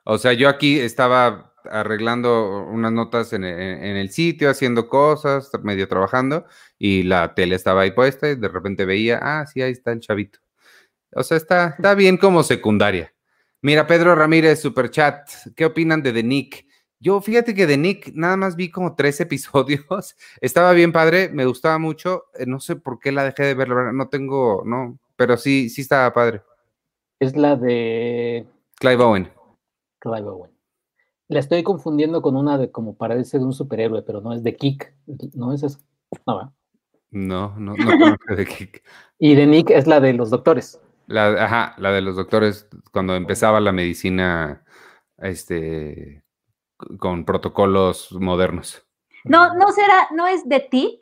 O 0.05 0.17
sea, 0.17 0.33
yo 0.33 0.49
aquí 0.49 0.79
estaba 0.79 1.53
arreglando 1.65 2.65
unas 2.69 2.91
notas 2.91 3.31
en, 3.33 3.43
en 3.45 3.95
el 3.95 4.09
sitio, 4.09 4.49
haciendo 4.49 4.89
cosas, 4.89 5.49
medio 5.63 5.87
trabajando, 5.87 6.45
y 6.77 7.03
la 7.03 7.33
tele 7.35 7.55
estaba 7.55 7.81
ahí 7.81 7.91
puesta 7.91 8.29
y 8.29 8.35
de 8.35 8.47
repente 8.49 8.85
veía, 8.85 9.19
ah, 9.21 9.45
sí, 9.45 9.61
ahí 9.61 9.71
está 9.71 9.91
el 9.91 9.99
chavito. 9.99 10.39
O 11.15 11.23
sea, 11.23 11.37
está, 11.37 11.67
está 11.77 11.95
bien 11.95 12.17
como 12.17 12.43
secundaria. 12.43 13.13
Mira, 13.61 13.87
Pedro 13.87 14.13
Ramírez, 14.15 14.59
super 14.61 14.89
chat, 14.89 15.29
¿qué 15.55 15.65
opinan 15.65 16.01
de 16.03 16.11
The 16.11 16.23
Nick? 16.23 16.65
Yo, 16.99 17.19
fíjate 17.21 17.53
que 17.53 17.67
The 17.67 17.77
Nick 17.77 18.11
nada 18.13 18.35
más 18.37 18.55
vi 18.55 18.69
como 18.69 18.95
tres 18.95 19.19
episodios. 19.21 20.15
Estaba 20.41 20.73
bien 20.73 20.91
padre, 20.91 21.29
me 21.29 21.45
gustaba 21.45 21.77
mucho. 21.77 22.25
eh, 22.37 22.45
No 22.45 22.59
sé 22.59 22.75
por 22.75 22.99
qué 22.99 23.11
la 23.11 23.23
dejé 23.23 23.43
de 23.43 23.53
ver, 23.53 23.69
la 23.69 23.75
verdad, 23.75 23.93
no 23.93 24.09
tengo, 24.09 24.63
no, 24.65 24.99
pero 25.15 25.37
sí, 25.37 25.69
sí 25.69 25.81
estaba 25.81 26.13
padre. 26.13 26.41
Es 27.19 27.37
la 27.37 27.55
de 27.55 28.45
Clive 28.83 29.01
Owen. 29.01 29.31
Clive 29.99 30.27
Owen. 30.27 30.51
La 31.29 31.39
estoy 31.39 31.63
confundiendo 31.63 32.21
con 32.21 32.35
una 32.35 32.57
de 32.57 32.69
como 32.69 32.97
parece 32.97 33.39
de 33.39 33.45
un 33.45 33.53
superhéroe, 33.53 34.01
pero 34.01 34.19
no 34.19 34.33
es 34.33 34.43
de 34.43 34.57
Kick. 34.57 34.93
No 35.35 35.53
es 35.53 35.63
esa. 35.63 35.79
No, 36.27 36.35
¿verdad? 36.37 36.51
No, 37.11 37.55
no, 37.57 37.75
no 37.77 37.97
conozco 37.97 38.35
de 38.35 38.45
Kick. 38.45 38.83
Y 39.19 39.35
de 39.35 39.45
Nick 39.47 39.69
es 39.69 39.87
la 39.87 40.01
de 40.01 40.11
los 40.11 40.29
doctores. 40.29 40.81
La, 41.07 41.27
ajá, 41.45 41.75
la 41.77 41.91
de 41.91 42.01
los 42.01 42.17
doctores 42.17 42.67
cuando 42.91 43.15
empezaba 43.15 43.61
la 43.61 43.71
medicina, 43.71 44.65
este, 45.17 46.23
con 46.99 47.23
protocolos 47.23 48.11
modernos. 48.11 48.85
No, 49.23 49.53
no 49.55 49.71
será, 49.71 50.07
no 50.13 50.27
es 50.27 50.47
de 50.49 50.59
TIC, 50.59 50.99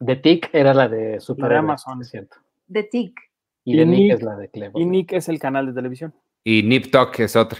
De 0.00 0.16
Tick 0.16 0.48
era 0.54 0.72
la 0.72 0.88
de 0.88 1.20
superhéroe. 1.20 1.58
Amazon. 1.58 2.00
es 2.00 2.08
cierto. 2.08 2.38
de 2.66 2.82
TIC. 2.84 3.20
Y, 3.66 3.74
Y 3.74 3.76
de 3.78 3.86
Nick, 3.86 3.98
Nick- 4.00 4.14
es 4.14 4.22
la 4.22 4.36
de 4.36 4.48
Clive 4.50 4.72
Y. 4.74 4.84
Nick 4.86 5.12
es 5.12 5.28
el 5.28 5.38
canal 5.38 5.66
de 5.66 5.72
televisión. 5.74 6.14
Y 6.44 6.62
Nip 6.62 6.90
Tuck 6.90 7.18
es 7.20 7.34
otra. 7.36 7.58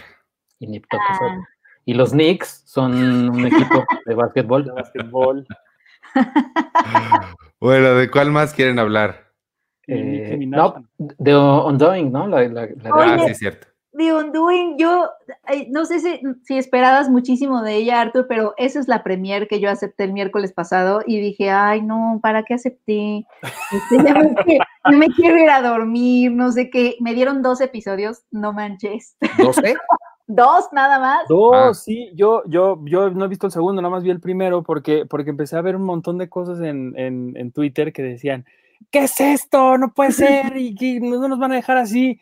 Y 0.59 0.67
Nip 0.67 0.85
Tuck 0.89 1.01
es 1.11 1.17
Ah. 1.19 1.25
otra. 1.25 1.49
Y 1.85 1.93
los 1.93 2.11
Knicks 2.11 2.63
son 2.65 3.29
un 3.29 3.45
equipo 3.45 3.83
de 4.05 4.13
básquetbol. 4.15 4.63
De 4.65 4.71
básquetbol. 4.71 5.45
Bueno, 7.59 7.95
¿de 7.95 8.11
cuál 8.11 8.31
más 8.31 8.53
quieren 8.53 8.79
hablar? 8.79 9.31
Eh, 9.87 10.37
no, 10.47 10.85
de 10.97 11.35
Undoing, 11.35 12.11
¿no? 12.11 12.27
La, 12.27 12.41
la- 12.47 12.47
la 12.47 12.65
de- 12.67 12.91
Ah, 12.93 13.17
sí, 13.25 13.31
es 13.31 13.37
cierto. 13.39 13.67
The 13.97 14.13
Undoing, 14.13 14.77
yo 14.77 15.09
no 15.69 15.85
sé 15.85 15.99
si, 15.99 16.19
si 16.43 16.57
esperabas 16.57 17.09
muchísimo 17.09 17.61
de 17.61 17.75
ella, 17.75 18.01
Arthur, 18.01 18.25
pero 18.27 18.53
esa 18.57 18.79
es 18.79 18.87
la 18.87 19.03
premier 19.03 19.47
que 19.47 19.59
yo 19.59 19.69
acepté 19.69 20.03
el 20.03 20.13
miércoles 20.13 20.53
pasado 20.53 21.01
y 21.05 21.19
dije, 21.19 21.49
ay, 21.49 21.81
no, 21.81 22.19
¿para 22.21 22.43
qué 22.43 22.55
acepté? 22.55 23.25
Este, 23.71 24.03
ya, 24.05 24.13
me, 24.15 24.35
que- 24.35 24.57
ya 24.57 24.97
me 24.97 25.07
quiero 25.07 25.37
ir 25.37 25.49
a 25.49 25.61
dormir, 25.61 26.31
no 26.31 26.51
sé 26.51 26.69
qué. 26.69 26.95
Me 26.99 27.13
dieron 27.13 27.41
dos 27.41 27.61
episodios, 27.61 28.23
no 28.31 28.53
manches. 28.53 29.17
¿12? 29.37 29.75
Dos 30.27 30.69
nada 30.71 30.97
más. 30.99 31.27
Dos, 31.29 31.53
Ah. 31.55 31.73
sí, 31.75 32.09
yo, 32.15 32.41
yo, 32.47 32.79
yo 32.85 33.11
no 33.11 33.25
he 33.25 33.27
visto 33.27 33.45
el 33.45 33.51
segundo, 33.53 33.79
nada 33.79 33.91
más 33.91 34.01
vi 34.01 34.09
el 34.09 34.19
primero 34.19 34.63
porque, 34.63 35.05
porque 35.05 35.29
empecé 35.29 35.55
a 35.55 35.61
ver 35.61 35.75
un 35.75 35.83
montón 35.83 36.17
de 36.17 36.29
cosas 36.29 36.59
en, 36.61 36.97
en, 36.97 37.33
en 37.37 37.51
Twitter 37.51 37.93
que 37.93 38.01
decían, 38.01 38.43
¿qué 38.91 38.99
es 39.05 39.19
esto? 39.19 39.77
No 39.77 39.93
puede 39.93 40.11
ser, 40.51 40.57
y 40.57 40.75
que 40.75 40.99
no 40.99 41.19
no 41.19 41.27
nos 41.27 41.39
van 41.39 41.51
a 41.51 41.55
dejar 41.55 41.77
así. 41.77 42.19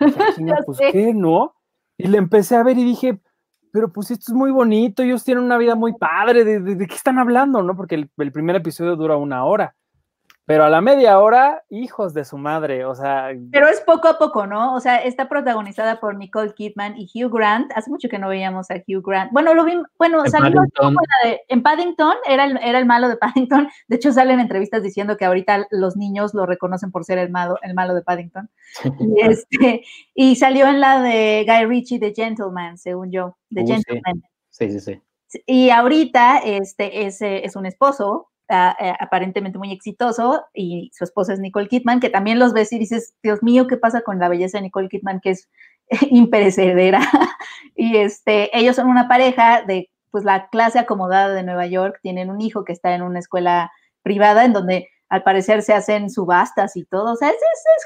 Dije, 0.00 0.18
"Ah, 0.20 0.32
chinga, 0.34 0.56
Ya 0.58 0.62
pues 0.66 0.78
qué, 0.92 1.14
¿no? 1.14 1.54
Y 1.98 2.08
le 2.08 2.18
empecé 2.18 2.56
a 2.56 2.62
ver 2.62 2.78
y 2.78 2.84
dije, 2.84 3.20
pero 3.72 3.92
pues 3.92 4.10
esto 4.10 4.32
es 4.32 4.34
muy 4.36 4.50
bonito, 4.50 5.02
ellos 5.02 5.24
tienen 5.24 5.44
una 5.44 5.56
vida 5.58 5.74
muy 5.74 5.92
padre, 5.94 6.44
¿de, 6.44 6.60
de- 6.60 6.74
de 6.74 6.86
qué 6.86 6.94
están 6.94 7.18
hablando? 7.18 7.62
¿no? 7.62 7.76
Porque 7.76 7.94
el, 7.94 8.10
el 8.18 8.32
primer 8.32 8.56
episodio 8.56 8.96
dura 8.96 9.16
una 9.16 9.44
hora. 9.44 9.76
Pero 10.44 10.64
a 10.64 10.70
la 10.70 10.80
media 10.80 11.20
hora, 11.20 11.62
hijos 11.70 12.14
de 12.14 12.24
su 12.24 12.36
madre, 12.36 12.84
o 12.84 12.96
sea, 12.96 13.30
Pero 13.52 13.68
es 13.68 13.80
poco 13.82 14.08
a 14.08 14.18
poco, 14.18 14.44
¿no? 14.46 14.74
O 14.74 14.80
sea, 14.80 14.96
está 14.96 15.28
protagonizada 15.28 16.00
por 16.00 16.16
Nicole 16.16 16.52
Kidman 16.52 16.94
y 16.98 17.08
Hugh 17.14 17.32
Grant. 17.32 17.70
Hace 17.76 17.90
mucho 17.90 18.08
que 18.08 18.18
no 18.18 18.28
veíamos 18.28 18.68
a 18.70 18.74
Hugh 18.74 19.02
Grant. 19.06 19.30
Bueno, 19.32 19.54
lo 19.54 19.64
vi, 19.64 19.80
bueno, 19.98 20.24
En 20.24 20.30
salió 20.32 20.56
Paddington. 20.56 20.94
la 20.94 21.30
de- 21.30 21.40
en 21.48 21.62
Paddington, 21.62 22.14
era 22.26 22.44
el, 22.46 22.56
era 22.60 22.80
el 22.80 22.86
malo 22.86 23.08
de 23.08 23.16
Paddington. 23.18 23.68
De 23.86 23.96
hecho, 23.96 24.12
salen 24.12 24.40
entrevistas 24.40 24.82
diciendo 24.82 25.16
que 25.16 25.24
ahorita 25.26 25.68
los 25.70 25.96
niños 25.96 26.34
lo 26.34 26.44
reconocen 26.44 26.90
por 26.90 27.04
ser 27.04 27.18
el 27.18 27.30
malo, 27.30 27.56
el 27.62 27.74
malo 27.74 27.94
de 27.94 28.02
Paddington. 28.02 28.50
Y, 28.98 29.20
este, 29.20 29.84
y 30.12 30.34
salió 30.34 30.66
en 30.66 30.80
la 30.80 31.00
de 31.02 31.44
Guy 31.46 31.66
Ritchie, 31.66 32.00
The 32.00 32.14
Gentleman, 32.14 32.78
según 32.78 33.12
yo, 33.12 33.36
The 33.54 33.62
Uh. 33.62 33.66
Gentleman. 33.68 34.22
Sí, 34.50 34.70
sí, 34.72 34.80
sí. 34.80 35.00
Y 35.46 35.70
ahorita 35.70 36.38
este 36.38 37.06
es, 37.06 37.22
es 37.22 37.54
un 37.56 37.64
esposo 37.64 38.28
eh, 38.52 38.94
aparentemente 39.00 39.58
muy 39.58 39.72
exitoso 39.72 40.44
y 40.52 40.90
su 40.94 41.04
esposa 41.04 41.32
es 41.32 41.40
Nicole 41.40 41.68
Kidman, 41.68 42.00
que 42.00 42.10
también 42.10 42.38
los 42.38 42.52
ves 42.52 42.72
y 42.72 42.78
dices, 42.78 43.14
Dios 43.22 43.42
mío, 43.42 43.66
¿qué 43.66 43.76
pasa 43.76 44.02
con 44.02 44.18
la 44.18 44.28
belleza 44.28 44.58
de 44.58 44.62
Nicole 44.62 44.88
Kidman? 44.88 45.20
Que 45.20 45.30
es 45.30 45.48
imperecedera. 46.10 47.00
y 47.76 47.96
este, 47.96 48.56
ellos 48.56 48.76
son 48.76 48.88
una 48.88 49.08
pareja 49.08 49.62
de 49.62 49.90
pues 50.10 50.24
la 50.24 50.48
clase 50.48 50.78
acomodada 50.78 51.34
de 51.34 51.42
Nueva 51.42 51.66
York, 51.66 51.98
tienen 52.02 52.30
un 52.30 52.40
hijo 52.42 52.64
que 52.64 52.72
está 52.72 52.94
en 52.94 53.02
una 53.02 53.18
escuela 53.18 53.72
privada 54.02 54.44
en 54.44 54.52
donde 54.52 54.88
al 55.08 55.22
parecer 55.22 55.62
se 55.62 55.72
hacen 55.72 56.10
subastas 56.10 56.76
y 56.76 56.84
todo, 56.84 57.12
o 57.12 57.16
sea, 57.16 57.30
es, 57.30 57.36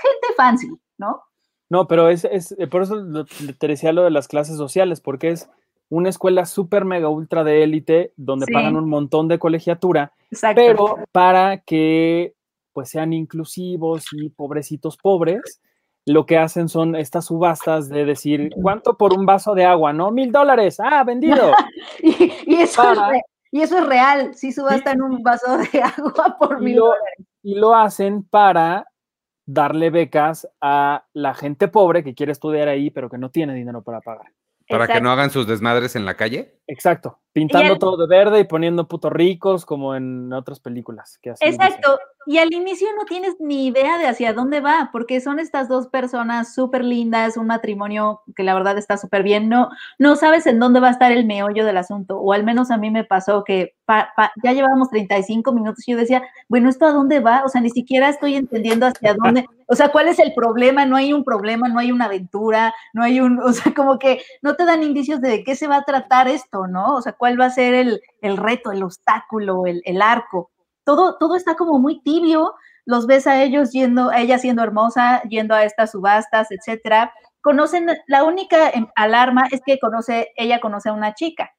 gente 0.02 0.34
fancy, 0.36 0.68
¿no? 0.98 1.22
No, 1.68 1.86
pero 1.86 2.08
es, 2.08 2.24
es 2.24 2.54
eh, 2.58 2.66
por 2.66 2.82
eso 2.82 3.24
te 3.58 3.68
decía 3.68 3.92
lo 3.92 4.04
de 4.04 4.10
las 4.10 4.28
clases 4.28 4.56
sociales, 4.56 5.00
porque 5.00 5.30
es 5.30 5.48
una 5.88 6.08
escuela 6.08 6.46
súper 6.46 6.84
mega 6.84 7.08
ultra 7.08 7.44
de 7.44 7.62
élite 7.62 8.12
donde 8.16 8.46
Sí. 8.46 8.52
pagan 8.52 8.76
un 8.76 8.88
montón 8.88 9.28
de 9.28 9.38
colegiatura, 9.38 10.12
Exacto. 10.30 10.60
pero 10.64 10.96
para 11.12 11.58
que 11.58 12.34
pues 12.72 12.90
sean 12.90 13.12
inclusivos 13.14 14.06
y 14.12 14.28
pobrecitos 14.30 14.96
pobres, 14.98 15.60
lo 16.04 16.26
que 16.26 16.36
hacen 16.38 16.68
son 16.68 16.94
estas 16.94 17.24
subastas 17.26 17.88
de 17.88 18.04
decir, 18.04 18.50
¿cuánto 18.60 18.96
por 18.96 19.12
un 19.18 19.24
vaso 19.26 19.54
de 19.54 19.64
agua? 19.64 19.92
¿No? 19.92 20.10
Mil 20.10 20.30
dólares, 20.30 20.78
ah, 20.80 21.02
vendido. 21.04 21.52
y, 22.02 22.32
y 22.46 22.54
eso 22.56 22.82
es 22.92 22.98
para- 22.98 23.20
Y 23.50 23.60
eso 23.62 23.78
es 23.78 23.86
real, 23.86 24.34
sí 24.34 24.52
subastan 24.52 25.00
un 25.00 25.22
vaso 25.22 25.56
de 25.56 25.82
agua 25.96 26.36
por 26.38 26.60
mil 26.60 26.76
dólares. 26.76 27.26
y 27.42 27.54
lo 27.54 27.74
hacen 27.74 28.22
para 28.24 28.86
darle 29.46 29.90
becas 29.90 30.46
a 30.60 31.06
la 31.12 31.32
gente 31.32 31.68
pobre 31.68 32.02
que 32.04 32.14
quiere 32.14 32.32
estudiar 32.32 32.68
ahí, 32.68 32.90
pero 32.90 33.08
que 33.08 33.16
no 33.18 33.30
tiene 33.30 33.54
dinero 33.54 33.82
para 33.82 34.00
pagar. 34.00 34.32
Para 34.68 34.86
que 34.86 35.00
no 35.00 35.10
hagan 35.10 35.30
sus 35.30 35.46
desmadres 35.46 35.96
en 35.96 36.04
la 36.04 36.16
calle. 36.16 36.55
Exacto. 36.66 37.18
Pintando 37.32 37.76
todo 37.78 37.96
de 37.98 38.06
verde 38.06 38.40
y 38.40 38.44
poniendo 38.44 38.88
putos 38.88 39.12
ricos 39.12 39.66
como 39.66 39.94
en 39.94 40.32
otras 40.32 40.58
películas. 40.58 41.18
Que 41.20 41.32
dicen. 41.32 41.48
Exacto. 41.48 41.98
Y 42.28 42.38
al 42.38 42.52
inicio 42.52 42.88
no 42.96 43.04
tienes 43.04 43.36
ni 43.38 43.66
idea 43.66 43.98
de 43.98 44.06
hacia 44.06 44.32
dónde 44.32 44.60
va, 44.60 44.88
porque 44.90 45.20
son 45.20 45.38
estas 45.38 45.68
dos 45.68 45.86
personas 45.86 46.54
súper 46.54 46.82
lindas, 46.82 47.36
un 47.36 47.46
matrimonio 47.46 48.22
que 48.34 48.42
la 48.42 48.54
verdad 48.54 48.78
está 48.78 48.96
súper 48.96 49.22
bien. 49.22 49.48
No, 49.50 49.68
no 49.98 50.16
sabes 50.16 50.46
en 50.46 50.58
dónde 50.58 50.80
va 50.80 50.88
a 50.88 50.92
estar 50.92 51.12
el 51.12 51.24
meollo 51.26 51.64
del 51.66 51.76
asunto, 51.76 52.18
o 52.18 52.32
al 52.32 52.42
menos 52.42 52.70
a 52.70 52.78
mí 52.78 52.90
me 52.90 53.04
pasó 53.04 53.44
que 53.44 53.74
pa- 53.84 54.08
pa- 54.16 54.32
ya 54.42 54.52
llevábamos 54.54 54.88
35 54.88 55.52
minutos 55.52 55.86
y 55.86 55.92
yo 55.92 55.98
decía, 55.98 56.22
bueno, 56.48 56.68
¿esto 56.70 56.86
a 56.86 56.92
dónde 56.92 57.20
va? 57.20 57.42
O 57.44 57.48
sea, 57.48 57.60
ni 57.60 57.70
siquiera 57.70 58.08
estoy 58.08 58.34
entendiendo 58.34 58.86
hacia 58.86 59.14
dónde, 59.14 59.46
o 59.68 59.76
sea, 59.76 59.90
¿cuál 59.90 60.08
es 60.08 60.18
el 60.18 60.32
problema? 60.34 60.84
No 60.86 60.96
hay 60.96 61.12
un 61.12 61.22
problema, 61.22 61.68
no 61.68 61.78
hay 61.78 61.92
una 61.92 62.06
aventura, 62.06 62.74
no 62.92 63.04
hay 63.04 63.20
un, 63.20 63.38
o 63.40 63.52
sea, 63.52 63.72
como 63.74 63.98
que 64.00 64.20
no 64.42 64.56
te 64.56 64.64
dan 64.64 64.82
indicios 64.82 65.20
de 65.20 65.44
qué 65.44 65.54
se 65.54 65.68
va 65.68 65.76
a 65.76 65.82
tratar 65.84 66.26
esto, 66.26 66.55
¿no? 66.66 66.96
O 66.96 67.02
sea, 67.02 67.12
cuál 67.12 67.40
va 67.40 67.46
a 67.46 67.50
ser 67.50 67.74
el, 67.74 68.00
el 68.22 68.36
reto, 68.36 68.72
el 68.72 68.82
obstáculo, 68.82 69.66
el, 69.66 69.82
el 69.84 70.00
arco 70.00 70.50
todo, 70.86 71.16
todo 71.18 71.34
está 71.34 71.56
como 71.56 71.80
muy 71.80 72.00
tibio, 72.00 72.54
los 72.86 73.06
ves 73.08 73.26
a 73.26 73.42
ellos 73.42 73.72
yendo, 73.72 74.10
a 74.10 74.20
ella 74.20 74.38
siendo 74.38 74.62
hermosa, 74.62 75.20
yendo 75.24 75.54
a 75.54 75.64
estas 75.64 75.90
subastas, 75.90 76.46
etcétera. 76.52 77.12
Conocen, 77.40 77.88
la 78.06 78.22
única 78.22 78.70
em, 78.70 78.86
alarma 78.94 79.48
es 79.50 79.60
que 79.66 79.80
conoce, 79.80 80.28
ella 80.36 80.60
conoce 80.60 80.88
a 80.88 80.92
una 80.92 81.12
chica, 81.12 81.50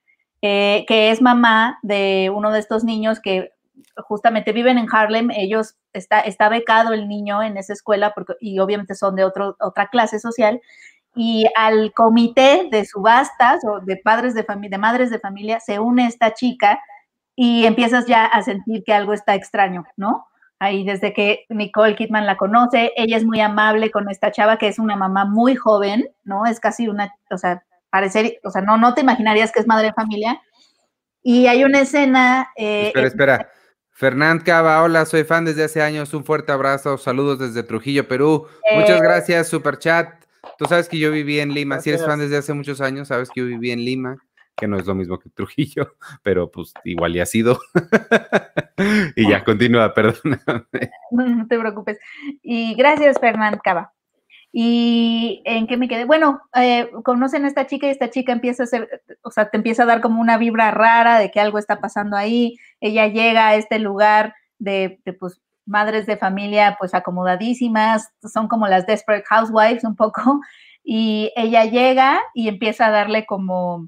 eh, 0.41 0.85
que 0.87 1.11
es 1.11 1.21
mamá 1.21 1.77
de 1.83 2.31
uno 2.33 2.51
de 2.51 2.59
estos 2.59 2.85
niños 2.85 3.19
que 3.19 3.49
justamente 3.97 4.53
viven 4.53 4.77
en 4.77 4.87
Harlem, 4.89 5.29
ellos, 5.31 5.75
está, 5.91 6.21
está 6.21 6.47
becado 6.47 6.93
el 6.93 7.09
niño 7.09 7.43
en 7.43 7.57
esa 7.57 7.73
escuela, 7.73 8.13
porque, 8.15 8.35
y 8.39 8.59
obviamente 8.59 8.95
son 8.95 9.15
de 9.17 9.25
otro, 9.25 9.57
otra 9.59 9.89
clase 9.89 10.19
social, 10.21 10.61
y 11.17 11.45
al 11.55 11.91
comité 11.93 12.67
de 12.71 12.85
subastas 12.85 13.61
o 13.65 13.79
de 13.81 13.97
padres 13.97 14.33
de 14.35 14.43
familia, 14.43 14.77
de 14.77 14.81
madres 14.81 15.09
de 15.09 15.19
familia, 15.19 15.59
se 15.59 15.79
une 15.79 16.05
esta 16.07 16.33
chica 16.33 16.79
y 17.35 17.65
empiezas 17.65 18.05
ya 18.05 18.25
a 18.25 18.41
sentir 18.43 18.83
que 18.85 18.93
algo 18.93 19.13
está 19.13 19.35
extraño, 19.35 19.85
¿no? 19.97 20.27
Ahí 20.59 20.83
desde 20.85 21.13
que 21.13 21.45
Nicole 21.49 21.95
Kidman 21.95 22.25
la 22.25 22.37
conoce, 22.37 22.91
ella 22.95 23.17
es 23.17 23.23
muy 23.25 23.41
amable 23.41 23.91
con 23.91 24.09
esta 24.09 24.31
chava 24.31 24.57
que 24.57 24.67
es 24.67 24.79
una 24.79 24.95
mamá 24.95 25.25
muy 25.25 25.55
joven, 25.55 26.09
¿no? 26.23 26.45
Es 26.45 26.59
casi 26.59 26.87
una, 26.87 27.13
o 27.29 27.37
sea, 27.37 27.63
parecer, 27.89 28.39
o 28.43 28.49
sea, 28.49 28.61
no, 28.61 28.77
no 28.77 28.93
te 28.93 29.01
imaginarías 29.01 29.51
que 29.51 29.59
es 29.59 29.67
madre 29.67 29.87
de 29.87 29.93
familia. 29.93 30.41
Y 31.21 31.47
hay 31.47 31.63
una 31.63 31.81
escena... 31.81 32.49
eh, 32.55 32.87
espera, 32.87 33.07
es- 33.07 33.13
espera. 33.13 33.49
Fernand 33.91 34.43
Cava, 34.43 34.83
hola, 34.83 35.05
soy 35.05 35.23
fan 35.23 35.43
desde 35.45 35.63
hace 35.63 35.81
años. 35.81 36.13
Un 36.13 36.23
fuerte 36.23 36.51
abrazo. 36.51 36.97
Saludos 36.99 37.39
desde 37.39 37.63
Trujillo, 37.63 38.07
Perú. 38.07 38.47
Muchas 38.75 38.97
Eh, 38.99 39.03
gracias, 39.03 39.47
super 39.47 39.79
chat. 39.79 40.07
Tú 40.57 40.65
sabes 40.65 40.89
que 40.89 40.99
yo 40.99 41.11
viví 41.11 41.39
en 41.39 41.53
Lima. 41.53 41.79
Si 41.79 41.89
eres 41.89 42.05
fan 42.05 42.19
desde 42.19 42.37
hace 42.37 42.53
muchos 42.53 42.81
años, 42.81 43.07
sabes 43.07 43.29
que 43.29 43.41
yo 43.41 43.47
viví 43.47 43.71
en 43.71 43.83
Lima, 43.83 44.17
que 44.55 44.67
no 44.67 44.77
es 44.77 44.85
lo 44.85 44.95
mismo 44.95 45.19
que 45.19 45.29
Trujillo, 45.35 45.95
pero 46.23 46.51
pues 46.51 46.73
igual 46.83 47.13
ya 47.13 47.23
ha 47.23 47.27
sido. 47.27 47.59
y 49.15 49.29
ya, 49.29 49.43
continúa, 49.43 49.93
perdóname. 49.93 50.41
No, 51.11 51.47
te 51.47 51.57
preocupes. 51.57 51.99
Y 52.41 52.75
gracias, 52.75 53.17
Fernand 53.19 53.59
Cava. 53.63 53.93
¿Y 54.51 55.41
en 55.45 55.67
qué 55.67 55.77
me 55.77 55.87
quedé? 55.87 56.05
Bueno, 56.05 56.41
eh, 56.55 56.89
conocen 57.03 57.45
a 57.45 57.47
esta 57.47 57.67
chica 57.67 57.87
y 57.87 57.91
esta 57.91 58.09
chica 58.09 58.31
empieza 58.31 58.63
a 58.63 58.65
hacer, 58.65 59.03
o 59.21 59.29
sea, 59.29 59.49
te 59.49 59.57
empieza 59.57 59.83
a 59.83 59.85
dar 59.85 60.01
como 60.01 60.19
una 60.19 60.37
vibra 60.37 60.71
rara 60.71 61.19
de 61.19 61.31
que 61.31 61.39
algo 61.39 61.59
está 61.59 61.79
pasando 61.79 62.17
ahí. 62.17 62.57
Ella 62.81 63.07
llega 63.07 63.49
a 63.49 63.55
este 63.55 63.79
lugar 63.79 64.33
de, 64.57 64.99
de, 65.05 65.13
pues, 65.13 65.41
madres 65.67 66.05
de 66.05 66.17
familia, 66.17 66.75
pues, 66.79 66.93
acomodadísimas, 66.93 68.09
son 68.33 68.47
como 68.47 68.67
las 68.67 68.85
Desperate 68.87 69.25
Housewives 69.29 69.83
un 69.83 69.95
poco, 69.95 70.41
y 70.83 71.31
ella 71.35 71.65
llega 71.65 72.19
y 72.33 72.47
empieza 72.47 72.87
a 72.87 72.91
darle 72.91 73.25
como, 73.25 73.87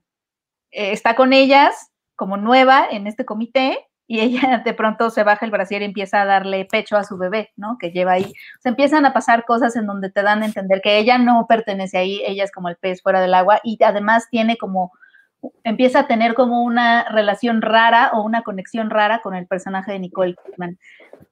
eh, 0.72 0.92
está 0.92 1.16
con 1.16 1.34
ellas 1.34 1.92
como 2.16 2.38
nueva 2.38 2.86
en 2.92 3.08
este 3.08 3.26
comité, 3.26 3.90
y 4.10 4.20
ella 4.22 4.42
de 4.66 4.74
pronto 4.74 5.10
se 5.12 5.24
baja 5.24 5.46
el 5.46 5.52
brasier 5.52 5.84
y 5.84 5.86
empieza 5.86 6.22
a 6.22 6.26
darle 6.26 6.66
pecho 6.66 6.98
a 6.98 7.04
su 7.06 7.18
bebé, 7.18 7.52
¿no? 7.56 7.78
Que 7.80 7.92
lleva 7.92 8.14
ahí. 8.14 8.34
Se 8.60 8.70
empiezan 8.70 9.06
a 9.06 9.14
pasar 9.14 9.46
cosas 9.46 9.76
en 9.76 9.86
donde 9.86 10.10
te 10.10 10.24
dan 10.24 10.42
a 10.42 10.48
entender 10.48 10.82
que 10.82 10.98
ella 10.98 11.18
no 11.18 11.46
pertenece 11.48 11.98
ahí, 12.00 12.22
ella 12.26 12.44
es 12.44 12.52
como 12.52 12.70
el 12.70 12.76
pez 12.76 13.02
fuera 13.02 13.22
del 13.22 13.36
agua 13.36 13.62
y 13.64 13.78
además 13.84 14.28
tiene 14.30 14.58
como, 14.58 14.92
empieza 15.64 16.00
a 16.00 16.08
tener 16.08 16.34
como 16.34 16.64
una 16.64 17.08
relación 17.10 17.62
rara 17.62 18.12
o 18.14 18.24
una 18.24 18.44
conexión 18.44 18.90
rara 18.90 19.22
con 19.22 19.36
el 19.36 19.48
personaje 19.48 19.92
de 19.92 20.00
Nicole 20.00 20.36
Kidman. 20.46 20.78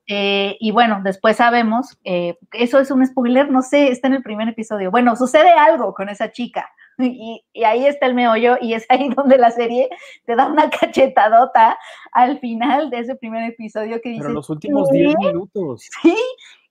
Eh, 0.07 0.55
y 0.59 0.71
bueno, 0.71 1.01
después 1.03 1.37
sabemos, 1.37 1.97
eh, 2.03 2.37
eso 2.53 2.79
es 2.79 2.91
un 2.91 3.05
spoiler, 3.05 3.49
no 3.51 3.61
sé, 3.61 3.89
está 3.89 4.07
en 4.07 4.13
el 4.13 4.23
primer 4.23 4.47
episodio. 4.47 4.91
Bueno, 4.91 5.15
sucede 5.15 5.51
algo 5.51 5.93
con 5.93 6.09
esa 6.09 6.31
chica. 6.31 6.69
Y, 6.99 7.45
y, 7.53 7.63
ahí 7.63 7.85
está 7.85 8.07
el 8.07 8.15
meollo 8.15 8.57
y 8.59 8.73
es 8.73 8.87
ahí 8.89 9.09
donde 9.15 9.37
la 9.37 9.51
serie 9.51 9.87
te 10.25 10.35
da 10.35 10.47
una 10.47 10.67
cachetadota 10.71 11.77
al 12.11 12.39
final 12.39 12.89
de 12.89 12.97
ese 12.97 13.15
primer 13.15 13.43
episodio 13.43 14.01
que 14.01 14.09
dice 14.09 14.23
Pero 14.23 14.33
los 14.33 14.49
últimos 14.49 14.89
10 14.89 15.15
minutos. 15.19 15.87
Sí, 16.01 16.17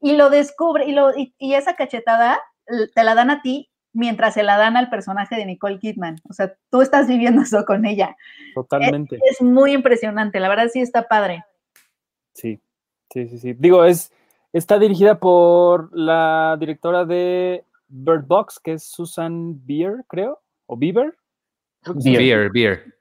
y 0.00 0.16
lo 0.16 0.28
descubre 0.28 0.84
y, 0.84 0.90
lo, 0.90 1.16
y, 1.16 1.32
y, 1.38 1.54
esa 1.54 1.76
cachetada 1.76 2.40
te 2.92 3.04
la 3.04 3.14
dan 3.14 3.30
a 3.30 3.40
ti 3.40 3.70
mientras 3.96 4.34
se 4.34 4.42
la 4.42 4.56
dan 4.56 4.76
al 4.76 4.90
personaje 4.90 5.36
de 5.36 5.46
Nicole 5.46 5.78
Kidman. 5.78 6.16
O 6.28 6.32
sea, 6.32 6.54
tú 6.70 6.82
estás 6.82 7.08
viviendo 7.08 7.42
eso 7.42 7.64
con 7.64 7.84
ella. 7.86 8.16
Totalmente. 8.54 9.16
Es, 9.16 9.40
es 9.40 9.42
muy 9.42 9.72
impresionante, 9.72 10.40
la 10.40 10.48
verdad 10.48 10.68
sí 10.72 10.80
está 10.80 11.08
padre. 11.08 11.44
Sí, 12.34 12.60
sí, 13.10 13.28
sí, 13.28 13.38
sí. 13.38 13.54
Digo, 13.54 13.84
es, 13.84 14.12
está 14.52 14.78
dirigida 14.78 15.18
por 15.18 15.90
la 15.96 16.56
directora 16.60 17.04
de 17.04 17.64
Bird 17.88 18.26
Box, 18.26 18.60
que 18.60 18.74
es 18.74 18.84
Susan 18.84 19.64
Beer, 19.66 20.04
creo, 20.08 20.40
o 20.66 20.76
Bieber. 20.76 21.16
Beer. 21.94 22.18
beer, 22.18 22.50
beer. 22.52 22.96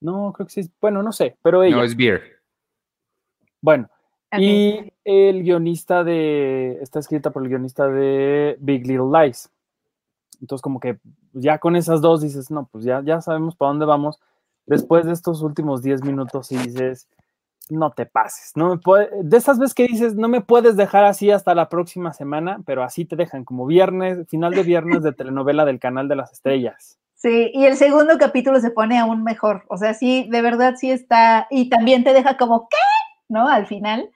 No, 0.00 0.32
creo 0.32 0.46
que 0.46 0.52
sí. 0.52 0.70
Bueno, 0.80 1.02
no 1.02 1.12
sé, 1.12 1.36
pero 1.42 1.62
ella. 1.62 1.76
No, 1.76 1.82
es 1.82 1.96
Beer. 1.96 2.22
Bueno, 3.60 3.88
okay. 4.32 4.44
y 4.44 4.92
el 5.04 5.42
guionista 5.42 6.04
de. 6.04 6.78
Está 6.80 7.00
escrita 7.00 7.30
por 7.30 7.42
el 7.42 7.48
guionista 7.48 7.88
de 7.88 8.56
Big 8.60 8.86
Little 8.86 9.10
Lies. 9.12 9.50
Entonces, 10.40 10.62
como 10.62 10.80
que 10.80 10.98
ya 11.32 11.58
con 11.58 11.76
esas 11.76 12.00
dos 12.00 12.20
dices, 12.20 12.50
no, 12.50 12.68
pues 12.70 12.84
ya, 12.84 13.02
ya 13.04 13.20
sabemos 13.20 13.56
para 13.56 13.70
dónde 13.70 13.86
vamos. 13.86 14.20
Después 14.66 15.06
de 15.06 15.12
estos 15.12 15.42
últimos 15.42 15.82
10 15.82 16.04
minutos, 16.04 16.52
y 16.52 16.58
dices, 16.58 17.08
no 17.70 17.90
te 17.90 18.06
pases. 18.06 18.52
No 18.54 18.68
me 18.68 18.78
puede, 18.78 19.10
de 19.22 19.36
esas 19.36 19.58
veces 19.58 19.74
que 19.74 19.86
dices, 19.86 20.14
no 20.14 20.28
me 20.28 20.40
puedes 20.40 20.76
dejar 20.76 21.04
así 21.04 21.30
hasta 21.30 21.54
la 21.54 21.68
próxima 21.68 22.12
semana, 22.12 22.60
pero 22.66 22.82
así 22.82 23.04
te 23.04 23.16
dejan 23.16 23.44
como 23.44 23.66
viernes, 23.66 24.26
final 24.28 24.54
de 24.54 24.62
viernes 24.62 25.02
de 25.02 25.12
telenovela 25.12 25.64
del 25.64 25.78
canal 25.78 26.08
de 26.08 26.16
las 26.16 26.32
estrellas. 26.32 26.98
Sí, 27.14 27.50
y 27.52 27.64
el 27.64 27.76
segundo 27.76 28.16
capítulo 28.16 28.60
se 28.60 28.70
pone 28.70 28.98
aún 28.98 29.24
mejor. 29.24 29.64
O 29.68 29.76
sea, 29.76 29.92
sí, 29.92 30.28
de 30.30 30.40
verdad 30.40 30.74
sí 30.76 30.90
está. 30.90 31.48
Y 31.50 31.68
también 31.68 32.04
te 32.04 32.12
deja 32.12 32.36
como, 32.36 32.68
¿qué? 32.68 32.76
¿No? 33.28 33.48
Al 33.48 33.66
final. 33.66 34.10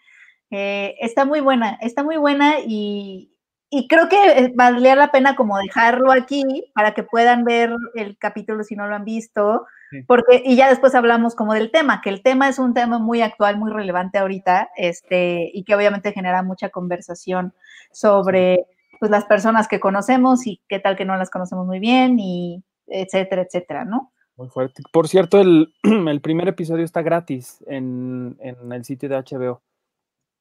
Eh, 0.52 0.96
está 1.00 1.24
muy 1.24 1.40
buena, 1.40 1.78
está 1.80 2.04
muy 2.04 2.18
buena 2.18 2.56
y, 2.60 3.31
y 3.74 3.88
creo 3.88 4.10
que 4.10 4.52
valdría 4.54 4.94
la 4.94 5.10
pena 5.10 5.34
como 5.34 5.56
dejarlo 5.56 6.12
aquí 6.12 6.44
para 6.74 6.92
que 6.92 7.04
puedan 7.04 7.42
ver 7.42 7.74
el 7.94 8.18
capítulo 8.18 8.64
si 8.64 8.76
no 8.76 8.86
lo 8.86 8.94
han 8.94 9.06
visto. 9.06 9.64
Sí. 9.90 10.02
Porque, 10.02 10.42
y 10.44 10.56
ya 10.56 10.68
después 10.68 10.94
hablamos 10.94 11.34
como 11.34 11.54
del 11.54 11.70
tema, 11.70 12.02
que 12.02 12.10
el 12.10 12.22
tema 12.22 12.50
es 12.50 12.58
un 12.58 12.74
tema 12.74 12.98
muy 12.98 13.22
actual, 13.22 13.58
muy 13.58 13.72
relevante 13.72 14.18
ahorita, 14.18 14.68
este, 14.76 15.50
y 15.54 15.64
que 15.64 15.74
obviamente 15.74 16.12
genera 16.12 16.42
mucha 16.42 16.68
conversación 16.68 17.54
sobre 17.92 18.66
pues, 19.00 19.10
las 19.10 19.24
personas 19.24 19.68
que 19.68 19.80
conocemos 19.80 20.46
y 20.46 20.60
qué 20.68 20.78
tal 20.78 20.94
que 20.94 21.06
no 21.06 21.16
las 21.16 21.30
conocemos 21.30 21.66
muy 21.66 21.78
bien, 21.78 22.18
y 22.20 22.62
etcétera, 22.86 23.40
etcétera, 23.40 23.86
¿no? 23.86 24.12
Muy 24.36 24.48
fuerte. 24.48 24.82
Por 24.92 25.08
cierto, 25.08 25.40
el, 25.40 25.72
el 25.82 26.20
primer 26.20 26.46
episodio 26.46 26.84
está 26.84 27.00
gratis 27.00 27.64
en, 27.66 28.36
en, 28.40 28.70
el 28.70 28.84
sitio 28.84 29.08
de 29.08 29.16
HBO. 29.16 29.62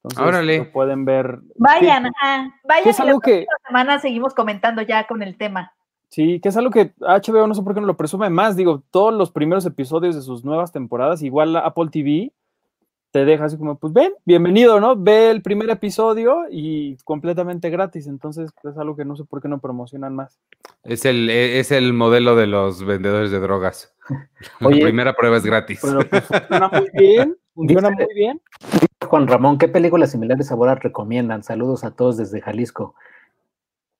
Entonces, 0.04 0.26
Órale. 0.26 0.58
Lo 0.58 0.72
pueden 0.72 1.04
ver. 1.04 1.40
Vayan, 1.56 2.06
ajá, 2.06 2.54
vayan. 2.64 2.88
Es 2.88 3.00
algo 3.00 3.20
que 3.20 3.46
semana 3.66 3.98
seguimos 4.00 4.34
comentando 4.34 4.82
ya 4.82 5.06
con 5.06 5.22
el 5.22 5.36
tema. 5.36 5.72
Sí, 6.08 6.40
que 6.40 6.50
es 6.50 6.56
algo 6.56 6.70
que 6.70 6.92
HBO 6.98 7.46
no 7.46 7.54
sé 7.54 7.62
por 7.62 7.74
qué 7.74 7.80
no 7.80 7.86
lo 7.86 7.96
presume 7.96 8.28
más. 8.28 8.56
Digo, 8.56 8.82
todos 8.90 9.14
los 9.14 9.30
primeros 9.30 9.64
episodios 9.64 10.14
de 10.14 10.22
sus 10.22 10.44
nuevas 10.44 10.72
temporadas, 10.72 11.22
igual 11.22 11.56
Apple 11.56 11.88
TV 11.90 12.32
te 13.12 13.26
deja 13.26 13.44
así 13.44 13.58
como, 13.58 13.78
pues 13.78 13.92
ven, 13.92 14.14
bienvenido, 14.24 14.80
¿no? 14.80 14.96
Ve 14.96 15.30
el 15.30 15.42
primer 15.42 15.68
episodio 15.68 16.46
y 16.50 16.96
completamente 17.04 17.68
gratis. 17.68 18.06
Entonces, 18.06 18.50
es 18.64 18.78
algo 18.78 18.96
que 18.96 19.04
no 19.04 19.16
sé 19.16 19.24
por 19.24 19.42
qué 19.42 19.48
no 19.48 19.60
promocionan 19.60 20.14
más. 20.14 20.40
Es 20.82 21.04
el, 21.04 21.28
es 21.28 21.70
el 21.72 21.92
modelo 21.92 22.36
de 22.36 22.46
los 22.46 22.84
vendedores 22.84 23.30
de 23.30 23.38
drogas. 23.38 23.94
Oye, 24.62 24.80
La 24.80 24.84
primera 24.84 25.12
prueba 25.12 25.36
es 25.36 25.44
gratis. 25.44 25.80
Pero 25.82 26.08
pues, 26.08 26.24
funciona 26.26 26.68
muy 26.68 26.88
bien. 26.94 27.36
Funciona 27.54 27.90
muy 27.90 28.06
bien. 28.14 28.40
Juan 29.06 29.26
Ramón, 29.28 29.58
¿qué 29.58 29.68
películas 29.68 30.10
similares 30.10 30.50
a 30.50 30.54
Borat 30.54 30.82
recomiendan? 30.82 31.42
Saludos 31.42 31.84
a 31.84 31.90
todos 31.94 32.16
desde 32.16 32.40
Jalisco. 32.40 32.94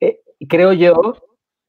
Eh, 0.00 0.20
creo 0.48 0.72
yo, 0.72 0.94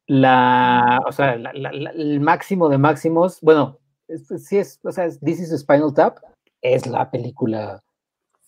la, 0.08 1.00
o 1.08 1.12
sea, 1.12 1.36
la, 1.38 1.52
la, 1.54 1.70
el 1.92 2.20
máximo 2.22 2.70
de 2.70 2.78
máximos, 2.78 3.40
bueno, 3.42 3.80
es- 4.08 4.28
sí 4.48 4.58
es, 4.58 4.80
o 4.84 4.92
sea, 4.92 5.06
es- 5.06 5.20
This 5.20 5.40
is 5.42 5.60
Spinal 5.60 5.94
Tap 5.94 6.20
es 6.62 6.88
la 6.88 7.12
película 7.12 7.82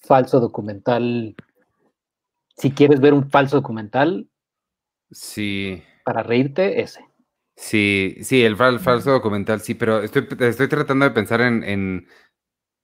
falso 0.02 0.40
documental. 0.40 1.36
Si 2.58 2.72
quieres 2.72 3.02
ver 3.02 3.14
un 3.14 3.30
falso 3.30 3.58
documental 3.58 4.30
Sí. 5.12 5.84
para 6.06 6.24
reírte, 6.24 6.82
ese. 6.82 7.02
Sí, 7.58 8.18
sí, 8.22 8.44
el, 8.44 8.58
fal- 8.58 8.80
falso 8.80 9.12
documental, 9.12 9.62
sí, 9.62 9.76
pero 9.76 10.02
estoy, 10.02 10.28
estoy 10.40 10.68
tratando 10.68 11.06
de 11.06 11.12
pensar 11.12 11.42
en, 11.42 11.64
en 11.64 12.08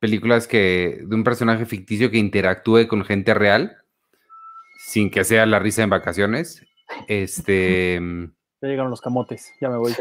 películas 0.02 0.48
que 0.48 1.04
de 1.06 1.16
un 1.16 1.24
personaje 1.24 1.68
ficticio 1.68 2.10
que 2.10 2.18
interactúe 2.18 2.88
con 2.88 3.06
gente 3.06 3.36
real, 3.36 3.78
sin 4.80 5.12
que 5.12 5.24
sea 5.24 5.46
la 5.46 5.60
risa 5.60 5.84
en 5.84 5.92
vacaciones. 5.92 6.66
Este, 7.08 8.02
Ya 8.62 8.68
llegaron 8.68 8.90
los 8.90 9.00
camotes, 9.00 9.54
ya 9.62 9.70
me 9.70 9.78
voy. 9.78 9.94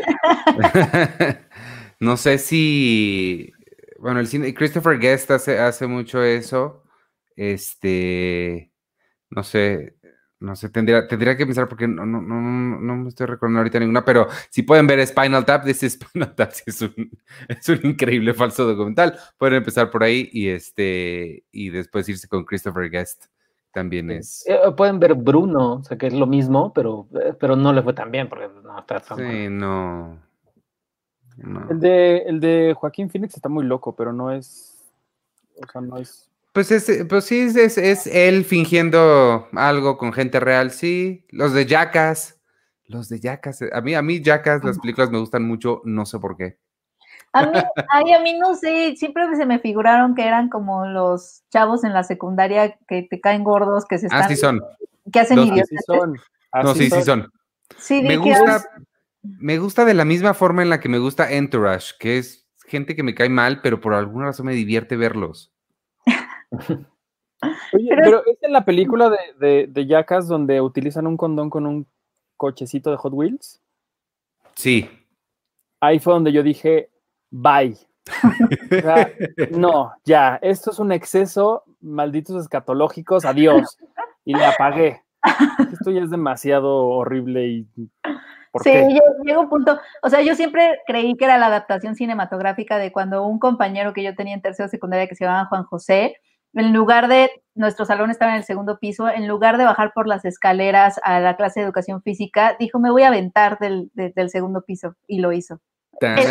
no 2.00 2.16
sé 2.16 2.38
si, 2.38 3.52
bueno, 3.98 4.20
el 4.20 4.26
cine, 4.26 4.54
Christopher 4.54 4.98
Guest 4.98 5.30
hace, 5.32 5.58
hace 5.58 5.86
mucho 5.86 6.22
eso. 6.22 6.82
Este, 7.36 8.72
no 9.28 9.44
sé, 9.44 9.96
no 10.40 10.56
sé, 10.56 10.70
tendría, 10.70 11.06
tendría 11.06 11.36
que 11.36 11.44
pensar 11.44 11.68
porque 11.68 11.86
no, 11.86 12.06
no, 12.06 12.20
no, 12.22 12.40
no 12.40 12.80
no 12.80 12.96
me 12.96 13.08
estoy 13.10 13.26
recordando 13.26 13.58
ahorita 13.60 13.78
ninguna, 13.78 14.04
pero 14.04 14.26
si 14.48 14.62
pueden 14.62 14.86
ver 14.86 15.06
Spinal 15.06 15.44
Tap, 15.44 15.68
is 15.68 15.80
Spinal 15.90 16.34
Tap, 16.34 16.50
sí, 16.52 16.62
es 16.66 16.80
un, 16.80 17.10
es 17.48 17.68
un 17.68 17.80
increíble 17.82 18.32
falso 18.32 18.64
documental. 18.64 19.18
Pueden 19.36 19.56
empezar 19.56 19.90
por 19.90 20.02
ahí 20.02 20.30
y 20.32 20.48
este, 20.48 21.44
y 21.52 21.68
después 21.68 22.08
irse 22.08 22.26
con 22.26 22.44
Christopher 22.44 22.90
Guest. 22.90 23.26
También 23.72 24.10
es. 24.10 24.44
Eh, 24.48 24.58
pueden 24.76 24.98
ver 24.98 25.14
Bruno, 25.14 25.74
o 25.74 25.84
sea, 25.84 25.96
que 25.96 26.08
es 26.08 26.14
lo 26.14 26.26
mismo, 26.26 26.72
pero, 26.72 27.06
eh, 27.22 27.34
pero 27.38 27.54
no 27.54 27.72
le 27.72 27.82
fue 27.82 27.92
tan 27.92 28.10
bien 28.10 28.28
porque 28.28 28.48
no 28.64 28.78
está 28.78 28.98
tan. 28.98 29.18
Sí, 29.18 29.48
no. 29.48 30.18
no. 31.36 31.70
El 31.70 31.78
de, 31.78 32.18
el 32.18 32.40
de 32.40 32.74
Joaquín 32.76 33.10
Phoenix 33.10 33.36
está 33.36 33.48
muy 33.48 33.64
loco, 33.64 33.94
pero 33.94 34.12
no 34.12 34.32
es. 34.32 34.90
O 35.62 35.70
sea, 35.70 35.80
no 35.82 35.98
es. 35.98 36.29
Pues, 36.52 36.70
es, 36.72 37.04
pues 37.08 37.24
sí, 37.24 37.40
es, 37.40 37.56
es, 37.56 37.78
es 37.78 38.06
él 38.08 38.44
fingiendo 38.44 39.48
algo 39.52 39.96
con 39.98 40.12
gente 40.12 40.40
real, 40.40 40.70
sí. 40.72 41.24
Los 41.30 41.52
de 41.52 41.66
Jackass. 41.66 42.40
Los 42.86 43.08
de 43.08 43.20
Jackass. 43.20 43.62
A 43.72 43.80
mí, 43.80 43.94
a 43.94 44.02
mí 44.02 44.20
Jackass, 44.20 44.64
las 44.64 44.78
películas 44.80 45.10
me 45.10 45.18
gustan 45.18 45.44
mucho, 45.46 45.80
no 45.84 46.04
sé 46.06 46.18
por 46.18 46.36
qué. 46.36 46.58
A 47.32 47.46
mí, 47.46 47.52
ay, 47.92 48.12
a 48.12 48.20
mí 48.20 48.36
no 48.36 48.56
sé, 48.56 48.96
siempre 48.96 49.24
se 49.36 49.46
me 49.46 49.60
figuraron 49.60 50.16
que 50.16 50.26
eran 50.26 50.48
como 50.48 50.86
los 50.86 51.42
chavos 51.52 51.84
en 51.84 51.92
la 51.92 52.02
secundaria 52.02 52.76
que 52.88 53.06
te 53.08 53.20
caen 53.20 53.44
gordos, 53.44 53.84
que 53.86 53.98
se 53.98 54.06
están, 54.06 54.22
Ah, 54.24 54.28
sí 54.28 54.34
son. 54.36 54.60
que 55.12 55.20
hacen 55.20 55.38
Así 55.38 55.48
idiotas. 55.50 55.84
son. 55.86 56.12
No, 56.14 56.70
así 56.70 56.90
sí, 56.90 56.90
sí 56.90 57.02
son. 57.04 57.32
Sí, 57.78 58.02
Me 58.02 58.16
gusta, 58.16 58.56
"Ay, 58.74 58.82
me 59.22 59.58
gusta 59.58 59.84
de 59.84 59.94
la 59.94 60.04
misma 60.04 60.34
forma 60.34 60.62
en 60.62 60.70
la 60.70 60.80
que 60.80 60.88
me 60.88 60.98
gusta 60.98 61.30
Entourage, 61.30 61.92
que 62.00 62.18
es 62.18 62.48
gente 62.66 62.96
que 62.96 63.04
me 63.04 63.14
cae 63.14 63.28
mal, 63.28 63.60
pero 63.62 63.80
por 63.80 63.94
alguna 63.94 64.26
razón 64.26 64.46
me 64.46 64.54
divierte 64.54 64.96
verlos. 64.96 65.52
Oye, 66.50 67.88
Pero- 67.88 68.02
pero 68.02 68.26
es 68.26 68.42
en 68.42 68.52
la 68.52 68.64
película 68.64 69.08
de, 69.10 69.18
de, 69.38 69.66
de 69.66 69.86
Jackass 69.86 70.28
donde 70.28 70.60
utilizan 70.60 71.06
un 71.06 71.16
condón 71.16 71.48
con 71.50 71.66
un 71.66 71.86
cochecito 72.36 72.90
de 72.90 72.96
Hot 72.96 73.12
Wheels. 73.14 73.60
Sí. 74.54 74.88
Ahí 75.80 75.98
fue 75.98 76.12
donde 76.12 76.32
yo 76.32 76.42
dije, 76.42 76.90
bye. 77.30 77.76
O 78.72 78.80
sea, 78.80 79.10
no, 79.52 79.92
ya, 80.04 80.38
esto 80.42 80.70
es 80.70 80.78
un 80.78 80.92
exceso, 80.92 81.64
malditos 81.80 82.36
escatológicos, 82.42 83.24
adiós. 83.24 83.78
Y 84.24 84.34
le 84.34 84.44
apagué. 84.44 85.02
Esto 85.72 85.90
ya 85.90 86.02
es 86.02 86.10
demasiado 86.10 86.88
horrible 86.88 87.46
y. 87.46 87.66
¿Por 88.52 88.64
Sí, 88.64 88.70
qué? 88.70 88.98
llega 89.24 89.38
un 89.40 89.48
punto, 89.48 89.78
o 90.02 90.10
sea, 90.10 90.22
yo 90.22 90.34
siempre 90.34 90.80
creí 90.86 91.16
que 91.16 91.24
era 91.24 91.38
la 91.38 91.46
adaptación 91.46 91.94
cinematográfica 91.94 92.78
de 92.78 92.90
cuando 92.90 93.24
un 93.24 93.38
compañero 93.38 93.92
que 93.92 94.02
yo 94.02 94.14
tenía 94.16 94.34
en 94.34 94.42
tercero 94.42 94.66
de 94.66 94.70
secundaria 94.70 95.06
que 95.06 95.14
se 95.14 95.24
llamaba 95.24 95.46
Juan 95.46 95.62
José, 95.64 96.16
en 96.54 96.72
lugar 96.72 97.08
de, 97.08 97.30
nuestro 97.54 97.84
salón 97.84 98.10
estaba 98.10 98.32
en 98.32 98.38
el 98.38 98.44
segundo 98.44 98.78
piso, 98.78 99.08
en 99.08 99.28
lugar 99.28 99.58
de 99.58 99.64
bajar 99.64 99.92
por 99.92 100.06
las 100.06 100.24
escaleras 100.24 101.00
a 101.02 101.20
la 101.20 101.36
clase 101.36 101.60
de 101.60 101.66
educación 101.66 102.02
física, 102.02 102.56
dijo, 102.58 102.78
me 102.78 102.90
voy 102.90 103.02
a 103.02 103.08
aventar 103.08 103.58
del, 103.58 103.90
de- 103.94 104.12
del 104.14 104.30
segundo 104.30 104.62
piso, 104.62 104.94
y 105.06 105.20
lo 105.20 105.32
hizo. 105.32 105.60
Dan, 106.00 106.18
él, 106.18 106.26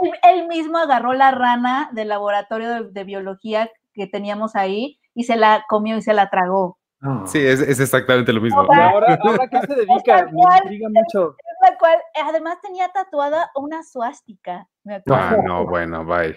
él- 0.00 0.12
él 0.22 0.48
mismo 0.48 0.78
agarró 0.78 1.12
la 1.12 1.30
rana 1.30 1.90
del 1.92 2.08
laboratorio 2.08 2.68
de, 2.68 2.90
de 2.90 3.04
biología 3.04 3.70
que 3.94 4.06
teníamos 4.06 4.56
ahí 4.56 4.98
y 5.14 5.24
se 5.24 5.36
la 5.36 5.64
comió 5.68 5.96
y 5.96 6.02
se 6.02 6.14
la 6.14 6.30
tragó. 6.30 6.78
Sí, 7.26 7.44
es, 7.44 7.60
es 7.60 7.80
exactamente 7.80 8.32
lo 8.32 8.40
mismo. 8.40 8.62
¿Y 8.62 8.80
ahora, 8.80 9.18
ahora 9.20 9.48
qué 9.48 9.60
se 9.62 9.74
dedica? 9.74 10.24
Me 10.26 10.32
cual. 10.32 10.60
intriga 10.62 10.88
mucho. 10.88 11.36
La 11.60 11.76
cual, 11.76 11.98
además 12.24 12.58
tenía 12.62 12.88
tatuada 12.90 13.50
una 13.56 13.82
suástica. 13.82 14.68
me 14.84 14.96
acuerdo. 14.96 15.20
Ah, 15.20 15.36
no, 15.44 15.66
bueno, 15.66 16.04
bye. 16.04 16.36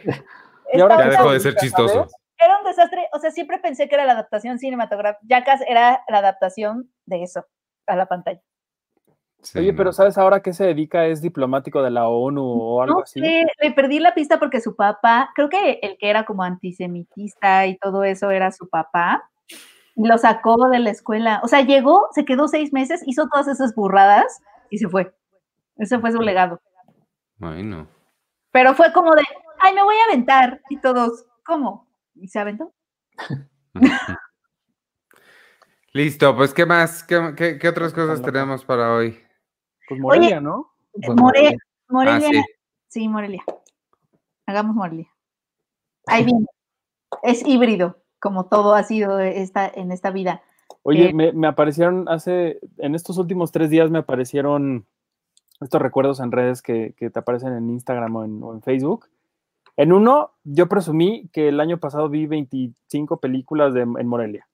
¿Y 0.73 0.79
ahora 0.81 0.97
Ya 0.97 1.09
dejó 1.11 1.31
de 1.31 1.39
ser 1.39 1.55
chistoso. 1.55 1.93
sabes? 1.93 2.15
Era 2.37 2.57
un 2.59 2.65
desastre, 2.65 3.07
o 3.13 3.19
sea, 3.19 3.31
siempre 3.31 3.59
pensé 3.59 3.87
que 3.87 3.95
era 3.95 4.05
la 4.05 4.11
adaptación 4.13 4.59
cinematográfica. 4.59 5.21
Jackass 5.27 5.61
era 5.67 6.03
la 6.09 6.17
adaptación 6.17 6.91
de 7.05 7.23
eso 7.23 7.45
a 7.87 7.95
la 7.95 8.07
pantalla. 8.07 8.41
Sí, 9.41 9.59
Oye, 9.59 9.71
no. 9.71 9.77
pero 9.77 9.93
¿sabes 9.93 10.17
ahora 10.17 10.41
qué 10.41 10.53
se 10.53 10.65
dedica? 10.65 11.05
¿Es 11.05 11.21
diplomático 11.21 11.81
de 11.83 11.91
la 11.91 12.07
ONU 12.09 12.41
o 12.43 12.81
algo 12.81 12.95
No 12.97 13.03
así? 13.03 13.19
sé, 13.19 13.45
le 13.61 13.71
perdí 13.71 13.99
la 13.99 14.13
pista 14.15 14.39
porque 14.39 14.59
su 14.59 14.75
papá, 14.75 15.29
creo 15.35 15.49
que 15.49 15.79
el 15.83 15.97
que 15.97 16.09
era 16.09 16.25
como 16.25 16.43
antisemitista 16.43 17.67
y 17.67 17.77
todo 17.77 18.03
eso 18.03 18.31
era 18.31 18.51
su 18.51 18.67
papá, 18.69 19.29
y 19.95 20.05
lo 20.07 20.17
sacó 20.17 20.67
de 20.69 20.79
la 20.79 20.89
escuela. 20.89 21.39
O 21.43 21.47
sea, 21.47 21.61
llegó, 21.61 22.07
se 22.11 22.25
quedó 22.25 22.47
seis 22.47 22.73
meses, 22.73 23.01
hizo 23.05 23.27
todas 23.31 23.47
esas 23.47 23.73
burradas 23.75 24.41
y 24.69 24.79
se 24.79 24.89
fue. 24.89 25.13
Ese 25.77 25.99
fue 25.99 26.11
su 26.11 26.21
legado. 26.21 26.59
Bueno. 27.37 27.87
Pero 28.51 28.73
fue 28.73 28.91
como 28.93 29.13
de, 29.13 29.21
ay, 29.59 29.73
me 29.73 29.83
voy 29.83 29.95
a 29.95 30.11
aventar. 30.11 30.61
Y 30.69 30.77
todos, 30.79 31.25
¿cómo? 31.45 31.87
¿Y 32.15 32.27
se 32.27 32.39
aventó? 32.39 32.73
Listo, 35.93 36.35
pues 36.35 36.53
¿qué 36.53 36.65
más? 36.65 37.03
¿Qué, 37.03 37.33
qué- 37.37 37.57
qué 37.57 37.69
otras 37.69 37.93
cosas 37.93 38.21
tenemos 38.21 38.65
para 38.65 38.93
hoy? 38.93 39.17
Pues 39.87 39.99
Morelia, 39.99 40.41
¿no? 40.41 40.71
Pues, 40.91 41.07
More- 41.09 41.21
Morelia. 41.21 41.57
Morelia. 41.87 42.27
Ah, 42.27 42.31
sí. 42.31 42.43
sí. 42.87 43.07
Morelia. 43.07 43.41
Hagamos 44.45 44.75
Morelia. 44.75 45.07
Ahí 46.07 46.25
viene. 46.25 46.45
Es 47.23 47.45
híbrido, 47.47 48.01
como 48.19 48.47
todo 48.47 48.73
ha 48.75 48.83
sido 48.83 49.19
esta, 49.19 49.67
en 49.73 49.91
esta 49.91 50.11
vida. 50.11 50.43
Oye, 50.83 51.09
Eh, 51.09 51.13
me, 51.13 51.31
me 51.31 51.47
aparecieron 51.47 52.09
hace, 52.09 52.59
en 52.77 52.93
estos 52.93 53.17
últimos 53.17 53.51
tres 53.51 53.69
días 53.69 53.89
me 53.89 53.99
aparecieron 53.99 54.85
estos 55.61 55.81
recuerdos 55.81 56.19
en 56.19 56.31
redes 56.31 56.61
que, 56.61 56.93
que 56.97 57.09
te 57.09 57.19
aparecen 57.19 57.53
en 57.53 57.69
Instagram 57.69 58.15
o 58.17 58.25
en, 58.25 58.43
o 58.43 58.53
en 58.53 58.61
Facebook. 58.61 59.07
En 59.77 59.91
uno, 59.91 60.31
yo 60.43 60.67
presumí 60.67 61.29
que 61.33 61.49
el 61.49 61.59
año 61.59 61.79
pasado 61.79 62.09
vi 62.09 62.27
25 62.27 63.19
películas 63.19 63.73
de, 63.73 63.81
en 63.81 64.07
Morelia. 64.07 64.47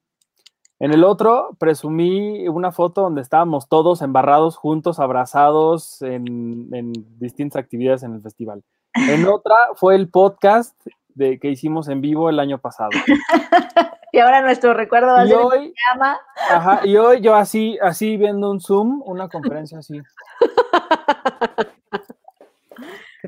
En 0.80 0.94
el 0.94 1.04
otro, 1.04 1.56
presumí 1.60 2.48
una 2.48 2.72
foto 2.72 3.02
donde 3.02 3.22
estábamos 3.22 3.70
todos 3.70 4.02
embarrados, 4.02 4.58
juntos, 4.58 5.00
abrazados 5.00 6.02
en, 6.02 6.70
en 6.74 6.94
distintas 7.20 7.62
actividades 7.62 8.02
en 8.02 8.16
el 8.16 8.22
festival. 8.22 8.64
En 8.96 9.28
otra 9.28 9.56
fue 9.76 9.96
el 9.96 10.10
podcast 10.10 10.76
de, 11.10 11.40
que 11.40 11.50
hicimos 11.50 11.88
en 11.88 12.02
vivo 12.02 12.30
el 12.30 12.40
año 12.40 12.58
pasado. 12.60 12.90
Y 14.14 14.20
ahora 14.20 14.42
nuestro 14.42 14.74
recuerdo 14.74 15.14
va 15.14 15.22
a 15.22 15.26
Y 15.26 15.30
ser 15.30 15.38
el 15.38 15.46
hoy, 15.46 15.74
llama. 15.90 16.20
Ajá, 16.50 16.82
y 16.84 16.98
hoy 16.98 17.22
yo 17.22 17.34
así, 17.34 17.80
así 17.82 18.18
viendo 18.18 18.52
un 18.52 18.60
Zoom, 18.60 19.02
una 19.06 19.30
conferencia 19.30 19.80
así. 19.80 20.02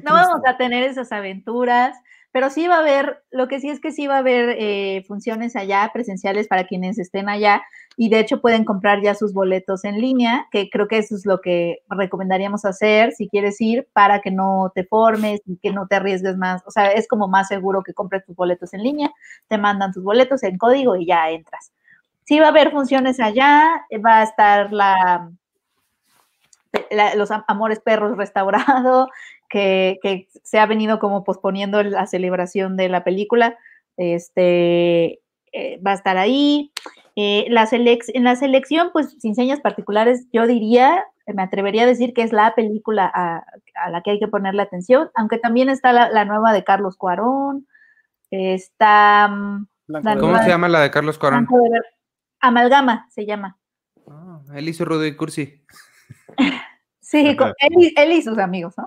No 0.02 0.14
vamos 0.14 0.42
a 0.48 0.58
tener 0.58 0.84
esas 0.84 1.12
aventuras, 1.12 1.98
pero 2.32 2.50
sí 2.50 2.68
va 2.68 2.78
a 2.78 2.80
haber, 2.80 3.24
lo 3.30 3.48
que 3.48 3.60
sí 3.60 3.70
es 3.70 3.80
que 3.80 3.92
sí 3.92 4.08
va 4.08 4.16
a 4.16 4.20
haber 4.20 4.56
eh, 4.58 5.04
funciones 5.08 5.56
allá, 5.56 5.92
presenciales 5.94 6.48
para 6.48 6.66
quienes 6.66 6.98
estén 6.98 7.30
allá, 7.30 7.62
y 7.96 8.10
de 8.10 8.20
hecho 8.20 8.42
pueden 8.42 8.66
comprar 8.66 9.02
ya 9.04 9.14
sus 9.14 9.34
boletos 9.34 9.84
en 9.86 10.02
línea, 10.02 10.48
que 10.52 10.68
creo 10.72 10.88
que 10.88 10.98
eso 10.98 11.16
es 11.16 11.28
lo 11.28 11.42
que 11.42 11.84
recomendaríamos 11.90 12.66
hacer 12.66 13.12
si 13.12 13.30
quieres 13.30 13.62
ir 13.62 13.88
para 13.94 14.20
que 14.22 14.32
no 14.32 14.72
te 14.74 14.84
formes 14.84 15.42
y 15.46 15.58
que 15.58 15.72
no 15.72 15.86
te 15.86 15.98
arriesgues 15.98 16.36
más. 16.36 16.64
O 16.66 16.72
sea, 16.72 16.88
es 16.92 17.08
como 17.08 17.28
más 17.28 17.50
seguro 17.50 17.84
que 17.84 17.94
compres 17.94 18.26
tus 18.26 18.36
boletos 18.36 18.74
en 18.74 18.82
línea, 18.82 19.12
te 19.48 19.60
mandan 19.60 19.92
tus 19.94 20.04
boletos 20.04 20.42
en 20.42 20.58
código 20.58 20.96
y 20.96 21.06
ya 21.06 21.30
entras. 21.30 21.72
Sí 22.24 22.40
va 22.40 22.48
a 22.48 22.50
haber 22.50 22.72
funciones 22.72 23.20
allá, 23.20 23.86
va 24.04 24.22
a 24.22 24.24
estar 24.24 24.74
la, 24.74 25.30
la- 26.90 27.16
los 27.16 27.32
Am- 27.32 27.44
Amores 27.48 27.80
Perros 27.80 28.18
restaurado, 28.18 29.10
que, 29.54 30.00
que 30.02 30.28
se 30.44 30.58
ha 30.58 30.66
venido 30.66 30.98
como 30.98 31.24
posponiendo 31.24 31.84
la 31.84 32.08
celebración 32.08 32.76
de 32.76 32.90
la 32.90 33.04
película. 33.04 33.56
Este 33.98 35.22
eh, 35.52 35.80
va 35.86 35.92
a 35.92 35.94
estar 35.94 36.18
ahí. 36.18 36.72
Eh, 37.16 37.46
la 37.50 37.68
selec- 37.68 38.10
en 38.16 38.24
la 38.24 38.36
selección, 38.36 38.90
pues 38.92 39.16
sin 39.20 39.36
señas 39.36 39.62
particulares, 39.62 40.26
yo 40.34 40.48
diría, 40.48 41.06
me 41.28 41.44
atrevería 41.44 41.84
a 41.84 41.86
decir 41.86 42.16
que 42.16 42.24
es 42.24 42.34
la 42.34 42.56
película 42.56 43.06
a, 43.14 43.46
a 43.76 43.90
la 43.92 44.02
que 44.02 44.10
hay 44.10 44.20
que 44.20 44.28
ponerle 44.28 44.64
atención, 44.64 45.12
aunque 45.14 45.38
también 45.38 45.70
está 45.70 45.94
la, 45.94 46.10
la 46.10 46.26
nueva 46.26 46.52
de 46.52 46.64
Carlos 46.64 46.98
Cuarón, 46.98 47.68
está 48.32 49.28
mm, 49.28 49.68
Blanco 49.86 50.10
la 50.10 50.16
de 50.16 50.22
¿Cómo 50.22 50.38
se 50.40 50.50
llama 50.50 50.70
la 50.70 50.80
de 50.80 50.90
Carlos 50.90 51.20
Cuarón? 51.20 51.46
De 51.46 51.80
Amalgama 52.40 53.08
se 53.12 53.28
llama. 53.28 53.60
Ah, 54.10 54.42
él 54.56 54.68
hizo 54.68 54.84
Rudo 54.84 55.06
y 55.06 55.16
Cursi. 55.16 55.64
Sí, 57.00 57.36
con 57.36 57.50
él, 57.60 57.94
él 57.96 58.12
y 58.14 58.22
sus 58.24 58.40
amigos, 58.40 58.74
¿no? 58.78 58.86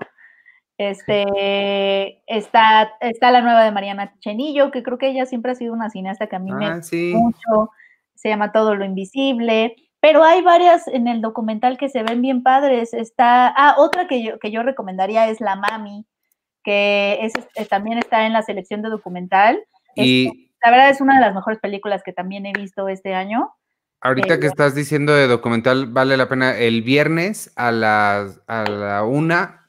Este, 0.77 2.21
está, 2.27 2.91
está 3.01 3.31
la 3.31 3.41
nueva 3.41 3.63
de 3.63 3.71
Mariana 3.71 4.13
Chenillo, 4.19 4.71
que 4.71 4.83
creo 4.83 4.97
que 4.97 5.09
ella 5.09 5.25
siempre 5.25 5.51
ha 5.51 5.55
sido 5.55 5.73
una 5.73 5.89
cineasta 5.89 6.27
que 6.27 6.35
a 6.35 6.39
mí 6.39 6.51
me 6.51 6.65
Ah, 6.67 6.75
gusta 6.75 6.89
sí. 6.89 7.13
mucho. 7.15 7.71
Se 8.15 8.29
llama 8.29 8.51
Todo 8.51 8.75
lo 8.75 8.85
Invisible. 8.85 9.75
Pero 9.99 10.23
hay 10.23 10.41
varias 10.43 10.87
en 10.87 11.07
el 11.07 11.21
documental 11.21 11.77
que 11.77 11.89
se 11.89 12.03
ven 12.03 12.21
bien 12.21 12.43
padres. 12.43 12.93
Está, 12.93 13.47
ah, 13.47 13.75
otra 13.77 14.07
que 14.07 14.23
yo, 14.23 14.37
que 14.39 14.51
yo 14.51 14.61
recomendaría 14.61 15.27
es 15.27 15.41
La 15.41 15.55
Mami, 15.55 16.05
que 16.63 17.17
es, 17.21 17.33
eh, 17.55 17.65
también 17.65 17.97
está 17.97 18.25
en 18.27 18.33
la 18.33 18.43
selección 18.43 18.83
de 18.83 18.89
documental. 18.89 19.59
Y 19.95 20.51
la 20.63 20.69
verdad 20.69 20.89
es 20.91 21.01
una 21.01 21.15
de 21.15 21.21
las 21.21 21.33
mejores 21.33 21.59
películas 21.59 22.03
que 22.03 22.13
también 22.13 22.45
he 22.45 22.53
visto 22.53 22.87
este 22.87 23.15
año. 23.15 23.49
ahorita 24.01 24.35
Eh, 24.35 24.39
que 24.39 24.47
estás 24.47 24.75
diciendo 24.75 25.13
de 25.13 25.25
documental, 25.27 25.87
vale 25.87 26.15
la 26.17 26.29
pena. 26.29 26.55
El 26.55 26.83
viernes 26.83 27.51
a 27.55 27.71
las 27.71 28.39
a 28.47 28.63
la 28.69 29.03
una, 29.03 29.66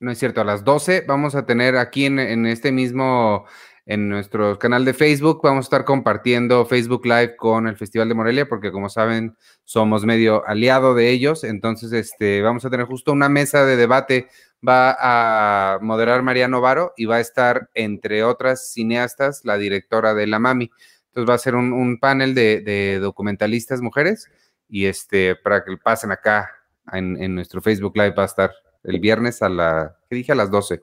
no 0.00 0.10
es 0.10 0.18
cierto, 0.18 0.40
a 0.40 0.44
las 0.44 0.64
12, 0.64 1.04
vamos 1.06 1.34
a 1.34 1.44
tener 1.44 1.76
aquí 1.76 2.06
en, 2.06 2.46
este 2.46 2.72
mismo, 2.72 3.44
en 3.84 4.08
nuestro 4.08 4.58
canal 4.58 4.86
de 4.86 4.94
Facebook, 4.94 5.40
vamos 5.42 5.66
a 5.66 5.66
estar 5.66 5.84
compartiendo 5.84 6.64
Facebook 6.64 7.04
Live 7.04 7.36
con 7.36 7.68
el 7.68 7.76
Festival 7.76 8.08
de 8.08 8.14
Morelia, 8.14 8.48
porque 8.48 8.72
como 8.72 8.88
saben, 8.88 9.36
somos 9.64 10.06
medio 10.06 10.46
aliado 10.48 10.94
de 10.94 11.10
ellos. 11.10 11.44
Entonces, 11.44 11.92
este, 11.92 12.40
vamos 12.40 12.64
a 12.64 12.70
tener 12.70 12.86
justo 12.86 13.12
una 13.12 13.28
mesa 13.28 13.66
de 13.66 13.76
debate. 13.76 14.28
Va 14.66 14.96
a 14.98 15.78
moderar 15.82 16.22
Mariano 16.22 16.62
Varo 16.62 16.94
y 16.96 17.04
va 17.04 17.16
a 17.16 17.20
estar, 17.20 17.68
entre 17.74 18.24
otras 18.24 18.72
cineastas, 18.72 19.42
la 19.44 19.58
directora 19.58 20.14
de 20.14 20.26
La 20.26 20.38
Mami. 20.38 20.70
Entonces 21.08 21.30
va 21.30 21.34
a 21.34 21.38
ser 21.38 21.56
un, 21.56 21.98
panel 22.00 22.34
de, 22.34 22.62
de 22.62 23.00
documentalistas 23.00 23.82
mujeres 23.82 24.28
y 24.66 24.86
este, 24.86 25.36
para 25.36 25.62
que 25.62 25.76
pasen 25.76 26.10
acá 26.10 26.50
en, 26.92 27.22
en 27.22 27.34
nuestro 27.34 27.60
Facebook 27.60 27.96
Live 27.96 28.14
va 28.16 28.22
a 28.22 28.26
estar 28.26 28.50
el 28.82 29.00
viernes 29.00 29.42
a 29.42 29.48
la, 29.48 29.96
¿qué 30.08 30.16
dije? 30.16 30.32
A 30.32 30.36
las 30.36 30.50
12. 30.50 30.82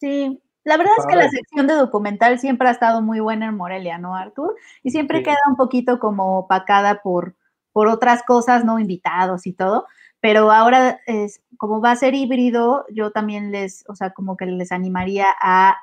Sí, 0.00 0.40
la 0.64 0.76
verdad 0.76 0.92
es 0.98 1.06
que 1.06 1.16
la 1.16 1.28
sección 1.30 1.66
de 1.66 1.74
documental 1.74 2.38
siempre 2.38 2.68
ha 2.68 2.72
estado 2.72 3.00
muy 3.02 3.20
buena 3.20 3.46
en 3.46 3.56
Morelia, 3.56 3.98
¿no, 3.98 4.14
Artur? 4.14 4.54
Y 4.82 4.90
siempre 4.90 5.18
Sí. 5.18 5.24
queda 5.24 5.38
un 5.48 5.56
poquito 5.56 5.98
como 5.98 6.38
opacada 6.40 7.00
por, 7.02 7.34
por 7.72 7.88
otras 7.88 8.22
cosas, 8.22 8.64
¿no? 8.64 8.78
Invitados 8.78 9.46
y 9.46 9.52
todo. 9.52 9.86
Pero 10.20 10.50
ahora, 10.50 11.00
es, 11.06 11.40
como 11.56 11.80
va 11.80 11.92
a 11.92 11.96
ser 11.96 12.14
híbrido, 12.14 12.84
yo 12.92 13.12
también 13.12 13.52
les, 13.52 13.84
o 13.88 13.94
sea, 13.94 14.10
como 14.10 14.36
que 14.36 14.46
les 14.46 14.72
animaría 14.72 15.26
a 15.40 15.76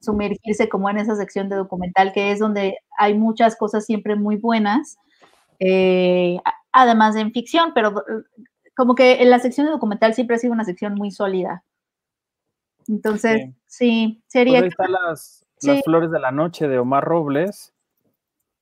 sumergirse 0.00 0.68
como 0.68 0.88
en 0.90 0.98
esa 0.98 1.16
sección 1.16 1.48
de 1.48 1.56
documental, 1.56 2.12
que 2.12 2.32
es 2.32 2.38
donde 2.38 2.78
hay 2.98 3.14
muchas 3.14 3.56
cosas 3.56 3.84
siempre 3.84 4.16
muy 4.16 4.36
buenas, 4.36 4.98
eh, 5.58 6.38
además 6.72 7.14
de 7.14 7.22
en 7.22 7.32
ficción, 7.32 7.72
pero 7.74 8.04
como 8.76 8.94
que 8.94 9.22
en 9.22 9.30
la 9.30 9.38
sección 9.38 9.66
de 9.66 9.72
documental 9.72 10.14
siempre 10.14 10.36
ha 10.36 10.38
sido 10.38 10.52
una 10.52 10.64
sección 10.64 10.94
muy 10.94 11.10
sólida. 11.10 11.64
Entonces, 12.88 13.42
Sí. 13.42 13.54
sí, 13.66 14.14
Pues 14.20 14.24
sería 14.32 14.60
ahí 14.60 14.68
están 14.68 14.92
las, 14.92 15.46
Sí. 15.58 15.68
las 15.68 15.82
flores 15.82 16.10
de 16.10 16.20
la 16.20 16.30
noche 16.30 16.68
de 16.68 16.78
Omar 16.78 17.04
Robles. 17.04 17.72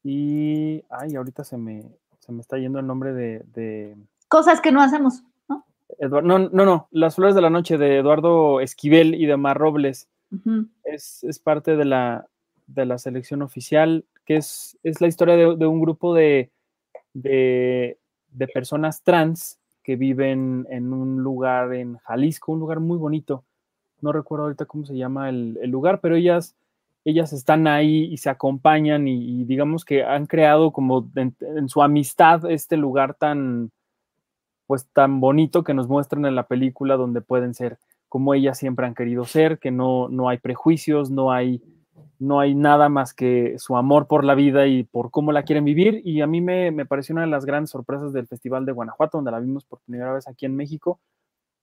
Y, 0.02 0.82
ay, 0.90 1.16
ahorita 1.16 1.44
se 1.44 1.56
me, 1.56 1.82
se 2.20 2.32
me 2.32 2.40
está 2.40 2.58
yendo 2.58 2.78
el 2.78 2.86
nombre 2.86 3.12
de, 3.12 3.42
de 3.54 3.96
cosas 4.28 4.60
que 4.60 4.70
no 4.72 4.80
hacemos, 4.82 5.22
¿no? 5.48 5.64
Eduardo. 5.98 6.26
No, 6.28 6.38
no, 6.50 6.64
no, 6.64 6.88
las 6.90 7.16
flores 7.16 7.34
de 7.34 7.40
la 7.42 7.50
noche 7.50 7.78
de 7.78 7.98
Eduardo 7.98 8.60
Esquivel 8.60 9.14
y 9.14 9.26
de 9.26 9.34
Omar 9.34 9.58
Robles. 9.58 10.08
Es, 10.82 11.22
es 11.24 11.38
parte 11.38 11.76
de 11.76 11.84
la, 11.84 12.26
de 12.66 12.86
la 12.86 12.98
selección 12.98 13.40
oficial, 13.42 14.04
que 14.24 14.36
es, 14.36 14.76
es 14.82 15.00
la 15.00 15.06
historia 15.06 15.36
de, 15.36 15.54
de 15.56 15.66
un 15.66 15.80
grupo 15.80 16.12
de, 16.12 16.50
de, 17.12 17.98
de 18.30 18.48
personas 18.48 19.02
trans 19.02 19.60
que 19.84 19.96
viven 19.96 20.66
en 20.70 20.92
un 20.92 21.22
lugar 21.22 21.72
en 21.74 21.98
Jalisco, 21.98 22.52
un 22.52 22.60
lugar 22.60 22.80
muy 22.80 22.98
bonito. 22.98 23.44
No 24.00 24.10
recuerdo 24.12 24.44
ahorita 24.44 24.64
cómo 24.64 24.84
se 24.84 24.96
llama 24.96 25.28
el, 25.28 25.70
lugar, 25.70 26.00
pero 26.00 26.16
ellas, 26.16 26.56
ellas 27.04 27.32
están 27.32 27.68
ahí 27.68 28.04
y 28.04 28.16
se 28.16 28.30
acompañan 28.30 29.06
y, 29.06 29.42
y 29.42 29.44
digamos 29.44 29.84
que 29.84 30.02
han 30.02 30.26
creado 30.26 30.72
como 30.72 31.08
en, 31.14 31.36
en 31.40 31.68
su 31.68 31.82
amistad 31.82 32.50
este 32.50 32.76
lugar 32.76 33.14
tan, 33.14 33.70
pues 34.66 34.88
tan 34.92 35.20
bonito 35.20 35.62
que 35.62 35.74
nos 35.74 35.86
muestran 35.86 36.24
en 36.24 36.34
la 36.34 36.48
película 36.48 36.96
donde 36.96 37.20
pueden 37.20 37.54
ser 37.54 37.78
como 38.14 38.32
ellas 38.32 38.56
siempre 38.58 38.86
han 38.86 38.94
querido 38.94 39.24
ser, 39.24 39.58
que 39.58 39.72
no, 39.72 40.08
no 40.08 40.28
hay 40.28 40.38
prejuicios, 40.38 41.10
no 41.10 41.32
hay, 41.32 41.60
no 42.18 42.40
hay 42.40 42.54
nada 42.54 42.88
más 42.88 43.14
que 43.14 43.58
su 43.58 43.76
amor 43.76 44.06
por 44.06 44.24
la 44.24 44.34
vida 44.34 44.66
y 44.66 44.84
por 44.84 45.10
cómo 45.10 45.32
la 45.32 45.42
quieren 45.42 45.64
vivir. 45.64 46.00
Y 46.04 46.20
a 46.20 46.26
mí 46.26 46.40
me, 46.40 46.70
me 46.70 46.86
pareció 46.86 47.14
una 47.14 47.22
de 47.22 47.28
las 47.28 47.44
grandes 47.44 47.70
sorpresas 47.70 48.12
del 48.12 48.26
Festival 48.26 48.64
de 48.64 48.72
Guanajuato, 48.72 49.18
donde 49.18 49.30
la 49.30 49.40
vimos 49.40 49.64
por 49.64 49.80
primera 49.80 50.12
vez 50.12 50.28
aquí 50.28 50.46
en 50.46 50.56
México, 50.56 51.00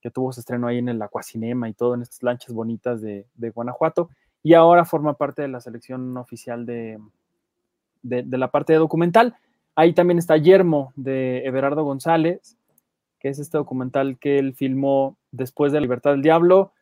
que 0.01 0.11
tuvo 0.11 0.31
su 0.33 0.39
estreno 0.39 0.67
ahí 0.67 0.79
en 0.79 0.89
el 0.89 1.01
Aquacinema 1.01 1.69
y 1.69 1.73
todo, 1.73 1.95
en 1.95 2.01
estas 2.01 2.23
lanchas 2.23 2.53
bonitas 2.53 3.01
de, 3.01 3.25
de 3.35 3.49
Guanajuato. 3.49 4.09
Y 4.43 4.53
ahora 4.53 4.85
forma 4.85 5.13
parte 5.13 5.41
de 5.41 5.47
la 5.47 5.61
selección 5.61 6.17
oficial 6.17 6.65
de, 6.65 6.99
de, 8.01 8.23
de 8.23 8.37
la 8.37 8.49
parte 8.49 8.73
de 8.73 8.79
documental. 8.79 9.35
Ahí 9.75 9.93
también 9.93 10.17
está 10.17 10.37
Yermo 10.37 10.91
de 10.95 11.45
Everardo 11.45 11.83
González, 11.83 12.57
que 13.19 13.29
es 13.29 13.39
este 13.39 13.57
documental 13.57 14.17
que 14.17 14.39
él 14.39 14.53
filmó 14.55 15.15
después 15.31 15.71
de 15.71 15.79
Libertad 15.79 16.11
del 16.11 16.23
Diablo. 16.23 16.73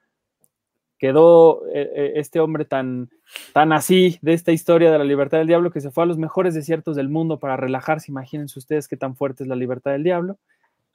Quedó 1.00 1.66
eh, 1.70 1.90
eh, 1.96 2.12
este 2.18 2.40
hombre 2.40 2.66
tan, 2.66 3.10
tan 3.54 3.74
así 3.74 4.20
de 4.22 4.34
esta 4.34 4.52
historia 4.52 4.92
de 4.92 5.00
la 5.00 5.04
libertad 5.04 5.40
del 5.40 5.48
diablo 5.48 5.72
que 5.72 5.82
se 5.82 5.90
fue 5.90 6.04
a 6.04 6.08
los 6.08 6.20
mejores 6.20 6.54
desiertos 6.54 6.96
del 6.96 7.10
mundo 7.10 7.40
para 7.40 7.58
relajarse. 7.58 8.12
Imagínense 8.12 8.60
ustedes 8.60 8.88
qué 8.88 8.98
tan 8.98 9.16
fuerte 9.16 9.44
es 9.44 9.50
la 9.50 9.56
libertad 9.56 9.92
del 9.92 10.04
diablo. 10.04 10.38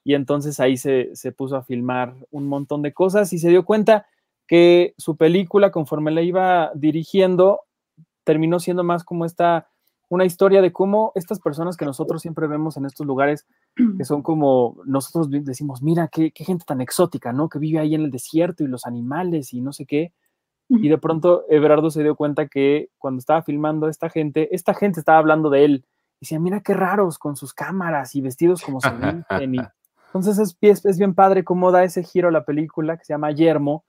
Y 0.04 0.14
entonces 0.14 0.60
ahí 0.60 0.76
se, 0.76 1.16
se 1.16 1.32
puso 1.32 1.56
a 1.56 1.64
filmar 1.64 2.14
un 2.30 2.46
montón 2.46 2.82
de 2.82 2.92
cosas 2.92 3.32
y 3.32 3.38
se 3.38 3.48
dio 3.48 3.64
cuenta 3.64 4.06
que 4.46 4.94
su 4.98 5.16
película, 5.16 5.70
conforme 5.72 6.10
la 6.10 6.22
iba 6.22 6.70
dirigiendo, 6.74 7.62
terminó 8.24 8.60
siendo 8.60 8.84
más 8.84 9.04
como 9.04 9.24
esta, 9.24 9.68
una 10.08 10.24
historia 10.24 10.62
de 10.62 10.72
cómo 10.72 11.12
estas 11.14 11.40
personas 11.40 11.76
que 11.76 11.84
nosotros 11.84 12.22
siempre 12.22 12.46
vemos 12.46 12.76
en 12.76 12.84
estos 12.84 13.06
lugares, 13.06 13.46
que 13.74 14.04
son 14.04 14.22
como, 14.22 14.76
nosotros 14.84 15.28
decimos, 15.30 15.82
mira, 15.82 16.08
qué, 16.08 16.30
qué 16.32 16.44
gente 16.44 16.64
tan 16.66 16.80
exótica, 16.80 17.32
¿no? 17.32 17.48
Que 17.48 17.58
vive 17.58 17.78
ahí 17.78 17.94
en 17.94 18.02
el 18.02 18.10
desierto 18.10 18.64
y 18.64 18.68
los 18.68 18.86
animales 18.86 19.52
y 19.52 19.60
no 19.60 19.72
sé 19.72 19.86
qué. 19.86 20.12
Y 20.68 20.88
de 20.88 20.98
pronto 20.98 21.44
Everardo 21.48 21.90
se 21.90 22.02
dio 22.02 22.16
cuenta 22.16 22.48
que 22.48 22.88
cuando 22.98 23.18
estaba 23.18 23.42
filmando 23.42 23.86
a 23.86 23.90
esta 23.90 24.08
gente, 24.08 24.54
esta 24.54 24.74
gente 24.74 24.98
estaba 24.98 25.18
hablando 25.18 25.50
de 25.50 25.64
él. 25.64 25.84
Y 26.20 26.24
decía, 26.24 26.40
mira 26.40 26.60
qué 26.60 26.72
raros 26.72 27.18
con 27.18 27.36
sus 27.36 27.52
cámaras 27.52 28.14
y 28.14 28.22
vestidos 28.22 28.62
como 28.62 28.80
se 28.80 28.90
visten. 29.28 29.54
Y 29.54 29.58
entonces 30.06 30.38
es, 30.38 30.56
es, 30.60 30.84
es 30.84 30.98
bien 30.98 31.14
padre 31.14 31.44
cómo 31.44 31.70
da 31.70 31.84
ese 31.84 32.02
giro 32.02 32.28
a 32.28 32.32
la 32.32 32.44
película 32.44 32.96
que 32.96 33.04
se 33.04 33.12
llama 33.12 33.32
Yermo 33.32 33.84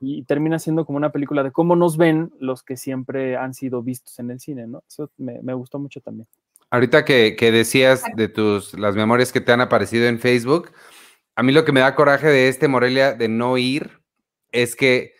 y 0.00 0.24
termina 0.24 0.58
siendo 0.58 0.84
como 0.84 0.98
una 0.98 1.12
película 1.12 1.42
de 1.42 1.52
cómo 1.52 1.76
nos 1.76 1.96
ven 1.96 2.32
los 2.38 2.62
que 2.62 2.76
siempre 2.76 3.36
han 3.36 3.54
sido 3.54 3.82
vistos 3.82 4.18
en 4.18 4.30
el 4.30 4.40
cine, 4.40 4.66
¿no? 4.66 4.84
Eso 4.88 5.10
me, 5.16 5.40
me 5.42 5.54
gustó 5.54 5.78
mucho 5.78 6.00
también. 6.00 6.28
Ahorita 6.70 7.04
que, 7.04 7.36
que 7.36 7.52
decías 7.52 8.02
de 8.16 8.28
tus 8.28 8.74
las 8.74 8.96
memorias 8.96 9.32
que 9.32 9.40
te 9.40 9.52
han 9.52 9.60
aparecido 9.60 10.06
en 10.06 10.18
Facebook, 10.18 10.72
a 11.36 11.42
mí 11.42 11.52
lo 11.52 11.64
que 11.64 11.72
me 11.72 11.80
da 11.80 11.94
coraje 11.94 12.28
de 12.28 12.48
este 12.48 12.66
Morelia 12.66 13.12
de 13.14 13.28
no 13.28 13.56
ir 13.58 14.00
es 14.52 14.74
que 14.74 15.14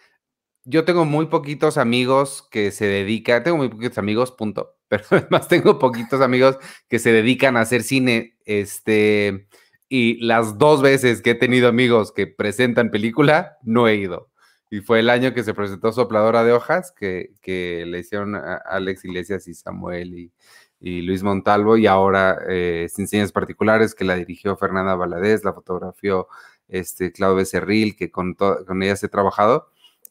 yo 0.64 0.84
tengo 0.84 1.04
muy 1.04 1.26
poquitos 1.26 1.78
amigos 1.78 2.46
que 2.50 2.72
se 2.72 2.86
dedican, 2.86 3.44
tengo 3.44 3.56
muy 3.56 3.68
poquitos 3.68 3.98
amigos, 3.98 4.32
punto, 4.32 4.76
pero 4.88 5.04
además 5.10 5.48
tengo 5.48 5.78
poquitos 5.78 6.20
amigos 6.20 6.58
que 6.88 6.98
se 6.98 7.12
dedican 7.12 7.56
a 7.56 7.60
hacer 7.60 7.82
cine, 7.82 8.36
este, 8.44 9.46
y 9.88 10.24
las 10.24 10.58
dos 10.58 10.82
veces 10.82 11.22
que 11.22 11.30
he 11.30 11.34
tenido 11.34 11.68
amigos 11.68 12.12
que 12.12 12.26
presentan 12.26 12.90
película, 12.90 13.58
no 13.62 13.86
he 13.86 13.94
ido. 13.96 14.30
Y 14.76 14.80
fue 14.80 15.00
el 15.00 15.08
año 15.10 15.32
que 15.32 15.42
se 15.42 15.54
presentó 15.54 15.90
Sopladora 15.92 16.44
de 16.44 16.52
Hojas, 16.52 16.92
que, 16.92 17.30
que 17.40 17.84
le 17.86 18.00
hicieron 18.00 18.34
a 18.34 18.56
Alex 18.56 19.04
Iglesias 19.04 19.48
y 19.48 19.54
Samuel 19.54 20.14
y, 20.18 20.32
y 20.80 21.00
Luis 21.02 21.22
Montalvo, 21.22 21.76
y 21.78 21.86
ahora 21.86 22.38
eh, 22.48 22.86
Sin 22.90 23.08
Señas 23.08 23.32
Particulares, 23.32 23.94
que 23.94 24.04
la 24.04 24.16
dirigió 24.16 24.56
Fernanda 24.56 24.94
Valadez, 24.94 25.44
la 25.44 25.54
fotografió 25.54 26.28
este, 26.68 27.10
Claudio 27.12 27.36
Becerril, 27.36 27.96
que 27.96 28.10
con, 28.10 28.34
con 28.34 28.82
ellas 28.82 29.02
he 29.02 29.08
trabajado. 29.08 29.68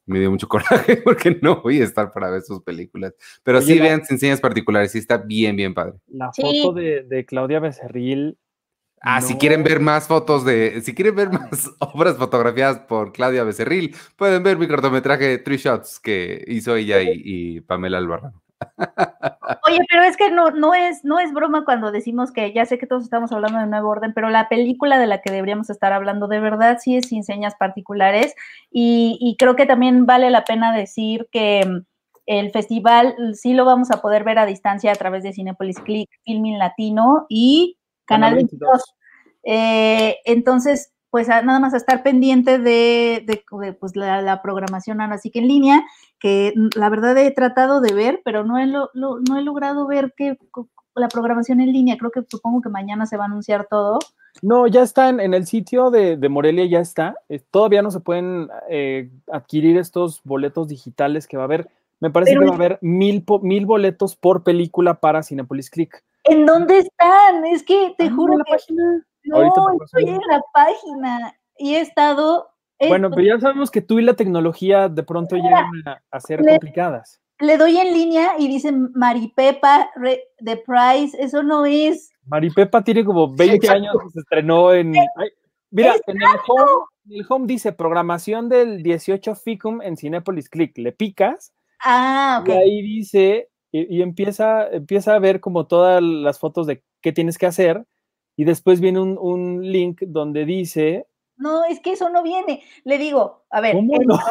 Me 0.08 0.20
dio 0.20 0.32
mucho 0.32 0.48
coraje 0.50 0.98
porque 0.98 1.38
no 1.42 1.62
voy 1.62 1.82
a 1.82 1.84
estar 1.84 2.12
para 2.12 2.30
ver 2.30 2.42
sus 2.42 2.62
películas. 2.64 3.14
Pero 3.44 3.58
Oye, 3.60 3.68
sí 3.68 3.76
la- 3.76 3.86
vean 3.86 4.06
Sin 4.06 4.18
Señas 4.20 4.40
Particulares, 4.42 4.92
sí 4.92 4.98
está 5.00 5.18
bien, 5.18 5.56
bien 5.56 5.74
padre. 5.74 5.94
La 6.08 6.32
Sí. 6.34 6.42
foto 6.42 6.74
de, 6.74 7.04
de 7.04 7.26
Claudia 7.26 7.60
Becerril. 7.60 8.38
Ah, 9.06 9.22
si 9.22 9.36
quieren 9.36 9.64
ver 9.64 9.80
más 9.80 10.08
fotos 10.08 10.44
de, 10.44 10.82
si 10.82 10.96
quieren 10.96 11.16
ver 11.16 11.30
más 11.30 11.70
obras 11.80 12.18
fotografiadas 12.18 12.80
por 12.80 13.14
Claudia 13.14 13.44
Becerril, 13.44 13.96
pueden 14.18 14.42
ver 14.42 14.58
mi 14.58 14.68
cortometraje 14.68 15.38
Three 15.38 15.58
Shots 15.58 16.00
que 16.00 16.44
hizo 16.48 16.76
ella 16.76 17.02
y, 17.02 17.22
y 17.24 17.62
Pamela 17.62 18.00
Albarrán. 18.00 18.34
Oye, 19.68 19.80
pero 19.90 20.04
es 20.04 20.18
que 20.18 20.32
no, 20.32 20.50
no, 20.52 20.74
es, 20.74 21.04
no 21.04 21.20
es 21.20 21.34
broma 21.34 21.66
cuando 21.66 21.92
decimos 21.92 22.32
que 22.32 22.54
ya 22.54 22.66
sé 22.66 22.78
que 22.78 22.88
todos 22.88 23.04
estamos 23.04 23.32
hablando 23.32 23.60
de 23.60 23.68
Nuevo 23.68 23.90
Orden, 23.90 24.14
pero 24.14 24.30
la 24.30 24.50
película 24.50 24.98
de 24.98 25.08
la 25.08 25.22
que 25.22 25.32
deberíamos 25.32 25.70
estar 25.70 25.94
hablando 25.94 26.28
de 26.28 26.40
verdad 26.40 26.80
sí 26.82 26.98
es 26.98 27.10
sin 27.10 27.24
señas 27.24 27.54
particulares 27.56 28.34
y, 28.72 29.18
y 29.22 29.36
creo 29.38 29.56
que 29.56 29.66
también 29.66 30.06
vale 30.06 30.30
la 30.30 30.46
pena 30.46 30.76
decir 30.76 31.28
que 31.32 31.66
mm, 31.66 31.86
el 32.26 32.52
festival 32.52 33.16
sí 33.36 33.54
lo 33.54 33.66
vamos 33.66 33.92
a 33.92 34.02
poder 34.02 34.24
ver 34.24 34.40
a 34.40 34.46
distancia 34.46 34.92
a 34.92 34.96
través 34.96 35.24
de 35.24 35.34
Cinepolis 35.34 35.80
Click, 35.80 36.10
Filming 36.24 36.58
Latino 36.58 37.26
y 37.30 37.78
Canal 38.06 38.32
Canal 38.32 38.36
22. 38.36 38.95
Eh, 39.46 40.18
entonces, 40.26 40.92
pues 41.12 41.30
nada 41.30 41.60
más 41.60 41.74
a 41.74 41.78
estar 41.78 42.04
pendiente 42.04 42.60
de, 42.60 43.24
de- 43.26 43.44
de, 43.62 43.74
pues, 43.74 43.96
la, 43.96 44.22
la 44.22 44.42
programación 44.42 45.00
ahora 45.00 45.18
sí 45.18 45.30
que 45.32 45.40
en 45.40 45.48
línea, 45.48 45.86
que 46.20 46.54
la 46.76 46.90
verdad 46.90 47.18
he 47.18 47.32
tratado 47.32 47.80
de 47.80 47.94
ver, 47.94 48.22
pero 48.26 48.44
no 48.44 48.58
he, 48.58 48.66
lo- 48.66 48.90
lo- 48.94 49.20
no 49.22 49.38
he 49.38 49.42
logrado 49.44 49.88
ver 49.88 50.14
que 50.18 50.38
la 50.96 51.08
programación 51.08 51.62
en 51.62 51.72
línea, 51.72 51.98
creo 51.98 52.12
que 52.12 52.24
supongo 52.30 52.62
que 52.62 52.70
mañana 52.70 53.06
se 53.06 53.16
va 53.18 53.24
a 53.24 53.28
anunciar 53.28 53.68
todo. 53.70 54.00
No, 54.42 54.68
ya 54.68 54.82
está 54.82 55.08
en, 55.08 55.22
en 55.22 55.34
el 55.34 55.46
sitio 55.46 55.90
de, 55.92 56.18
de 56.18 56.28
Morelia, 56.30 56.66
ya 56.66 56.80
está. 56.80 57.16
Eh, 57.30 57.40
todavía 57.52 57.82
no 57.82 57.92
se 57.92 58.02
pueden 58.02 58.50
eh, 58.70 59.10
adquirir 59.32 59.78
estos 59.78 60.22
boletos 60.24 60.68
digitales 60.68 61.28
que 61.28 61.38
va 61.38 61.44
a 61.44 61.46
haber. 61.46 61.70
Me 62.02 62.10
parece 62.12 62.34
Pero 62.34 62.42
que 62.42 62.48
va 62.48 62.52
a 62.54 62.56
haber 62.58 62.80
mil, 62.82 63.24
po- 63.24 63.40
mil 63.40 63.66
boletos 63.66 64.18
por 64.18 64.44
película 64.44 64.96
para 65.00 65.24
Cinepolis 65.24 65.70
Click. 65.70 66.04
¿En 66.26 66.46
dónde 66.46 66.80
están? 66.80 67.46
Es 67.46 67.64
que 67.64 67.96
te 67.98 68.08
Ah, 68.08 68.14
juro 68.14 68.34
en 68.34 68.40
la 68.40 68.44
que 68.46 68.52
página. 68.52 69.06
No, 69.26 69.44
estoy 69.84 70.10
en 70.10 70.20
la 70.30 70.42
página 70.54 71.34
y 71.58 71.76
he 71.76 71.82
estado... 71.82 72.50
Bueno, 72.90 73.10
pero 73.10 73.24
ya 73.24 73.40
sabemos 73.40 73.72
que 73.72 73.82
tú 73.82 74.00
y 74.00 74.04
la 74.04 74.16
tecnología 74.16 74.90
de 74.90 75.04
pronto 75.04 75.36
llegan 75.38 75.66
a, 75.86 76.02
a 76.12 76.20
ser 76.20 76.42
Le- 76.42 76.52
complicadas. 76.52 77.22
le 77.40 77.58
doy 77.58 77.78
en 77.78 77.94
línea 77.94 78.34
y 78.38 78.50
dice 78.50 78.72
Maripepa, 78.74 79.90
re- 79.96 80.24
The 80.44 80.58
Price, 80.58 81.16
eso 81.22 81.42
no 81.42 81.66
es. 81.66 82.12
Maripepa 82.26 82.84
tiene 82.84 83.06
como 83.06 83.34
20 83.34 83.56
Exacto. 83.56 83.78
años 83.82 83.96
que 84.04 84.10
se 84.10 84.20
estrenó 84.20 84.74
en. 84.74 84.94
ay, 84.98 85.30
mira, 85.72 85.94
en 86.08 86.18
el, 86.22 86.28
home, 86.48 86.72
en 87.06 87.14
el 87.20 87.26
home 87.30 87.48
dice 87.48 87.72
programación 87.72 88.50
del 88.50 88.84
18 88.84 89.36
FICUM 89.36 89.82
en 89.82 89.96
Cinepolis 89.96 90.50
Click. 90.50 90.78
Le 90.78 90.92
picas 90.92 91.54
Ah, 91.82 92.40
ok. 92.42 92.50
y 92.50 92.52
ahí 92.52 92.82
dice 92.82 93.50
y, 93.72 93.98
y 93.98 94.02
empieza, 94.02 94.68
empieza 94.68 95.16
a 95.16 95.20
ver 95.20 95.40
como 95.40 95.66
todas 95.68 96.02
las 96.04 96.40
fotos 96.40 96.68
de 96.68 96.84
qué 97.02 97.14
tienes 97.14 97.38
que 97.38 97.46
hacer 97.46 97.86
y 98.36 98.44
después 98.44 98.82
viene 98.82 99.00
un, 99.00 99.18
un 99.20 99.62
link 99.72 100.02
donde 100.08 100.46
dice 100.46 101.08
No, 101.38 101.64
es 101.66 101.80
que 101.80 101.94
eso 101.94 102.10
no 102.10 102.24
viene. 102.24 102.64
Le 102.84 102.98
digo, 102.98 103.46
a 103.50 103.62
ver, 103.62 103.76
¿Cómo 103.76 103.96
entro, 103.96 104.18
no? 104.18 104.22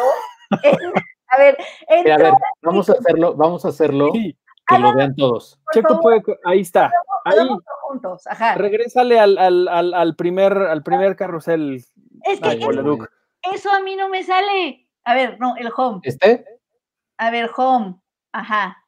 a 1.28 1.38
ver, 1.38 1.56
Mira, 2.04 2.14
a 2.14 2.18
ver, 2.18 2.32
vamos 2.62 2.88
a 2.90 2.92
hacerlo, 2.92 3.34
vamos 3.34 3.64
a 3.64 3.68
hacerlo 3.68 4.10
Sí, 4.12 4.36
que 4.66 4.78
lo 4.78 4.94
vean 4.94 5.14
todos. 5.14 5.60
Checo 5.72 6.00
favor, 6.00 6.22
puede, 6.22 6.38
ahí 6.44 6.60
está. 6.60 6.90
Ahí, 7.24 7.48
juntos. 7.82 8.26
Ajá. 8.26 8.54
regrésale 8.54 9.18
al, 9.18 9.38
al, 9.38 9.68
al, 9.68 9.94
al 9.94 10.16
primer, 10.16 10.52
al 10.56 10.82
primer 10.82 11.16
carrusel. 11.16 11.76
Es 11.76 12.40
que 12.40 12.48
Ay, 12.48 12.58
eso, 12.60 12.98
eso 13.54 13.70
a 13.72 13.80
mí 13.80 13.96
no 13.96 14.08
me 14.08 14.22
sale. 14.22 14.88
A 15.04 15.14
ver, 15.14 15.38
no, 15.38 15.56
el 15.56 15.70
home. 15.76 16.00
¿Este? 16.02 16.44
A 17.18 17.30
ver, 17.30 17.50
home. 17.56 17.96
Ajá. 18.32 18.78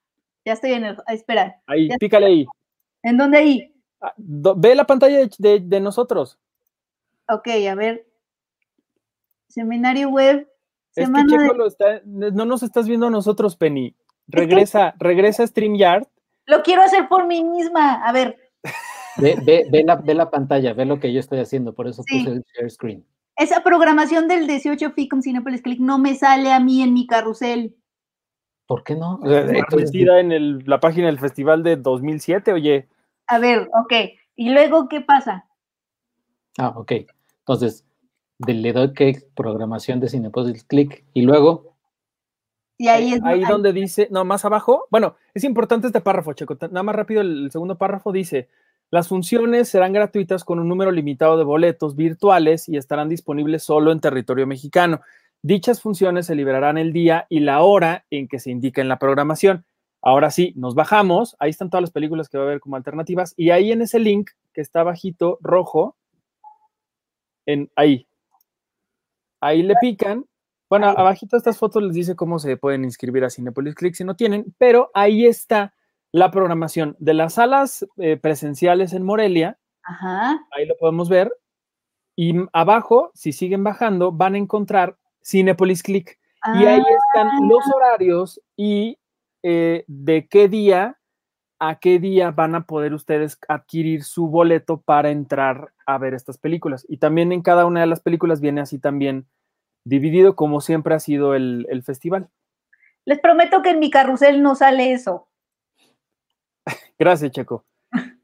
Ya 0.45 0.53
estoy 0.55 0.73
en 0.73 0.85
el. 0.85 0.97
Espera. 1.09 1.61
Ahí, 1.67 1.89
Ya- 1.89 1.97
pícale 1.99 2.27
ahí. 2.27 2.47
¿En 3.03 3.17
dónde 3.17 3.39
ahí? 3.39 3.75
Ah, 4.01 4.13
Ve 4.19 4.75
la 4.75 4.85
pantalla 4.85 5.19
de, 5.19 5.31
de- 5.39 5.61
de 5.61 5.81
nosotros. 5.81 6.39
Ok, 7.29 7.49
a 7.71 7.75
ver. 7.75 8.07
Seminario 9.49 10.09
web. 10.11 10.49
Es 10.95 10.95
que 10.95 11.05
Semana 11.07 11.27
Checo 11.29 11.53
de- 11.53 11.59
lo 11.59 11.67
está, 11.67 12.01
no 12.05 12.45
nos 12.45 12.63
estás 12.63 12.89
viendo 12.89 13.07
a 13.07 13.11
nosotros, 13.11 13.57
Penny. 13.57 13.95
Regresa, 14.29 14.95
regresa 14.99 15.43
a 15.45 15.47
StreamYard. 15.47 16.07
Lo 16.47 16.63
quiero 16.63 16.83
hacer 16.83 17.09
por 17.09 17.27
mí 17.27 17.45
misma. 17.45 17.95
A 18.07 18.13
ver, 18.13 18.39
Ve, 19.19 19.37
ve, 19.45 19.67
ve 19.71 19.83
la, 19.83 19.97
ve 19.97 20.15
la 20.15 20.31
pantalla, 20.31 20.75
ve 20.75 20.85
lo 20.85 21.01
que 21.01 21.11
yo 21.13 21.21
estoy 21.21 21.39
haciendo, 21.39 21.73
por 21.75 21.87
eso 21.89 22.03
Sí. 22.07 22.19
puse 22.19 22.33
el 22.37 22.45
share 22.55 22.71
screen. 22.71 23.05
esa 23.37 23.63
programación 23.63 24.29
del 24.29 24.47
18 24.47 24.91
FICOM 24.93 25.23
Cinepolis 25.23 25.63
Click 25.63 25.81
no 25.81 25.99
me 25.99 26.15
sale 26.17 26.53
a 26.53 26.61
mí 26.61 26.83
en 26.83 26.93
mi 26.93 27.07
carrusel. 27.07 27.75
¿Por 28.67 28.83
qué 28.85 28.95
no? 28.95 29.19
O 29.23 29.29
sea, 29.29 29.45
metida 29.75 30.21
en 30.21 30.33
el- 30.33 30.65
la 30.67 30.81
página 30.81 31.07
del 31.07 31.19
festival 31.19 31.63
de 31.63 31.77
2007, 31.77 32.53
oye. 32.53 32.89
A 33.27 33.39
ver, 33.39 33.69
ok. 33.75 33.93
¿Y 34.37 34.51
luego 34.51 34.89
qué 34.89 35.01
pasa? 35.01 35.47
ah, 36.59 36.73
ok. 36.77 36.93
Entonces, 37.41 37.85
le 38.39 38.73
doy 38.73 38.93
que 38.93 39.23
programación 39.35 40.01
de 40.01 40.09
Cinepolis 40.09 40.65
Click 40.65 41.05
y 41.15 41.23
luego, 41.23 41.77
Y 42.79 42.89
ahí 42.89 43.15
es. 43.15 43.23
Ahí 43.25 43.43
donde 43.45 43.73
dice, 43.73 44.09
no, 44.11 44.25
más 44.25 44.45
abajo. 44.45 44.87
Bueno, 44.91 45.17
es 45.35 45.45
importante 45.45 45.87
este 45.87 46.01
párrafo, 46.01 46.33
Checo. 46.35 46.57
Nada 46.61 46.83
más 46.83 46.95
rápido, 46.95 47.21
el, 47.21 47.45
el 47.45 47.51
segundo 47.51 47.79
párrafo 47.79 48.13
dice, 48.13 48.49
las 48.91 49.09
funciones 49.09 49.69
serán 49.69 49.93
gratuitas 49.93 50.45
con 50.45 50.59
un 50.59 50.69
número 50.69 50.91
limitado 50.93 51.37
de 51.39 51.45
boletos 51.45 51.97
virtuales 51.97 52.69
y 52.69 52.77
estarán 52.77 53.09
disponibles 53.09 53.63
solo 53.63 53.93
en 53.93 54.01
territorio 54.01 54.47
mexicano. 54.47 55.01
Dichas 55.43 55.81
funciones 55.81 56.27
se 56.27 56.35
liberarán 56.35 56.79
el 56.79 56.93
día 56.93 57.27
y 57.29 57.41
la 57.41 57.63
hora 57.63 58.05
en 58.11 58.29
que 58.29 58.39
se 58.39 58.51
indica 58.51 58.81
en 58.81 58.89
la 58.89 58.99
programación. 58.99 59.65
Ahora 60.07 60.31
sí, 60.31 60.53
nos 60.55 60.77
bajamos. 60.77 61.35
Ahí 61.41 61.51
están 61.51 61.69
todas 61.69 61.83
las 61.83 61.91
películas 61.91 62.29
que 62.29 62.39
va 62.39 62.45
a 62.45 62.47
haber 62.47 62.61
como 62.61 62.77
alternativas. 62.77 63.35
Y 63.37 63.51
ahí 63.51 63.73
en 63.73 63.83
ese 63.83 63.99
link 63.99 64.31
que 64.53 64.61
está 64.61 64.85
bajito, 64.85 65.37
rojo, 65.41 65.97
en 67.45 67.73
ahí. 67.75 68.07
Ahí 69.41 69.65
le 69.65 69.75
pican. 69.81 70.25
Bueno, 70.71 70.87
abajito 70.87 71.35
de 71.35 71.39
estas 71.39 71.59
fotos 71.59 71.83
les 71.83 71.93
dice 71.93 72.15
cómo 72.15 72.39
se 72.39 72.57
pueden 72.57 72.85
inscribir 72.85 73.25
a 73.25 73.31
Cinepolis 73.31 73.75
Click 73.75 73.95
si 73.95 74.05
no 74.05 74.15
tienen, 74.15 74.55
pero 74.59 74.93
ahí 74.95 75.27
está 75.27 75.75
la 76.13 76.31
programación 76.31 76.95
de 77.01 77.15
las 77.15 77.35
salas 77.35 77.85
eh, 77.97 78.17
presenciales 78.17 78.93
en 78.93 79.03
Morelia. 79.03 79.59
Ajá. 79.83 80.39
Ahí 80.57 80.67
lo 80.67 80.77
podemos 80.77 81.09
ver. 81.09 81.33
Y 82.15 82.33
abajo, 82.53 83.11
si 83.15 83.33
siguen 83.33 83.65
bajando, 83.65 84.13
van 84.13 84.37
a 84.37 84.39
encontrar 84.39 84.99
Cinepolis 85.25 85.83
Click. 85.83 86.17
Y 86.55 86.65
ahí 86.65 86.81
están 86.81 87.49
los 87.49 87.65
horarios 87.75 88.41
y 88.57 88.99
eh, 89.49 89.85
de 89.87 90.27
qué 90.27 90.49
día 90.49 90.99
a 91.61 91.79
qué 91.79 92.01
día 92.01 92.33
van 92.33 92.57
a 92.57 92.67
poder 92.67 92.93
ustedes 92.95 93.39
adquirir 93.47 94.03
su 94.03 94.27
boleto 94.27 94.81
para 94.81 95.11
entrar 95.11 95.73
a 95.87 95.99
ver 95.99 96.15
estas 96.15 96.37
películas. 96.37 96.85
Y 96.89 96.97
también 96.97 97.31
en 97.31 97.43
cada 97.43 97.65
una 97.65 97.81
de 97.81 97.87
las 97.87 98.01
películas 98.01 98.41
viene 98.41 98.61
así 98.61 98.81
también 98.81 99.29
dividido 99.85 100.35
como 100.35 100.61
siempre 100.61 100.97
ha 100.97 100.99
sido 100.99 101.37
el, 101.37 101.65
el 101.71 101.85
festival. 101.85 102.29
Les 103.05 103.21
prometo 103.21 103.63
que 103.63 103.71
en 103.71 103.79
mi 103.79 103.89
carrusel 103.89 104.43
no 104.43 104.57
sale 104.57 104.93
eso. 104.93 105.29
Gracias, 106.99 107.31
Checo. 107.31 107.65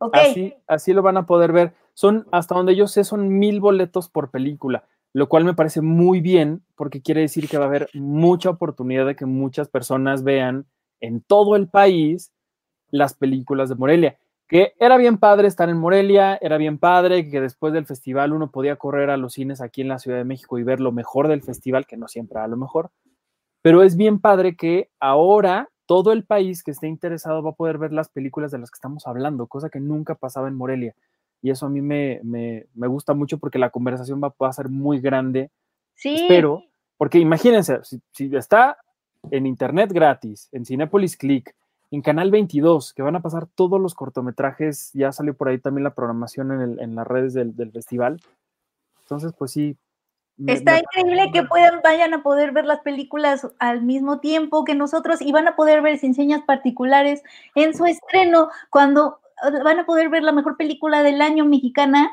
Ok. 0.00 0.14
Así, 0.14 0.54
así 0.68 0.92
lo 0.92 1.02
van 1.02 1.16
a 1.16 1.26
poder 1.26 1.50
ver. 1.50 1.74
Son, 1.92 2.28
hasta 2.30 2.54
donde 2.54 2.76
yo 2.76 2.86
sé, 2.86 3.02
son 3.02 3.40
mil 3.40 3.58
boletos 3.58 4.08
por 4.08 4.30
película, 4.30 4.84
lo 5.12 5.28
cual 5.28 5.44
me 5.44 5.54
parece 5.54 5.80
muy 5.80 6.20
bien 6.20 6.62
porque 6.76 7.02
quiere 7.02 7.22
decir 7.22 7.48
que 7.48 7.58
va 7.58 7.64
a 7.64 7.68
haber 7.68 7.88
mucha 7.94 8.50
oportunidad 8.50 9.06
de 9.06 9.16
que 9.16 9.26
muchas 9.26 9.68
personas 9.68 10.22
vean 10.22 10.66
en 11.00 11.20
todo 11.20 11.56
el 11.56 11.68
país 11.68 12.32
las 12.90 13.14
películas 13.14 13.68
de 13.68 13.74
Morelia. 13.74 14.18
Que 14.46 14.72
era 14.78 14.96
bien 14.96 15.18
padre 15.18 15.46
estar 15.46 15.68
en 15.68 15.76
Morelia, 15.76 16.38
era 16.40 16.56
bien 16.56 16.78
padre 16.78 17.28
que 17.28 17.40
después 17.40 17.72
del 17.74 17.84
festival 17.84 18.32
uno 18.32 18.50
podía 18.50 18.76
correr 18.76 19.10
a 19.10 19.18
los 19.18 19.34
cines 19.34 19.60
aquí 19.60 19.82
en 19.82 19.88
la 19.88 19.98
Ciudad 19.98 20.16
de 20.16 20.24
México 20.24 20.58
y 20.58 20.62
ver 20.62 20.80
lo 20.80 20.90
mejor 20.90 21.28
del 21.28 21.42
festival, 21.42 21.86
que 21.86 21.98
no 21.98 22.08
siempre 22.08 22.38
era 22.38 22.48
lo 22.48 22.56
mejor. 22.56 22.90
Pero 23.60 23.82
es 23.82 23.96
bien 23.96 24.20
padre 24.20 24.56
que 24.56 24.88
ahora 25.00 25.68
todo 25.84 26.12
el 26.12 26.24
país 26.24 26.62
que 26.62 26.70
esté 26.70 26.86
interesado 26.86 27.42
va 27.42 27.50
a 27.50 27.54
poder 27.54 27.78
ver 27.78 27.92
las 27.92 28.08
películas 28.08 28.50
de 28.50 28.58
las 28.58 28.70
que 28.70 28.76
estamos 28.76 29.06
hablando, 29.06 29.46
cosa 29.46 29.68
que 29.68 29.80
nunca 29.80 30.14
pasaba 30.14 30.48
en 30.48 30.54
Morelia. 30.54 30.94
Y 31.42 31.50
eso 31.50 31.66
a 31.66 31.68
mí 31.68 31.80
me, 31.80 32.20
me, 32.24 32.66
me 32.74 32.86
gusta 32.88 33.14
mucho 33.14 33.38
porque 33.38 33.58
la 33.58 33.70
conversación 33.70 34.20
va, 34.22 34.34
va 34.42 34.48
a 34.48 34.52
ser 34.52 34.68
muy 34.68 35.00
grande, 35.00 35.50
sí. 35.94 36.14
espero, 36.14 36.62
porque 36.96 37.18
imagínense, 37.18 37.78
si, 37.84 38.00
si 38.12 38.34
está 38.36 38.76
en 39.30 39.46
internet 39.46 39.92
gratis, 39.92 40.48
en 40.52 40.64
Cinepolis 40.64 41.16
Click, 41.16 41.54
en 41.90 42.02
Canal 42.02 42.30
22, 42.30 42.92
que 42.92 43.02
van 43.02 43.16
a 43.16 43.22
pasar 43.22 43.46
todos 43.54 43.80
los 43.80 43.94
cortometrajes, 43.94 44.90
ya 44.92 45.10
salió 45.12 45.34
por 45.34 45.48
ahí 45.48 45.58
también 45.58 45.84
la 45.84 45.94
programación 45.94 46.52
en, 46.52 46.60
el- 46.60 46.80
en 46.80 46.94
las 46.94 47.06
redes 47.06 47.32
del, 47.34 47.54
del 47.56 47.72
festival. 47.72 48.20
Entonces, 49.02 49.32
pues 49.38 49.52
sí. 49.52 49.76
me- 50.36 50.52
Está 50.52 50.72
me- 50.72 50.80
increíble 50.80 51.30
que 51.32 51.44
puedan, 51.44 51.80
vayan 51.82 52.12
a 52.14 52.22
poder 52.22 52.52
ver 52.52 52.66
las 52.66 52.80
películas 52.80 53.46
al 53.58 53.82
mismo 53.82 54.20
tiempo 54.20 54.64
que 54.64 54.74
nosotros 54.74 55.22
y 55.22 55.32
van 55.32 55.48
a 55.48 55.56
poder 55.56 55.80
ver 55.82 55.98
sin 55.98 56.14
señas 56.14 56.42
particulares 56.42 57.22
en 57.54 57.74
su 57.74 57.86
estreno, 57.86 58.48
cuando 58.70 59.20
van 59.64 59.80
a 59.80 59.86
poder 59.86 60.08
ver 60.08 60.22
la 60.22 60.32
mejor 60.32 60.56
película 60.56 61.02
del 61.02 61.20
año 61.20 61.44
mexicana, 61.44 62.10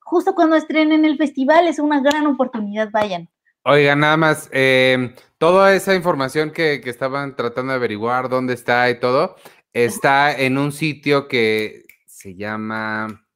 justo 0.00 0.34
cuando 0.34 0.56
estrenen 0.56 1.04
el 1.04 1.16
festival, 1.16 1.68
es 1.68 1.78
una 1.78 2.00
gran 2.00 2.26
oportunidad, 2.26 2.90
vayan. 2.90 3.28
Oiga, 3.64 3.96
nada 3.96 4.16
más, 4.16 4.50
eh, 4.52 5.14
toda 5.38 5.74
esa 5.74 5.94
información 5.94 6.50
que, 6.50 6.80
que 6.82 6.90
estaban 6.90 7.34
tratando 7.34 7.72
de 7.72 7.76
averiguar 7.76 8.28
dónde 8.28 8.52
está 8.52 8.90
y 8.90 9.00
todo, 9.00 9.36
está 9.72 10.36
en 10.36 10.58
un 10.58 10.70
sitio 10.70 11.28
que 11.28 11.84
se 12.06 12.34
llama 12.34 13.26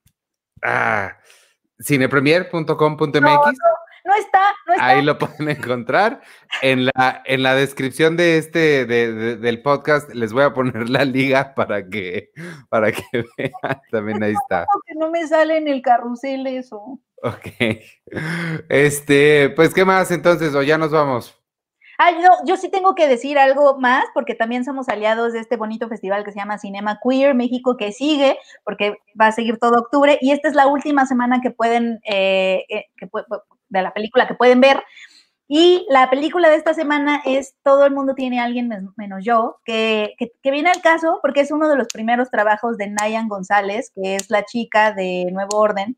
ah, 0.62 1.16
cinepremier.com.mx. 1.82 3.20
No 3.20 3.52
está, 4.14 4.40
no 4.66 4.72
está. 4.74 4.86
Ahí 4.86 5.02
lo 5.02 5.18
pueden 5.18 5.48
encontrar. 5.50 6.20
En 6.62 6.86
la, 6.86 7.22
en 7.26 7.42
la 7.42 7.54
descripción 7.54 8.16
de 8.16 8.38
este 8.38 8.86
de- 8.86 9.12
de- 9.12 9.36
del 9.36 9.62
podcast 9.62 10.12
les 10.14 10.32
voy 10.32 10.44
a 10.44 10.52
poner 10.54 10.88
la 10.88 11.04
liga 11.04 11.54
para 11.54 11.86
que, 11.88 12.30
para 12.68 12.92
que 12.92 13.02
vean. 13.38 13.80
También 13.90 14.22
ahí 14.22 14.32
está. 14.32 14.66
que 14.86 14.94
no 14.94 15.10
me 15.10 15.26
sale 15.26 15.56
en 15.58 15.68
el 15.68 15.82
carrusel 15.82 16.46
eso. 16.46 17.00
Ok. 17.22 17.46
Este, 18.68 19.50
pues, 19.50 19.74
¿qué 19.74 19.84
más 19.84 20.10
entonces? 20.10 20.54
O 20.54 20.62
ya 20.62 20.78
nos 20.78 20.90
vamos. 20.90 21.34
Ay, 22.00 22.14
no, 22.22 22.28
yo 22.46 22.56
sí 22.56 22.70
tengo 22.70 22.94
que 22.94 23.08
decir 23.08 23.38
algo 23.40 23.76
más, 23.80 24.04
porque 24.14 24.36
también 24.36 24.64
somos 24.64 24.88
aliados 24.88 25.32
de 25.32 25.40
este 25.40 25.56
bonito 25.56 25.88
festival 25.88 26.22
que 26.24 26.30
se 26.30 26.38
llama 26.38 26.58
Cinema 26.58 27.00
Queer 27.02 27.34
México, 27.34 27.76
que 27.76 27.90
sigue, 27.90 28.38
porque 28.64 28.98
va 29.20 29.26
a 29.26 29.32
seguir 29.32 29.58
todo 29.58 29.80
octubre, 29.80 30.16
y 30.20 30.30
esta 30.30 30.46
es 30.46 30.54
la 30.54 30.68
última 30.68 31.06
semana 31.06 31.40
que 31.42 31.50
pueden, 31.50 31.98
eh, 32.04 32.64
eh, 32.68 32.84
que, 32.96 33.08
de 33.68 33.82
la 33.82 33.92
película 33.92 34.26
que 34.26 34.34
pueden 34.34 34.60
ver. 34.60 34.82
Y 35.50 35.86
la 35.88 36.10
película 36.10 36.50
de 36.50 36.56
esta 36.56 36.74
semana 36.74 37.22
es 37.24 37.54
Todo 37.64 37.86
el 37.86 37.94
mundo 37.94 38.14
tiene 38.14 38.38
a 38.38 38.44
alguien 38.44 38.70
menos 38.96 39.24
yo, 39.24 39.56
que, 39.64 40.14
que, 40.18 40.50
viene 40.50 40.70
al 40.70 40.82
caso 40.82 41.20
porque 41.22 41.40
es 41.40 41.50
uno 41.50 41.68
de 41.68 41.76
los 41.76 41.88
primeros 41.88 42.30
trabajos 42.30 42.76
de 42.76 42.88
Nayan 42.88 43.28
González, 43.28 43.90
que 43.94 44.16
es 44.16 44.30
la 44.30 44.44
chica 44.44 44.92
de 44.92 45.30
Nuevo 45.32 45.56
Orden, 45.56 45.96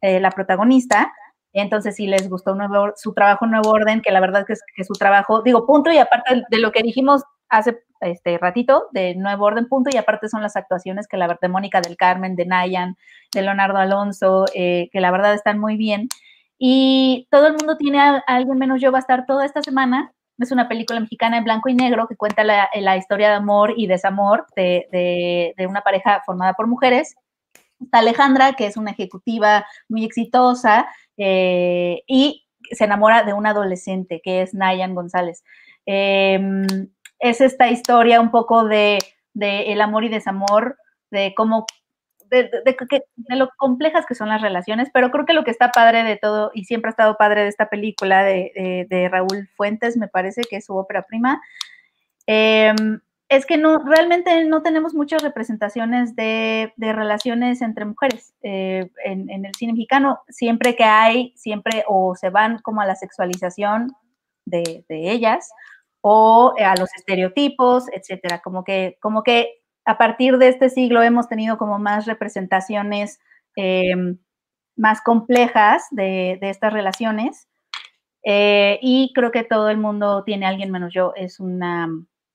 eh, 0.00 0.20
la 0.20 0.30
protagonista. 0.30 1.12
Entonces, 1.52 1.96
si 1.96 2.06
les 2.06 2.28
gustó 2.28 2.54
nuevo, 2.54 2.92
su 2.96 3.14
trabajo 3.14 3.46
Nuevo 3.46 3.70
Orden, 3.70 4.02
que 4.02 4.12
la 4.12 4.20
verdad 4.20 4.44
que 4.46 4.54
es 4.54 4.62
que 4.74 4.84
su 4.84 4.92
trabajo, 4.94 5.42
digo, 5.42 5.66
punto, 5.66 5.90
y 5.90 5.98
aparte 5.98 6.42
de 6.50 6.58
lo 6.58 6.70
que 6.72 6.82
dijimos 6.82 7.22
hace 7.48 7.78
este 8.00 8.36
ratito, 8.38 8.88
de 8.92 9.14
Nuevo 9.14 9.46
Orden, 9.46 9.68
punto, 9.68 9.90
y 9.92 9.96
aparte 9.96 10.28
son 10.28 10.42
las 10.42 10.56
actuaciones 10.56 11.08
que 11.08 11.16
la 11.16 11.26
verdad 11.26 11.40
de 11.42 11.48
Mónica 11.48 11.80
del 11.80 11.96
Carmen, 11.96 12.36
de 12.36 12.46
Nayan, 12.46 12.96
de 13.32 13.42
Leonardo 13.42 13.78
Alonso, 13.78 14.44
eh, 14.54 14.88
que 14.92 15.00
la 15.00 15.10
verdad 15.10 15.34
están 15.34 15.58
muy 15.58 15.76
bien. 15.76 16.08
Y 16.58 17.28
todo 17.30 17.48
el 17.48 17.54
mundo 17.54 17.76
tiene 17.76 18.00
a, 18.00 18.22
alguien 18.26 18.58
menos 18.58 18.80
yo 18.80 18.92
va 18.92 18.98
a 18.98 19.00
estar 19.00 19.26
toda 19.26 19.44
esta 19.44 19.62
semana. 19.62 20.12
Es 20.38 20.52
una 20.52 20.68
película 20.68 21.00
mexicana 21.00 21.38
en 21.38 21.44
blanco 21.44 21.68
y 21.68 21.74
negro 21.74 22.06
que 22.08 22.16
cuenta 22.16 22.44
la, 22.44 22.96
historia 22.96 23.28
de 23.28 23.34
amor 23.34 23.74
y 23.76 23.86
desamor 23.86 24.46
de, 24.54 25.54
una 25.68 25.82
pareja 25.82 26.22
formada 26.26 26.54
por 26.54 26.66
mujeres. 26.66 27.16
Está 27.80 27.98
Alejandra, 27.98 28.52
que 28.54 28.66
es 28.66 28.76
una 28.76 28.90
ejecutiva 28.90 29.66
muy 29.88 30.04
exitosa 30.04 30.88
eh, 31.16 32.02
y 32.06 32.46
se 32.70 32.84
enamora 32.84 33.22
de 33.22 33.32
un 33.32 33.46
adolescente, 33.46 34.20
que 34.22 34.42
es 34.42 34.54
Nayan 34.54 34.94
González. 34.94 35.42
Em, 35.86 36.66
es 37.18 37.40
esta 37.40 37.70
historia 37.70 38.20
un 38.20 38.30
poco 38.30 38.64
de, 38.64 38.98
de 39.34 39.72
el 39.72 39.80
amor 39.80 40.04
y 40.04 40.08
desamor, 40.08 40.78
de 41.10 41.34
cómo 41.34 41.66
de, 42.28 42.50
lo 43.30 43.50
complejas 43.56 44.06
que 44.06 44.14
son 44.14 44.28
las 44.28 44.42
relaciones, 44.42 44.88
pero 44.92 45.10
creo 45.10 45.26
que 45.26 45.32
lo 45.32 45.44
que 45.44 45.50
está 45.50 45.70
padre 45.70 46.02
de 46.04 46.16
todo, 46.16 46.50
y 46.54 46.64
siempre 46.64 46.88
ha 46.88 46.90
estado 46.90 47.16
padre 47.16 47.42
de 47.42 47.48
esta 47.48 47.68
película 47.68 48.24
de, 48.24 49.08
Raúl 49.10 49.48
Fuentes, 49.56 49.96
me 49.96 50.08
parece 50.08 50.42
que 50.42 50.56
es 50.56 50.66
su 50.66 50.76
ópera 50.76 51.02
prima, 51.02 51.40
em, 52.26 53.00
es 53.28 53.44
que 53.44 53.56
no, 53.56 53.78
realmente 53.80 54.44
no 54.44 54.62
tenemos 54.62 54.94
muchas 54.94 55.22
representaciones 55.22 56.14
de, 56.14 56.72
relaciones 56.78 57.60
entre 57.60 57.84
mujeres. 57.84 58.34
Eh, 58.42 58.88
en, 59.04 59.44
el 59.44 59.54
cine 59.56 59.72
mexicano, 59.72 60.20
siempre 60.28 60.76
que 60.76 60.84
hay, 60.84 61.32
siempre 61.36 61.84
o 61.88 62.14
se 62.14 62.30
van 62.30 62.58
como 62.60 62.80
a 62.80 62.86
la 62.86 62.94
sexualización 62.94 63.92
de, 64.44 64.84
ellas, 64.88 65.50
o 66.00 66.54
a 66.56 66.76
los 66.76 66.88
estereotipos, 66.94 67.86
etcétera. 67.92 68.40
Como 68.40 68.62
que, 68.62 68.96
como 69.00 69.24
que 69.24 69.60
a 69.86 69.96
partir 69.98 70.36
de 70.38 70.48
este 70.48 70.68
siglo 70.68 71.00
hemos 71.02 71.28
tenido 71.28 71.56
como 71.56 71.78
más 71.78 72.06
representaciones 72.06 73.20
em, 73.54 74.18
más 74.76 75.00
complejas 75.00 75.86
de, 75.92 76.38
estas 76.42 76.72
relaciones. 76.72 77.48
Eh, 78.24 78.78
y 78.82 79.12
creo 79.14 79.30
que 79.30 79.44
todo 79.44 79.70
el 79.70 79.78
mundo 79.78 80.24
tiene 80.24 80.44
alguien 80.44 80.72
menos 80.72 80.92
yo. 80.92 81.12
Es 81.14 81.38
una, 81.38 81.88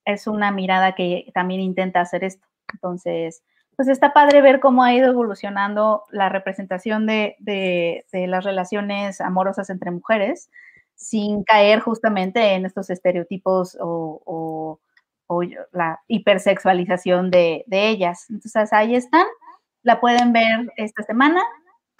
es 0.05 0.27
una 0.27 0.51
mirada 0.51 0.95
que 0.95 1.29
también 1.33 1.59
intenta 1.59 1.99
hacer 1.99 2.23
esto. 2.23 2.47
Entonces, 2.73 3.43
pues 3.75 3.89
está 3.89 4.13
padre 4.13 4.41
ver 4.41 4.61
cómo 4.61 4.83
ha 4.83 4.93
ido 4.93 5.09
evolucionando 5.09 6.05
la 6.09 6.29
representación 6.29 7.05
de, 7.05 7.35
las 8.13 8.45
relaciones 8.45 9.19
amorosas 9.19 9.69
entre 9.69 9.91
mujeres 9.91 10.49
sin 10.95 11.43
caer 11.43 11.79
justamente 11.81 12.53
en 12.53 12.65
estos 12.65 12.89
estereotipos 12.89 13.77
o 13.81 14.79
la 15.71 16.01
hipersexualización 16.07 17.31
de, 17.31 17.63
de 17.67 17.89
ellas. 17.89 18.29
Entonces 18.29 18.73
ahí 18.73 18.95
están, 18.95 19.25
la 19.83 19.99
pueden 19.99 20.33
ver 20.33 20.71
esta 20.77 21.03
semana. 21.03 21.41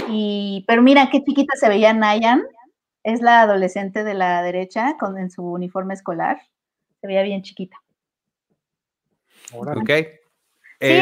Y, 0.10 0.66
pero 0.68 0.82
mira 0.82 1.10
qué 1.12 1.24
chiquita 1.24 1.56
se 1.56 1.70
veía 1.70 1.94
Nayan, 1.94 2.44
es 3.04 3.22
la 3.22 3.42
adolescente 3.42 4.04
de 4.04 4.14
la 4.14 4.42
derecha 4.44 4.98
con 5.00 5.18
en 5.18 5.30
su 5.30 5.44
uniforme 5.44 5.94
escolar, 5.94 6.42
se 7.00 7.08
veía 7.08 7.24
bien 7.24 7.42
chiquita. 7.42 7.78
Ok. 9.54 9.90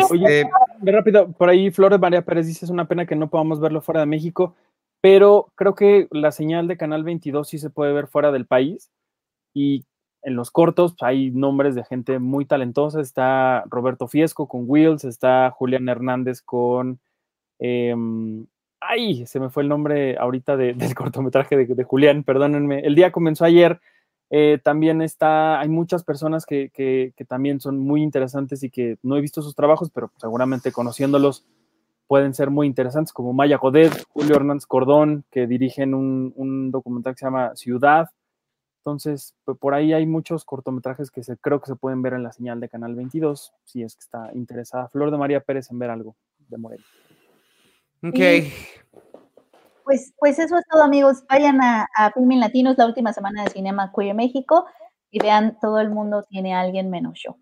Oye, 0.10 0.50
rápido, 0.82 1.32
por 1.32 1.50
ahí 1.50 1.72
Flores 1.72 2.00
María 2.00 2.24
Pérez 2.24 2.48
dice, 2.48 2.66
es 2.66 2.72
una 2.72 2.88
pena 2.88 3.06
que 3.06 3.16
no 3.16 3.30
podamos 3.30 3.62
verlo 3.62 3.82
fuera 3.82 4.02
de 4.02 4.08
México, 4.08 4.56
pero 5.02 5.52
creo 5.56 5.76
que 5.76 6.08
la 6.12 6.32
señal 6.32 6.68
de 6.68 6.78
Canal 6.78 7.04
22 7.04 7.48
sí 7.48 7.58
se 7.60 7.70
puede 7.70 7.94
ver 7.94 8.08
fuera 8.08 8.32
del 8.32 8.46
país 8.46 8.92
y 9.54 9.86
en 10.22 10.36
los 10.36 10.52
cortos 10.52 10.94
pues, 10.98 11.04
hay 11.04 11.32
nombres 11.32 11.76
de 11.76 11.84
gente 11.84 12.20
muy 12.20 12.46
talentosa. 12.46 13.02
Está 13.02 13.64
Roberto 13.70 14.08
Fiesco 14.08 14.48
con 14.48 14.64
Wheels, 14.68 15.04
está 15.04 15.52
Julián 15.52 15.88
Hernández 15.90 16.42
con... 16.42 17.00
Em, 17.60 18.46
ay, 18.80 19.26
se 19.26 19.40
me 19.40 19.50
fue 19.50 19.64
el 19.64 19.70
nombre 19.70 20.18
ahorita 20.18 20.58
del 20.58 20.96
cortometraje 20.96 21.56
de, 21.58 21.84
Julián, 21.84 22.24
perdónenme. 22.24 22.80
El 22.80 22.96
día 22.96 23.12
comenzó 23.12 23.46
ayer. 23.46 23.80
Eh, 24.32 24.60
también 24.64 25.02
está, 25.02 25.60
hay 25.60 25.70
muchas 25.70 26.04
personas 26.04 26.46
que, 26.46 26.70
que, 26.70 27.14
también 27.28 27.60
son 27.60 27.80
muy 27.80 28.04
interesantes 28.04 28.62
y 28.62 28.70
que 28.70 28.98
no 29.02 29.18
he 29.18 29.22
visto 29.22 29.42
sus 29.42 29.56
trabajos, 29.56 29.90
pero 29.90 30.12
seguramente 30.18 30.72
conociéndolos 30.72 31.46
pueden 32.06 32.36
ser 32.36 32.52
muy 32.52 32.68
interesantes, 32.68 33.12
como 33.12 33.34
Maya 33.34 33.58
Godet, 33.58 34.06
Julio 34.10 34.36
Hernández 34.36 34.68
Cordón, 34.68 35.26
que 35.32 35.48
dirigen 35.48 35.96
un, 35.96 36.32
un 36.36 36.70
documental 36.70 37.16
que 37.16 37.20
se 37.20 37.26
llama 37.26 37.56
Ciudad, 37.56 38.10
entonces, 38.80 39.36
por 39.60 39.74
ahí 39.74 39.94
hay 39.94 40.06
muchos 40.06 40.46
cortometrajes 40.46 41.12
que 41.12 41.24
se, 41.24 41.38
creo 41.38 41.60
que 41.60 41.68
se 41.68 41.76
pueden 41.76 42.02
ver 42.02 42.14
en 42.14 42.24
la 42.24 42.32
señal 42.32 42.60
de 42.60 42.70
Canal 42.70 42.96
22, 42.96 43.54
si 43.66 43.84
es 43.84 43.96
que 43.96 44.02
está 44.02 44.32
interesada 44.34 44.88
Flor 44.88 45.12
de 45.12 45.18
María 45.18 45.42
Pérez 45.42 45.70
en 45.70 45.80
ver 45.80 45.90
algo 45.90 46.16
de 46.38 46.58
Morelia. 46.58 46.86
Ok. 48.02 48.48
pues, 49.84 50.14
pues 50.18 50.40
eso 50.40 50.58
es 50.58 50.66
todo, 50.72 50.82
amigos. 50.82 51.24
Vayan 51.30 51.62
a, 51.62 51.88
a 51.94 52.12
Filmin 52.12 52.40
Latinos, 52.40 52.78
la 52.78 52.86
última 52.86 53.12
semana 53.12 53.44
de 53.44 53.50
Cinema 53.50 53.92
Queer 53.96 54.16
México, 54.16 54.66
y 55.12 55.20
vean, 55.20 55.58
todo 55.60 55.80
el 55.80 55.90
mundo 55.90 56.24
tiene 56.24 56.56
a 56.56 56.62
alguien 56.62 56.90
menos 56.90 57.20
yo. 57.22 57.36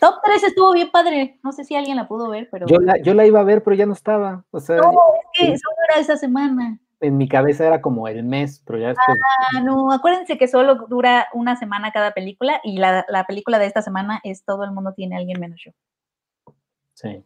Top 0.00 0.14
3 0.24 0.44
estuvo 0.44 0.72
bien 0.72 0.90
padre. 0.90 1.40
No 1.42 1.52
sé 1.52 1.64
si 1.64 1.74
alguien 1.74 1.96
la 1.96 2.08
pudo 2.08 2.30
ver, 2.30 2.48
pero. 2.50 2.66
Yo 2.66 2.78
la, 2.78 2.98
yo 3.02 3.14
la 3.14 3.26
iba 3.26 3.40
a 3.40 3.44
ver, 3.44 3.62
pero 3.62 3.76
ya 3.76 3.84
no 3.84 3.92
estaba. 3.92 4.44
O 4.50 4.60
sea, 4.60 4.76
no, 4.76 4.90
es 4.90 5.26
que 5.34 5.46
solo 5.58 5.76
era 5.90 6.00
esa 6.00 6.16
semana 6.16 6.78
en 7.02 7.16
mi 7.16 7.28
cabeza 7.28 7.66
era 7.66 7.80
como 7.80 8.06
el 8.06 8.22
mes, 8.22 8.62
pero 8.64 8.78
ya 8.78 8.88
después. 8.88 9.18
Ah, 9.54 9.60
no, 9.60 9.92
acuérdense 9.92 10.38
que 10.38 10.46
solo 10.46 10.86
dura 10.88 11.26
una 11.34 11.56
semana 11.56 11.90
cada 11.90 12.12
película 12.12 12.60
y 12.62 12.78
la, 12.78 13.04
película 13.26 13.58
de 13.58 13.66
esta 13.66 13.82
semana 13.82 14.20
es 14.22 14.44
Todo 14.44 14.64
el 14.64 14.70
mundo 14.70 14.94
tiene 14.94 15.16
a 15.16 15.18
alguien 15.18 15.40
menos 15.40 15.60
yo. 15.64 15.72
Sí, 16.94 17.24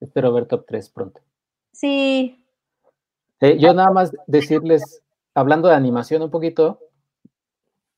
espero 0.00 0.32
ver 0.32 0.46
top 0.46 0.64
3 0.66 0.90
pronto. 0.90 1.20
Sí. 1.72 2.42
Eh, 3.40 3.58
yo 3.58 3.74
nada 3.74 3.90
más 3.90 4.12
decirles, 4.26 5.02
hablando 5.34 5.68
de 5.68 5.74
animación 5.74 6.22
un 6.22 6.30
poquito 6.30 6.80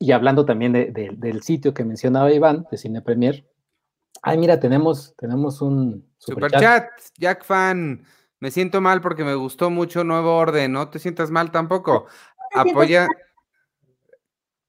y 0.01 0.11
hablando 0.11 0.45
también 0.45 0.73
del 0.73 1.43
sitio 1.43 1.75
que 1.75 1.85
mencionaba 1.85 2.33
Iván, 2.33 2.67
de 2.71 2.77
Cine 2.77 3.03
Premier. 3.03 3.47
Ay, 4.23 4.37
mira, 4.37 4.59
tenemos, 4.59 5.15
tenemos 5.17 5.63
un 5.63 6.05
super, 6.19 6.51
chat, 6.51 6.89
Jack 7.17 7.45
Fan. 7.45 8.05
Me 8.41 8.51
siento 8.51 8.81
mal 8.81 9.01
porque 9.01 9.25
me 9.25 9.35
gustó 9.35 9.71
mucho 9.71 10.05
Nuevo 10.05 10.37
Orden. 10.37 10.73
No 10.73 10.89
te 10.89 10.99
sientas 10.99 11.31
mal 11.31 11.51
tampoco. 11.51 12.07
Apoya. 12.55 13.09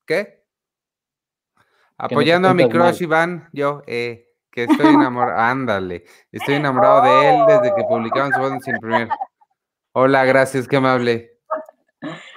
¿Qué? 0.05 0.43
Apoyando 1.97 2.47
a 2.47 2.53
mi 2.53 2.67
crush 2.67 3.03
Iván, 3.03 3.49
yo, 3.51 3.83
eh, 3.85 4.33
que 4.49 4.63
estoy 4.63 4.87
enamorado. 4.93 5.39
Ándale. 5.39 6.05
Estoy 6.31 6.55
enamorado 6.55 7.03
de 7.03 7.29
él 7.29 7.41
desde 7.47 7.75
que 7.75 7.83
publicaban 7.83 8.33
su 8.33 8.39
voz 8.39 8.53
sin 8.63 8.77
primer. 8.79 9.09
Hola, 9.91 10.25
gracias, 10.25 10.67
qué 10.67 10.77
amable. 10.77 11.39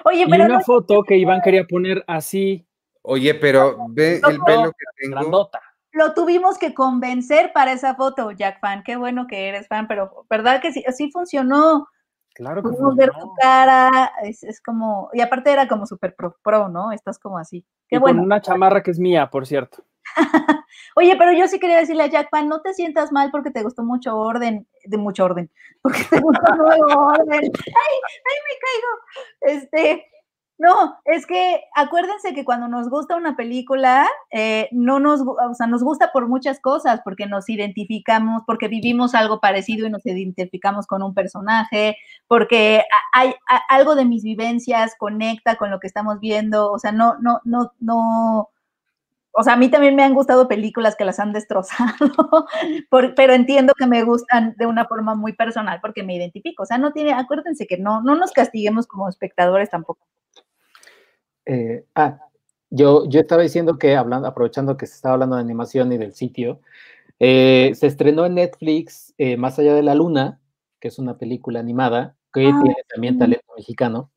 Oye, 0.05 0.25
pero. 0.29 0.43
Y 0.43 0.47
una 0.47 0.61
foto 0.61 1.03
que 1.03 1.15
Iván 1.17 1.41
quería 1.41 1.63
poner 1.65 2.03
así. 2.07 2.67
Oye, 3.01 3.33
pero 3.33 3.87
ve 3.89 4.21
el 4.27 4.39
pelo 4.41 4.71
que 4.71 4.85
tengo. 4.97 5.15
Grandota 5.15 5.72
lo 5.93 6.13
tuvimos 6.13 6.57
que 6.57 6.73
convencer 6.73 7.53
para 7.53 7.71
esa 7.71 7.95
foto, 7.95 8.31
Jack 8.31 8.59
Fan. 8.59 8.83
Qué 8.83 8.97
bueno 8.97 9.27
que 9.27 9.47
eres 9.47 9.67
fan, 9.67 9.87
pero 9.87 10.25
¿verdad 10.29 10.61
que 10.61 10.71
sí? 10.71 10.83
Sí 10.91 11.11
funcionó. 11.11 11.87
Claro 12.33 12.63
que 12.63 12.69
Pudimos 12.69 12.95
ver 12.95 13.11
tu 13.11 13.31
cara, 13.39 14.11
es, 14.23 14.59
como, 14.61 15.11
y 15.13 15.21
aparte 15.21 15.51
era 15.51 15.67
como 15.67 15.85
súper 15.85 16.15
pro, 16.15 16.35
pro, 16.43 16.67
¿no? 16.67 16.91
Estás 16.91 17.19
como 17.19 17.37
así. 17.37 17.63
Qué 17.87 17.99
bueno. 17.99 18.17
Con 18.17 18.25
una 18.25 18.41
chamarra 18.41 18.81
que 18.81 18.89
es 18.89 18.97
mía, 18.97 19.29
por 19.29 19.45
cierto. 19.45 19.85
Oye, 20.95 21.15
pero 21.15 21.31
yo 21.31 21.47
sí 21.47 21.59
quería 21.59 21.77
decirle 21.77 22.03
a 22.03 22.07
Jack 22.07 22.29
Fan, 22.31 22.49
no 22.49 22.61
te 22.61 22.73
sientas 22.73 23.11
mal 23.11 23.29
porque 23.29 23.51
te 23.51 23.61
gustó 23.61 23.83
mucho 23.83 24.17
orden, 24.17 24.67
de 24.83 24.97
mucho 24.97 25.25
orden, 25.25 25.51
porque 25.83 26.03
te 26.09 26.19
gustó 26.19 26.55
nuevo 26.55 27.05
orden. 27.05 27.39
¡Ay, 27.39 27.51
ay, 28.25 28.37
me 28.49 28.59
caigo! 28.59 29.59
Este, 29.59 30.05
no, 30.63 30.97
es 31.03 31.25
que 31.25 31.61
acuérdense 31.75 32.33
que 32.33 32.45
cuando 32.45 32.69
nos 32.69 32.89
gusta 32.89 33.17
una 33.17 33.35
película, 33.35 34.07
eh, 34.31 34.69
no 34.71 34.97
nos, 35.01 35.19
o 35.19 35.53
sea, 35.53 35.67
nos 35.67 35.83
gusta 35.83 36.11
por 36.13 36.29
muchas 36.29 36.61
cosas, 36.61 37.01
porque 37.03 37.25
nos 37.25 37.49
identificamos, 37.49 38.43
porque 38.47 38.69
vivimos 38.69 39.13
algo 39.13 39.41
parecido 39.41 39.85
y 39.85 39.89
nos 39.89 40.05
identificamos 40.05 40.87
con 40.87 41.03
un 41.03 41.13
personaje, 41.13 41.97
porque 42.29 42.83
hay, 43.11 43.33
algo 43.67 43.95
de 43.95 44.05
mis 44.05 44.23
vivencias 44.23 44.95
conecta 44.97 45.57
con 45.57 45.69
lo 45.69 45.81
que 45.81 45.87
estamos 45.87 46.21
viendo, 46.21 46.71
o 46.71 46.79
sea, 46.79 46.93
no, 46.93 47.17
no, 47.19 47.41
no, 47.43 47.73
no, 47.81 48.49
o 49.33 49.43
sea, 49.43 49.53
a 49.53 49.57
mí 49.57 49.69
también 49.69 49.97
me 49.97 50.03
han 50.03 50.13
gustado 50.13 50.47
películas 50.47 50.95
que 50.95 51.03
las 51.03 51.19
han 51.19 51.33
destrozado, 51.33 51.93
pero 53.17 53.33
entiendo 53.33 53.73
que 53.77 53.85
me 53.85 54.03
gustan 54.03 54.55
de 54.57 54.65
una 54.65 54.85
forma 54.85 55.13
muy 55.13 55.33
personal 55.33 55.79
porque 55.81 56.03
me 56.03 56.15
identifico. 56.15 56.63
O 56.63 56.65
sea, 56.65 56.77
no 56.77 56.93
tiene, 56.93 57.11
acuérdense 57.11 57.67
que 57.67 57.77
no, 57.77 58.01
no 58.01 58.15
nos 58.15 58.31
castiguemos 58.31 58.87
como 58.87 59.09
espectadores 59.09 59.69
tampoco. 59.69 60.07
Eh, 61.45 61.85
ah, 61.95 62.19
yo, 62.69 63.07
yo 63.09 63.19
estaba 63.19 63.43
diciendo 63.43 63.77
que, 63.77 63.95
hablando, 63.95 64.27
aprovechando 64.27 64.77
que 64.77 64.87
se 64.87 64.95
estaba 64.95 65.13
hablando 65.15 65.35
de 65.35 65.41
animación 65.41 65.91
y 65.91 65.97
del 65.97 66.13
sitio, 66.13 66.61
eh, 67.19 67.71
se 67.75 67.87
estrenó 67.87 68.25
en 68.25 68.35
Netflix 68.35 69.13
eh, 69.17 69.37
Más 69.37 69.59
allá 69.59 69.75
de 69.75 69.83
la 69.83 69.95
luna, 69.95 70.41
que 70.79 70.89
es 70.89 70.99
una 70.99 71.17
película 71.17 71.59
animada 71.59 72.17
que 72.33 72.47
Ah, 72.47 72.59
tiene 72.61 72.75
también 72.93 73.19
talento 73.19 73.45
mexicano. 73.55 74.11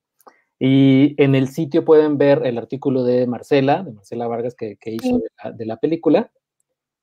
Y 0.58 1.14
en 1.22 1.34
el 1.34 1.48
sitio 1.48 1.84
pueden 1.84 2.18
ver 2.18 2.46
el 2.46 2.58
artículo 2.58 3.04
de 3.04 3.26
Marcela, 3.26 3.82
de 3.82 3.92
Marcela 3.92 4.26
Vargas, 4.26 4.54
que, 4.54 4.76
que 4.76 4.92
hizo 4.92 5.18
de 5.18 5.28
la, 5.44 5.52
de 5.52 5.66
la 5.66 5.76
película. 5.76 6.32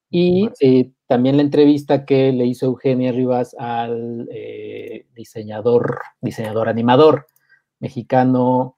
Y 0.09 0.49
eh, 0.59 0.91
también 1.07 1.37
la 1.37 1.43
entrevista 1.43 2.05
que 2.05 2.31
le 2.31 2.45
hizo 2.45 2.67
Eugenia 2.67 3.11
Rivas 3.11 3.55
al 3.59 4.27
diseñador, 5.15 5.99
diseñador 6.21 6.69
animador 6.69 7.27
mexicano. 7.79 8.77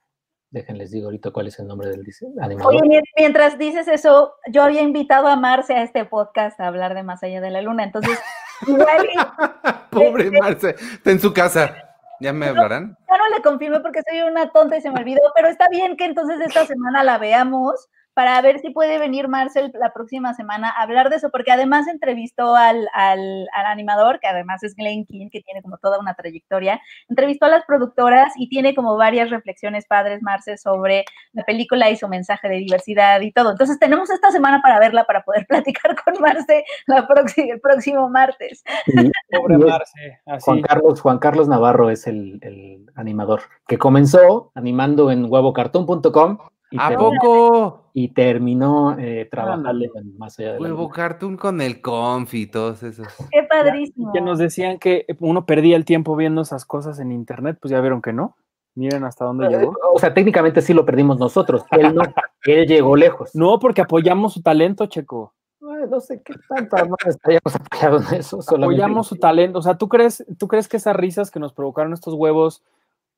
Déjenles 0.56 0.90
digo 0.90 1.08
ahorita 1.08 1.32
cuál 1.32 1.48
es 1.48 1.58
el 1.58 1.66
nombre 1.66 1.90
del 1.90 2.02
animador. 2.40 2.72
Oye, 2.76 2.80
mien- 2.88 3.04
mientras 3.14 3.58
dices 3.58 3.88
eso, 3.88 4.36
yo 4.50 4.62
había 4.62 4.80
invitado 4.80 5.26
a 5.26 5.36
Marce 5.36 5.74
a 5.74 5.82
este 5.82 6.06
podcast 6.06 6.58
a 6.58 6.66
hablar 6.68 6.94
de 6.94 7.02
Más 7.02 7.22
allá 7.22 7.42
de 7.42 7.50
la 7.50 7.60
luna, 7.60 7.84
entonces 7.84 8.18
igual 8.66 9.06
Pobre 9.90 10.30
Marce, 10.30 10.70
está 10.70 11.10
en 11.10 11.20
su 11.20 11.34
casa. 11.34 11.76
¿Ya 12.20 12.32
me 12.32 12.46
hablarán? 12.46 12.96
ya 13.06 13.18
no 13.18 13.36
le 13.36 13.42
confirmé 13.42 13.80
porque 13.80 14.00
soy 14.08 14.22
una 14.22 14.50
tonta 14.50 14.78
y 14.78 14.80
se 14.80 14.90
me 14.90 15.00
olvidó, 15.00 15.20
pero 15.34 15.48
está 15.48 15.68
bien 15.70 15.94
que 15.98 16.06
entonces 16.06 16.40
esta 16.40 16.64
semana 16.64 17.04
la 17.04 17.18
veamos 17.18 17.90
para 18.16 18.40
ver 18.40 18.60
si 18.60 18.70
puede 18.70 18.98
venir 18.98 19.28
Marcel 19.28 19.70
la 19.78 19.92
próxima 19.92 20.32
semana 20.32 20.70
a 20.70 20.84
hablar 20.84 21.10
de 21.10 21.16
eso, 21.16 21.28
porque 21.28 21.52
además 21.52 21.86
entrevistó 21.86 22.56
al, 22.56 22.88
al, 22.94 23.46
al 23.52 23.66
animador, 23.66 24.20
que 24.20 24.26
además 24.26 24.62
es 24.62 24.74
Glenn 24.74 25.04
King, 25.04 25.28
que 25.30 25.42
tiene 25.42 25.60
como 25.60 25.76
toda 25.76 25.98
una 25.98 26.14
trayectoria, 26.14 26.80
entrevistó 27.10 27.44
a 27.44 27.50
las 27.50 27.66
productoras 27.66 28.32
y 28.38 28.48
tiene 28.48 28.74
como 28.74 28.96
varias 28.96 29.28
reflexiones 29.28 29.84
padres, 29.86 30.22
Marce, 30.22 30.56
sobre 30.56 31.04
la 31.34 31.44
película 31.44 31.90
y 31.90 31.96
su 31.98 32.08
mensaje 32.08 32.48
de 32.48 32.56
diversidad 32.56 33.20
y 33.20 33.32
todo. 33.32 33.50
Entonces 33.50 33.78
tenemos 33.78 34.08
esta 34.08 34.30
semana 34.30 34.62
para 34.62 34.80
verla, 34.80 35.04
para 35.04 35.22
poder 35.22 35.46
platicar 35.48 35.94
con 36.02 36.14
Marce 36.18 36.64
la 36.86 37.06
próxima, 37.06 37.52
el 37.52 37.60
próximo 37.60 38.08
martes. 38.08 38.64
Pobre 39.30 39.58
Marce, 39.58 40.20
así. 40.24 40.44
Juan 40.46 40.62
Carlos, 40.62 41.02
Juan 41.02 41.18
Carlos 41.18 41.48
Navarro 41.48 41.90
es 41.90 42.06
el, 42.06 42.38
el 42.40 42.86
animador 42.94 43.42
que 43.68 43.76
comenzó 43.76 44.52
animando 44.54 45.10
en 45.10 45.30
huevocartoon.com 45.30 46.38
y, 46.70 46.78
¿A 46.80 46.96
poco? 46.96 47.85
Y 47.98 48.08
terminó 48.08 48.94
eh, 48.98 49.26
trabajando 49.30 49.72
más 50.18 50.38
allá 50.38 50.52
de 50.52 50.60
la 50.60 50.62
Huevo 50.64 50.82
luna. 50.82 50.94
Cartoon 50.94 51.38
con 51.38 51.62
el 51.62 51.80
confi 51.80 52.42
y 52.42 52.46
todos 52.46 52.82
esos. 52.82 53.06
Qué 53.32 53.42
padrísimo. 53.48 54.12
Que 54.12 54.20
nos 54.20 54.38
decían 54.38 54.78
que 54.78 55.06
uno 55.18 55.46
perdía 55.46 55.76
el 55.78 55.86
tiempo 55.86 56.14
viendo 56.14 56.42
esas 56.42 56.66
cosas 56.66 56.98
en 56.98 57.10
internet, 57.10 57.56
pues 57.58 57.70
ya 57.70 57.80
vieron 57.80 58.02
que 58.02 58.12
no. 58.12 58.36
Miren 58.74 59.04
hasta 59.04 59.24
dónde 59.24 59.46
Eh, 59.46 59.48
llegó. 59.48 59.74
O 59.94 59.98
sea, 59.98 60.12
técnicamente 60.12 60.60
sí 60.60 60.74
lo 60.74 60.84
perdimos 60.84 61.18
nosotros. 61.18 61.64
Él 61.70 61.94
no, 61.94 62.02
él 62.44 62.66
llegó 62.66 62.96
lejos. 62.96 63.34
No, 63.34 63.58
porque 63.58 63.80
apoyamos 63.80 64.34
su 64.34 64.42
talento, 64.42 64.84
Checo. 64.84 65.32
Eh, 65.62 65.86
no 65.90 65.98
sé 65.98 66.20
qué 66.22 66.34
tanto 66.50 66.76
no 66.86 66.96
estaríamos 67.06 67.54
apoyados 67.56 68.12
en 68.12 68.18
eso. 68.20 68.42
solamente- 68.42 68.74
Apoyamos 68.82 69.06
su 69.06 69.16
talento. 69.16 69.60
O 69.60 69.62
sea, 69.62 69.78
¿tú 69.78 69.88
crees, 69.88 70.22
¿tú 70.38 70.48
crees 70.48 70.68
que 70.68 70.76
esas 70.76 70.94
risas 70.94 71.30
que 71.30 71.40
nos 71.40 71.54
provocaron 71.54 71.94
estos 71.94 72.12
huevos, 72.12 72.62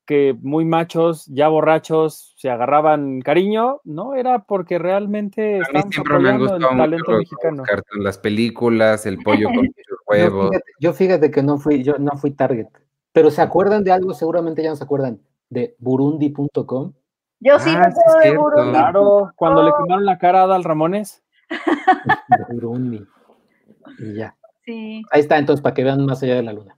que 0.08 0.34
muy 0.40 0.64
machos, 0.64 1.26
ya 1.26 1.48
borrachos, 1.48 2.32
se 2.38 2.48
agarraban 2.50 3.20
cariño? 3.20 3.80
No, 3.84 4.14
era 4.14 4.40
porque 4.44 4.78
realmente 4.78 5.56
A 5.58 5.70
mí 5.72 5.82
siempre 5.92 6.18
me 6.18 6.30
han 6.30 6.38
gustado 6.38 6.60
mucho 6.60 6.76
talento 6.76 7.10
los 7.12 7.18
mexicano. 7.20 7.62
cartoon, 7.64 8.02
las 8.02 8.16
películas, 8.18 9.04
el 9.04 9.18
pollo 9.18 9.48
con 9.54 9.64
Yo 9.76 9.96
huevos. 10.06 10.48
fíjate, 10.50 10.70
yo 10.80 10.92
fíjate 10.94 11.30
que 11.30 11.42
no 11.42 11.58
fui, 11.58 11.82
yo 11.84 11.98
no 11.98 12.12
fui 12.16 12.30
target. 12.30 12.68
Pero 13.12 13.30
¿se 13.30 13.42
acuerdan 13.42 13.84
de 13.84 13.92
algo? 13.92 14.14
Seguramente 14.14 14.62
ya 14.62 14.70
no 14.70 14.76
se 14.76 14.84
acuerdan. 14.84 15.20
De 15.50 15.76
burundi.com. 15.78 16.92
Yo 17.40 17.58
sí 17.58 17.70
Ah, 17.76 17.78
me 17.86 17.92
sí, 17.92 18.00
acuerdo 18.00 18.18
de. 18.30 18.36
Burundi. 18.38 18.70
Claro, 18.72 19.30
cuando 19.36 19.62
le 19.62 19.72
quemaron 19.78 20.06
la 20.06 20.18
cara 20.18 20.40
a 20.40 20.44
Adal 20.44 20.64
Ramones. 20.64 21.22
De 22.28 22.54
Burundi. 22.54 23.04
Y 23.98 24.14
ya. 24.14 24.34
Sí. 24.64 25.02
Ahí 25.10 25.20
está, 25.20 25.36
entonces, 25.38 25.62
para 25.62 25.74
que 25.74 25.84
vean 25.84 26.04
más 26.06 26.22
allá 26.22 26.34
de 26.36 26.42
la 26.42 26.52
luna. 26.54 26.77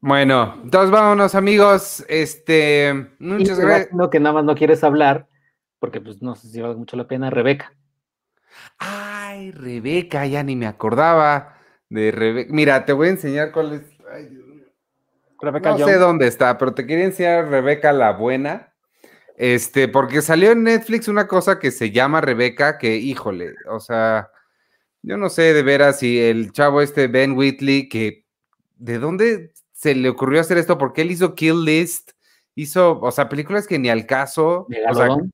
Bueno, 0.00 0.58
entonces 0.64 0.90
vámonos, 0.90 1.34
amigos. 1.34 2.04
Este, 2.08 3.08
muchas 3.18 3.60
gracias. 3.60 3.88
imagino 3.88 4.10
que 4.10 4.20
nada 4.20 4.34
más 4.34 4.44
no 4.44 4.54
quieres 4.54 4.82
hablar, 4.82 5.28
porque 5.78 6.00
pues 6.00 6.22
no 6.22 6.34
sé 6.34 6.48
si 6.48 6.60
vale 6.60 6.74
mucho 6.74 6.96
la 6.96 7.06
pena, 7.06 7.28
Rebeca. 7.28 7.74
Ay, 8.78 9.50
Rebeca, 9.52 10.26
ya 10.26 10.42
ni 10.42 10.56
me 10.56 10.66
acordaba 10.66 11.56
de 11.90 12.10
Rebeca. 12.12 12.52
Mira, 12.52 12.84
te 12.86 12.94
voy 12.94 13.08
a 13.08 13.10
enseñar 13.10 13.52
cuál 13.52 13.74
es. 13.74 13.82
Ay, 14.10 14.26
Dios 14.26 14.46
mío. 14.46 14.64
Rebeca 15.40 15.70
No 15.72 15.78
Young. 15.78 15.88
sé 15.90 15.96
dónde 15.96 16.26
está, 16.26 16.56
pero 16.56 16.72
te 16.72 16.86
quería 16.86 17.04
enseñar 17.04 17.48
Rebeca 17.48 17.92
la 17.92 18.12
buena. 18.12 18.72
Este, 19.36 19.88
porque 19.88 20.22
salió 20.22 20.52
en 20.52 20.64
Netflix 20.64 21.08
una 21.08 21.26
cosa 21.26 21.58
que 21.58 21.70
se 21.70 21.90
llama 21.90 22.20
Rebeca, 22.20 22.76
que 22.78 22.96
híjole, 22.96 23.54
o 23.70 23.80
sea, 23.80 24.30
yo 25.02 25.16
no 25.16 25.30
sé 25.30 25.54
de 25.54 25.62
veras 25.62 25.98
si 25.98 26.20
el 26.20 26.52
chavo 26.52 26.82
este 26.82 27.06
Ben 27.06 27.32
Whitley, 27.32 27.88
que 27.88 28.26
de 28.76 28.98
dónde 28.98 29.52
se 29.80 29.94
le 29.94 30.10
ocurrió 30.10 30.42
hacer 30.42 30.58
esto, 30.58 30.76
porque 30.76 31.00
él 31.00 31.10
hizo 31.10 31.34
Kill 31.34 31.64
List, 31.64 32.10
hizo, 32.54 33.00
o 33.00 33.10
sea, 33.10 33.30
películas 33.30 33.66
que 33.66 33.78
ni 33.78 33.88
al 33.88 34.04
caso, 34.04 34.66
o 34.68 34.94
sea, 34.94 35.06
Megalodón. 35.06 35.32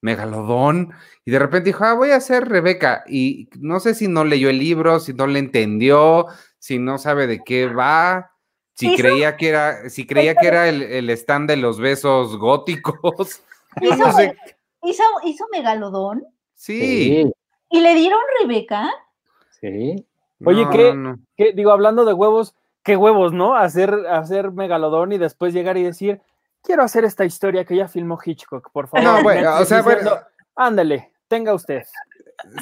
Megalodón, 0.00 0.92
y 1.26 1.30
de 1.30 1.38
repente 1.38 1.68
dijo, 1.68 1.84
ah, 1.84 1.92
voy 1.92 2.10
a 2.10 2.16
hacer 2.16 2.48
Rebeca, 2.48 3.04
y 3.06 3.48
no 3.58 3.80
sé 3.80 3.94
si 3.94 4.08
no 4.08 4.24
leyó 4.24 4.48
el 4.48 4.58
libro, 4.58 5.00
si 5.00 5.12
no 5.12 5.26
le 5.26 5.38
entendió, 5.38 6.26
si 6.58 6.78
no 6.78 6.96
sabe 6.96 7.26
de 7.26 7.40
qué 7.44 7.66
va, 7.66 8.32
si 8.74 8.88
Hizo- 8.88 9.02
creía 9.02 9.36
que 9.36 9.48
era, 9.50 9.90
si 9.90 10.06
creía 10.06 10.34
que 10.34 10.46
era 10.46 10.66
el, 10.68 10.82
el 10.82 11.10
stand 11.10 11.48
de 11.50 11.56
los 11.56 11.78
besos 11.78 12.36
góticos. 12.38 13.42
Hizo, 13.82 13.96
no 13.96 14.12
sé. 14.12 14.34
hizo, 14.84 15.02
hizo 15.24 15.44
Megalodón 15.52 16.24
Sí. 16.54 16.78
Sí, 16.80 17.32
y 17.70 17.80
le 17.80 17.94
dieron 17.94 18.20
Rebeca. 18.40 18.90
sí. 19.60 20.06
Oye, 20.44 20.64
No, 20.64 20.70
¿qué? 20.70 20.94
no, 20.94 21.18
que 21.36 21.52
digo, 21.52 21.70
hablando 21.70 22.04
de 22.06 22.12
huevos, 22.14 22.54
qué 22.84 22.96
huevos, 22.96 23.32
¿no? 23.32 23.56
Hacer, 23.56 23.92
hacer 24.08 24.52
megalodón 24.52 25.12
y 25.12 25.18
después 25.18 25.52
llegar 25.52 25.76
y 25.76 25.82
decir, 25.82 26.20
quiero 26.62 26.82
hacer 26.84 27.04
esta 27.04 27.24
historia 27.24 27.64
que 27.64 27.76
ya 27.76 27.88
filmó 27.88 28.18
Hitchcock, 28.24 28.70
por 28.72 28.86
favor. 28.88 29.04
No, 29.04 29.22
bueno, 29.22 29.56
o 29.58 29.64
sea, 29.64 29.82
bueno. 29.82 29.98
diciendo, 30.00 30.26
ándale, 30.54 31.12
tenga 31.26 31.54
usted. 31.54 31.82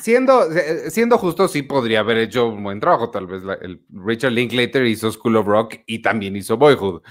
Siendo, 0.00 0.44
siendo 0.90 1.18
justo, 1.18 1.48
sí 1.48 1.62
podría 1.62 2.00
haber 2.00 2.18
hecho 2.18 2.48
un 2.48 2.62
buen 2.62 2.78
trabajo. 2.78 3.10
Tal 3.10 3.26
vez 3.26 3.42
la- 3.42 3.54
el 3.54 3.82
Richard 3.90 4.32
Linklater 4.32 4.84
hizo 4.86 5.10
School 5.10 5.36
of 5.36 5.46
Rock 5.46 5.76
y 5.86 6.00
también 6.00 6.36
hizo 6.36 6.56
Boyhood. 6.56 7.02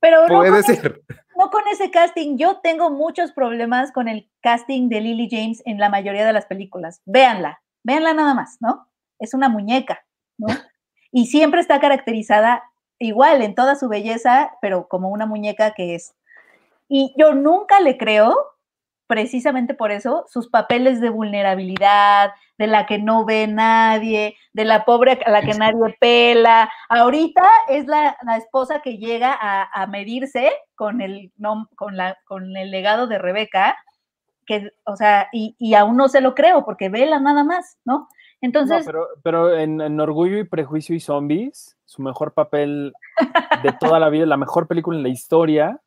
Pero 0.00 0.28
no 0.28 0.36
Puede 0.38 0.50
con, 0.50 0.62
ser. 0.62 1.02
no 1.36 1.50
con 1.50 1.62
ese 1.72 1.90
casting. 1.90 2.36
Yo 2.36 2.60
tengo 2.62 2.90
muchos 2.90 3.32
problemas 3.32 3.92
con 3.92 4.08
el 4.08 4.28
casting 4.42 4.88
de 4.88 5.00
Lily 5.00 5.28
James 5.30 5.62
en 5.64 5.78
la 5.78 5.88
mayoría 5.88 6.26
de 6.26 6.32
las 6.32 6.46
películas. 6.46 7.00
Véanla, 7.06 7.62
véanla 7.82 8.14
nada 8.14 8.34
más, 8.34 8.58
¿no? 8.60 8.88
Es 9.18 9.32
una 9.34 9.48
muñeca, 9.48 10.04
¿no? 10.36 10.48
Y 11.12 11.26
siempre 11.26 11.60
está 11.60 11.80
caracterizada 11.80 12.62
igual 12.98 13.42
en 13.42 13.54
toda 13.54 13.76
su 13.76 13.88
belleza, 13.88 14.52
pero 14.60 14.88
como 14.88 15.08
una 15.10 15.26
muñeca 15.26 15.72
que 15.72 15.94
es. 15.94 16.14
Y 16.88 17.14
yo 17.16 17.34
nunca 17.34 17.80
le 17.80 17.96
creo, 17.96 18.34
precisamente 19.06 19.74
por 19.74 19.90
eso, 19.90 20.24
sus 20.28 20.48
papeles 20.48 21.00
de 21.00 21.10
vulnerabilidad, 21.10 22.32
de 22.58 22.66
la 22.66 22.86
que 22.86 22.98
no 22.98 23.24
ve 23.24 23.46
nadie, 23.46 24.36
de 24.52 24.64
la 24.64 24.84
pobre 24.84 25.20
a 25.24 25.30
la 25.30 25.42
que 25.42 25.54
nadie 25.54 25.96
pela. 26.00 26.70
Ahorita 26.88 27.48
es 27.68 27.86
la, 27.86 28.16
la 28.22 28.36
esposa 28.36 28.82
que 28.82 28.98
llega 28.98 29.32
a, 29.32 29.82
a 29.82 29.86
medirse 29.86 30.52
con 30.74 31.00
el, 31.00 31.32
con, 31.76 31.96
la, 31.96 32.18
con 32.26 32.56
el 32.56 32.70
legado 32.70 33.06
de 33.06 33.18
Rebeca, 33.18 33.76
que, 34.44 34.72
o 34.84 34.96
sea, 34.96 35.28
y, 35.32 35.54
y 35.58 35.74
aún 35.74 35.96
no 35.96 36.08
se 36.08 36.20
lo 36.20 36.34
creo, 36.34 36.64
porque 36.64 36.88
vela 36.88 37.20
nada 37.20 37.44
más, 37.44 37.78
¿no? 37.84 38.08
No, 38.40 38.46
Entonces, 38.46 38.84
pero 38.86 39.08
pero 39.22 39.56
en, 39.56 39.80
en 39.80 39.98
Orgullo 40.00 40.38
y 40.38 40.44
Prejuicio 40.44 40.94
y 40.94 41.00
Zombies, 41.00 41.76
su 41.84 42.02
mejor 42.02 42.34
papel 42.34 42.92
de 43.62 43.72
toda 43.80 43.98
la 43.98 44.08
vida, 44.10 44.26
la 44.26 44.36
mejor 44.36 44.68
película 44.68 44.96
en 44.96 45.02
la 45.02 45.08
historia, 45.08 45.80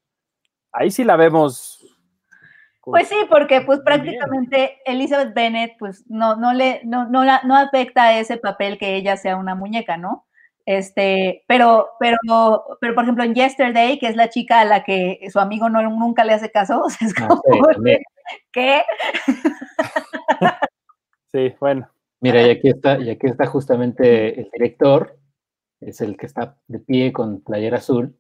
ahí 0.73 0.91
sí 0.91 1.03
la 1.05 1.15
vemos. 1.15 1.79
con- 2.81 2.91
Pues 2.91 3.07
sí, 3.07 3.15
porque 3.29 3.61
pues 3.61 3.79
bien. 3.79 3.85
prácticamente 3.85 4.79
Elizabeth 4.85 5.33
Bennet 5.33 5.73
pues 5.79 6.03
no, 6.09 6.35
no 6.35 6.51
le, 6.53 6.81
no, 6.83 7.07
no, 7.07 7.23
la- 7.23 7.41
no 7.45 7.55
afecta 7.55 8.03
a 8.03 8.19
ese 8.19 8.35
papel 8.37 8.77
que 8.77 8.95
ella 8.95 9.15
sea 9.15 9.37
una 9.37 9.55
muñeca, 9.55 9.95
¿no? 9.95 10.25
Este, 10.65 11.43
pero, 11.47 11.89
pero, 11.99 12.17
pero 12.81 12.93
por 12.95 13.03
ejemplo 13.05 13.23
en 13.23 13.33
Yesterday, 13.33 13.97
que 13.97 14.07
es 14.07 14.15
la 14.17 14.29
chica 14.29 14.59
a 14.59 14.65
la 14.65 14.83
que 14.83 15.19
su 15.31 15.39
amigo 15.39 15.69
no, 15.69 15.81
nunca 15.89 16.23
le 16.25 16.33
hace 16.33 16.51
caso, 16.51 16.81
o 16.85 16.89
sea, 16.89 17.07
es 17.07 17.13
Ah, 17.21 17.27
como, 17.29 17.41
sí. 17.85 17.97
¿qué? 18.51 18.83
Sí, 21.31 21.55
bueno. 21.61 21.87
Mira, 22.21 22.41
y 22.47 22.49
aquí 22.51 22.69
está, 22.69 22.99
y 22.99 23.09
aquí 23.09 23.27
está 23.27 23.47
justamente 23.47 24.39
el 24.39 24.49
director, 24.51 25.17
es 25.79 26.01
el 26.01 26.15
que 26.17 26.27
está 26.27 26.57
de 26.67 26.79
pie 26.79 27.11
con 27.11 27.41
playera 27.41 27.77
azul, 27.77 28.15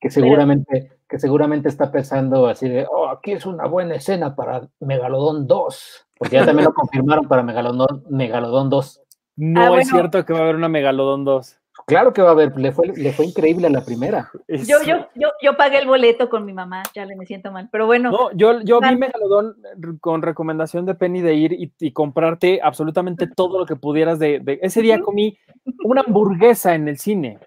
que 0.00 0.10
seguramente, 0.10 0.92
que 1.08 1.18
seguramente 1.18 1.68
está 1.68 1.90
pensando 1.90 2.46
así 2.46 2.68
de, 2.68 2.86
oh, 2.90 3.08
aquí 3.08 3.32
es 3.32 3.44
una 3.44 3.66
buena 3.66 3.96
escena 3.96 4.34
para 4.36 4.68
Megalodón 4.80 5.46
2, 5.46 6.06
porque 6.18 6.36
ya 6.36 6.46
también 6.46 6.66
lo 6.66 6.74
confirmaron 6.74 7.26
para 7.28 7.42
Megalodón, 7.42 8.04
Megalodón 8.10 8.70
2. 8.70 9.00
No 9.36 9.60
Ah, 9.60 9.64
es 9.64 9.70
bueno. 9.70 9.90
cierto 9.90 10.24
que 10.24 10.32
va 10.32 10.40
a 10.40 10.42
haber 10.42 10.56
una 10.56 10.68
Megalodón 10.68 11.24
2. 11.24 11.58
Claro 11.86 12.12
que 12.12 12.22
va 12.22 12.28
a 12.28 12.32
haber, 12.32 12.56
le 12.56 12.72
fue, 12.72 12.88
le 12.88 13.12
fue 13.12 13.26
increíble 13.26 13.66
a 13.66 13.70
la 13.70 13.84
primera. 13.84 14.30
Yo, 14.48 14.76
yo, 14.86 15.06
yo, 15.14 15.28
yo 15.42 15.56
pagué 15.56 15.78
el 15.78 15.86
boleto 15.86 16.28
con 16.30 16.44
mi 16.44 16.52
mamá, 16.52 16.82
ya 16.94 17.04
le 17.04 17.16
me 17.16 17.26
siento 17.26 17.52
mal. 17.52 17.68
Pero 17.70 17.86
bueno, 17.86 18.10
No, 18.10 18.30
yo, 18.32 18.60
yo 18.62 18.80
vi 18.80 18.96
Megalodón 18.96 19.56
r- 19.82 19.98
con 20.00 20.22
recomendación 20.22 20.86
de 20.86 20.94
Penny 20.94 21.20
de 21.20 21.34
ir 21.34 21.52
y, 21.52 21.72
y 21.80 21.92
comprarte 21.92 22.60
absolutamente 22.62 23.26
todo 23.26 23.58
lo 23.60 23.66
que 23.66 23.76
pudieras 23.76 24.18
de, 24.18 24.40
de- 24.40 24.58
Ese 24.62 24.82
día 24.82 25.00
comí 25.00 25.38
una 25.84 26.02
hamburguesa 26.02 26.74
en 26.74 26.88
el 26.88 26.98
cine. 26.98 27.38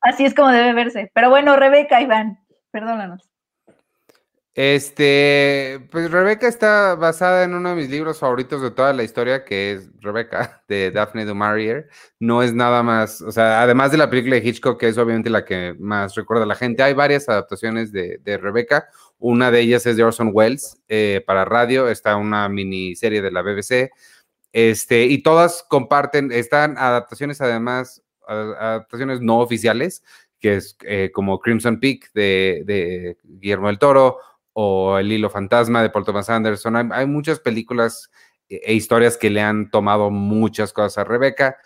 Así 0.00 0.24
es 0.24 0.34
como 0.34 0.48
debe 0.48 0.72
verse. 0.74 1.10
Pero 1.14 1.30
bueno, 1.30 1.56
Rebeca, 1.56 2.00
Iván, 2.00 2.38
perdónanos. 2.70 3.28
Este, 4.54 5.88
pues 5.90 6.10
Rebeca 6.10 6.46
está 6.46 6.94
basada 6.94 7.44
en 7.44 7.54
uno 7.54 7.70
de 7.70 7.74
mis 7.74 7.88
libros 7.88 8.18
favoritos 8.18 8.60
de 8.60 8.70
toda 8.70 8.92
la 8.92 9.02
historia, 9.02 9.46
que 9.46 9.72
es 9.72 9.88
Rebeca, 10.00 10.62
de 10.68 10.90
Daphne 10.90 11.24
du 11.24 11.34
Maurier. 11.34 11.88
No 12.20 12.42
es 12.42 12.52
nada 12.52 12.82
más, 12.82 13.22
o 13.22 13.32
sea, 13.32 13.62
además 13.62 13.92
de 13.92 13.96
la 13.96 14.10
película 14.10 14.36
de 14.36 14.46
Hitchcock, 14.46 14.78
que 14.78 14.88
es 14.88 14.98
obviamente 14.98 15.30
la 15.30 15.46
que 15.46 15.74
más 15.78 16.14
recuerda 16.16 16.44
a 16.44 16.46
la 16.46 16.54
gente, 16.54 16.82
hay 16.82 16.92
varias 16.92 17.30
adaptaciones 17.30 17.92
de, 17.92 18.20
de 18.22 18.36
Rebeca. 18.36 18.88
Una 19.18 19.50
de 19.50 19.60
ellas 19.60 19.86
es 19.86 19.96
de 19.96 20.04
Orson 20.04 20.30
Welles 20.34 20.78
eh, 20.88 21.22
para 21.26 21.46
radio, 21.46 21.88
está 21.88 22.16
una 22.16 22.46
miniserie 22.50 23.22
de 23.22 23.30
la 23.30 23.40
BBC. 23.40 23.90
Este, 24.52 25.04
y 25.06 25.22
todas 25.22 25.64
comparten, 25.66 26.30
están 26.30 26.76
adaptaciones 26.76 27.40
además, 27.40 28.02
adaptaciones 28.26 29.22
no 29.22 29.38
oficiales, 29.38 30.02
que 30.40 30.56
es 30.56 30.76
eh, 30.82 31.10
como 31.14 31.38
Crimson 31.40 31.80
Peak 31.80 32.12
de 32.12 33.16
Guillermo 33.24 33.68
del 33.68 33.78
Toro, 33.78 34.18
o 34.52 34.98
El 34.98 35.10
Hilo 35.12 35.30
Fantasma 35.30 35.82
de 35.82 35.90
Paul 35.90 36.04
Thomas 36.04 36.28
Anderson. 36.30 36.92
Hay, 36.92 37.06
muchas 37.06 37.40
películas 37.40 38.10
e, 38.48 38.60
e 38.64 38.74
historias 38.74 39.16
que 39.16 39.30
le 39.30 39.40
han 39.40 39.70
tomado 39.70 40.10
muchas 40.10 40.72
cosas 40.72 40.98
a 40.98 41.04
Rebeca, 41.04 41.56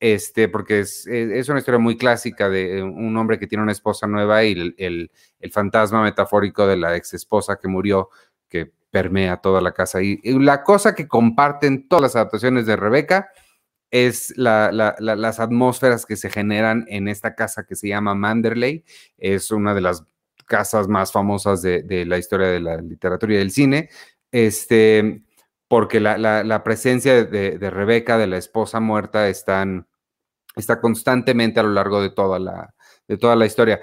este, 0.00 0.48
porque 0.48 0.80
es, 0.80 1.06
es- 1.06 1.48
una 1.48 1.58
historia 1.60 1.78
muy 1.78 1.96
clásica 1.96 2.48
de 2.50 2.82
un 2.82 3.16
hombre 3.16 3.38
que 3.38 3.46
tiene 3.46 3.62
una 3.62 3.72
esposa 3.72 4.06
nueva 4.06 4.44
y 4.44 4.52
el, 4.52 4.74
el- 4.78 5.10
fantasma 5.52 6.02
metafórico 6.02 6.66
de 6.66 6.76
la 6.76 6.96
ex 6.96 7.14
esposa 7.14 7.56
que 7.56 7.68
murió, 7.68 8.10
que 8.48 8.72
permea 8.90 9.38
toda 9.38 9.60
la 9.60 9.72
casa. 9.72 10.02
Y, 10.02 10.20
la 10.40 10.62
cosa 10.62 10.94
que 10.94 11.08
comparten 11.08 11.88
todas 11.88 12.02
las 12.02 12.16
adaptaciones 12.16 12.66
de 12.66 12.76
Rebeca 12.76 13.28
es 13.90 14.36
la- 14.36 14.70
la- 14.72 14.96
la- 14.98 15.16
las 15.16 15.38
atmósferas 15.40 16.04
que 16.06 16.16
se 16.16 16.28
generan 16.30 16.84
en 16.88 17.08
esta 17.08 17.34
casa 17.34 17.64
que 17.64 17.76
se 17.76 17.88
llama 17.88 18.14
Manderley. 18.14 18.84
Es 19.16 19.50
una 19.50 19.74
de 19.74 19.80
las 19.80 20.04
casas 20.46 20.88
más 20.88 21.12
famosas 21.12 21.62
de, 21.62 22.04
la 22.06 22.18
historia 22.18 22.48
de 22.48 22.60
la 22.60 22.76
literatura 22.76 23.34
y 23.34 23.36
del 23.38 23.50
cine, 23.50 23.88
este, 24.32 25.22
porque 25.68 26.00
la, 26.00 26.18
la- 26.18 26.64
presencia 26.64 27.24
de, 27.24 27.58
de 27.58 27.70
Rebeca, 27.70 28.18
de 28.18 28.26
la 28.26 28.36
esposa 28.38 28.80
muerta, 28.80 29.28
están, 29.28 29.86
está 30.56 30.80
constantemente 30.80 31.60
a 31.60 31.62
lo 31.62 31.70
largo 31.70 32.00
de 32.02 32.10
toda 32.10 32.38
la, 32.38 32.74
de 33.08 33.16
toda 33.16 33.36
la 33.36 33.46
historia. 33.46 33.80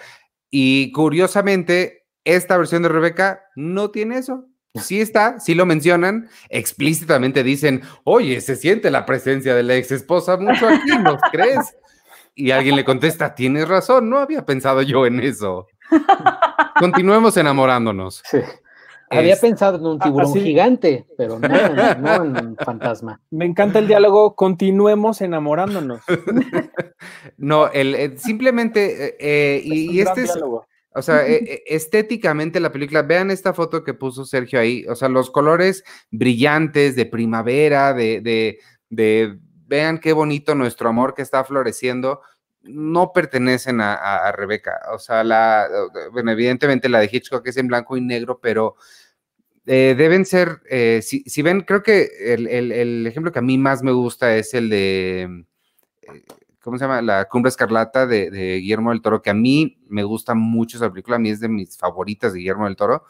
Y 0.49 0.91
curiosamente, 0.91 2.05
esta 2.23 2.57
versión 2.57 2.83
de 2.83 2.89
Rebeca 2.89 3.45
no 3.55 3.91
tiene 3.91 4.17
eso. 4.17 4.47
Sí 4.75 5.01
está, 5.01 5.39
sí 5.39 5.53
lo 5.53 5.65
mencionan, 5.65 6.29
explícitamente 6.49 7.43
dicen, 7.43 7.81
oye, 8.05 8.39
se 8.39 8.55
siente 8.55 8.89
la 8.89 9.05
presencia 9.05 9.53
de 9.53 9.63
la 9.63 9.75
ex 9.75 9.91
esposa 9.91 10.37
mucho 10.37 10.67
aquí, 10.67 10.97
¿no 11.03 11.17
crees? 11.31 11.75
Y 12.35 12.51
alguien 12.51 12.77
le 12.77 12.85
contesta, 12.85 13.35
tienes 13.35 13.67
razón, 13.67 14.09
no 14.09 14.19
había 14.19 14.45
pensado 14.45 14.81
yo 14.81 15.05
en 15.05 15.19
eso. 15.19 15.67
Continuemos 16.79 17.37
enamorándonos. 17.37 18.21
Sí. 18.29 18.39
Había 19.09 19.33
Es- 19.33 19.41
pensado 19.41 19.77
en 19.77 19.85
un 19.85 19.97
Ah, 19.99 20.05
tiburón 20.05 20.33
gigante, 20.33 21.05
pero 21.17 21.37
no, 21.37 21.47
en- 21.47 21.75
no 22.01 22.15
en 22.23 22.45
un 22.47 22.55
fantasma. 22.57 23.19
Me 23.29 23.45
encanta 23.45 23.79
el 23.79 23.87
diálogo, 23.87 24.35
continuemos 24.35 25.21
enamorándonos. 25.21 26.01
No, 27.37 27.67
el, 27.71 27.95
el- 27.95 28.19
simplemente, 28.19 29.07
eh, 29.07 29.15
eh, 29.19 29.57
Es 29.57 29.65
y, 29.65 29.99
este 30.01 30.21
es, 30.21 30.33
diálogo. 30.33 30.67
o 30.93 31.01
sea, 31.01 31.25
eh, 31.27 31.35
eh, 31.47 31.63
estéticamente 31.65 32.59
la 32.59 32.71
película, 32.71 33.01
vean 33.01 33.31
esta 33.31 33.53
foto 33.53 33.83
que 33.83 33.95
puso 33.95 34.23
Sergio 34.25 34.59
ahí, 34.59 34.85
o 34.87 34.95
sea, 34.95 35.09
los 35.09 35.31
colores 35.31 35.83
brillantes 36.11 36.95
de 36.95 37.05
primavera, 37.07 37.93
de, 37.93 38.21
de, 38.21 38.59
de 38.89 39.37
vean 39.65 39.97
qué 39.99 40.13
bonito 40.13 40.53
nuestro 40.53 40.89
amor 40.89 41.15
que 41.15 41.23
está 41.23 41.43
floreciendo, 41.43 42.21
no 42.63 43.11
pertenecen 43.11 43.81
a, 43.81 44.31
Rebeca, 44.33 44.79
o 44.93 44.99
sea, 44.99 45.23
la, 45.23 45.67
bueno, 46.11 46.31
evidentemente 46.31 46.89
la 46.89 46.99
de 46.99 47.09
Hitchcock 47.11 47.47
es 47.47 47.57
en 47.57 47.67
blanco 47.67 47.97
y 47.97 48.01
negro, 48.01 48.39
pero 48.41 48.75
eh, 49.65 49.95
deben 49.97 50.25
ser, 50.25 50.61
eh, 50.69 51.01
si, 51.01 51.41
ven, 51.41 51.61
creo 51.61 51.83
que 51.83 52.09
el, 52.33 53.07
ejemplo 53.07 53.31
que 53.31 53.39
a 53.39 53.43
mí 53.43 53.57
más 53.57 53.83
me 53.83 53.91
gusta 53.91 54.35
es 54.35 54.53
el 54.53 54.69
de, 54.69 55.45
eh, 56.01 56.23
¿cómo 56.61 56.77
se 56.77 56.83
llama? 56.83 57.01
La 57.01 57.25
Cumbre 57.25 57.49
Escarlata 57.49 58.05
de, 58.05 58.59
Guillermo 58.59 58.91
del 58.91 59.01
Toro, 59.01 59.21
que 59.21 59.31
a 59.31 59.35
mí 59.35 59.79
me 59.87 60.03
gusta 60.03 60.35
mucho 60.35 60.77
esa 60.77 60.89
película, 60.89 61.15
a 61.15 61.19
mí 61.19 61.29
es 61.29 61.39
de 61.39 61.49
mis 61.49 61.77
favoritas 61.77 62.33
de 62.33 62.39
Guillermo 62.39 62.65
del 62.65 62.75
Toro, 62.75 63.05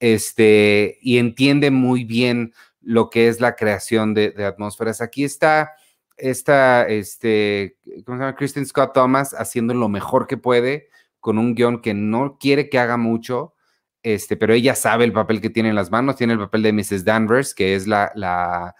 este, 0.00 0.98
y 1.02 1.18
entiende 1.18 1.70
muy 1.70 2.04
bien 2.04 2.54
lo 2.80 3.10
que 3.10 3.28
es 3.28 3.40
la 3.40 3.56
creación 3.56 4.12
de 4.14 4.44
atmósferas. 4.44 5.00
Aquí 5.00 5.24
está 5.24 5.72
esta, 6.16 6.86
este, 6.88 7.76
¿cómo 8.04 8.18
se 8.18 8.24
llama? 8.24 8.36
Kristen 8.36 8.66
Scott 8.66 8.92
Thomas 8.94 9.34
haciendo 9.34 9.74
lo 9.74 9.88
mejor 9.88 10.26
que 10.26 10.36
puede 10.36 10.88
con 11.20 11.38
un 11.38 11.54
guion 11.54 11.80
que 11.80 11.94
no 11.94 12.38
quiere 12.38 12.68
que 12.68 12.78
haga 12.78 12.96
mucho, 12.96 13.54
este, 14.02 14.36
pero 14.36 14.52
ella 14.52 14.74
sabe 14.74 15.04
el 15.04 15.12
papel 15.12 15.40
que 15.40 15.50
tiene 15.50 15.70
en 15.70 15.74
las 15.74 15.90
manos, 15.90 16.16
tiene 16.16 16.34
el 16.34 16.38
papel 16.38 16.62
de 16.62 16.72
Mrs. 16.72 17.04
Danvers, 17.04 17.54
que 17.54 17.74
es 17.74 17.86
la, 17.86 18.12
la, 18.14 18.74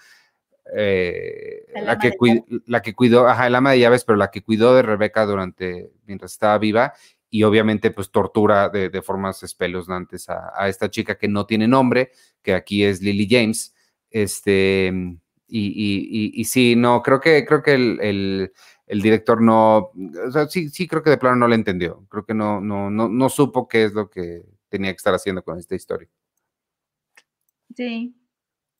eh, 0.74 1.64
la, 1.82 1.98
que 1.98 2.10
de 2.10 2.16
cui- 2.16 2.62
la 2.66 2.82
que 2.82 2.94
cuidó, 2.94 3.28
ajá, 3.28 3.46
el 3.46 3.54
ama 3.54 3.72
de 3.72 3.80
llaves, 3.80 4.04
pero 4.04 4.16
la 4.16 4.30
que 4.30 4.42
cuidó 4.42 4.74
de 4.74 4.82
Rebeca 4.82 5.24
durante, 5.26 5.90
mientras 6.06 6.32
estaba 6.32 6.58
viva, 6.58 6.92
y 7.30 7.42
obviamente 7.42 7.90
pues 7.90 8.10
tortura 8.10 8.68
de, 8.68 8.90
de 8.90 9.02
formas 9.02 9.42
espeluznantes 9.42 10.28
a, 10.28 10.52
a 10.56 10.68
esta 10.68 10.90
chica 10.90 11.16
que 11.18 11.28
no 11.28 11.46
tiene 11.46 11.66
nombre, 11.68 12.12
que 12.42 12.54
aquí 12.54 12.84
es 12.84 13.00
Lily 13.02 13.26
James, 13.28 13.74
este, 14.10 14.92
y, 15.46 15.66
y, 15.66 16.40
y, 16.40 16.44
sí, 16.44 16.74
no, 16.76 17.02
creo 17.02 17.20
que, 17.20 17.44
creo 17.44 17.62
que 17.62 17.74
el, 17.74 17.98
el, 18.00 18.52
el 18.86 19.02
director 19.02 19.40
no, 19.40 19.90
o 20.26 20.30
sea, 20.30 20.46
sí, 20.46 20.68
sí 20.68 20.86
creo 20.86 21.02
que 21.02 21.10
de 21.10 21.18
plano 21.18 21.36
no 21.36 21.48
le 21.48 21.54
entendió, 21.54 22.06
creo 22.08 22.24
que 22.24 22.34
no, 22.34 22.60
no, 22.60 22.90
no, 22.90 23.08
no 23.08 23.28
supo 23.28 23.68
qué 23.68 23.84
es 23.84 23.92
lo 23.94 24.10
que 24.10 24.42
tenía 24.68 24.90
que 24.92 24.96
estar 24.96 25.14
haciendo 25.14 25.42
con 25.42 25.58
esta 25.58 25.74
historia. 25.74 26.08
Sí. 27.74 28.16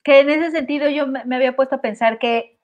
Que 0.03 0.21
en 0.21 0.31
ese 0.31 0.51
sentido 0.51 0.89
yo 0.91 1.07
me, 1.07 1.21
había 1.35 1.57
puesto 1.57 1.77
a 1.77 1.81
pensar 1.81 2.19
que, 2.19 2.59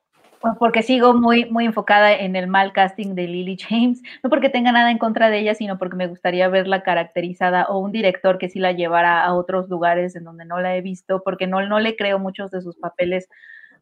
porque 0.59 0.83
sigo 0.83 1.15
muy, 1.15 1.47
muy 1.51 1.67
enfocada 1.67 2.13
en 2.15 2.37
el 2.37 2.47
mal 2.49 2.73
casting 2.73 3.15
de 3.15 3.27
Lily 3.27 3.57
James, 3.59 4.03
no 4.23 4.31
porque 4.31 4.49
tenga 4.51 4.73
nada 4.73 4.91
en 4.91 4.99
contra 4.99 5.31
de 5.31 5.39
ella, 5.39 5.55
sino 5.55 5.79
porque 5.79 5.97
me 5.97 6.07
gustaría 6.07 6.49
verla 6.49 6.83
caracterizada 6.83 7.67
o 7.67 7.79
un 7.79 7.93
director 7.93 8.39
que 8.39 8.49
sí 8.49 8.59
la 8.59 8.73
llevara 8.73 9.25
a 9.25 9.35
otros 9.35 9.69
lugares 9.69 10.17
en 10.17 10.25
donde 10.25 10.45
no 10.45 10.61
la 10.61 10.77
he 10.77 10.83
visto, 10.83 11.23
porque 11.23 11.47
no, 11.47 11.67
no 11.67 11.81
le 11.81 11.97
creo 11.97 12.19
muchos 12.19 12.51
de 12.51 12.63
sus 12.63 12.77
papeles 12.77 13.29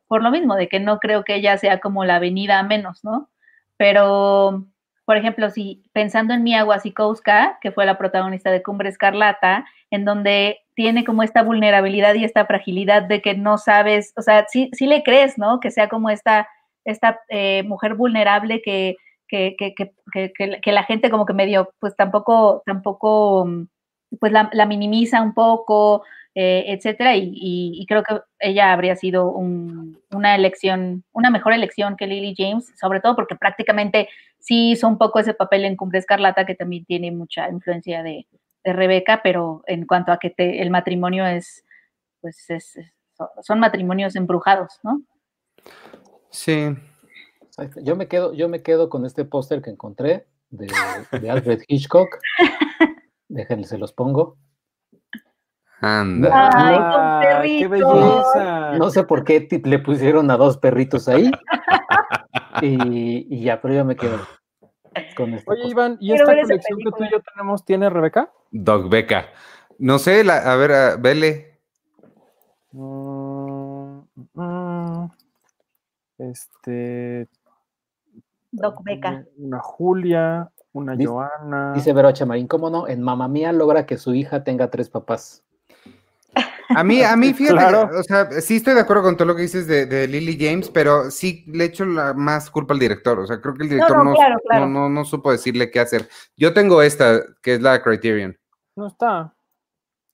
por 0.08 0.22
lo 0.22 0.30
mismo, 0.30 0.56
de 0.56 0.68
que 0.68 0.80
no 0.80 0.98
creo 0.98 1.22
que 1.22 1.36
ella 1.36 1.56
sea 1.58 1.78
como 1.78 2.04
la 2.04 2.18
venida 2.18 2.58
a 2.58 2.62
menos, 2.62 3.04
¿no? 3.04 3.28
Pero, 3.76 4.66
por 5.04 5.16
ejemplo, 5.16 5.50
si 5.50 5.84
pensando 5.92 6.34
en 6.34 6.42
Mia 6.42 6.64
Wasikowska, 6.64 7.58
que 7.60 7.70
fue 7.70 7.86
la 7.86 7.98
protagonista 7.98 8.50
de 8.50 8.62
Cumbre 8.62 8.88
Escarlata, 8.88 9.66
en 9.90 10.04
donde 10.04 10.58
tiene 10.74 11.04
como 11.04 11.22
esta 11.22 11.42
vulnerabilidad 11.42 12.14
y 12.14 12.24
esta 12.24 12.46
fragilidad 12.46 13.02
de 13.02 13.20
que 13.20 13.34
no 13.34 13.58
sabes, 13.58 14.12
o 14.16 14.22
sea, 14.22 14.46
sí, 14.48 14.70
le 14.80 15.02
crees, 15.02 15.38
¿no? 15.38 15.60
Que 15.60 15.70
sea 15.70 15.88
como 15.88 16.10
esta, 16.10 16.48
esta 16.84 17.20
eh, 17.28 17.62
mujer 17.64 17.94
vulnerable 17.94 18.62
que, 18.62 18.96
que, 19.28 19.56
que, 19.58 19.74
que, 20.32 20.72
la 20.72 20.84
gente 20.84 21.10
como 21.10 21.26
que 21.26 21.34
medio, 21.34 21.70
pues 21.80 21.94
tampoco, 21.96 22.62
tampoco, 22.64 23.46
pues 24.20 24.32
la, 24.32 24.48
la 24.52 24.66
minimiza 24.66 25.20
un 25.20 25.34
poco, 25.34 26.02
eh, 26.40 26.72
etcétera, 26.72 27.16
y, 27.16 27.32
y, 27.34 27.82
y, 27.82 27.86
creo 27.86 28.04
que 28.04 28.20
ella 28.38 28.72
habría 28.72 28.94
sido 28.94 29.28
un, 29.32 30.00
una 30.12 30.36
elección, 30.36 31.02
una 31.10 31.30
mejor 31.30 31.52
elección 31.52 31.96
que 31.96 32.06
Lily 32.06 32.36
James, 32.38 32.72
sobre 32.80 33.00
todo 33.00 33.16
porque 33.16 33.34
prácticamente 33.34 34.08
sí 34.38 34.70
hizo 34.70 34.86
un 34.86 34.98
poco 34.98 35.18
ese 35.18 35.34
papel 35.34 35.64
en 35.64 35.74
Cumbre 35.74 35.98
Escarlata, 35.98 36.46
que 36.46 36.54
también 36.54 36.84
tiene 36.84 37.10
mucha 37.10 37.48
influencia 37.50 38.04
de, 38.04 38.28
de 38.62 38.72
Rebeca, 38.72 39.18
pero 39.20 39.64
en 39.66 39.84
cuanto 39.84 40.12
a 40.12 40.18
que 40.18 40.30
te, 40.30 40.62
el 40.62 40.70
matrimonio 40.70 41.26
es, 41.26 41.64
pues 42.20 42.48
es, 42.50 42.76
es, 42.76 42.94
son 43.42 43.58
matrimonios 43.58 44.14
embrujados, 44.14 44.78
¿no? 44.84 45.02
Sí. 46.30 46.68
Yo 47.82 47.96
me 47.96 48.06
quedo, 48.06 48.32
yo 48.32 48.48
me 48.48 48.62
quedo 48.62 48.88
con 48.88 49.04
este 49.04 49.24
póster 49.24 49.60
que 49.60 49.70
encontré 49.70 50.28
de, 50.50 50.68
de 51.20 51.30
Alfred 51.32 51.62
Hitchcock. 51.66 52.10
Déjenme, 53.28 53.64
se 53.64 53.76
los 53.76 53.92
pongo. 53.92 54.36
Anda. 55.80 56.28
Ay, 56.32 56.76
Ah, 56.80 57.20
con 57.22 57.42
¡Qué 57.42 57.68
belleza! 57.68 58.72
No 58.78 58.90
sé 58.90 59.04
por 59.04 59.24
qué 59.24 59.46
le 59.64 59.78
pusieron 59.78 60.30
a 60.30 60.36
dos 60.36 60.56
perritos 60.58 61.08
ahí. 61.08 61.30
y, 62.62 63.26
y 63.36 63.42
ya, 63.44 63.60
pero 63.60 63.74
yo 63.74 63.84
me 63.84 63.94
quedo. 63.96 64.18
con 65.16 65.34
este. 65.34 65.50
Oye. 65.50 65.68
Iván, 65.68 65.96
¿y 66.00 66.12
esta 66.12 66.24
colección 66.26 66.78
que 66.78 66.90
tú 66.90 67.04
y 67.04 67.10
yo 67.10 67.18
tenemos 67.20 67.64
tiene 67.64 67.88
Rebeca? 67.90 68.32
Doc 68.50 68.88
Beca. 68.88 69.26
No 69.78 69.98
sé, 69.98 70.24
la- 70.24 70.38
a 70.52 70.56
ver, 70.56 70.72
a- 70.72 70.96
vele. 70.96 71.60
Mm, 72.72 74.00
mm, 74.34 75.08
este. 76.18 77.28
Doc 78.50 78.82
Beca. 78.82 79.24
Una 79.36 79.60
Julia, 79.60 80.50
una 80.72 80.94
Dice- 80.96 81.08
Joana. 81.10 81.72
Dice 81.74 81.92
Vero 81.92 82.10
Chamarín, 82.12 82.48
¿cómo 82.48 82.70
no? 82.70 82.88
En 82.88 83.02
Mamá 83.02 83.28
Mía 83.28 83.52
logra 83.52 83.86
que 83.86 83.96
su 83.96 84.14
hija 84.14 84.42
tenga 84.42 84.70
tres 84.70 84.88
papás. 84.90 85.44
A 86.70 86.84
mí, 86.84 87.02
a 87.02 87.16
mí, 87.16 87.32
fíjate, 87.34 87.56
Claro. 87.58 87.90
o 87.98 88.02
sea, 88.02 88.30
sí 88.40 88.56
estoy 88.56 88.74
de 88.74 88.80
acuerdo 88.80 89.02
con 89.02 89.16
todo 89.16 89.26
lo 89.28 89.34
que 89.36 89.42
dices 89.42 89.66
de, 89.66 89.86
de 89.86 90.06
Lily 90.06 90.36
James, 90.38 90.68
pero 90.70 91.10
sí 91.10 91.44
le 91.48 91.64
echo 91.64 91.84
la 91.84 92.12
más 92.14 92.50
culpa 92.50 92.74
al 92.74 92.80
director. 92.80 93.18
O 93.18 93.26
sea, 93.26 93.40
creo 93.40 93.54
que 93.54 93.62
el 93.64 93.70
director 93.70 93.96
no, 93.96 94.04
no, 94.04 94.14
claro, 94.14 94.36
claro. 94.46 94.66
no, 94.66 94.80
no, 94.82 94.88
no 94.88 95.04
supo 95.04 95.32
decirle 95.32 95.70
qué 95.70 95.80
hacer. 95.80 96.08
Yo 96.36 96.52
tengo 96.52 96.82
esta, 96.82 97.22
que 97.42 97.54
es 97.54 97.62
la 97.62 97.82
Criterion. 97.82 98.36
No 98.76 98.88
está. 98.88 99.34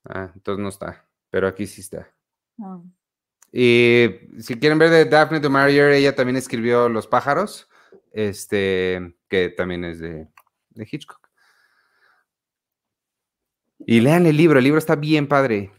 Ah, 0.05 0.31
entonces 0.33 0.61
no 0.61 0.69
está, 0.69 1.05
pero 1.29 1.47
aquí 1.47 1.67
sí 1.67 1.81
está. 1.81 2.07
No. 2.57 2.85
Y 3.51 4.09
si 4.39 4.59
quieren 4.59 4.77
ver 4.79 4.89
de 4.89 5.05
Daphne 5.05 5.39
du 5.39 5.49
Maurier, 5.49 5.91
ella 5.91 6.15
también 6.15 6.35
escribió 6.35 6.89
Los 6.89 7.07
pájaros, 7.07 7.69
este, 8.11 9.15
que 9.29 9.49
también 9.49 9.83
es 9.85 9.99
de, 9.99 10.27
de 10.71 10.87
Hitchcock. 10.89 11.29
Y 13.79 14.01
lean 14.01 14.25
el 14.25 14.37
libro, 14.37 14.57
el 14.59 14.63
libro 14.63 14.79
está 14.79 14.95
bien 14.95 15.27
padre. 15.27 15.71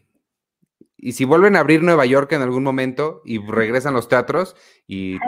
Y 0.99 1.13
si 1.13 1.25
vuelven 1.25 1.57
a 1.57 1.61
abrir 1.61 1.83
Nueva 1.83 2.07
York 2.07 2.33
en 2.33 2.43
algún 2.43 2.63
momento 2.63 3.21
y 3.25 3.39
regresan 3.39 3.95
los 3.95 4.09
teatros 4.09 4.57
y 4.87 5.19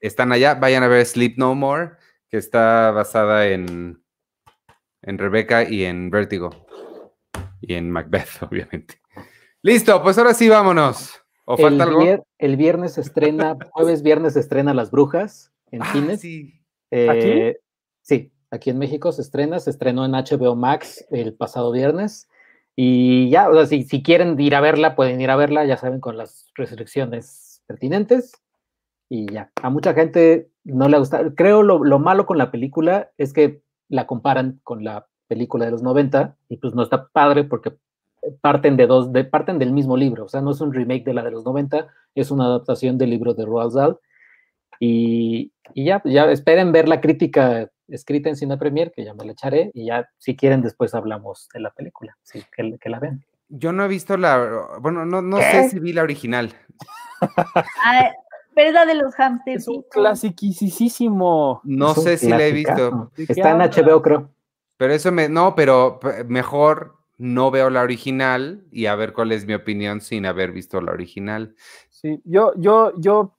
están 0.00 0.30
allá, 0.32 0.54
vayan 0.56 0.82
a 0.82 0.88
ver 0.88 1.04
Sleep 1.06 1.38
No 1.38 1.54
More, 1.54 1.92
que 2.28 2.36
está 2.36 2.90
basada 2.90 3.46
en, 3.48 4.02
en 5.02 5.18
Rebecca 5.18 5.68
y 5.68 5.84
en 5.84 6.10
Vértigo. 6.10 6.50
Y 7.60 7.74
en 7.74 7.90
Macbeth, 7.90 8.28
obviamente. 8.42 9.00
Listo, 9.62 10.02
pues 10.02 10.18
ahora 10.18 10.34
sí 10.34 10.48
vámonos. 10.48 11.12
¿O 11.46 11.56
El, 11.56 11.62
falta 11.62 11.84
algo? 11.84 12.00
vier- 12.02 12.22
el 12.38 12.56
viernes 12.56 12.94
se 12.94 13.00
estrena, 13.00 13.56
jueves 13.72 14.02
viernes 14.02 14.34
se 14.34 14.40
estrena 14.40 14.74
Las 14.74 14.90
Brujas 14.90 15.52
en 15.70 15.82
Ah, 15.82 15.92
cines. 15.92 16.20
sí. 16.20 16.60
Eh, 16.90 17.56
Sí, 18.02 18.30
aquí 18.52 18.70
en 18.70 18.78
México 18.78 19.10
se 19.10 19.22
estrena, 19.22 19.58
se 19.58 19.70
estrenó 19.70 20.04
en 20.04 20.12
HBO 20.12 20.54
Max 20.54 21.04
el 21.10 21.34
pasado 21.34 21.72
viernes. 21.72 22.28
Y 22.76 23.30
ya, 23.30 23.48
o 23.48 23.54
sea, 23.54 23.66
si, 23.66 23.84
si 23.84 24.02
quieren 24.02 24.38
ir 24.38 24.54
a 24.54 24.60
verla, 24.60 24.94
pueden 24.94 25.20
ir 25.20 25.30
a 25.30 25.36
verla, 25.36 25.64
ya 25.64 25.78
saben, 25.78 25.98
con 25.98 26.18
las 26.18 26.46
restricciones 26.54 27.62
pertinentes. 27.66 28.32
Y 29.08 29.32
ya, 29.32 29.50
a 29.62 29.70
mucha 29.70 29.94
gente 29.94 30.50
no 30.64 30.88
le 30.88 30.98
gusta. 30.98 31.32
Creo 31.34 31.62
lo, 31.62 31.82
lo 31.82 31.98
malo 31.98 32.26
con 32.26 32.36
la 32.38 32.50
película 32.50 33.10
es 33.16 33.32
que 33.32 33.62
la 33.88 34.06
comparan 34.06 34.60
con 34.62 34.84
la 34.84 35.06
película 35.26 35.64
de 35.64 35.70
los 35.70 35.82
90 35.82 36.36
y 36.48 36.58
pues 36.58 36.74
no 36.74 36.82
está 36.82 37.08
padre 37.08 37.44
porque 37.44 37.72
parten 38.40 38.76
de 38.76 38.86
dos, 38.86 39.08
parten 39.30 39.58
del 39.58 39.72
mismo 39.72 39.96
libro. 39.96 40.24
O 40.24 40.28
sea, 40.28 40.40
no 40.40 40.50
es 40.50 40.60
un 40.60 40.72
remake 40.72 41.04
de 41.04 41.14
la 41.14 41.22
de 41.22 41.30
los 41.30 41.44
90, 41.44 41.88
es 42.14 42.30
una 42.30 42.46
adaptación 42.46 42.98
del 42.98 43.10
libro 43.10 43.34
de 43.34 43.44
Roald 43.44 43.74
Dahl. 43.74 43.98
Y, 44.80 45.52
y 45.72 45.84
ya, 45.84 46.02
ya 46.04 46.30
esperen 46.30 46.72
ver 46.72 46.88
la 46.88 47.00
crítica 47.00 47.70
escrita 47.88 48.28
en 48.28 48.36
Cine 48.36 48.56
Premier, 48.58 48.92
que 48.94 49.04
ya 49.04 49.14
me 49.14 49.24
la 49.24 49.32
echaré, 49.32 49.70
y 49.74 49.86
ya, 49.86 50.08
si 50.18 50.36
quieren, 50.36 50.62
después 50.62 50.94
hablamos 50.94 51.48
de 51.54 51.60
la 51.60 51.70
película, 51.70 52.16
sí, 52.22 52.42
que, 52.54 52.76
que 52.80 52.88
la 52.90 52.98
vean. 53.00 53.24
Yo 53.48 53.72
no 53.72 53.84
he 53.84 53.88
visto 53.88 54.16
la. 54.16 54.78
Bueno, 54.80 55.06
no, 55.06 55.22
no 55.22 55.36
sé 55.38 55.68
si 55.70 55.78
vi 55.78 55.92
la 55.92 56.02
original. 56.02 56.52
Ah, 57.82 58.10
pero 58.54 58.68
es 58.68 58.74
la 58.74 58.84
de 58.84 58.94
los 58.94 59.14
hamsters. 59.14 59.62
Es 59.62 59.68
un 59.68 59.82
clasiquísimo. 59.90 61.60
No 61.64 61.92
Es 61.92 62.02
sé 62.02 62.16
si 62.18 62.28
la 62.28 62.44
he 62.44 62.52
visto. 62.52 62.74
clasicazo. 62.74 63.12
¿De 63.16 63.26
qué 63.26 63.32
Está 63.32 63.50
en? 63.52 63.58
HBO, 63.58 64.02
creo. 64.02 64.30
Pero 64.76 64.92
eso 64.92 65.12
me. 65.12 65.28
No, 65.28 65.54
pero 65.54 65.98
mejor 66.26 66.96
no 67.18 67.50
veo 67.50 67.70
la 67.70 67.82
original 67.82 68.64
y 68.70 68.86
a 68.86 68.94
ver 68.94 69.12
cuál 69.12 69.32
es 69.32 69.46
mi 69.46 69.54
opinión 69.54 70.00
sin 70.00 70.26
haber 70.26 70.52
visto 70.52 70.80
la 70.80 70.92
original. 70.92 71.54
Sí, 71.88 72.20
yo, 72.24 72.52
yo, 72.56 72.92
yo. 72.98 73.35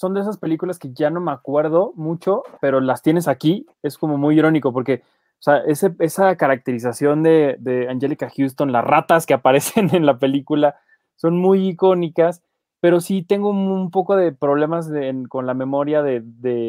Son 0.00 0.14
de 0.14 0.22
esas 0.22 0.38
películas 0.38 0.78
que 0.78 0.94
ya 0.94 1.10
no 1.10 1.20
me 1.20 1.30
acuerdo 1.30 1.92
mucho, 1.94 2.42
pero 2.62 2.80
las 2.80 3.02
tienes 3.02 3.28
aquí. 3.28 3.66
Es 3.82 3.98
como 3.98 4.16
muy 4.16 4.38
irónico 4.38 4.72
porque, 4.72 5.02
o 5.04 5.42
sea, 5.42 5.58
ese- 5.58 5.94
esa 5.98 6.34
caracterización 6.36 7.22
de, 7.22 7.86
Angelica 7.90 8.30
Houston, 8.34 8.72
las 8.72 8.82
ratas 8.82 9.26
que 9.26 9.34
aparecen 9.34 9.94
en 9.94 10.06
la 10.06 10.18
película, 10.18 10.76
son 11.16 11.36
muy 11.36 11.68
icónicas, 11.68 12.42
pero 12.80 13.02
sí 13.02 13.22
tengo 13.22 13.50
un, 13.50 13.90
poco 13.90 14.16
de 14.16 14.32
problemas 14.32 14.90
con 15.28 15.44
la 15.44 15.52
memoria 15.52 16.02
de, 16.02 16.22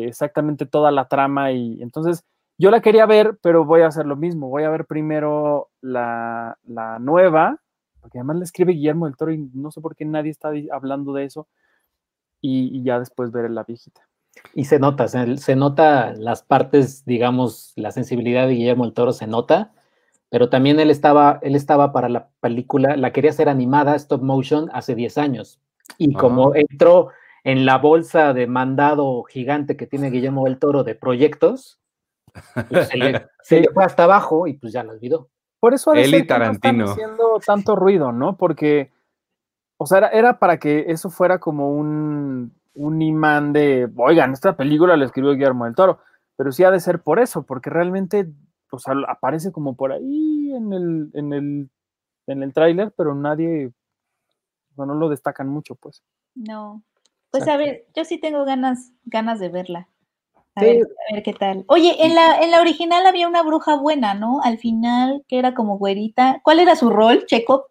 exactamente 0.06 0.66
toda 0.66 0.92
la 0.92 1.08
trama 1.08 1.54
y 1.54 1.82
entonces 1.82 2.26
yo 2.58 2.70
la 2.70 2.82
quería 2.82 3.06
ver, 3.06 3.40
pero 3.42 3.64
voy 3.64 3.84
a 3.84 3.88
hacer 3.88 4.08
lo 4.08 4.18
mismo. 4.18 4.50
Voy 4.50 4.64
a 4.64 4.70
ver 4.70 4.86
primero 4.88 5.70
la, 5.80 6.58
la 6.66 7.00
nueva, 7.00 7.62
porque 8.02 8.18
además 8.18 8.40
la 8.40 8.44
escribe 8.44 8.74
Guillermo 8.74 9.06
del 9.06 9.16
Toro 9.16 9.32
y 9.32 9.38
no 9.54 9.72
sé 9.72 9.80
por 9.80 9.96
qué 9.96 10.04
nadie 10.04 10.32
está 10.32 10.52
hablando 10.74 11.14
de 11.14 11.24
eso, 11.24 11.48
y, 12.42 12.78
y 12.78 12.84
ya 12.84 13.00
después 13.00 13.32
ver 13.32 13.50
la 13.52 13.64
viejita. 13.64 14.08
Y 14.54 14.66
se 14.66 14.80
nota, 14.80 15.08
se, 15.08 15.38
se 15.38 15.56
nota 15.56 16.14
las 16.14 16.44
partes, 16.44 17.06
digamos, 17.06 17.74
la 17.76 17.92
sensibilidad 17.92 18.48
de 18.48 18.54
Guillermo 18.54 18.86
el 18.86 18.94
Toro 18.94 19.14
se 19.14 19.28
nota, 19.28 19.72
pero 20.30 20.50
también 20.50 20.80
él 20.80 20.90
estaba, 20.90 21.40
él 21.42 21.56
estaba 21.56 21.92
para 21.92 22.08
la 22.10 22.30
película, 22.40 22.96
la 22.96 23.12
quería 23.12 23.32
hacer 23.32 23.50
animada, 23.50 23.96
stop 23.96 24.22
motion, 24.22 24.70
hace 24.74 24.96
10 24.96 25.18
años. 25.18 25.60
Y 25.98 26.14
como 26.14 26.56
entró 26.56 27.10
en 27.44 27.66
la 27.66 27.78
bolsa 27.78 28.34
de 28.34 28.48
mandado 28.48 29.24
gigante 29.24 29.76
que 29.76 29.88
tiene 29.88 30.10
Guillermo 30.10 30.46
del 30.46 30.58
Toro 30.58 30.84
de 30.84 30.96
proyectos, 30.96 31.80
pues 32.70 32.88
se, 32.88 32.98
le, 32.98 33.28
se 33.44 33.62
le 33.62 33.70
fue 33.74 33.84
hasta 33.84 34.06
abajo 34.06 34.48
y 34.48 34.54
pues 34.54 34.72
ya 34.72 34.84
la 34.84 34.94
olvidó. 34.94 35.30
Por 35.60 35.74
eso 35.74 35.92
ha 35.92 35.96
de 35.96 36.04
Él 36.04 36.10
y 36.10 36.12
ser 36.12 36.28
que 36.28 36.34
no 36.34 36.44
están 36.46 36.60
Tarantino. 36.60 36.92
haciendo 36.92 37.40
tanto 37.46 37.76
ruido, 37.76 38.12
¿no? 38.12 38.38
Porque, 38.38 38.92
o 39.82 39.88
sea, 39.88 39.98
era, 39.98 40.10
era 40.10 40.40
para 40.40 40.58
que 40.60 40.86
eso 40.90 41.10
fuera 41.10 41.40
como 41.40 41.72
un, 41.74 42.54
un 42.76 43.02
imán 43.02 43.52
de, 43.52 43.90
oigan, 43.98 44.32
esta 44.32 44.56
película 44.56 44.96
la 44.96 45.06
escribió 45.06 45.32
Guillermo 45.34 45.66
del 45.66 45.74
Toro, 45.74 46.00
pero 46.36 46.52
sí 46.52 46.64
ha 46.64 46.70
de 46.70 46.80
ser 46.80 47.02
por 47.02 47.20
eso, 47.20 47.42
porque 47.44 47.72
realmente, 47.72 48.28
o 48.70 48.78
sea, 48.78 48.94
aparece 49.08 49.52
como 49.52 49.76
por 49.76 49.92
ahí 49.92 50.54
en 50.54 50.72
el, 50.72 51.10
en 51.14 51.34
el, 51.34 51.70
en 52.28 52.44
el 52.44 52.54
tráiler, 52.54 52.94
pero 52.96 53.16
nadie, 53.16 53.72
o 54.72 54.76
sea, 54.76 54.86
no 54.86 54.94
lo 54.94 55.10
destacan 55.10 55.48
mucho, 55.50 55.74
pues. 55.74 56.04
No. 56.36 56.84
Pues 57.32 57.48
a 57.48 57.58
ver, 57.58 57.86
yo 57.96 58.06
sí 58.06 58.20
tengo 58.20 58.46
ganas, 58.46 58.92
ganas 59.06 59.40
de 59.40 59.50
verla. 59.50 59.88
A, 60.54 60.62
Sí. 60.62 60.66
ver, 60.68 60.88
a 61.10 61.14
ver 61.16 61.24
qué 61.24 61.34
tal. 61.34 61.66
Oye, 61.70 62.06
en 62.06 62.14
la, 62.14 62.40
en 62.42 62.52
la 62.52 62.62
original 62.62 63.08
había 63.08 63.28
una 63.28 63.42
bruja 63.42 63.78
buena, 63.78 64.14
¿no? 64.14 64.42
Al 64.44 64.60
final, 64.60 65.24
que 65.28 65.40
era 65.40 65.56
como 65.56 65.80
güerita. 65.80 66.40
¿Cuál 66.44 66.60
era 66.60 66.76
su 66.76 66.90
rol, 66.92 67.26
Checo? 67.26 67.68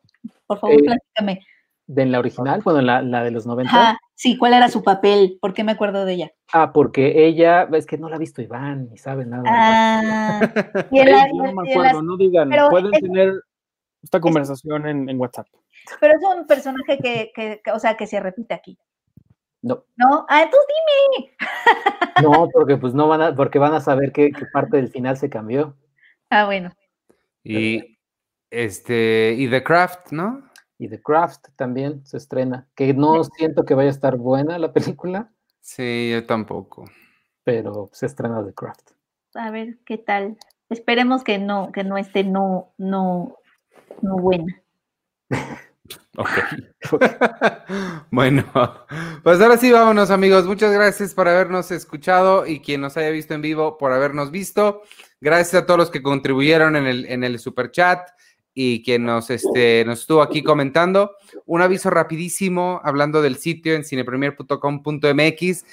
Por 0.46 0.58
favor, 0.58 0.76
Eh, 0.80 0.84
platícame. 0.84 1.46
De 1.92 2.06
la 2.06 2.20
original, 2.20 2.60
bueno, 2.62 2.80
la, 2.82 3.02
la 3.02 3.24
de 3.24 3.32
los 3.32 3.46
90. 3.46 3.68
Ajá, 3.72 3.98
sí, 4.14 4.38
¿cuál 4.38 4.54
era 4.54 4.68
su 4.68 4.84
papel? 4.84 5.38
¿Por 5.40 5.52
qué 5.54 5.64
me 5.64 5.72
acuerdo 5.72 6.04
de 6.04 6.12
ella? 6.12 6.30
Ah, 6.52 6.72
porque 6.72 7.26
ella, 7.26 7.64
es 7.72 7.84
que 7.84 7.98
no 7.98 8.08
la 8.08 8.14
ha 8.14 8.18
visto 8.20 8.40
Iván, 8.40 8.88
ni 8.90 8.96
sabe 8.96 9.26
nada. 9.26 9.42
Ah, 9.46 10.40
y 10.92 11.00
en 11.00 11.10
la- 11.10 11.24
Ey, 11.24 11.32
no 11.36 11.52
me 11.52 11.68
en 11.68 11.76
acuerdo, 11.78 12.02
no 12.02 12.16
digan, 12.16 12.48
pueden 12.70 12.94
es- 12.94 13.00
tener 13.00 13.32
esta 14.04 14.20
conversación 14.20 14.86
en, 14.86 15.08
en 15.08 15.18
WhatsApp. 15.18 15.48
pero 16.00 16.14
es 16.16 16.22
un 16.38 16.46
personaje 16.46 16.98
que, 16.98 17.32
que, 17.34 17.60
que, 17.64 17.72
o 17.72 17.80
sea, 17.80 17.96
que 17.96 18.06
se 18.06 18.20
repite 18.20 18.54
aquí, 18.54 18.78
No, 19.60 19.84
¿no? 19.96 20.26
Ah, 20.28 20.42
entonces 20.44 20.68
dime. 21.16 21.34
no, 22.22 22.48
porque 22.52 22.76
pues 22.76 22.94
no 22.94 23.08
van 23.08 23.20
a, 23.22 23.34
porque 23.34 23.58
van 23.58 23.74
a 23.74 23.80
saber 23.80 24.12
qué, 24.12 24.30
qué 24.30 24.46
parte 24.52 24.76
del 24.76 24.90
final 24.90 25.16
se 25.16 25.28
cambió. 25.28 25.76
Ah, 26.30 26.44
bueno. 26.46 26.70
Y 27.42 27.98
este, 28.50 29.34
y 29.36 29.50
The 29.50 29.64
Craft, 29.64 30.12
¿no? 30.12 30.48
Y 30.81 30.89
The 30.89 31.02
Craft 31.02 31.48
también 31.57 32.07
se 32.07 32.16
estrena, 32.16 32.66
que 32.74 32.94
no 32.94 33.23
siento 33.23 33.66
que 33.66 33.74
vaya 33.74 33.90
a 33.90 33.93
estar 33.93 34.16
buena 34.16 34.59
la 34.59 34.73
película, 34.73 35.31
Sí, 35.61 36.11
yo 36.11 36.24
tampoco. 36.24 36.86
pero 37.44 37.90
se 37.93 38.07
estrena 38.07 38.43
The 38.43 38.55
Craft. 38.55 38.93
A 39.35 39.51
ver 39.51 39.77
qué 39.85 39.98
tal. 39.98 40.39
Esperemos 40.70 41.23
que 41.23 41.39
no, 41.39 41.70
que 41.70 41.85
no 41.85 41.98
esté 41.98 42.24
no, 42.24 42.73
no, 42.78 43.36
no 44.01 44.16
buena. 44.16 44.62
Ok. 46.16 46.28
bueno, 48.11 48.44
pues 49.23 49.40
ahora 49.40 49.57
sí, 49.57 49.70
vámonos, 49.70 50.11
amigos. 50.11 50.47
Muchas 50.47 50.73
gracias 50.73 51.15
por 51.15 51.28
habernos 51.28 51.70
escuchado 51.70 52.47
y 52.47 52.61
quien 52.61 52.81
nos 52.81 52.97
haya 52.97 53.11
visto 53.11 53.35
en 53.35 53.43
vivo 53.43 53.77
por 53.77 53.93
habernos 53.93 54.31
visto. 54.31 54.82
Gracias 55.20 55.62
a 55.62 55.66
todos 55.66 55.78
los 55.78 55.90
que 55.90 56.02
contribuyeron 56.02 56.77
en 56.77 56.86
el, 56.86 57.07
en 57.07 57.24
el 57.24 57.39
super 57.39 57.70
chat 57.70 58.09
y 58.55 58.82
quien 58.82 59.05
nos, 59.05 59.31
este, 59.31 59.85
nos 59.86 60.01
estuvo 60.01 60.22
aquí 60.22 60.43
comentando. 60.43 61.12
Un 61.47 61.62
aviso 61.62 61.89
rapidísimo 61.90 62.81
hablando 62.85 63.22
del 63.22 63.36
sitio 63.36 63.74
en 63.74 63.85
cinepremier.com.mx. 63.85 65.64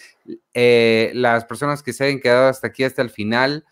Eh, 0.54 1.12
las 1.14 1.45
personas 1.45 1.84
que 1.84 1.94
se 1.94 2.06
hayan 2.06 2.20
quedado 2.20 2.48
hasta 2.49 2.68
aquí, 2.68 2.84
hasta 2.84 3.02
el 3.02 3.10
final, 3.10 3.66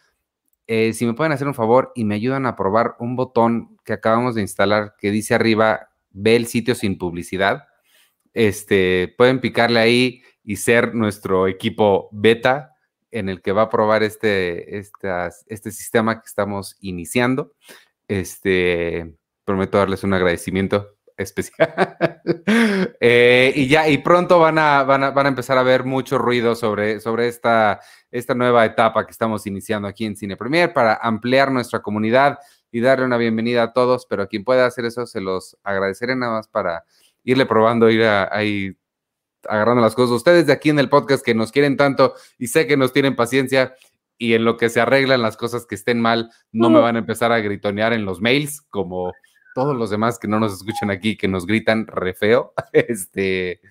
eh, 0.67 0.93
si 0.93 1.05
me 1.05 1.13
pueden 1.13 1.31
hacer 1.33 1.47
un 1.47 1.53
favor 1.53 1.91
y 1.95 2.03
me 2.05 2.15
ayudan 2.15 2.45
a 2.45 2.55
probar 2.55 2.95
un 2.99 3.15
botón 3.15 3.77
que 3.83 3.93
acabamos 3.93 4.33
de 4.35 4.41
instalar 4.41 4.95
que 4.97 5.11
dice 5.11 5.35
arriba, 5.35 5.89
ve 6.11 6.35
el 6.35 6.47
sitio 6.47 6.73
sin 6.75 6.97
publicidad. 6.97 7.65
Este, 8.33 9.13
pueden 9.17 9.39
picarle 9.39 9.79
ahí 9.79 10.21
y 10.43 10.55
ser 10.57 10.93
nuestro 10.95 11.47
equipo 11.47 12.09
beta 12.11 12.71
en 13.11 13.29
el 13.29 13.41
que 13.41 13.51
va 13.53 13.63
a 13.63 13.69
probar 13.69 14.03
este, 14.03 14.77
estas- 14.77 15.45
este 15.47 15.71
sistema 15.71 16.19
que 16.19 16.25
estamos 16.27 16.75
iniciando. 16.81 17.53
Este, 18.07 19.15
prometo 19.43 19.77
darles 19.77 20.03
un 20.03 20.13
agradecimiento 20.13 20.95
especial. 21.17 21.73
Eh, 22.99 23.53
y 23.55 23.67
ya, 23.67 23.87
y 23.87 23.99
pronto 23.99 24.39
van 24.39 24.57
a, 24.57 24.83
van 24.83 25.03
a, 25.03 25.11
van 25.11 25.27
a 25.27 25.29
empezar 25.29 25.57
a 25.57 25.63
ver 25.63 25.83
mucho 25.83 26.17
ruido 26.17 26.55
sobre, 26.55 26.99
sobre 26.99 27.27
esta, 27.27 27.79
esta 28.09 28.33
nueva 28.33 28.65
etapa 28.65 29.05
que 29.05 29.11
estamos 29.11 29.45
iniciando 29.45 29.87
aquí 29.87 30.05
en 30.05 30.15
Cine 30.15 30.35
Premier 30.35 30.73
para 30.73 30.95
ampliar 30.95 31.51
nuestra 31.51 31.81
comunidad 31.81 32.39
y 32.71 32.81
darle 32.81 33.05
una 33.05 33.17
bienvenida 33.17 33.63
a 33.63 33.73
todos, 33.73 34.07
pero 34.07 34.23
a 34.23 34.27
quien 34.27 34.43
pueda 34.43 34.65
hacer 34.65 34.85
eso 34.85 35.05
se 35.05 35.21
los 35.21 35.57
agradeceré 35.63 36.15
nada 36.15 36.33
más 36.33 36.47
para 36.47 36.85
irle 37.23 37.45
probando, 37.45 37.89
ir 37.89 38.03
ahí 38.03 38.75
agarrando 39.47 39.81
las 39.81 39.95
cosas. 39.95 40.11
Ustedes 40.11 40.47
de 40.47 40.53
aquí 40.53 40.69
en 40.69 40.79
el 40.79 40.89
podcast 40.89 41.23
que 41.23 41.35
nos 41.35 41.51
quieren 41.51 41.77
tanto 41.77 42.15
y 42.37 42.47
sé 42.47 42.65
que 42.65 42.77
nos 42.77 42.91
tienen 42.93 43.15
paciencia 43.15 43.75
y 44.17 44.33
en 44.33 44.45
lo 44.45 44.57
que 44.57 44.69
se 44.69 44.81
arreglan 44.81 45.21
las 45.21 45.37
cosas 45.37 45.65
que 45.65 45.75
estén 45.75 45.99
mal, 45.99 46.29
no 46.51 46.69
me 46.69 46.79
van 46.79 46.95
a 46.95 46.99
empezar 46.99 47.31
a 47.31 47.39
gritonear 47.39 47.93
en 47.93 48.05
los 48.05 48.21
mails 48.21 48.61
como 48.69 49.11
todos 49.55 49.75
los 49.75 49.89
demás 49.89 50.19
que 50.19 50.27
no 50.27 50.39
nos 50.39 50.53
escuchan 50.53 50.91
aquí, 50.91 51.17
que 51.17 51.27
nos 51.27 51.45
gritan 51.45 51.87
re 51.87 52.13
feo. 52.13 52.53
Este, 52.73 53.61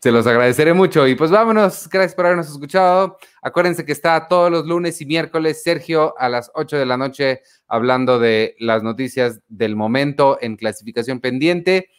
se 0.00 0.12
los 0.12 0.26
agradeceré 0.26 0.74
mucho. 0.74 1.06
Y 1.08 1.16
pues 1.16 1.30
vámonos. 1.30 1.88
Gracias 1.88 2.14
por 2.14 2.26
habernos 2.26 2.48
escuchado. 2.48 3.18
Acuérdense 3.42 3.84
que 3.84 3.92
está 3.92 4.28
todos 4.28 4.50
los 4.50 4.64
lunes 4.64 5.00
y 5.00 5.06
miércoles 5.06 5.62
Sergio 5.62 6.14
a 6.18 6.28
las 6.28 6.50
8 6.54 6.76
de 6.76 6.86
la 6.86 6.96
noche 6.96 7.42
hablando 7.66 8.20
de 8.20 8.54
las 8.60 8.84
noticias 8.84 9.40
del 9.48 9.74
momento 9.74 10.38
en 10.40 10.56
clasificación 10.56 11.20
pendiente. 11.20 11.90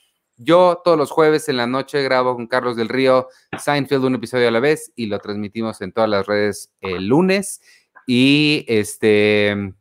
Yo 0.42 0.82
todos 0.86 0.98
los 0.98 1.12
jueves 1.12 1.50
en 1.50 1.58
la 1.58 1.68
noche 1.68 2.02
grabo 2.02 2.34
con 2.34 2.48
Carlos 2.48 2.78
del 2.78 2.88
Río 2.88 3.28
Seinfeld 3.58 4.06
un 4.06 4.16
episodio 4.16 4.48
a 4.48 4.52
la 4.52 4.62
vez 4.62 4.92
y 4.96 5.08
lo 5.08 5.20
transmitimos 5.20 5.82
en 5.82 5.92
todas 5.92 6.10
las 6.10 6.26
redes 6.28 6.72
el 6.80 7.08
lunes. 7.08 7.62
Y 8.08 8.64
este 8.68 9.74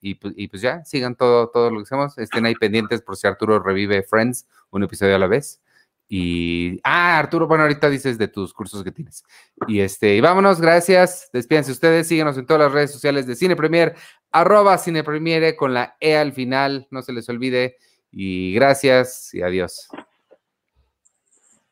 y, 0.00 0.16
y 0.36 0.48
pues 0.48 0.62
ya, 0.62 0.84
sigan 0.84 1.16
todo, 1.16 1.48
todo 1.48 1.70
lo 1.70 1.78
que 1.78 1.82
hacemos. 1.82 2.16
Estén 2.18 2.46
ahí 2.46 2.54
pendientes 2.54 3.02
por 3.02 3.16
si 3.16 3.26
Arturo 3.26 3.58
revive 3.58 4.04
Friends 4.04 4.46
un 4.70 4.84
episodio 4.84 5.16
a 5.16 5.18
la 5.18 5.26
vez. 5.26 5.60
Y 6.08 6.78
ah, 6.84 7.18
Arturo, 7.18 7.48
bueno, 7.48 7.64
ahorita 7.64 7.90
dices 7.90 8.16
de 8.16 8.28
tus 8.28 8.54
cursos 8.54 8.84
que 8.84 8.92
tienes. 8.92 9.24
Y 9.66 9.80
este, 9.80 10.14
y 10.14 10.20
vámonos, 10.20 10.60
gracias. 10.60 11.28
Despídense 11.32 11.72
ustedes, 11.72 12.06
síganos 12.06 12.38
en 12.38 12.46
todas 12.46 12.62
las 12.62 12.72
redes 12.72 12.92
sociales 12.92 13.26
de 13.26 13.34
Cine 13.34 13.56
Premier, 13.56 13.96
arroba 14.30 14.78
Cine 14.78 15.02
Premiere 15.02 15.56
con 15.56 15.74
la 15.74 15.96
E 15.98 16.16
al 16.16 16.32
final, 16.32 16.86
no 16.90 17.02
se 17.02 17.12
les 17.12 17.28
olvide. 17.28 17.76
Y 18.12 18.54
gracias 18.54 19.34
y 19.34 19.42
adiós. 19.42 19.88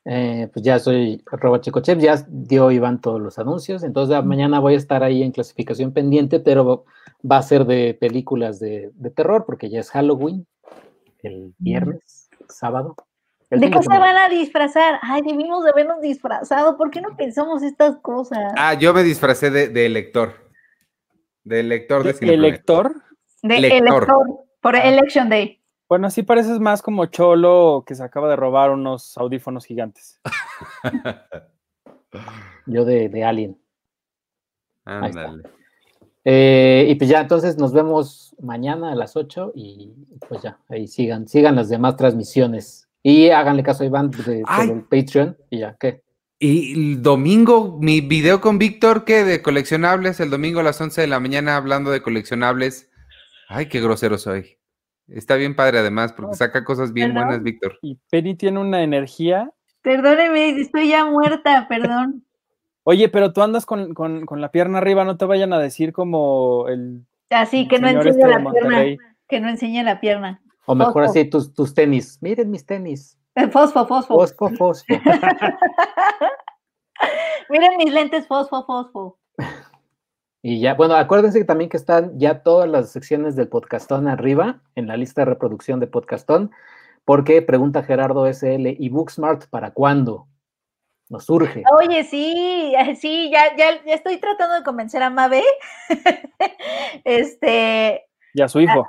Eh, 0.06 0.50
pues 0.52 0.62
ya 0.64 0.78
soy 0.78 1.22
arroba 1.32 1.60
chicochef, 1.62 1.98
ya 1.98 2.22
dio 2.28 2.70
Iván 2.70 3.00
todos 3.00 3.20
los 3.20 3.38
anuncios, 3.38 3.82
entonces 3.82 4.22
mañana 4.22 4.60
voy 4.60 4.74
a 4.74 4.76
estar 4.76 5.02
ahí 5.02 5.22
en 5.22 5.32
clasificación 5.32 5.92
pendiente, 5.92 6.40
pero 6.40 6.84
va 7.30 7.38
a 7.38 7.42
ser 7.42 7.64
de 7.64 7.94
películas 7.98 8.60
de, 8.60 8.90
de 8.94 9.10
terror, 9.10 9.44
porque 9.46 9.70
ya 9.70 9.80
es 9.80 9.90
Halloween, 9.90 10.46
el 11.22 11.54
viernes, 11.56 12.28
sábado. 12.50 12.96
El 13.48 13.60
¿De 13.60 13.70
qué 13.70 13.82
se 13.82 13.88
van 13.88 14.16
a 14.16 14.28
disfrazar? 14.28 14.98
Ay, 15.00 15.22
debimos 15.22 15.64
de 15.64 15.70
habernos 15.70 16.00
disfrazado. 16.02 16.76
¿Por 16.76 16.90
qué 16.90 17.00
no 17.00 17.16
pensamos 17.16 17.62
estas 17.62 17.96
cosas? 17.98 18.52
Ah, 18.58 18.74
yo 18.74 18.92
me 18.92 19.02
disfracé 19.04 19.50
de, 19.50 19.68
de 19.68 19.88
lector. 19.88 20.32
De 21.44 21.62
lector 21.62 22.02
de 22.04 22.10
El 22.20 22.42
lector, 22.42 22.94
De 23.42 23.60
lector. 23.60 23.88
elector, 23.88 24.06
por 24.60 24.76
Ah. 24.76 24.80
Election 24.88 25.28
Day. 25.28 25.62
Bueno, 25.88 26.06
así 26.06 26.22
pareces 26.22 26.60
más 26.60 26.82
como 26.82 27.06
Cholo 27.06 27.84
que 27.86 27.94
se 27.94 28.02
acaba 28.02 28.28
de 28.28 28.36
robar 28.36 28.70
unos 28.70 29.16
audífonos 29.18 29.66
gigantes. 29.66 30.20
Yo 32.66 32.84
de, 32.84 33.08
de 33.08 33.24
Alien. 33.24 33.58
Ándale. 34.84 35.42
Eh, 36.24 36.86
y 36.88 36.94
pues 36.94 37.10
ya, 37.10 37.20
entonces 37.20 37.58
nos 37.58 37.72
vemos 37.72 38.34
mañana 38.40 38.92
a 38.92 38.94
las 38.94 39.14
8 39.16 39.52
y 39.54 39.92
pues 40.26 40.42
ya, 40.42 40.58
ahí 40.68 40.88
sigan, 40.88 41.28
sigan 41.28 41.56
las 41.56 41.68
demás 41.68 41.96
transmisiones. 41.96 42.88
Y 43.02 43.28
háganle 43.28 43.62
caso 43.62 43.82
a 43.82 43.86
Iván 43.86 44.10
de, 44.10 44.42
por 44.42 44.64
el 44.64 44.82
Patreon 44.84 45.36
y 45.50 45.58
ya, 45.58 45.76
¿qué? 45.78 46.02
Y 46.38 46.72
el 46.72 47.02
domingo, 47.02 47.78
mi 47.80 48.00
video 48.00 48.40
con 48.40 48.58
Víctor, 48.58 49.04
que 49.04 49.24
de 49.24 49.42
coleccionables, 49.42 50.20
el 50.20 50.30
domingo 50.30 50.60
a 50.60 50.62
las 50.62 50.80
11 50.80 51.02
de 51.02 51.06
la 51.06 51.20
mañana 51.20 51.56
hablando 51.56 51.90
de 51.90 52.02
coleccionables. 52.02 52.90
Ay, 53.48 53.66
qué 53.66 53.80
grosero 53.80 54.16
soy. 54.16 54.58
Está 55.08 55.34
bien 55.36 55.54
padre 55.54 55.78
además, 55.80 56.12
porque 56.12 56.34
saca 56.36 56.64
cosas 56.64 56.92
bien 56.92 57.12
Perdón. 57.12 57.26
buenas, 57.28 57.42
Víctor. 57.42 57.78
Y 57.82 57.98
Penny 58.10 58.34
tiene 58.36 58.60
una 58.60 58.82
energía. 58.82 59.50
Perdóneme, 59.82 60.60
estoy 60.60 60.88
ya 60.88 61.04
muerta, 61.04 61.66
perdón. 61.68 62.24
Oye, 62.84 63.08
pero 63.08 63.32
tú 63.32 63.42
andas 63.42 63.66
con, 63.66 63.94
con- 63.94 64.26
con 64.26 64.40
la 64.40 64.50
pierna 64.50 64.78
arriba, 64.78 65.04
no 65.04 65.16
te 65.16 65.24
vayan 65.24 65.52
a 65.52 65.58
decir 65.58 65.92
como 65.92 66.66
el 66.68 67.04
Así 67.30 67.66
que 67.68 67.78
no 67.78 67.88
enseña 67.88 68.10
este 68.10 68.26
la 68.28 68.50
pierna. 68.50 68.84
Que 69.28 69.40
no 69.40 69.48
enseña 69.48 69.82
la 69.82 70.00
pierna. 70.00 70.40
O 70.66 70.74
mejor 70.74 71.04
Fosfo. 71.04 71.10
así 71.10 71.24
tus, 71.28 71.54
tus 71.54 71.74
tenis. 71.74 72.18
Miren 72.22 72.50
mis 72.50 72.64
tenis. 72.66 73.18
Eh, 73.34 73.48
Fosfo, 73.48 73.86
fosfo. 73.86 74.14
Fosfo, 74.14 74.50
fosfo. 74.50 74.94
Miren 77.50 77.76
mis 77.78 77.92
lentes 77.92 78.26
fosfo, 78.26 78.64
fosfo. 78.64 79.18
Y 80.46 80.60
ya, 80.60 80.74
bueno, 80.74 80.94
acuérdense 80.94 81.38
que 81.38 81.46
también 81.46 81.70
que 81.70 81.78
están 81.78 82.18
ya 82.18 82.42
todas 82.42 82.68
las 82.68 82.92
secciones 82.92 83.34
del 83.34 83.48
podcastón 83.48 84.06
arriba, 84.06 84.60
en 84.74 84.86
la 84.86 84.98
lista 84.98 85.22
de 85.22 85.24
reproducción 85.24 85.80
de 85.80 85.86
podcastón, 85.86 86.50
porque 87.06 87.40
pregunta 87.40 87.82
Gerardo 87.82 88.26
SL, 88.26 88.76
¿y 88.78 88.90
Booksmart 88.90 89.46
para 89.46 89.70
cuándo? 89.70 90.28
Nos 91.08 91.24
surge. 91.24 91.62
Oye, 91.72 92.04
sí, 92.04 92.74
sí, 93.00 93.30
ya, 93.32 93.56
ya, 93.56 93.82
ya 93.86 93.94
estoy 93.94 94.18
tratando 94.18 94.56
de 94.56 94.64
convencer 94.64 95.02
a 95.02 95.08
Mabe. 95.08 95.42
este, 97.04 98.04
Y 98.34 98.42
a 98.42 98.48
su 98.48 98.60
hijo. 98.60 98.86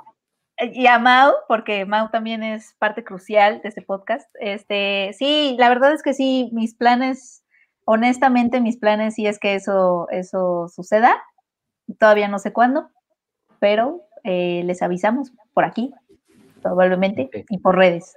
y 0.60 0.86
a 0.86 0.98
Mau, 0.98 1.32
porque 1.48 1.86
Mau 1.86 2.10
también 2.10 2.42
es 2.42 2.74
parte 2.78 3.02
crucial 3.02 3.62
de 3.62 3.70
este 3.70 3.80
podcast. 3.80 4.28
Este, 4.40 5.14
sí, 5.14 5.56
la 5.58 5.70
verdad 5.70 5.94
es 5.94 6.02
que 6.02 6.12
sí, 6.12 6.50
mis 6.52 6.74
planes, 6.74 7.46
honestamente, 7.86 8.60
mis 8.60 8.76
planes 8.76 9.14
sí 9.14 9.26
es 9.26 9.38
que 9.38 9.54
eso, 9.54 10.06
eso 10.10 10.68
suceda. 10.68 11.16
Todavía 11.98 12.28
no 12.28 12.38
sé 12.38 12.52
cuándo, 12.52 12.90
pero 13.58 14.02
eh, 14.24 14.62
les 14.64 14.82
avisamos 14.82 15.32
por 15.54 15.64
aquí, 15.64 15.92
probablemente, 16.62 17.30
y 17.48 17.58
por 17.58 17.76
redes. 17.76 18.16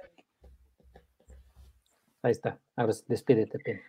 Ahí 2.22 2.32
está. 2.32 2.58
Ahora 2.76 2.92
despídete, 3.06 3.58
Penny. 3.58 3.80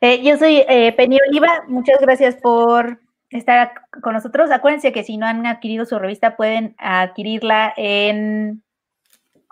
Eh, 0.00 0.22
yo 0.22 0.36
soy 0.36 0.64
eh, 0.68 0.92
Penny 0.96 1.18
Oliva, 1.28 1.64
muchas 1.68 2.00
gracias 2.00 2.36
por 2.36 3.00
estar 3.30 3.72
con 4.02 4.14
nosotros. 4.14 4.50
Acuérdense 4.50 4.92
que 4.92 5.04
si 5.04 5.16
no 5.16 5.26
han 5.26 5.46
adquirido 5.46 5.84
su 5.84 5.98
revista, 5.98 6.36
pueden 6.36 6.74
adquirirla 6.78 7.72
en 7.76 8.62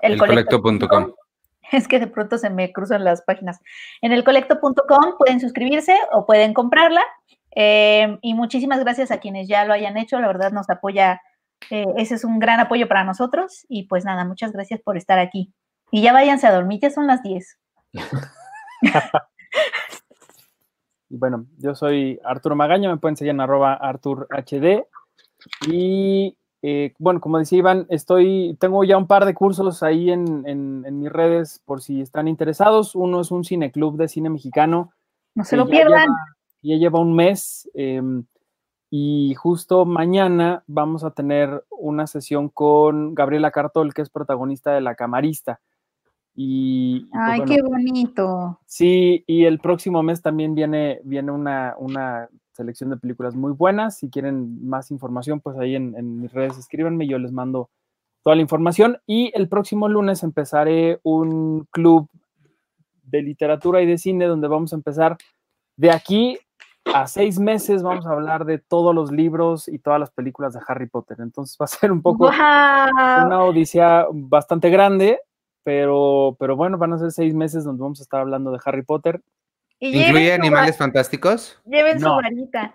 Elcolecto.com. 0.01 1.13
Es 1.71 1.87
que 1.87 1.99
de 1.99 2.07
pronto 2.07 2.39
se 2.39 2.49
me 2.49 2.73
cruzan 2.73 3.05
las 3.05 3.21
páginas. 3.23 3.61
En 4.01 4.13
elcolecto.com 4.13 5.19
pueden 5.19 5.39
suscribirse 5.39 5.95
o 6.13 6.25
pueden 6.25 6.55
comprarla. 6.55 7.03
Eh, 7.55 8.19
y 8.23 8.35
muchísimas 8.35 8.81
gracias 8.81 9.11
a 9.11 9.19
quienes 9.19 9.49
ya 9.49 9.65
lo 9.65 9.73
hayan 9.73 9.97
hecho. 9.97 10.19
La 10.21 10.27
verdad 10.29 10.53
nos 10.53 10.69
apoya. 10.71 11.21
eh, 11.71 11.87
ese 11.97 12.15
es 12.15 12.25
un 12.25 12.39
gran 12.39 12.61
apoyo 12.61 12.87
para 12.89 13.05
nosotros. 13.05 13.67
Y 13.69 13.85
pues 13.89 14.05
nada, 14.05 14.25
muchas 14.25 14.53
gracias 14.53 14.81
por 14.81 14.97
estar 14.97 15.19
aquí. 15.19 15.53
Y 15.91 16.03
ya 16.03 16.13
váyanse 16.13 16.47
a 16.47 16.53
dormir, 16.53 16.81
ya 16.81 16.91
son 16.91 17.07
las 17.07 17.23
10. 17.23 17.59
Y 21.11 21.17
bueno, 21.17 21.47
yo 21.57 21.75
soy 21.75 22.21
Arturo 22.23 22.55
Magaña, 22.55 22.91
me 22.91 22.99
pueden 22.99 23.17
seguir 23.17 23.31
en 23.31 23.41
arroba 23.41 23.73
ArturHD. 23.75 24.85
Y 25.67 26.37
eh, 26.61 26.93
bueno, 26.99 27.21
como 27.21 27.39
decía 27.39 27.59
Iván, 27.61 27.87
estoy, 27.89 28.57
tengo 28.61 28.85
ya 28.85 28.99
un 28.99 29.07
par 29.07 29.25
de 29.25 29.33
cursos 29.35 29.83
ahí 29.83 30.11
en, 30.11 30.47
en- 30.47 30.85
en 30.87 30.99
mis 30.99 31.11
redes 31.11 31.63
por 31.65 31.81
si 31.81 32.03
están 32.03 32.29
interesados. 32.29 32.95
Uno 32.95 33.21
es 33.23 33.31
un 33.31 33.43
cineclub 33.45 33.97
de 33.97 34.09
cine 34.09 34.29
mexicano. 34.29 34.93
No 35.35 35.45
se 35.45 35.57
lo 35.57 35.67
pierdan. 35.67 36.09
lleva- 36.09 36.37
ya 36.63 36.77
lleva 36.77 37.01
un 37.01 37.15
mes 37.15 37.69
em, 37.75 38.25
y 38.91 39.35
justo 39.35 39.85
mañana 39.85 40.65
vamos 40.67 41.05
a 41.05 41.11
tener 41.11 41.65
una 41.71 42.07
sesión 42.07 42.49
con 42.49 43.15
Gabriela 43.15 43.51
Cartol, 43.51 43.93
que 43.93 44.03
es 44.03 44.11
protagonista 44.11 44.73
de 44.73 44.81
La 44.81 44.95
Camarista. 44.95 45.61
Y, 46.35 47.01
pues, 47.01 47.23
Ay, 47.23 47.41
bueno, 47.41 47.55
qué 47.55 47.63
bonito. 47.63 48.61
Sí, 48.65 49.25
y 49.27 49.45
el 49.45 49.59
próximo 49.59 50.03
mes 50.03 50.23
también 50.23 50.55
viene, 50.55 51.01
viene 51.05 51.33
una, 51.33 51.75
una 51.79 52.29
selección 52.53 52.91
de 52.91 52.97
películas 52.97 53.35
muy 53.35 53.53
buenas. 53.53 53.99
Si 53.99 54.09
quieren 54.09 54.65
más 54.67 54.91
información, 54.91 55.41
pues 55.41 55.59
ahí 55.59 55.75
en, 55.75 55.97
en 55.97 56.21
mis 56.21 56.33
redes 56.33 56.57
escríbanme, 56.57 57.09
yo 57.09 57.19
les 57.19 57.33
mando 57.33 57.71
toda 58.23 58.37
la 58.37 58.43
información. 58.43 58.99
Y 59.07 59.33
el 59.35 59.49
próximo 59.49 59.89
lunes 59.89 60.23
empezaré 60.23 61.01
un 61.03 61.67
club 61.73 62.09
de 63.03 63.23
literatura 63.23 63.83
y 63.83 63.87
de 63.87 63.99
cine 63.99 64.27
donde 64.27 64.49
vamos 64.49 64.73
a 64.73 64.77
empezar 64.77 65.17
de 65.77 65.91
aquí 65.91 66.39
a 66.95 67.07
seis 67.07 67.39
meses. 67.39 67.83
Vamos 67.83 68.07
a 68.07 68.11
hablar 68.13 68.45
de 68.45 68.59
todos 68.59 68.95
los 68.95 69.11
libros 69.13 69.69
y 69.69 69.79
todas 69.79 70.01
las 70.01 70.11
películas 70.11 70.55
de 70.55 70.61
Harry 70.67 70.87
Potter. 70.89 71.19
Entonces 71.21 71.57
va 71.61 71.65
a 71.65 71.69
ser 71.69 71.93
un 71.93 72.03
poco 72.03 72.29
una 72.29 73.43
odisea 73.45 74.07
bastante 74.13 74.71
grande, 74.71 75.21
pero, 75.65 76.37
pero 76.39 76.57
bueno, 76.57 76.79
van 76.79 76.93
a 76.95 76.99
ser 76.99 77.11
seis 77.13 77.35
meses 77.35 77.65
donde 77.65 77.83
vamos 77.83 78.01
a 78.01 78.03
estar 78.03 78.21
hablando 78.21 78.51
de 78.51 78.59
Harry 78.65 78.83
Potter. 78.83 79.23
Y 79.81 79.97
¿Incluye 80.03 80.29
su 80.35 80.41
animales 80.41 80.77
fantásticos? 80.77 81.61
Lleven 81.65 82.01
su 82.01 82.07
No. 82.07 82.17
varita. 82.17 82.75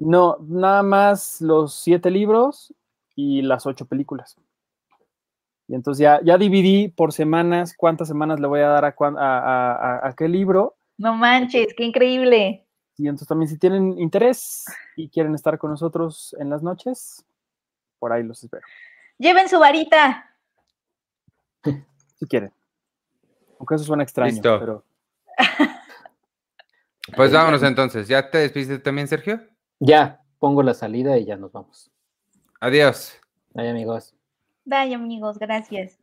No, 0.00 0.36
nada 0.40 0.82
más 0.82 1.40
los 1.40 1.74
siete 1.74 2.10
libros 2.10 2.74
y 3.14 3.42
las 3.42 3.66
ocho 3.66 3.86
películas. 3.86 4.36
Y 5.68 5.74
entonces 5.76 6.02
ya, 6.02 6.20
ya 6.24 6.36
dividí 6.38 6.88
por 6.88 7.12
semanas 7.12 7.74
cuántas 7.76 8.08
semanas 8.08 8.40
le 8.40 8.48
voy 8.48 8.60
a 8.60 8.68
dar 8.68 8.84
a, 8.84 8.96
cuán- 8.96 9.16
a, 9.16 9.38
a- 9.38 9.72
a- 9.98 10.08
a 10.08 10.12
qué 10.16 10.28
libro. 10.28 10.74
No 10.98 11.14
manches, 11.14 11.68
qué 11.76 11.84
increíble. 11.84 12.61
Y 12.96 13.08
entonces 13.08 13.28
también 13.28 13.48
si 13.48 13.58
tienen 13.58 13.98
interés 13.98 14.64
y 14.96 15.08
quieren 15.08 15.34
estar 15.34 15.58
con 15.58 15.70
nosotros 15.70 16.36
en 16.38 16.50
las 16.50 16.62
noches, 16.62 17.24
por 17.98 18.12
ahí 18.12 18.22
los 18.22 18.42
espero. 18.42 18.62
Lleven 19.18 19.48
su 19.48 19.58
varita. 19.58 20.34
Si 22.16 22.28
quieren. 22.28 22.52
Aunque 23.58 23.74
eso 23.74 23.82
suena 23.82 24.04
extraño, 24.04 24.30
Listo. 24.32 24.60
pero 24.60 24.84
Pues 27.16 27.32
vámonos 27.32 27.62
entonces. 27.64 28.06
¿Ya 28.06 28.30
te 28.30 28.38
despidiste 28.38 28.78
también, 28.78 29.08
Sergio? 29.08 29.40
Ya, 29.80 30.20
pongo 30.38 30.62
la 30.62 30.74
salida 30.74 31.18
y 31.18 31.24
ya 31.24 31.36
nos 31.36 31.50
vamos. 31.50 31.90
Adiós. 32.60 33.18
Ay, 33.54 33.68
amigos. 33.68 34.14
Bye, 34.64 34.94
amigos, 34.94 35.38
gracias. 35.38 35.98